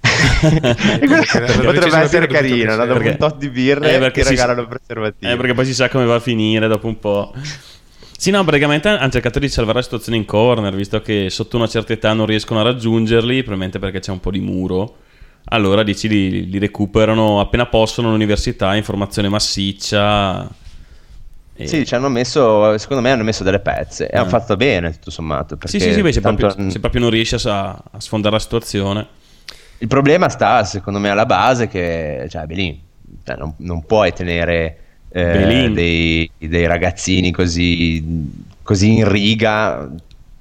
E 0.00 1.06
La 1.06 1.24
potrebbe 1.62 1.98
essere 1.98 2.26
carino, 2.26 2.76
no? 2.76 2.84
dopo 2.84 2.92
serve. 2.98 3.10
un 3.10 3.16
tot 3.16 3.38
di 3.38 3.48
birre 3.48 3.94
Eh, 3.94 3.98
perché 3.98 4.20
ti 4.20 4.26
si- 4.26 4.32
regalano 4.34 4.66
preservativi. 4.66 5.32
Eh, 5.32 5.36
perché 5.36 5.54
poi 5.54 5.64
si 5.64 5.74
sa 5.74 5.88
come 5.88 6.04
va 6.04 6.16
a 6.16 6.20
finire 6.20 6.68
dopo 6.68 6.86
un 6.86 6.98
po'. 6.98 7.32
Sì, 8.16 8.30
no, 8.30 8.44
praticamente 8.44 8.88
hanno 8.88 9.10
cercato 9.10 9.38
di 9.38 9.48
salvare 9.48 9.78
la 9.78 9.84
situazione 9.84 10.16
in 10.18 10.24
corner, 10.24 10.74
visto 10.74 11.00
che 11.00 11.28
sotto 11.30 11.56
una 11.56 11.66
certa 11.66 11.92
età 11.94 12.12
non 12.12 12.26
riescono 12.26 12.60
a 12.60 12.62
raggiungerli, 12.62 13.36
probabilmente 13.38 13.78
perché 13.78 14.00
c'è 14.00 14.10
un 14.12 14.20
po' 14.20 14.30
di 14.30 14.40
muro. 14.40 14.98
Allora 15.46 15.82
dici 15.82 16.08
li, 16.08 16.48
li 16.48 16.58
recuperano 16.58 17.40
appena 17.40 17.66
possono 17.66 18.08
all'università, 18.08 18.74
informazione 18.76 19.28
massiccia. 19.28 20.48
E- 21.56 21.66
Sì, 21.68 21.86
ci 21.86 21.94
hanno 21.94 22.08
messo, 22.08 22.76
secondo 22.78 23.02
me 23.02 23.10
hanno 23.12 23.22
messo 23.22 23.44
delle 23.44 23.60
pezze 23.60 24.08
e 24.08 24.16
Eh. 24.16 24.18
hanno 24.18 24.28
fatto 24.28 24.56
bene 24.56 24.90
tutto 24.92 25.10
sommato. 25.10 25.56
sì, 25.64 25.78
sì, 25.78 25.92
sì, 25.92 26.12
se, 26.12 26.20
tanto- 26.20 26.46
proprio, 26.46 26.70
se 26.70 26.80
proprio 26.80 27.00
non 27.02 27.10
riesci 27.10 27.36
a, 27.46 27.68
a 27.70 28.00
sfondare 28.00 28.34
la 28.34 28.40
situazione. 28.40 29.06
Il 29.78 29.88
problema 29.88 30.28
sta, 30.28 30.64
secondo 30.64 30.98
me, 30.98 31.10
alla 31.10 31.26
base 31.26 31.68
che 31.68 32.26
cioè, 32.28 32.46
Belin, 32.46 32.78
cioè, 33.24 33.36
non, 33.36 33.54
non 33.58 33.84
puoi 33.84 34.12
tenere 34.12 34.78
eh, 35.10 35.70
dei, 35.72 36.28
dei 36.38 36.66
ragazzini 36.66 37.30
così, 37.30 38.02
così 38.62 38.94
in 38.98 39.08
riga 39.08 39.88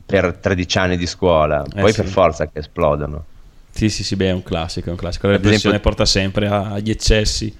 per 0.05 0.37
13 0.39 0.77
anni 0.77 0.97
di 0.97 1.05
scuola. 1.05 1.63
Eh, 1.63 1.81
Poi 1.81 1.91
sì. 1.91 2.01
per 2.01 2.09
forza 2.09 2.47
che 2.47 2.59
esplodono. 2.59 3.25
Sì, 3.71 3.89
sì, 3.89 4.03
sì, 4.03 4.15
beh, 4.15 4.29
è 4.29 4.33
un 4.33 4.43
classico, 4.43 4.87
è 4.87 4.91
un 4.91 4.97
classico. 4.97 5.27
La 5.27 5.33
Ad 5.33 5.39
esempio- 5.39 5.71
repressione 5.71 5.79
porta 5.79 6.05
sempre 6.05 6.47
agli 6.47 6.89
eccessi. 6.89 7.55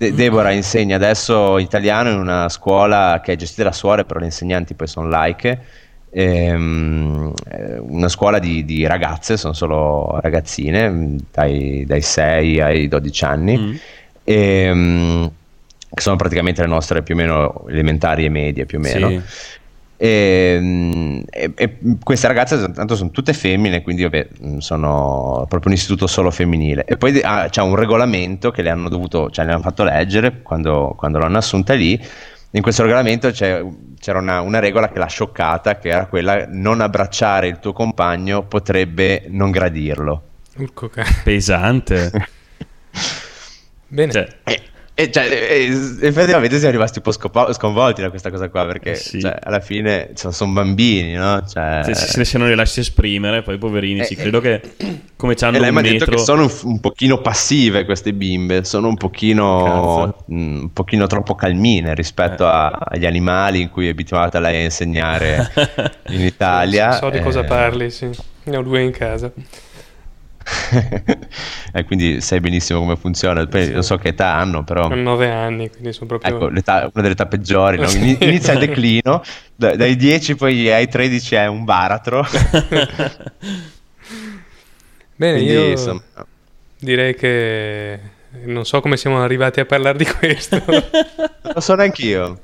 De- 0.00 0.14
Deborah 0.14 0.50
insegna 0.52 0.96
adesso 0.96 1.58
italiano 1.58 2.08
in 2.08 2.16
una 2.16 2.48
scuola 2.48 3.20
che 3.22 3.34
è 3.34 3.36
gestita 3.36 3.64
da 3.64 3.72
suore, 3.72 4.06
però 4.06 4.18
le 4.18 4.24
insegnanti 4.24 4.72
poi 4.72 4.86
sono 4.86 5.06
laiche. 5.06 5.60
Ehm, 6.08 7.30
eh, 7.50 7.76
una 7.80 8.08
scuola 8.08 8.38
di, 8.38 8.64
di 8.64 8.86
ragazze, 8.86 9.36
sono 9.36 9.52
solo 9.52 10.18
ragazzine 10.22 10.88
mh, 10.88 11.18
dai, 11.30 11.84
dai 11.86 12.00
6 12.00 12.60
ai 12.62 12.88
12 12.88 13.24
anni, 13.26 13.58
Mm. 13.58 13.74
ehm, 14.24 15.30
che 15.92 16.00
sono 16.00 16.16
praticamente 16.16 16.62
le 16.62 16.68
nostre 16.68 17.02
più 17.02 17.14
o 17.14 17.18
meno 17.18 17.64
elementari 17.68 18.24
e 18.24 18.30
medie 18.30 18.64
più 18.64 18.78
o 18.78 18.80
meno. 18.80 19.08
Sì. 19.10 19.20
E, 20.02 21.22
e- 21.28 21.52
e 21.54 21.78
queste 22.02 22.26
ragazze 22.26 22.70
tanto 22.72 22.96
sono 22.96 23.10
tutte 23.10 23.34
femmine, 23.34 23.82
quindi 23.82 24.02
vabbè, 24.02 24.28
mh, 24.40 24.56
sono 24.56 25.44
proprio 25.46 25.70
un 25.70 25.76
istituto 25.76 26.06
solo 26.06 26.30
femminile. 26.30 26.84
E 26.86 26.96
poi 26.96 27.20
ah, 27.20 27.50
c'è 27.50 27.60
un 27.60 27.74
regolamento 27.74 28.50
che 28.50 28.62
le 28.62 28.70
hanno 28.70 28.88
dovuto, 28.88 29.28
cioè 29.28 29.44
le 29.44 29.52
hanno 29.52 29.60
fatto 29.60 29.84
leggere 29.84 30.40
quando, 30.40 30.94
quando 30.96 31.18
l'hanno 31.18 31.36
assunta 31.36 31.74
lì. 31.74 32.02
In 32.52 32.62
questo 32.62 32.82
regolamento 32.82 33.30
c'è- 33.30 33.62
c'era 34.00 34.18
una, 34.20 34.40
una 34.40 34.58
regola 34.58 34.88
che 34.88 34.98
l'ha 34.98 35.06
scioccata, 35.06 35.76
che 35.76 35.90
era 35.90 36.06
quella 36.06 36.46
non 36.48 36.80
abbracciare 36.80 37.48
il 37.48 37.58
tuo 37.58 37.74
compagno 37.74 38.44
potrebbe 38.44 39.24
non 39.28 39.50
gradirlo. 39.50 40.22
Urco 40.56 40.90
Pesante. 41.22 42.10
Bene. 43.86 44.12
Cioè, 44.12 44.28
E, 44.44 44.60
e 44.94 45.10
cioè, 45.10 45.24
e- 45.30 45.66
effettivamente 46.02 46.58
siamo 46.58 46.72
rimasti 46.72 46.98
un 46.98 47.04
po' 47.04 47.12
scopo- 47.12 47.52
sconvolti 47.54 48.02
da 48.02 48.10
questa 48.10 48.30
cosa 48.30 48.48
qua, 48.50 48.66
perché 48.66 48.90
Eh 48.92 48.94
sì. 48.96 49.20
cioè, 49.20 49.34
alla 49.42 49.60
fine 49.60 50.10
sono, 50.14 50.32
sono 50.32 50.52
bambini, 50.52 51.14
no? 51.14 51.42
Cioè, 51.46 51.80
se, 51.84 51.94
se, 51.94 52.24
se 52.24 52.36
non 52.38 52.48
li 52.48 52.54
lasci 52.54 52.80
esprimere, 52.80 53.42
poi 53.42 53.56
poverini, 53.56 54.04
sì, 54.04 54.12
Eh, 54.12 54.16
credo 54.16 54.40
che 54.40 54.60
come 55.16 55.34
c'hanno 55.34 55.56
E 55.56 55.60
lei 55.60 55.68
un 55.70 55.74
mi 55.76 55.80
ha 55.80 55.82
detto 55.84 55.98
metro. 56.04 56.16
che 56.16 56.22
sono 56.22 56.42
un, 56.42 56.50
un 56.64 56.80
pochino 56.80 57.18
passive 57.22 57.84
queste 57.86 58.12
bimbe, 58.12 58.64
sono 58.64 58.88
un 58.88 58.96
pochino, 58.96 60.16
mm, 60.30 60.60
un 60.60 60.72
pochino 60.74 61.06
troppo 61.06 61.34
calmine 61.34 61.94
rispetto 61.94 62.44
Eh. 62.44 62.48
a- 62.50 62.68
agli 62.68 63.06
animali 63.06 63.62
in 63.62 63.70
cui 63.70 63.86
è 63.86 63.90
abituata 63.90 64.38
lei 64.38 64.60
a 64.60 64.64
insegnare 64.64 65.50
in 66.08 66.20
Italia. 66.20 66.92
So 66.92 67.08
di 67.08 67.20
cosa 67.20 67.40
eh, 67.40 67.44
parli, 67.44 67.90
sì. 67.90 68.10
Ne 68.42 68.56
ho 68.56 68.62
due 68.62 68.82
in 68.82 68.90
casa. 68.90 69.32
e 71.72 71.84
quindi 71.84 72.20
sai 72.20 72.40
benissimo 72.40 72.80
come 72.80 72.96
funziona. 72.96 73.46
Poi 73.46 73.64
Sì. 73.66 73.72
non 73.72 73.82
so 73.82 73.96
che 73.96 74.08
età 74.08 74.34
hanno, 74.34 74.64
però. 74.64 74.84
Ho 74.88 74.94
nove 74.94 75.30
anni, 75.30 75.70
quindi 75.70 75.92
sono 75.92 76.06
proprio... 76.06 76.34
Ecco, 76.34 76.46
una 76.46 76.90
delle 76.92 77.10
età 77.10 77.26
peggiori, 77.26 77.78
no? 77.78 77.88
Inizia 77.90 78.52
il 78.54 78.58
declino, 78.58 79.22
da- 79.54 79.76
dai 79.76 79.96
10 79.96 80.36
poi 80.36 80.70
ai 80.70 80.88
13 80.88 81.34
è 81.36 81.46
un 81.46 81.64
baratro. 81.64 82.26
Bene, 85.16 85.36
Quindi, 85.36 85.52
io 85.52 85.64
insomma, 85.70 86.02
direi 86.78 87.14
che 87.14 88.00
non 88.44 88.64
so 88.64 88.80
come 88.80 88.96
siamo 88.96 89.22
arrivati 89.22 89.60
a 89.60 89.66
parlare 89.66 89.98
di 89.98 90.06
questo, 90.06 90.62
lo 91.42 91.60
so 91.60 91.74
neanch'io. 91.74 92.40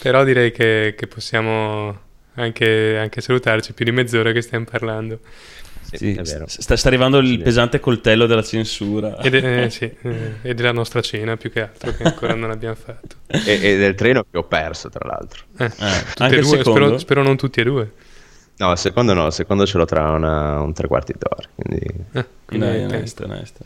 però 0.00 0.24
direi 0.24 0.50
che, 0.50 0.94
che 0.96 1.06
possiamo 1.06 1.96
anche, 2.34 2.98
anche 2.98 3.20
salutarci 3.20 3.72
più 3.74 3.84
di 3.84 3.92
mezz'ora 3.92 4.32
che 4.32 4.40
stiamo 4.42 4.64
parlando. 4.68 5.20
Sì, 5.96 6.12
Sì, 6.12 6.18
è 6.18 6.22
vero. 6.22 6.44
sta, 6.48 6.76
sta 6.76 6.88
arrivando 6.88 7.18
il 7.18 7.40
pesante 7.42 7.80
coltello 7.80 8.26
della 8.26 8.42
censura. 8.42 9.18
Ed 9.18 9.34
è, 9.34 9.64
eh, 9.64 9.70
sì, 9.70 9.84
eh, 10.02 10.32
e 10.42 10.54
della 10.54 10.72
nostra 10.72 11.00
cena 11.00 11.36
più 11.36 11.50
che 11.50 11.62
altro, 11.62 11.94
che 11.94 12.02
ancora 12.02 12.34
non 12.34 12.50
abbiamo 12.50 12.74
fatto. 12.74 13.16
E, 13.46 13.58
e 13.62 13.76
del 13.76 13.94
treno 13.94 14.24
che 14.30 14.38
ho 14.38 14.44
perso, 14.44 14.88
tra 14.88 15.06
l'altro. 15.06 15.44
Eh, 15.58 15.64
Eh, 15.64 15.70
anche 16.18 16.36
e 16.36 16.38
il 16.38 16.44
due, 16.44 16.56
secondo? 16.58 16.80
spero, 16.84 16.98
spero 16.98 17.22
non 17.22 17.36
tutti 17.36 17.60
e 17.60 17.64
due. 17.64 17.90
No, 18.56 18.70
il 18.72 18.78
secondo 18.78 19.14
no, 19.14 19.26
il 19.26 19.32
secondo 19.32 19.66
ce 19.66 19.78
l'ho 19.78 19.84
tra 19.84 20.10
una- 20.10 20.60
un 20.60 20.72
tre 20.72 20.86
quarti 20.86 21.12
d'ora. 21.18 21.48
Quindi... 21.54 21.86
Eh, 22.12 22.24
quindi 22.44 22.66
onesto, 22.66 23.24
onesto. 23.24 23.64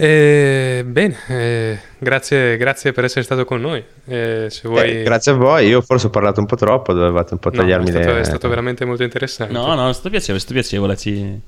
Eh, 0.00 0.84
bene, 0.86 1.16
eh, 1.26 1.78
grazie, 1.98 2.56
grazie 2.56 2.92
per 2.92 3.02
essere 3.02 3.24
stato 3.24 3.44
con 3.44 3.60
noi. 3.60 3.84
Eh, 4.06 4.46
se 4.48 4.68
vuoi... 4.68 5.00
Eh, 5.00 5.02
grazie 5.02 5.32
a 5.32 5.34
voi, 5.34 5.66
io 5.66 5.80
forse 5.80 6.06
ho 6.06 6.10
parlato 6.10 6.38
un 6.38 6.46
po' 6.46 6.54
troppo, 6.54 6.92
dovevate 6.92 7.34
un 7.34 7.40
po' 7.40 7.50
No, 7.50 7.56
tagliarmi 7.56 7.88
è, 7.88 7.90
stato, 7.90 8.12
le... 8.12 8.20
è 8.20 8.24
stato 8.24 8.48
veramente 8.48 8.84
molto 8.84 9.02
interessante. 9.02 9.52
No, 9.52 9.74
no, 9.74 9.88
è 9.88 9.92
stato 9.92 10.10
piacevole, 10.10 10.38
è 10.38 10.40
stato 10.40 10.54
piacevole. 10.54 10.96
Ci... 10.96 11.40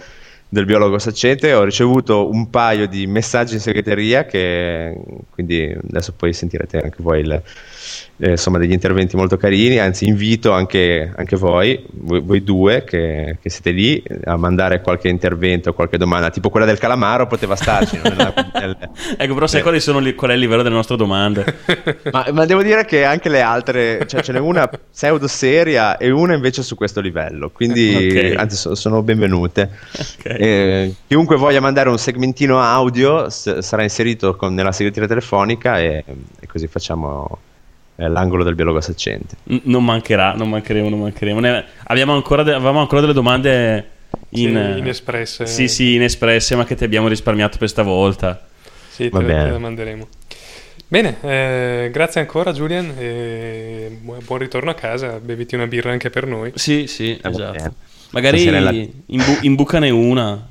del 0.49 0.65
biologo 0.67 0.99
saccente, 0.99 1.53
ho 1.53 1.65
ricevuto 1.65 2.31
un 2.31 2.49
paio 2.49 2.87
di 2.87 3.07
messaggi 3.09 3.55
in 3.55 3.61
segreteria 3.61 4.25
che 4.25 4.97
quindi 5.31 5.77
adesso 5.89 6.13
poi 6.13 6.33
sentirete 6.33 6.79
anche 6.79 6.97
voi 7.01 7.21
il- 7.21 7.43
eh, 8.19 8.31
insomma 8.31 8.59
degli 8.59 8.73
interventi 8.73 9.17
molto 9.17 9.37
carini, 9.37 9.79
anzi 9.79 10.07
invito 10.07 10.53
anche, 10.53 11.13
anche 11.15 11.37
voi, 11.37 11.85
voi, 11.93 12.21
voi 12.21 12.43
due 12.45 12.85
che, 12.85 13.39
che 13.41 13.51
siete 13.51 13.71
lì 13.71 14.03
a 14.25 14.37
mandare 14.37 14.81
qualche 14.81 15.09
intervento, 15.09 15.73
qualche 15.75 15.99
domanda, 15.99 16.31
tipo 16.31 16.51
quella 16.51 16.67
del 16.67 16.79
calamaro 16.79 17.27
poteva 17.27 17.57
starci, 17.57 17.99
nel- 18.03 18.35
ecco, 19.19 19.35
però 19.35 19.47
sai 19.47 19.63
quali 19.63 19.81
sono 19.81 19.99
li- 19.99 20.15
qual 20.15 20.31
è 20.31 20.35
il 20.35 20.41
livello 20.41 20.63
delle 20.63 20.75
nostre 20.75 20.97
domande? 20.97 21.45
ma, 22.13 22.27
ma 22.33 22.45
devo 22.45 22.63
dire 22.63 22.85
che 22.85 23.05
anche 23.05 23.29
le 23.29 23.41
altre, 23.41 24.07
cioè 24.07 24.23
ce 24.23 24.33
n'è 24.33 24.39
una 24.39 24.69
pseudo 24.69 25.27
seria 25.27 25.97
e 25.97 26.11
una 26.11 26.35
invece 26.35 26.63
su 26.63 26.75
questo 26.77 27.01
livello, 27.01 27.51
quindi 27.51 27.93
Ok. 28.35 28.35
anzi 28.39 28.57
so- 28.57 28.75
sono 28.75 29.03
benvenute. 29.03 29.71
Ok. 29.93 30.25
Eh, 30.27 30.95
chiunque 31.07 31.37
voglia 31.37 31.61
mandare 31.61 31.89
un 31.89 31.99
segmentino 31.99 32.61
audio 32.61 33.29
s- 33.31 33.59
sarà 33.59 33.83
inserito 33.83 34.37
con- 34.37 34.55
nella 34.55 34.73
segreteria 34.73 35.09
telefonica 35.09 35.79
e, 35.81 36.05
e 36.41 36.47
così 36.47 36.67
facciamo 36.67 37.39
eh, 37.41 37.54
l'angolo 37.97 38.43
del 38.45 38.55
biologo 38.55 38.81
saccente. 38.81 39.37
Non 39.65 39.85
mancherà, 39.85 40.33
non 40.35 40.49
mancheremo, 40.49 40.89
non 40.89 41.01
mancheremo. 41.01 41.41
Ne- 41.41 41.65
abbiamo 41.85 42.15
ancora 42.15 42.43
de- 42.43 42.53
avevamo 42.55 42.81
ancora 42.81 43.01
delle 43.01 43.13
domande 43.13 43.89
in, 44.31 44.73
Sì, 44.75 44.79
inespresse. 44.79 45.47
Sì, 45.47 45.69
sì, 45.69 45.95
inespresse, 45.95 46.57
ma 46.57 46.65
che 46.65 46.75
ti 46.75 46.85
abbiamo 46.85 47.09
risparmiato 47.09 47.59
per 47.59 47.69
stavolta. 47.69 48.47
Sì, 48.91 49.09
Va 49.09 49.19
te, 49.21 49.27
te 49.27 49.33
bene. 49.33 49.51
la 49.51 49.59
manderemo. 49.59 50.09
Bene, 50.87 51.17
eh, 51.23 51.91
grazie 51.93 52.21
ancora 52.21 52.53
Julian 52.53 52.93
e 52.99 53.97
bu- 54.01 54.19
buon 54.25 54.39
ritorno 54.39 54.71
a 54.71 54.75
casa, 54.75 55.19
beviti 55.19 55.55
una 55.55 55.67
birra 55.67 55.91
anche 55.91 56.11
per 56.11 56.27
noi. 56.27 56.53
Sì, 56.55 56.87
sì, 56.87 57.11
Eh, 57.17 57.29
esatto. 57.29 57.53
bene. 57.53 57.73
Magari 58.11 58.39
Stasera 58.39 58.59
è 58.59 58.61
la- 58.61 58.87
imbu- 59.07 59.43
imbucane 59.43 59.91
una. 59.91 60.47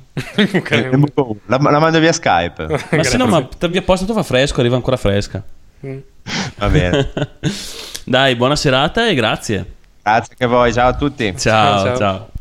La, 1.46 1.56
la 1.58 1.78
mando 1.78 1.98
via 1.98 2.12
Skype. 2.12 2.66
Ma 2.92 3.02
se 3.02 3.16
no, 3.16 3.26
ma 3.26 3.42
per 3.44 3.70
via 3.70 3.82
posta 3.82 4.04
tu 4.06 4.12
fa 4.12 4.22
fresco, 4.22 4.60
arriva 4.60 4.76
ancora 4.76 4.96
fresca. 4.96 5.42
Mm. 5.86 5.98
Va 6.58 6.68
bene. 6.68 7.12
Dai, 8.04 8.36
buona 8.36 8.56
serata 8.56 9.08
e 9.08 9.14
grazie. 9.14 9.72
Grazie 10.02 10.32
anche 10.32 10.44
a 10.44 10.48
voi, 10.48 10.72
ciao 10.72 10.88
a 10.88 10.94
tutti. 10.94 11.34
Ciao, 11.36 11.84
Ciao, 11.84 11.96
ciao. 11.96 11.96
ciao. 11.96 12.32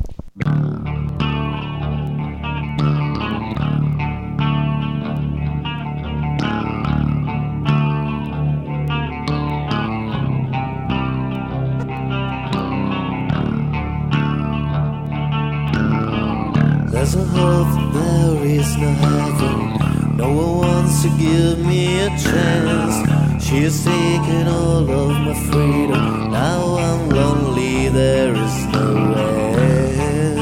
There's 16.91 17.15
a 17.15 17.23
hope 17.25 17.93
there 17.93 18.45
is 18.45 18.77
no 18.77 18.89
heaven. 18.91 20.15
No 20.17 20.31
one 20.31 20.57
wants 20.59 21.01
to 21.03 21.09
give 21.17 21.59
me 21.65 21.99
a 21.99 22.09
chance. 22.09 23.32
She 23.53 23.61
has 23.65 23.85
taken 23.85 24.47
all 24.47 24.89
of 24.89 25.11
my 25.27 25.35
freedom. 25.51 26.31
Now 26.31 26.75
I'm 26.75 27.09
lonely, 27.09 27.87
there 27.89 28.33
is 28.33 28.65
no 28.73 29.13
end. 29.13 30.39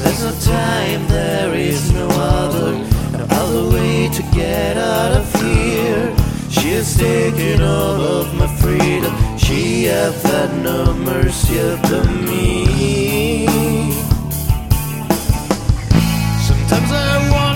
There's 0.00 0.22
no 0.24 0.32
time, 0.40 1.06
there 1.08 1.54
is 1.54 1.92
no 1.92 2.08
other. 2.08 2.72
No 3.18 3.26
other 3.28 3.68
way 3.76 4.08
to 4.08 4.22
get 4.34 4.78
out 4.78 5.12
of 5.12 5.30
here. 5.42 6.16
She 6.48 6.70
has 6.70 6.96
taken 6.96 7.60
all 7.60 8.00
of 8.00 8.32
my 8.32 8.48
freedom. 8.62 9.14
She 9.36 9.84
hath 9.84 10.22
had 10.22 10.56
no 10.62 10.94
mercy 10.94 11.58
upon 11.58 12.24
me. 12.24 13.46
Sometimes 16.48 16.92
I 16.92 17.30
wonder 17.30 17.49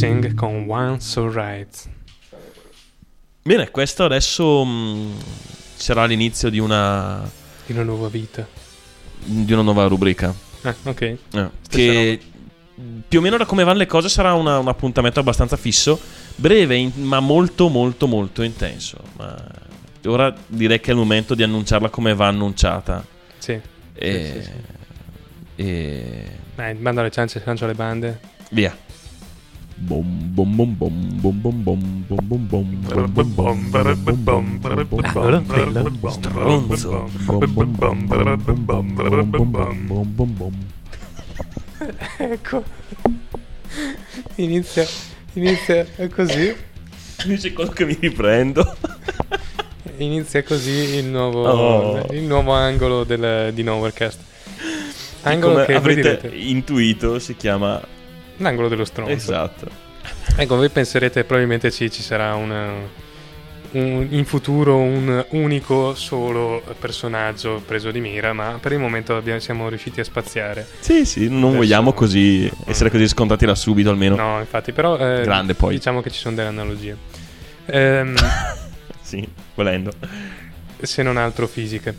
Croxing 0.00 0.34
con 0.34 0.64
One 0.68 1.00
So 1.00 1.30
Right. 1.30 1.88
Bene, 3.42 3.70
questo 3.70 4.04
adesso 4.04 4.64
mh, 4.64 5.12
sarà 5.76 6.04
l'inizio 6.06 6.48
di 6.50 6.58
una, 6.58 7.28
Di 7.66 7.72
una 7.72 7.82
nuova 7.82 8.08
vita. 8.08 8.46
di 9.22 9.52
una 9.52 9.62
nuova 9.62 9.86
rubrica. 9.86 10.34
Ah, 10.62 10.74
ok. 10.84 11.00
Eh, 11.00 11.50
che 11.68 12.20
più 13.08 13.18
o 13.18 13.22
meno 13.22 13.36
da 13.36 13.44
come 13.44 13.62
vanno 13.64 13.78
le 13.78 13.86
cose 13.86 14.08
sarà 14.08 14.32
una- 14.34 14.58
un 14.58 14.68
appuntamento 14.68 15.20
abbastanza 15.20 15.56
fisso, 15.56 16.00
breve 16.36 16.76
in- 16.76 16.92
ma 16.96 17.20
molto 17.20 17.68
molto 17.68 18.06
molto 18.06 18.42
intenso. 18.42 18.98
Ma 19.16 19.36
ora 20.06 20.34
direi 20.46 20.80
che 20.80 20.90
è 20.90 20.94
il 20.94 20.98
momento 20.98 21.34
di 21.34 21.42
annunciarla 21.42 21.90
come 21.90 22.14
va 22.14 22.28
annunciata. 22.28 23.04
Sì. 23.38 23.60
E, 23.92 24.32
Sì, 24.34 24.42
sì, 24.42 24.50
e 25.56 26.24
Dai, 26.54 26.74
bando 26.74 27.00
alle 27.00 27.10
ciance, 27.10 27.42
lancio 27.44 27.66
le 27.66 27.74
bande. 27.74 28.20
via. 28.50 28.74
Stronzo. 36.10 37.08
ecco. 42.18 42.62
Inizia, 44.36 44.86
inizia 45.34 45.86
così. 46.14 46.54
Dice 47.24 47.52
quello 47.52 47.70
che 47.70 47.84
mi 47.84 47.96
riprendo. 47.98 48.76
Inizia 49.98 50.42
così 50.42 50.96
il 50.96 51.06
nuovo, 51.06 51.44
oh. 51.44 52.06
il 52.12 52.22
nuovo 52.22 52.52
angolo 52.52 53.04
del, 53.04 53.52
di 53.52 53.62
Novercast. 53.62 54.20
Angolo 55.22 55.52
Come 55.54 55.66
che 55.66 55.74
avrete 55.74 56.30
intuito 56.32 57.18
si 57.18 57.36
chiama 57.36 57.80
l'angolo 58.40 58.68
dello 58.68 58.84
stronzo. 58.84 59.12
Esatto. 59.12 59.68
Ecco, 60.36 60.56
voi 60.56 60.68
penserete 60.68 61.24
probabilmente 61.24 61.70
ci, 61.70 61.90
ci 61.90 62.02
sarà 62.02 62.34
una- 62.34 62.72
un- 63.72 64.06
in 64.10 64.24
futuro 64.24 64.76
un 64.78 65.24
unico 65.30 65.94
solo 65.94 66.62
personaggio 66.78 67.62
preso 67.64 67.90
di 67.90 68.00
mira, 68.00 68.32
ma 68.32 68.58
per 68.60 68.72
il 68.72 68.78
momento 68.78 69.14
abbiamo- 69.16 69.38
siamo 69.40 69.68
riusciti 69.68 70.00
a 70.00 70.04
spaziare. 70.04 70.66
Sì, 70.80 71.04
sì, 71.04 71.28
non 71.28 71.38
Adesso- 71.38 71.56
vogliamo 71.56 71.92
così 71.92 72.50
essere 72.66 72.90
così 72.90 73.06
scontati 73.06 73.46
da 73.46 73.54
subito 73.54 73.90
almeno. 73.90 74.16
No, 74.16 74.38
infatti, 74.40 74.72
però 74.72 74.96
eh, 74.98 75.22
Grande 75.22 75.54
poi. 75.54 75.74
diciamo 75.74 76.00
che 76.00 76.10
ci 76.10 76.18
sono 76.18 76.34
delle 76.34 76.48
analogie. 76.48 76.96
Ehm, 77.72 78.14
Sì, 79.02 79.26
volendo. 79.54 79.92
se 80.82 81.02
non 81.02 81.16
altro 81.16 81.46
fisiche. 81.46 81.94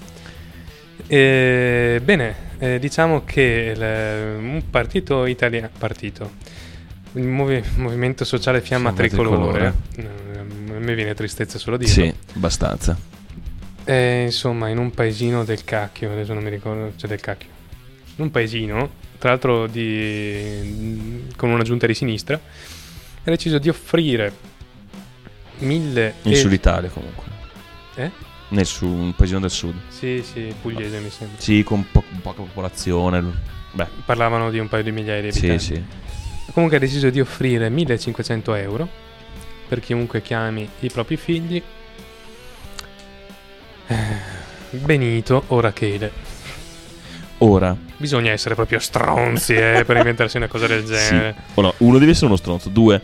Eh, 1.07 2.01
bene, 2.03 2.35
eh, 2.59 2.79
diciamo 2.79 3.23
che 3.25 3.73
il- 3.75 3.81
un 4.43 4.63
partito 4.69 5.25
italiano, 5.25 5.69
partito, 5.77 6.31
il 7.13 7.23
movi- 7.23 7.63
movimento 7.75 8.23
sociale 8.25 8.61
Fiamma 8.61 8.93
Tricolore, 8.93 9.73
eh, 9.97 10.03
a 10.03 10.79
me 10.79 10.95
viene 10.95 11.13
tristezza 11.13 11.57
solo 11.57 11.77
dirlo, 11.77 11.93
Sì, 11.93 12.13
abbastanza. 12.35 12.97
è 13.83 14.21
insomma 14.25 14.69
in 14.69 14.77
un 14.77 14.91
paesino 14.91 15.43
del 15.43 15.63
cacchio, 15.63 16.11
adesso 16.11 16.33
non 16.33 16.43
mi 16.43 16.49
ricordo, 16.49 16.93
cioè 16.95 17.09
del 17.09 17.19
cacchio, 17.19 17.49
in 18.15 18.23
un 18.23 18.31
paesino, 18.31 18.89
tra 19.17 19.29
l'altro 19.31 19.67
di, 19.67 21.27
con 21.35 21.49
una 21.49 21.63
giunta 21.63 21.87
di 21.87 21.93
sinistra, 21.93 22.35
ha 22.35 23.29
deciso 23.29 23.57
di 23.59 23.69
offrire 23.69 24.31
mille... 25.59 26.13
In 26.23 26.31
e- 26.31 26.35
Sud 26.35 26.51
Italia 26.53 26.89
comunque. 26.89 27.23
Eh? 27.95 28.11
Nel 28.51 28.65
su- 28.65 28.85
un 28.87 29.13
paesino 29.15 29.39
del 29.39 29.49
sud. 29.49 29.75
Sì, 29.87 30.23
sì, 30.29 30.53
pugliese 30.61 30.99
mi 30.99 31.09
sembra. 31.09 31.39
Sì, 31.41 31.63
con 31.63 31.85
po- 31.91 32.03
poca 32.21 32.41
popolazione. 32.41 33.23
Beh, 33.71 33.87
Parlavano 34.05 34.49
di 34.49 34.59
un 34.59 34.67
paio 34.67 34.83
di 34.83 34.91
migliaia 34.91 35.21
di 35.21 35.31
sì, 35.31 35.49
abitanti. 35.49 35.63
sì. 35.63 35.83
Comunque 36.53 36.77
ha 36.77 36.79
deciso 36.81 37.09
di 37.09 37.21
offrire 37.21 37.69
1500 37.69 38.53
euro 38.55 38.87
per 39.69 39.79
chiunque 39.79 40.21
chiami 40.21 40.67
i 40.81 40.89
propri 40.91 41.15
figli 41.15 41.63
eh, 43.87 43.95
Benito 44.71 45.43
o 45.47 45.59
Rachele. 45.59 46.11
Ora, 47.39 47.75
Bisogna 47.97 48.31
essere 48.31 48.53
proprio 48.55 48.79
stronzi 48.79 49.53
eh, 49.53 49.83
per 49.85 49.97
inventarsi 49.97 50.37
una 50.37 50.47
cosa 50.47 50.67
del 50.67 50.85
sì. 50.85 50.91
genere. 50.93 51.35
Ora, 51.55 51.71
uno 51.77 51.97
deve 51.97 52.11
essere 52.11 52.27
uno 52.27 52.35
stronzo. 52.35 52.69
Due, 52.69 53.01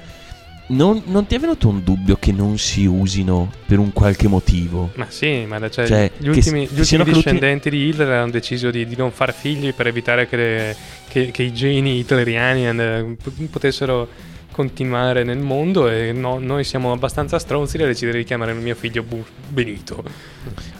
non, 0.67 1.01
non 1.05 1.25
ti 1.25 1.35
è 1.35 1.39
venuto 1.39 1.67
un 1.69 1.83
dubbio 1.83 2.17
che 2.17 2.31
non 2.31 2.57
si 2.57 2.85
usino 2.85 3.51
per 3.65 3.79
un 3.79 3.93
qualche 3.93 4.27
motivo? 4.27 4.91
Ma 4.95 5.05
sì, 5.09 5.45
ma 5.45 5.59
da- 5.59 5.69
cioè, 5.69 5.87
Cioè, 5.87 6.11
gli 6.17 6.27
ultimi, 6.27 6.67
gli 6.67 6.79
ultimi 6.79 7.03
discendenti 7.05 7.69
di 7.69 7.87
Hitler 7.87 8.09
hanno 8.09 8.31
deciso 8.31 8.69
di, 8.69 8.85
di 8.85 8.95
non 8.97 9.11
fare 9.11 9.31
figli 9.31 9.73
per 9.73 9.87
evitare 9.87 10.27
che, 10.27 10.35
le- 10.35 10.75
che- 11.07 11.31
che 11.31 11.43
i 11.43 11.53
geni 11.53 11.99
hitleriani 11.99 12.67
eh, 12.67 13.15
p- 13.21 13.43
potessero 13.49 14.07
continuare 14.51 15.23
nel 15.23 15.37
mondo 15.37 15.87
e 15.87 16.11
no- 16.11 16.39
noi 16.39 16.63
siamo 16.63 16.91
abbastanza 16.91 17.37
stronzi 17.37 17.77
da 17.77 17.85
decidere 17.85 18.17
di 18.17 18.23
chiamare 18.23 18.51
il 18.53 18.57
mio 18.59 18.75
figlio 18.75 19.03
Bu- 19.03 19.23
Benito. 19.47 20.03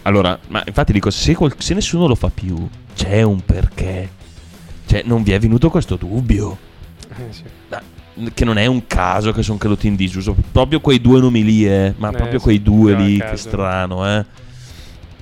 Allora, 0.03 0.38
ma 0.47 0.64
infatti 0.65 0.91
dico, 0.93 1.09
se, 1.11 1.35
qual- 1.35 1.53
se 1.57 1.73
nessuno 1.76 2.07
lo 2.07 2.15
fa 2.15 2.30
più, 2.34 2.68
c'è 2.95 3.22
un 3.22 3.39
perché. 3.45 4.09
Cioè, 4.88 5.03
non 5.05 5.22
vi 5.23 5.31
è 5.34 5.39
venuto 5.39 5.69
questo 5.69 5.95
dubbio? 5.95 6.57
Eh, 7.09 7.23
sì. 7.31 7.43
Che 8.34 8.45
non 8.45 8.57
è 8.57 8.65
un 8.65 8.88
caso 8.88 9.31
che 9.31 9.44
sono 9.44 9.57
caduti 9.57 9.88
in 9.88 9.95
disuso. 9.95 10.35
Proprio 10.52 10.80
quei 10.80 10.99
due 10.99 11.19
nomi 11.19 11.44
lì, 11.44 11.68
eh. 11.68 11.94
Ma 11.98 12.10
Eh, 12.10 12.15
proprio 12.15 12.39
quei 12.39 12.61
due 12.61 12.94
lì, 12.94 13.18
che 13.19 13.38
strano, 13.38 14.07
eh. 14.07 14.26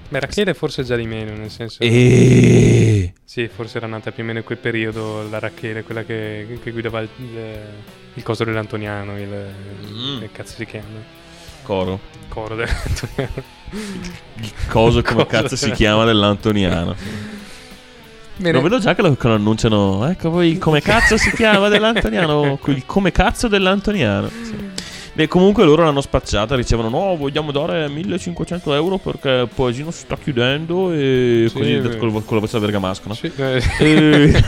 Beh, 0.07 0.19
Rachele 0.19 0.53
forse 0.53 0.83
già 0.83 0.95
di 0.95 1.05
meno, 1.07 1.35
nel 1.35 1.49
senso... 1.49 1.77
E... 1.81 3.13
Sì, 3.23 3.49
forse 3.53 3.77
era 3.77 3.87
nata 3.87 4.11
più 4.11 4.23
o 4.23 4.25
meno 4.25 4.37
in 4.39 4.45
quel 4.45 4.59
periodo 4.59 5.27
la 5.29 5.39
Rachele, 5.39 5.83
quella 5.83 6.03
che, 6.03 6.59
che 6.63 6.71
guidava 6.71 7.01
il, 7.01 7.09
il, 7.17 7.59
il 8.13 8.23
coso 8.23 8.43
dell'Antoniano, 8.43 9.17
il, 9.19 9.45
Mm. 9.91 10.19
che 10.19 10.31
cazzo 10.31 10.55
si 10.55 10.65
chiama? 10.65 10.85
Coro. 11.63 11.99
Il 12.13 12.27
coro 12.29 12.55
dell'Antoniano. 12.55 13.43
Il 14.35 14.51
coso 14.69 15.01
come 15.01 15.25
cazzo 15.27 15.55
si 15.55 15.71
chiama 15.71 16.05
dell'Antoniano. 16.05 16.95
Bene, 18.37 18.57
Lo 18.57 18.61
vedo 18.61 18.79
già 18.79 18.93
che 18.95 19.01
lo, 19.01 19.15
che 19.15 19.27
lo 19.27 19.35
annunciano. 19.35 20.07
Ecco 20.07 20.29
voi 20.29 20.57
come 20.57 20.81
cazzo 20.83 21.17
si 21.17 21.31
chiama 21.31 21.69
dell'Antoniano. 21.69 22.59
Il 22.65 22.85
come 22.85 23.11
cazzo 23.11 23.47
dell'Antoniano. 23.47 24.29
Beh, 25.15 25.29
comunque 25.29 25.63
loro 25.63 25.83
l'hanno 25.83 26.01
spacciata. 26.01 26.57
Dicevano: 26.57 26.89
No, 26.89 27.15
vogliamo 27.15 27.53
dare 27.53 27.87
1500 27.87 28.73
euro 28.73 28.97
perché 28.97 29.29
il 29.29 29.49
paesino 29.53 29.89
si 29.89 29.99
sta 29.99 30.17
chiudendo. 30.17 30.91
E 30.91 31.45
Sì, 31.47 31.57
così 31.57 31.77
beh. 31.77 31.97
con, 31.97 32.11
con 32.11 32.35
la 32.35 32.39
voce 32.41 32.59
da 32.59 32.59
bergamasco. 32.59 33.07
No? 33.07 33.13
Sì, 33.13 33.31
eh, 33.37 33.63
E, 33.79 34.43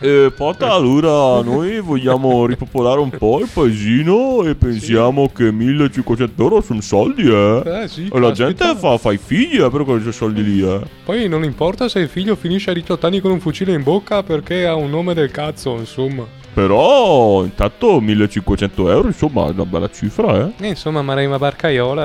e 0.00 0.32
Pota, 0.36 0.72
allora 0.72 1.40
noi 1.42 1.78
vogliamo 1.80 2.44
ripopolare 2.46 2.98
un 2.98 3.10
po' 3.10 3.38
il 3.38 3.48
paesino 3.52 4.42
e 4.42 4.56
pensiamo 4.56 5.30
che 5.32 5.52
1500 5.52 6.42
euro 6.42 6.60
sono 6.60 6.80
soldi, 6.80 7.28
eh. 7.28 7.62
eh, 7.64 7.88
sì, 7.88 8.10
E 8.12 8.18
la 8.18 8.32
gente 8.32 8.74
fa, 8.74 8.98
fa 8.98 9.12
i 9.12 9.18
figli 9.18 9.60
eh, 9.60 9.70
per 9.70 9.84
quei 9.84 10.12
soldi 10.12 10.42
lì, 10.42 10.60
eh. 10.60 10.80
Poi 11.04 11.28
non 11.28 11.44
importa 11.44 11.88
se 11.88 12.00
il 12.00 12.08
figlio 12.08 12.34
finisce 12.34 12.70
a 12.70 12.72
ritottani 12.72 13.20
con 13.20 13.30
un 13.30 13.38
fucile 13.38 13.74
in 13.74 13.84
bocca 13.84 14.24
perché 14.24 14.66
ha 14.66 14.74
un 14.74 14.90
nome 14.90 15.14
del 15.14 15.30
cazzo, 15.30 15.76
insomma. 15.76 16.37
Però 16.58 17.44
intanto 17.44 18.00
1500 18.00 18.90
euro, 18.90 19.06
insomma, 19.06 19.46
è 19.46 19.50
una 19.50 19.64
bella 19.64 19.88
cifra, 19.90 20.40
eh. 20.46 20.52
E 20.64 20.66
insomma, 20.66 21.02
Marema 21.02 21.38
Barcaiola 21.38 22.04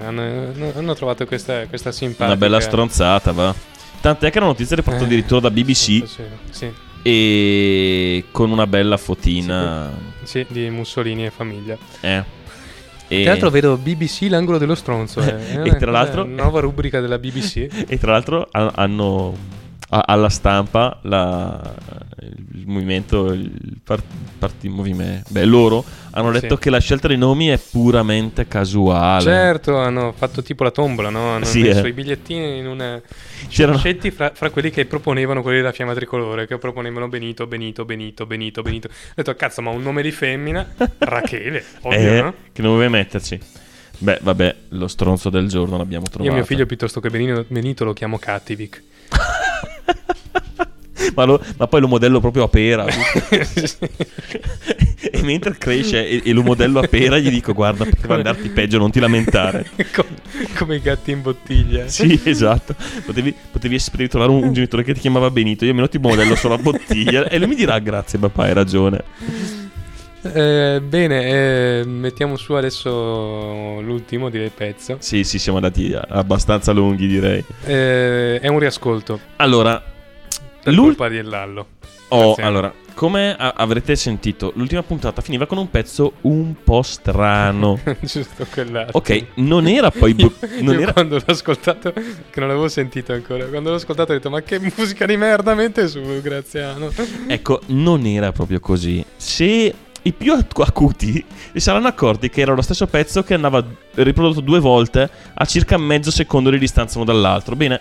eh, 0.00 0.04
hanno, 0.06 0.22
hanno 0.74 0.94
trovato 0.94 1.26
questa, 1.26 1.66
questa 1.66 1.92
simpatica... 1.92 2.24
Una 2.24 2.36
bella 2.36 2.58
stronzata, 2.60 3.32
va. 3.32 3.54
Tant'è 4.00 4.30
che 4.30 4.40
la 4.40 4.46
notizia 4.46 4.74
è 4.74 4.78
riportata 4.78 5.04
Eh. 5.04 5.08
addirittura 5.08 5.40
da 5.40 5.50
BBC 5.50 6.06
Sì, 6.06 6.22
sì, 6.50 6.72
e 7.02 8.24
con 8.30 8.50
una 8.50 8.66
bella 8.66 8.96
fotina. 8.96 9.90
sì, 10.22 10.46
di 10.48 10.70
Mussolini 10.70 11.26
e 11.26 11.30
famiglia. 11.30 11.76
Eh. 12.00 12.24
E, 13.08 13.22
Tra 13.24 13.32
l'altro 13.32 13.50
vedo 13.50 13.76
BBC 13.76 14.26
l'angolo 14.30 14.56
dello 14.56 14.74
stronzo. 14.74 15.20
eh. 15.20 15.34
E 15.52 15.58
una 15.58 15.74
tra 15.74 15.90
l'altro- 15.90 16.24
nuova 16.24 16.60
rubrica 16.60 17.00
della 17.00 17.18
BBC. 17.18 17.66
e 17.86 17.98
tra 17.98 18.12
l'altro 18.12 18.48
ha- 18.50 18.72
hanno, 18.74 19.36
a- 19.94 20.04
alla 20.06 20.30
stampa 20.30 20.98
la- 21.02 21.74
il 22.54 22.64
movimento, 22.66 23.26
il 23.32 23.76
part- 23.84 24.04
parti- 24.38 24.68
movime- 24.68 25.22
beh, 25.28 25.44
loro 25.44 25.84
hanno 26.12 26.30
detto 26.30 26.54
Sì. 26.54 26.60
che 26.62 26.70
la 26.70 26.78
scelta 26.78 27.08
dei 27.08 27.18
nomi 27.18 27.48
è 27.48 27.58
puramente 27.58 28.48
casuale. 28.48 29.22
Certo, 29.22 29.76
hanno 29.76 30.12
fatto 30.16 30.42
tipo 30.42 30.64
la 30.64 30.70
tombola, 30.70 31.10
no? 31.10 31.30
Hanno 31.34 31.44
Sì, 31.44 31.60
messo 31.62 31.84
eh. 31.84 31.88
i 31.88 31.92
bigliettini 31.92 32.58
in 32.58 32.66
una... 32.68 33.00
C'erano- 33.48 33.76
Scelti 33.78 34.10
fra, 34.10 34.30
fra 34.34 34.48
quelli 34.50 34.70
che 34.70 34.86
proponevano 34.86 35.42
quelli 35.42 35.58
della 35.58 35.72
fiamma 35.72 35.92
tricolore, 35.94 36.46
che 36.46 36.56
proponevano 36.56 37.08
Benito, 37.08 37.46
Benito, 37.46 37.84
Benito, 37.84 38.24
Benito, 38.24 38.62
Benito. 38.62 38.88
Ho 38.88 39.12
detto, 39.14 39.34
cazzo, 39.34 39.60
ma 39.60 39.70
un 39.70 39.82
nome 39.82 40.00
di 40.02 40.10
femmina? 40.10 40.66
Rachele, 40.98 41.62
ovvio, 41.82 41.98
Eh, 41.98 42.22
no? 42.22 42.34
che 42.52 42.62
non 42.62 42.74
vuoi 42.76 42.88
metterci. 42.88 43.38
Beh, 43.98 44.20
vabbè, 44.22 44.54
lo 44.70 44.88
stronzo 44.88 45.28
del 45.30 45.48
giorno 45.48 45.76
l'abbiamo 45.76 46.04
trovato. 46.06 46.28
Io 46.28 46.34
mio 46.34 46.44
figlio 46.44 46.64
piuttosto 46.66 46.98
che 47.00 47.10
Benito, 47.10 47.44
Benito 47.48 47.84
lo 47.84 47.92
chiamo 47.92 48.18
Cattivic. 48.18 48.82
ma, 51.14 51.24
lo- 51.24 51.42
ma 51.56 51.66
poi 51.66 51.80
lo 51.80 51.88
modello 51.88 52.20
proprio 52.20 52.44
a 52.44 52.48
pera. 52.48 52.84
e 55.10 55.22
mentre 55.22 55.56
cresce 55.58 56.06
e, 56.08 56.22
e 56.24 56.32
lo 56.32 56.42
modello 56.42 56.78
a 56.80 56.86
pera, 56.86 57.18
gli 57.18 57.30
dico: 57.30 57.52
Guarda, 57.52 57.84
poteva 57.84 58.14
andarti 58.16 58.48
peggio, 58.50 58.78
non 58.78 58.90
ti 58.90 59.00
lamentare. 59.00 59.68
Com- 59.94 60.06
Come 60.56 60.76
i 60.76 60.80
gatti 60.80 61.10
in 61.10 61.22
bottiglia. 61.22 61.88
Sì, 61.88 62.18
esatto. 62.24 62.74
Potevi, 63.04 63.34
potevi 63.50 63.78
trovare 64.08 64.30
un, 64.30 64.42
un 64.44 64.52
genitore 64.52 64.84
che 64.84 64.94
ti 64.94 65.00
chiamava 65.00 65.30
Benito. 65.30 65.64
Io 65.64 65.70
almeno 65.70 65.88
ti 65.88 65.98
modello 65.98 66.34
solo 66.36 66.54
a 66.54 66.58
bottiglia. 66.58 67.28
e 67.28 67.38
lui 67.38 67.48
mi 67.48 67.54
dirà: 67.54 67.78
Grazie, 67.78 68.18
papà, 68.18 68.44
hai 68.44 68.54
ragione. 68.54 69.02
Eh, 70.24 70.80
bene, 70.80 71.80
eh, 71.80 71.84
mettiamo 71.84 72.36
su 72.36 72.52
adesso 72.52 73.80
l'ultimo, 73.80 74.28
direi, 74.30 74.50
pezzo. 74.54 74.96
Sì, 75.00 75.24
sì, 75.24 75.38
siamo 75.38 75.58
andati 75.58 75.92
abbastanza 76.08 76.72
lunghi, 76.72 77.06
direi. 77.08 77.44
Eh, 77.64 78.38
è 78.40 78.46
un 78.48 78.58
riascolto 78.60 79.18
Allora, 79.36 79.82
per 80.62 80.72
l'ul- 80.72 80.86
colpa 80.96 81.08
di 81.08 81.20
Lallo. 81.22 81.66
Oh, 82.08 82.34
allora, 82.38 82.72
come 82.94 83.34
a- 83.34 83.54
avrete 83.56 83.96
sentito, 83.96 84.52
l'ultima 84.54 84.82
puntata 84.82 85.22
finiva 85.22 85.46
con 85.46 85.56
un 85.58 85.70
pezzo 85.70 86.12
un 86.22 86.54
po' 86.62 86.82
strano. 86.82 87.80
Giusto 88.00 88.46
quell'altro. 88.52 88.98
Ok, 88.98 89.24
non 89.36 89.66
era 89.66 89.90
poi 89.90 90.14
bu- 90.14 90.32
non 90.60 90.74
Io 90.74 90.82
era- 90.82 90.92
quando 90.92 91.16
l'ho 91.16 91.22
ascoltato, 91.26 91.92
che 91.92 92.38
non 92.38 92.48
l'avevo 92.48 92.68
sentito 92.68 93.12
ancora, 93.12 93.46
quando 93.46 93.70
l'ho 93.70 93.76
ascoltato 93.76 94.12
ho 94.12 94.14
detto 94.14 94.30
ma 94.30 94.40
che 94.42 94.60
musica 94.60 95.04
di 95.06 95.16
merda 95.16 95.54
mette 95.54 95.88
su 95.88 96.00
Graziano. 96.20 96.90
Ecco, 97.26 97.60
non 97.68 98.04
era 98.06 98.30
proprio 98.30 98.60
così. 98.60 99.02
Se 99.16 99.74
i 100.02 100.12
più 100.12 100.32
acu- 100.32 100.66
acuti 100.66 101.24
si 101.52 101.60
saranno 101.60 101.86
accorti 101.86 102.28
che 102.28 102.40
era 102.40 102.54
lo 102.54 102.62
stesso 102.62 102.86
pezzo 102.86 103.22
che 103.22 103.34
andava 103.34 103.64
riprodotto 103.94 104.40
due 104.40 104.58
volte 104.58 105.08
a 105.34 105.44
circa 105.44 105.76
mezzo 105.78 106.10
secondo 106.10 106.50
di 106.50 106.58
distanza 106.58 106.98
uno 106.98 107.06
dall'altro. 107.06 107.54
Bene, 107.56 107.80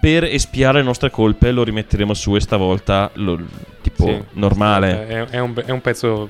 per 0.00 0.24
espiare 0.24 0.78
le 0.78 0.84
nostre 0.84 1.10
colpe 1.10 1.50
lo 1.52 1.62
rimetteremo 1.64 2.12
su 2.14 2.34
e 2.36 2.40
stavolta 2.40 3.10
lo- 3.14 3.40
tipo 3.80 4.06
Sì, 4.06 4.22
normale. 4.32 5.06
È, 5.06 5.24
è 5.30 5.38
un, 5.40 5.54
è 5.64 5.70
un 5.70 5.80
pezzo 5.80 6.28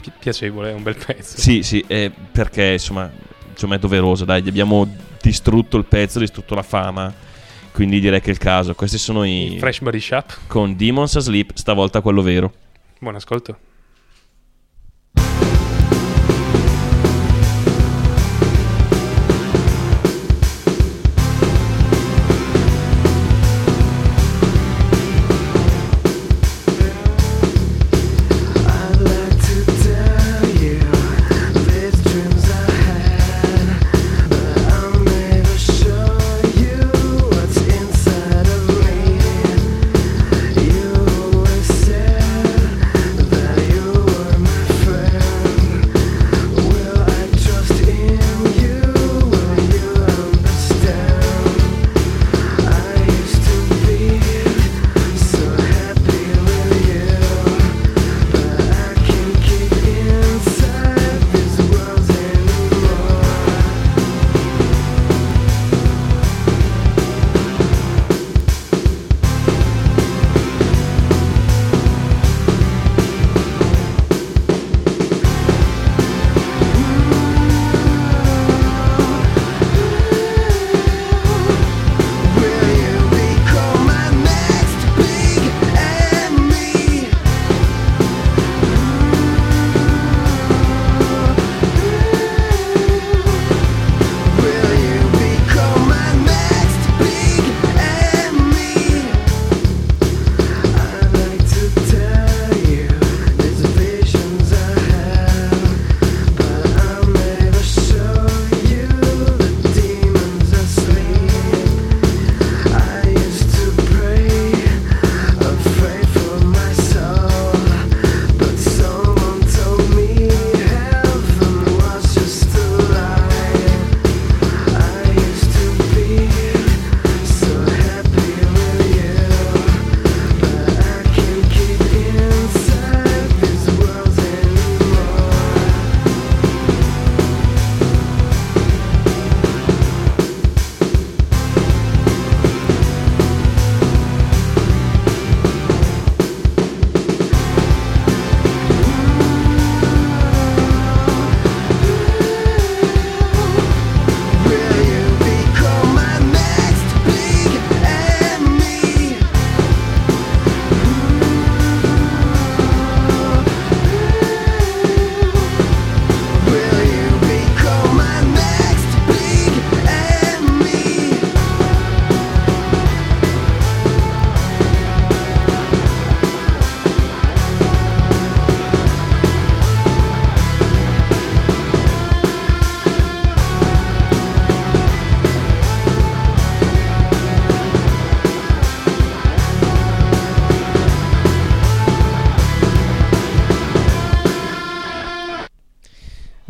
pi- 0.00 0.12
piacevole, 0.18 0.70
è 0.70 0.74
un 0.74 0.82
bel 0.82 0.96
pezzo. 0.96 1.38
Sì, 1.38 1.62
sì, 1.62 1.84
perché 2.32 2.72
insomma, 2.72 3.10
insomma 3.50 3.76
è 3.76 3.78
doveroso, 3.78 4.24
dai, 4.24 4.42
gli 4.42 4.48
abbiamo 4.48 4.86
distrutto 5.22 5.76
il 5.76 5.84
pezzo, 5.84 6.18
distrutto 6.18 6.54
la 6.54 6.62
fama. 6.62 7.12
Quindi 7.72 8.00
direi 8.00 8.20
che 8.20 8.28
è 8.28 8.32
il 8.32 8.38
caso. 8.38 8.74
Questi 8.74 8.96
sono 8.98 9.22
i 9.24 9.56
Fresh 9.58 9.80
Body 9.80 10.00
Shop. 10.00 10.38
con 10.46 10.76
Demons 10.76 11.14
Asleep, 11.16 11.54
stavolta 11.54 12.00
quello 12.00 12.22
vero. 12.22 12.52
Buon 12.98 13.14
ascolto. 13.16 13.58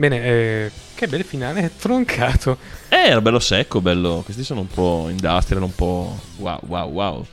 Bene, 0.09 0.24
eh, 0.24 0.70
che 0.95 1.09
bel 1.09 1.24
finale 1.24 1.73
troncato. 1.77 2.59
Eh, 2.89 3.09
era 3.09 3.20
bello 3.20 3.41
secco, 3.41 3.81
bello. 3.81 4.23
Questi 4.24 4.45
sono 4.45 4.61
un 4.61 4.69
po' 4.69 5.09
industrial, 5.11 5.65
un 5.65 5.74
po' 5.74 6.16
wow, 6.37 6.61
wow, 6.65 6.89
wow. 6.89 7.27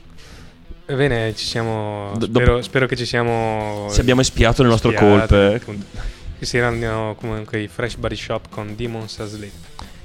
Bene, 0.87 1.35
ci 1.35 1.45
siamo. 1.45 2.13
Do- 2.17 2.25
spero, 2.25 2.61
spero 2.63 2.87
che 2.87 2.95
ci 2.95 3.05
siamo. 3.05 3.85
Se 3.91 4.01
abbiamo 4.01 4.21
espiato 4.21 4.63
le 4.63 4.69
nostre 4.69 4.95
colpe. 4.95 5.61
si 6.39 6.57
erano 6.57 7.15
comunque 7.15 7.61
i 7.61 7.67
Fresh 7.67 7.95
Body 7.97 8.15
Shop 8.15 8.49
con 8.49 8.73
Demons 8.75 9.19
Asleep. 9.19 9.53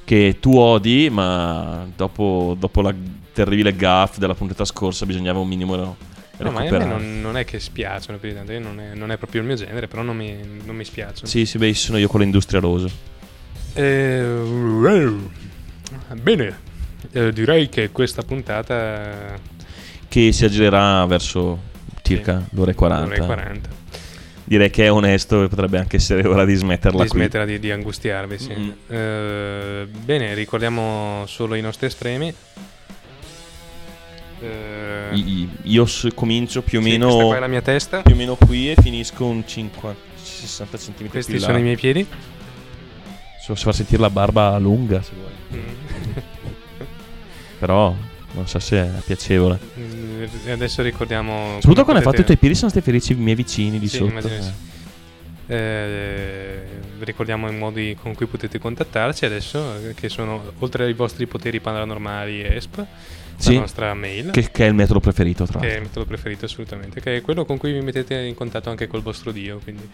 Che 0.05 0.37
tu 0.39 0.59
odi, 0.59 1.09
ma 1.11 1.87
dopo, 1.97 2.55
dopo 2.59 2.83
la 2.83 2.95
terribile 3.33 3.75
gaff 3.75 4.19
della 4.19 4.35
puntata 4.35 4.67
scorsa 4.67 5.07
bisognava 5.07 5.39
un 5.39 5.49
minimo 5.49 5.97
No, 6.39 6.51
ma 6.51 6.61
a 6.61 6.71
me 6.71 6.85
non, 6.85 7.21
non 7.21 7.37
è 7.37 7.45
che 7.45 7.59
spiacciono 7.59 8.19
più 8.19 8.29
di 8.29 8.35
tanto, 8.35 8.57
non 8.59 8.81
è, 8.81 8.95
non 8.95 9.11
è 9.11 9.17
proprio 9.17 9.41
il 9.41 9.47
mio 9.47 9.57
genere, 9.57 9.89
però 9.89 10.03
non 10.03 10.17
mi, 10.17 10.37
non 10.65 10.77
mi 10.77 10.85
spiacciono. 10.85 11.27
Sì, 11.27 11.45
sì, 11.47 11.59
beh, 11.59 11.75
sono 11.75 11.99
io 11.99 12.09
con 12.09 12.21
l'industria 12.21 12.61
rosa. 12.61 12.89
Eh, 13.75 14.33
bene, 16.21 16.59
eh, 17.13 17.33
direi 17.33 17.69
che 17.69 17.91
questa 17.91 18.23
puntata 18.23 19.39
Che 20.09 20.33
si 20.33 20.45
aggirerà 20.45 21.05
verso 21.07 21.67
circa 22.03 22.47
l'ora 22.53 22.71
e 22.71 22.75
40. 22.75 23.05
un'ora 23.05 23.23
e 23.23 23.27
40. 23.27 23.69
Direi 24.45 24.71
che 24.71 24.87
è 24.87 24.93
onesto 24.93 25.45
e 25.45 25.49
potrebbe 25.49 25.79
anche 25.79 25.97
essere 25.97 26.27
ora 26.27 26.47
di 26.47 26.55
smetterla 26.55 27.03
Di 27.03 27.09
qui. 27.09 27.19
smetterla 27.19 27.47
di, 27.47 27.59
di 27.59 27.71
angustiarvi, 27.71 28.39
sì. 28.39 28.55
Mm. 28.57 28.71
Eh, 28.89 29.87
bene, 30.05 30.33
ricordiamo 30.35 31.25
solo 31.27 31.55
i 31.55 31.61
nostri 31.61 31.87
estremi. 31.87 32.35
Eh, 34.41 35.17
I- 35.17 35.49
Io 35.65 35.85
s- 35.87 36.09
comincio 36.15 36.63
più 36.63 36.79
o 36.79 36.83
sì, 36.83 36.91
meno 36.91 37.07
questa 37.07 37.25
qua 37.25 37.37
è 37.37 37.41
la 37.41 37.47
mia 37.49 37.63
testa. 37.63 38.03
più 38.03 38.15
o 38.15 38.17
meno 38.17 38.37
qui 38.37 38.71
e 38.71 38.77
finisco 38.81 39.25
un 39.27 39.47
50 39.47 40.07
60 40.23 40.77
cm 40.79 41.09
Questi 41.09 41.33
più 41.33 41.41
sono 41.41 41.55
là. 41.55 41.59
i 41.59 41.63
miei 41.63 41.77
piedi. 41.77 42.07
So 43.45 43.55
si 43.55 43.65
fa 43.65 43.73
sentire 43.73 44.01
la 44.01 44.11
barba 44.11 44.57
lunga, 44.59 45.03
se 45.03 45.13
vuoi. 45.17 45.61
Mm. 45.63 46.13
Però 47.59 47.95
non 48.33 48.47
so 48.47 48.59
se 48.59 48.77
è 48.79 48.91
piacevole. 49.05 49.59
Mm, 49.79 50.25
e 50.45 50.51
adesso 50.51 50.83
ricordiamo. 50.83 51.55
Soprattutto 51.55 51.83
quando 51.85 51.99
hai 52.01 52.05
fatto 52.05 52.21
i 52.21 52.25
tuoi 52.25 52.37
piedi 52.37 52.55
sono 52.55 52.71
stati 52.71 52.85
felici 52.85 53.13
i 53.13 53.17
miei 53.17 53.35
vicini 53.35 53.79
di 53.79 53.89
Sì, 53.89 53.97
sotto. 53.97 54.11
immagino 54.11 54.37
di 54.37 54.43
sì. 54.43 54.53
Eh, 55.51 56.63
ricordiamo 57.01 57.49
i 57.51 57.55
modi 57.57 57.97
con 58.01 58.15
cui 58.15 58.27
potete 58.27 58.59
contattarci 58.59 59.25
adesso, 59.25 59.77
eh, 59.89 59.95
che 59.95 60.09
sono 60.11 60.53
oltre 60.59 60.85
ai 60.85 60.93
vostri 60.93 61.27
poteri 61.27 61.59
paranormali 61.59 62.43
ESP, 62.43 62.85
Sì. 63.39 63.55
la 63.55 63.61
nostra 63.61 63.95
mail, 63.95 64.31
Che, 64.33 64.51
che 64.51 64.65
è 64.65 64.69
il 64.69 64.75
metodo 64.75 64.99
preferito, 65.01 65.45
tra 65.47 65.61
che 65.61 65.67
è 65.67 65.69
l'altro. 65.69 65.83
il 65.83 65.89
metodo 65.89 66.07
preferito 66.07 66.45
assolutamente, 66.47 67.01
che 67.01 67.17
è 67.17 67.21
quello 67.23 67.45
con 67.45 67.57
cui 67.57 67.73
vi 67.73 67.81
mettete 67.81 68.15
in 68.17 68.35
contatto 68.35 68.69
anche 68.71 68.87
col 68.89 69.03
vostro 69.03 69.31
Dio. 69.33 69.59
Quindi. 69.63 69.89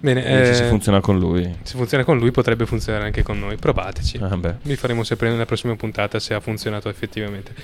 Bene, 0.00 0.48
eh, 0.50 0.54
se 0.54 0.64
funziona 0.68 1.00
con 1.00 1.18
lui. 1.18 1.50
se 1.62 1.76
funziona 1.76 2.04
con 2.04 2.18
lui 2.18 2.30
potrebbe 2.30 2.66
funzionare 2.66 3.04
anche 3.06 3.22
con 3.22 3.38
noi, 3.38 3.56
provateci. 3.56 4.18
Ah. 4.18 4.38
Vi 4.62 4.76
faremo 4.76 5.02
sapere 5.02 5.30
nella 5.30 5.46
prossima 5.46 5.74
puntata 5.76 6.18
se 6.18 6.34
ha 6.34 6.40
funzionato 6.40 6.90
effettivamente. 6.90 7.54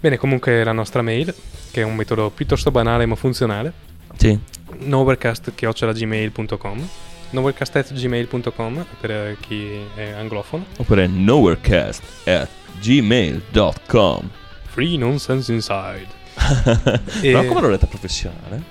Bene, 0.00 0.16
comunque 0.16 0.64
la 0.64 0.72
nostra 0.72 1.02
mail, 1.02 1.34
che 1.70 1.82
è 1.82 1.84
un 1.84 1.94
metodo 1.94 2.30
piuttosto 2.30 2.70
banale 2.70 3.04
ma 3.04 3.16
funzionale, 3.16 3.70
Sì. 4.16 4.38
nowherecast.gmail.com 4.78 6.88
nowherecast.gmail.com 7.30 8.86
per 9.00 9.36
chi 9.40 9.68
è 9.94 10.12
anglofono 10.12 10.64
Oppure 10.78 11.04
at 11.04 12.48
gmail.com. 12.80 14.30
Free 14.66 14.96
Nonsense 14.96 15.52
Inside 15.52 16.06
Però 17.20 17.42
E- 17.42 17.46
come 17.46 17.60
l'ho 17.60 17.68
detta 17.68 17.86
professionale? 17.86 18.62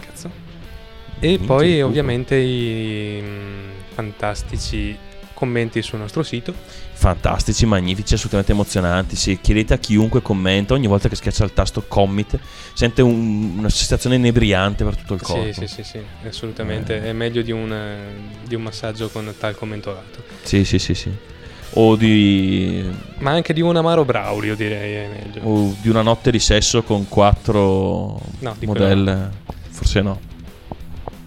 Cazzo. 0.00 0.30
E 1.20 1.28
Minchia, 1.28 1.46
poi 1.46 1.82
ovviamente 1.82 2.36
i 2.36 3.20
mm, 3.22 3.70
fantastici 3.92 4.96
commenti 5.34 5.82
sul 5.82 5.98
nostro 5.98 6.22
sito 6.22 6.54
Fantastici, 7.02 7.66
magnifici, 7.66 8.14
assolutamente 8.14 8.52
emozionanti. 8.52 9.16
Se 9.16 9.40
chiedete 9.40 9.74
a 9.74 9.76
chiunque 9.78 10.22
commenta, 10.22 10.72
ogni 10.74 10.86
volta 10.86 11.08
che 11.08 11.16
schiaccia 11.16 11.42
il 11.42 11.52
tasto 11.52 11.82
commit, 11.88 12.38
sente 12.74 13.02
un- 13.02 13.54
una 13.58 13.68
sensazione 13.68 14.14
inebriante 14.16 14.84
per 14.84 14.94
tutto 14.96 15.14
il 15.14 15.20
corpo. 15.20 15.52
sì, 15.52 15.66
sì, 15.66 15.66
sì, 15.66 15.82
sì, 15.82 16.00
assolutamente 16.28 17.02
è 17.02 17.12
meglio 17.12 17.42
di 17.42 17.50
un, 17.50 17.72
eh, 17.72 18.46
di 18.46 18.54
un 18.54 18.62
massaggio 18.62 19.08
con 19.08 19.34
talco 19.36 19.64
mentolato 19.66 20.22
Sì, 20.42 20.64
sì, 20.64 20.78
sì, 20.78 20.94
sì. 20.94 21.10
O 21.74 21.96
di, 21.96 22.84
ma 23.18 23.30
anche 23.30 23.54
di 23.54 23.62
un 23.62 23.74
amaro 23.76 24.04
Braulio 24.04 24.54
direi 24.54 24.92
è 24.94 25.08
meglio 25.08 25.40
o 25.42 25.74
di 25.80 25.88
una 25.88 26.02
notte 26.02 26.30
di 26.30 26.38
sesso 26.38 26.82
con 26.82 27.08
quattro 27.08 28.20
No, 28.40 28.56
modelle. 28.64 29.30
Forse 29.70 30.00
no. 30.02 30.20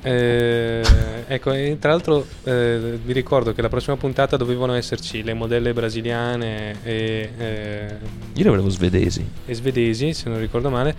Eh, 0.04 0.84
ecco, 1.28 1.52
tra 1.80 1.90
l'altro 1.90 2.28
eh, 2.44 3.00
vi 3.04 3.12
ricordo 3.12 3.54
che 3.54 3.64
la 3.64 3.70
prossima 3.70 3.98
puntata 3.98 4.38
dovevano 4.38 4.74
esserci 4.76 5.24
le 5.24 5.34
modelle 5.34 5.74
brasiliane 5.74 6.76
e, 6.84 7.30
eh, 7.36 7.88
Io 8.34 8.44
le 8.44 8.50
volevo 8.52 8.70
svedesi. 8.70 9.28
e 9.48 9.54
svedesi, 9.56 10.14
se 10.14 10.30
non 10.30 10.40
ricordo 10.40 10.70
male. 10.70 10.96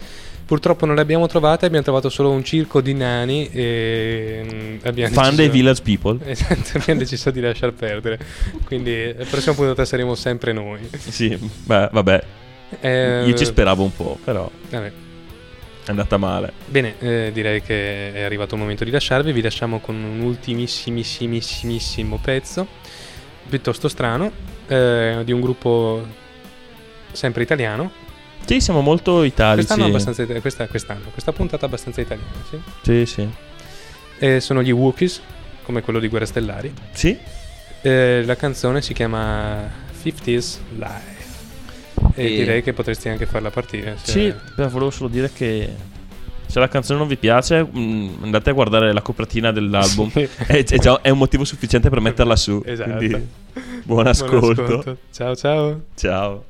Purtroppo 0.46 0.86
non 0.86 0.94
le 0.94 1.00
abbiamo 1.00 1.26
trovate, 1.26 1.66
abbiamo 1.66 1.82
trovato 1.82 2.08
solo 2.08 2.30
un 2.30 2.44
circo 2.44 2.80
di 2.80 2.94
nani 2.94 3.50
e 3.50 4.42
mm, 4.44 4.76
abbiamo 4.84 5.12
Fan 5.12 5.24
deciso- 5.24 5.42
dei 5.42 5.48
Village 5.50 5.82
People. 5.82 6.18
Esatto, 6.30 6.78
abbiamo 6.78 7.00
deciso 7.00 7.32
di 7.32 7.40
lasciar 7.40 7.72
perdere. 7.72 8.18
Quindi 8.64 9.12
la 9.16 9.24
prossima 9.24 9.56
puntata 9.56 9.84
saremo 9.84 10.14
sempre 10.14 10.52
noi. 10.52 10.88
Sì, 10.96 11.36
beh, 11.36 11.88
vabbè. 11.90 12.24
Eh, 12.80 13.24
Io 13.26 13.34
ci 13.34 13.44
speravo 13.44 13.82
un 13.82 13.92
po', 13.94 14.18
però 14.22 14.48
vabbè. 14.70 14.86
è 14.86 14.92
andata 15.90 16.16
male. 16.16 16.52
Bene, 16.66 16.94
eh, 17.00 17.30
direi 17.32 17.60
che 17.60 18.12
è 18.12 18.22
arrivato 18.22 18.54
il 18.54 18.60
momento 18.60 18.84
di 18.84 18.92
lasciarvi. 18.92 19.32
Vi 19.32 19.42
lasciamo 19.42 19.80
con 19.80 19.96
un 19.96 20.20
ultimissimissimo 20.20 22.20
pezzo, 22.22 22.68
piuttosto 23.48 23.88
strano, 23.88 24.30
eh, 24.68 25.22
di 25.24 25.32
un 25.32 25.40
gruppo 25.40 26.06
sempre 27.10 27.42
italiano. 27.42 28.04
Sì, 28.46 28.60
siamo 28.60 28.80
molto 28.80 29.22
italici. 29.24 29.66
Quest'anno, 29.66 30.40
questa, 30.40 30.66
quest'anno, 30.68 31.00
questa 31.12 31.32
puntata 31.32 31.66
abbastanza 31.66 32.00
italiana, 32.00 32.30
sì. 32.48 32.58
Sì, 32.82 33.06
sì. 33.06 33.28
Eh, 34.18 34.40
sono 34.40 34.62
gli 34.62 34.70
Wookiees, 34.70 35.20
come 35.64 35.82
quello 35.82 35.98
di 35.98 36.08
Guerre 36.08 36.26
Stellari. 36.26 36.72
Sì? 36.92 37.16
Eh, 37.82 38.22
la 38.24 38.36
canzone 38.36 38.80
si 38.82 38.94
chiama 38.94 39.68
50s 40.02 40.58
Live. 40.76 41.14
E, 42.14 42.24
E- 42.24 42.36
direi 42.36 42.62
che 42.62 42.72
potresti 42.72 43.08
anche 43.08 43.26
farla 43.26 43.50
partire. 43.50 43.96
se- 44.00 44.10
Sì, 44.12 44.34
beh, 44.54 44.68
volevo 44.68 44.90
solo 44.90 45.08
dire 45.08 45.30
che 45.32 45.68
se 46.46 46.58
la 46.60 46.68
canzone 46.68 46.98
non 47.00 47.08
vi 47.08 47.16
piace, 47.16 47.66
mm, 47.66 48.22
andate 48.22 48.50
a 48.50 48.52
guardare 48.52 48.92
la 48.92 49.02
copertina 49.02 49.50
dell'album. 49.50 50.08
Sì. 50.10 50.20
è, 50.46 50.64
è 50.64 50.78
già 50.78 51.00
è 51.02 51.10
un 51.10 51.18
motivo 51.18 51.44
sufficiente 51.44 51.90
per 51.90 52.00
metterla 52.00 52.36
su. 52.36 52.62
Esatto. 52.64 52.96
Quindi, 52.96 53.26
buon 53.82 54.06
ascolto. 54.06 54.98
Ciao 55.10 55.34
ciao. 55.34 55.82
Ciao. 55.96 56.44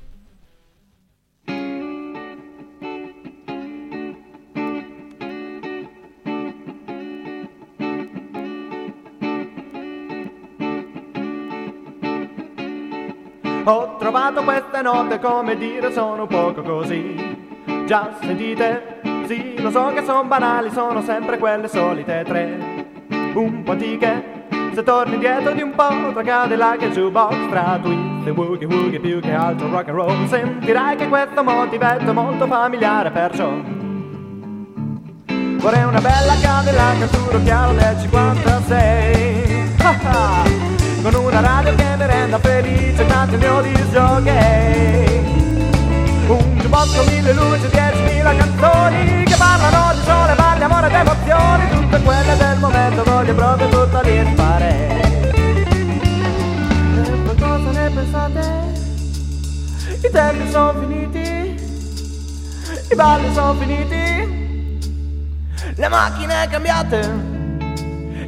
Ho 13.69 13.97
trovato 13.99 14.45
queste 14.45 14.81
note 14.81 15.19
come 15.19 15.57
dire 15.57 15.91
sono 15.91 16.23
un 16.23 16.29
poco 16.29 16.63
così 16.63 17.65
Già 17.85 18.11
sentite? 18.21 19.01
Sì, 19.27 19.61
lo 19.61 19.71
so 19.73 19.93
che 19.93 20.05
sono 20.05 20.23
banali, 20.23 20.71
sono 20.71 21.03
sempre 21.03 21.37
quelle 21.37 21.67
solite 21.67 22.23
tre 22.25 22.87
Un 23.35 23.65
po' 23.65 23.73
antiche 23.73 24.47
Se 24.73 24.85
torni 24.85 25.15
indietro 25.15 25.51
di 25.51 25.63
un 25.63 25.75
po' 25.75 26.13
tra 26.13 26.23
Cadillac 26.23 26.83
e 26.83 26.91
jukebox 26.91 27.49
Tra 27.49 27.77
twist 27.83 28.29
e 28.29 28.31
woogie 28.31 28.67
woogie 28.67 29.01
più 29.01 29.19
che 29.19 29.33
altro 29.33 29.69
rock 29.69 29.89
and 29.89 29.99
roll 29.99 30.27
Sentirai 30.27 30.95
che 30.95 31.09
questo 31.09 31.43
motivetto 31.43 32.11
è 32.11 32.13
molto 32.13 32.47
familiare 32.47 33.11
perciò 33.11 33.51
Vorrei 35.27 35.83
una 35.83 36.01
bella 36.01 36.35
Cadillac 36.41 37.03
azzurro 37.03 37.43
chiaro 37.43 37.73
del 37.73 37.99
56 38.01 39.75
Ah, 39.83 39.97
ah. 40.05 40.66
Con 41.07 41.15
una 41.15 41.39
radio 41.41 41.73
che 41.77 41.85
mi 41.97 42.05
renda 42.05 42.37
felice 42.41 43.07
tanto 43.07 43.35
il 43.37 43.41
mio 43.41 43.61
disjockey 43.61 45.19
Un 46.27 46.57
jukebox 46.57 46.97
con 46.97 47.07
mille 47.07 47.33
luci, 47.33 47.69
diecimila 47.69 48.35
canzoni 48.35 49.23
Che 49.23 49.37
parlano 49.37 49.95
di 49.95 50.01
sole, 50.05 50.35
balli, 50.35 50.63
amore 50.65 50.89
ed 50.89 50.95
emozioni 50.95 51.69
Tutte 51.71 52.03
quelle 52.03 52.37
del 52.37 52.59
momento 52.59 53.05
voglio 53.05 53.35
proprio 53.37 53.69
tutto 53.69 54.01
lì 54.03 54.35
fare. 54.35 55.01
E 57.05 57.35
cosa 57.39 57.71
ne 57.71 57.91
pensate? 57.91 58.73
I 60.03 60.11
tempi 60.11 60.51
sono 60.51 60.75
finiti 60.81 61.55
I 62.91 62.95
balli 62.97 63.33
sono 63.33 63.55
finiti 63.55 64.45
le 65.79 65.89
macchine 65.89 66.49
cambiate 66.49 67.36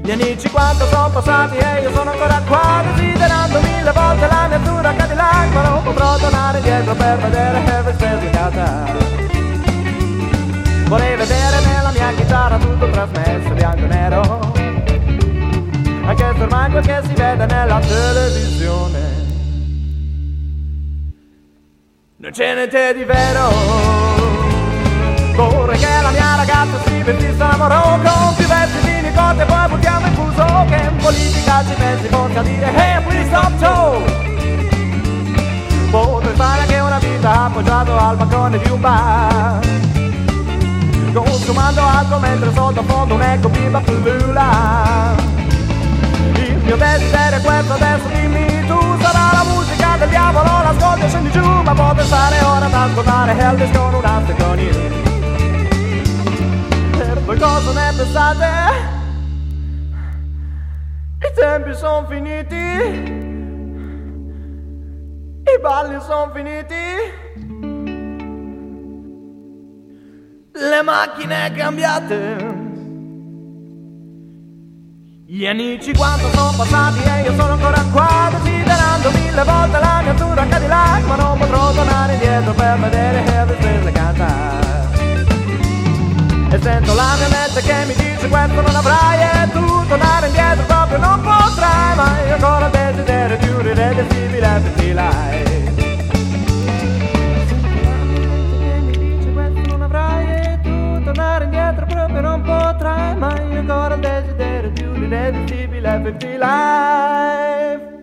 Gli 0.08 0.12
anni 0.12 0.38
50 0.38 0.86
sono 0.86 1.10
passati 1.10 1.58
e 1.58 1.82
io 1.82 1.92
sono 1.92 2.10
ancora 2.10 2.40
qua 2.46 2.82
Desiderando 2.94 3.60
mille 3.60 3.92
volte 3.92 4.26
la 4.26 4.46
mia 4.48 4.56
azzurra 4.56 4.94
Cadillac 4.94 5.52
Ma 5.52 5.68
non 5.68 5.82
potrò 5.82 6.16
tornare 6.16 6.56
indietro 6.56 6.94
per 6.94 7.18
vedere 7.18 7.62
Elvis 7.66 7.98
replicata 7.98 8.96
Vorrei 10.86 11.14
vedere 11.14 11.60
nella 11.60 11.90
mia 11.90 12.10
chitarra 12.14 12.56
tutto 12.56 12.88
trasmesso 12.88 13.52
bianco 13.52 13.84
e 13.84 13.86
nero. 13.86 14.52
Anche 16.06 16.34
se 16.36 16.42
ormai 16.42 16.70
quel 16.70 16.86
che 16.86 17.00
si 17.02 17.12
vede 17.12 17.44
nella 17.44 17.78
televisione 17.78 19.00
Non 22.16 22.30
c'è 22.30 22.54
niente 22.54 22.94
di 22.94 23.04
vero 23.04 24.17
Vorrei 25.38 25.78
che 25.78 25.86
la 26.02 26.10
mia 26.10 26.34
ragazza 26.34 26.80
si 26.84 27.00
vestisse 27.00 27.40
a 27.40 27.56
moro 27.56 27.80
con 28.02 28.34
più 28.34 28.44
vestitini 28.44 29.12
corti 29.14 29.40
e 29.40 29.44
poi 29.44 29.68
buttiamo 29.68 30.06
il 30.08 30.12
fuso. 30.14 30.64
Che 30.66 30.74
in 30.74 30.96
politica 30.96 31.64
ci 31.64 31.74
pensi 31.74 32.08
forse 32.08 32.38
a 32.38 32.42
dire 32.42 32.74
Hey 32.74 33.02
please 33.04 33.28
stop 33.28 33.52
Joe 33.58 34.26
Potrei 35.90 36.34
fare 36.34 36.60
anche 36.62 36.78
una 36.80 36.98
vita 36.98 37.44
appoggiato 37.44 37.96
al 37.96 38.16
balcone 38.16 38.58
di 38.58 38.68
un 38.68 38.80
bar. 38.80 39.58
Consumando 41.12 41.80
alcol 41.82 42.20
mentre 42.20 42.52
sottofondo 42.52 43.14
un 43.14 43.22
eco 43.22 43.48
bimba 43.48 43.78
pullula 43.78 45.14
Il 46.34 46.56
mio 46.64 46.76
desiderio 46.76 47.38
è 47.38 47.40
questo 47.40 47.72
adesso 47.74 48.08
dimmi 48.08 48.66
tu 48.66 48.78
Sarà 49.00 49.30
la 49.32 49.44
musica 49.44 49.96
del 49.98 50.08
diavolo? 50.08 50.62
L'ascolti 50.64 51.04
e 51.04 51.08
scendi 51.08 51.30
giù 51.30 51.62
Ma 51.62 51.72
potrei 51.74 52.06
stare 52.06 52.40
ora 52.40 52.66
ad 52.66 52.74
ascoltare 52.74 53.38
Elvis 53.38 53.70
con 53.76 53.94
un 53.94 54.04
after 54.04 54.36
con 54.36 54.58
you 54.58 54.72
Per 54.72 55.07
voi 57.28 57.38
cosa 57.38 57.72
ne 57.72 57.92
pensate? 57.94 58.46
I 61.20 61.32
tempi 61.34 61.74
sono 61.74 62.06
finiti 62.06 63.26
i 65.54 65.60
balli 65.60 65.98
sono 66.00 66.30
finiti. 66.34 66.74
Le 70.52 70.82
macchine 70.82 71.52
cambiate. 71.52 72.66
Gli 75.26 75.46
amici 75.46 75.92
quanto 75.94 76.28
sono 76.30 76.52
passati 76.56 77.02
e 77.02 77.22
io 77.22 77.34
sono 77.34 77.52
ancora 77.52 77.82
qua 77.92 78.30
Desiderando 78.30 79.10
mille 79.10 79.42
volte 79.44 79.78
la 79.78 80.00
mia 80.02 80.12
azzurra 80.12 80.46
Cadillac 80.46 81.04
Ma 81.04 81.16
non 81.16 81.38
potrò 81.38 81.70
tornare 81.72 82.14
indietro 82.14 82.54
per 82.54 82.78
vedere 82.78 83.24
Elvis 83.26 83.56
Presley 83.58 83.92
cantare 83.92 84.67
E 86.50 86.58
sento 86.62 86.94
la 86.94 87.14
mia 87.18 87.28
mente 87.28 87.60
che 87.60 87.84
mi 87.86 87.94
dice 87.94 88.28
questo 88.28 88.60
non 88.60 88.74
avrai 88.74 89.20
E 89.20 89.50
tu 89.50 89.86
tornare 89.86 90.26
indietro 90.26 90.64
proprio 90.64 90.98
non 90.98 91.20
potrai 91.20 91.96
Ma 91.96 92.26
io 92.26 92.34
ancora 92.34 92.68
desiderio 92.68 93.36
di 93.36 93.48
un 93.48 93.66
irreversibile 93.66 94.46
FT 94.46 94.80
Live 94.80 95.48
non 102.20 102.42
potrai 102.42 103.16
ma 103.16 103.40
io 103.40 103.60
ancora 103.60 103.94
ho 103.94 103.98
desiderio 103.98 104.70
di 104.70 104.82
un 104.82 105.02
irresistibile 105.02 106.00
FT 106.04 106.22
Live 106.22 107.96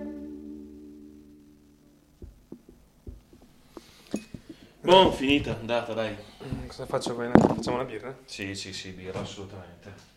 Boh, 4.82 5.12
finita, 5.12 5.58
andata, 5.60 5.94
dai. 5.94 6.16
Mm, 6.46 6.68
Cosa 6.68 6.86
faccio 6.86 7.14
bene? 7.16 7.32
Facciamo 7.34 7.78
una 7.78 7.86
birra? 7.86 8.16
Sì, 8.26 8.54
sì, 8.56 8.72
sì, 8.74 8.92
birra, 8.92 9.20
assolutamente. 9.22 10.14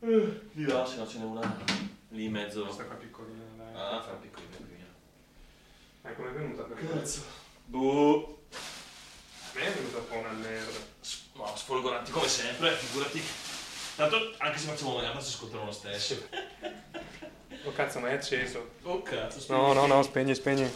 Eh, 0.00 0.40
Di 0.52 0.64
là, 0.64 0.84
se 0.86 0.96
no 0.96 1.06
ce 1.06 1.18
n'è 1.18 1.24
una 1.24 1.58
lì 2.08 2.24
in 2.24 2.32
mezzo. 2.32 2.64
Questa 2.64 2.84
qua 2.84 2.94
piccolina, 2.96 3.42
dai. 3.56 3.74
Ah, 3.74 4.02
fa 4.02 4.12
piccolina 4.12 4.56
qui. 4.56 4.66
Ma 6.02 6.12
come 6.12 6.28
è 6.28 6.32
venuta 6.32 6.62
per 6.64 6.88
Cazzo. 6.88 7.22
Boh. 7.66 8.38
A 8.50 9.58
me 9.58 9.66
è 9.66 9.72
venuta 9.72 9.98
un 9.98 10.08
po' 10.08 10.16
una 10.16 10.30
merda. 10.30 10.78
No, 11.34 11.52
sfolgoranti 11.56 12.10
come 12.10 12.28
sempre, 12.28 12.72
figurati. 12.72 13.22
Tanto, 13.96 14.16
anche 14.38 14.58
se 14.58 14.66
facciamo 14.68 14.98
merda, 14.98 15.20
si 15.20 15.34
ascoltano 15.34 15.66
lo 15.66 15.72
stesso. 15.72 16.28
Oh 17.64 17.72
cazzo, 17.72 18.00
ma 18.00 18.08
è 18.08 18.14
acceso. 18.14 18.70
Oh 18.82 19.02
cazzo, 19.02 19.52
No, 19.52 19.72
no, 19.72 19.86
no, 19.86 20.02
spegni, 20.02 20.34
spegni. 20.34 20.68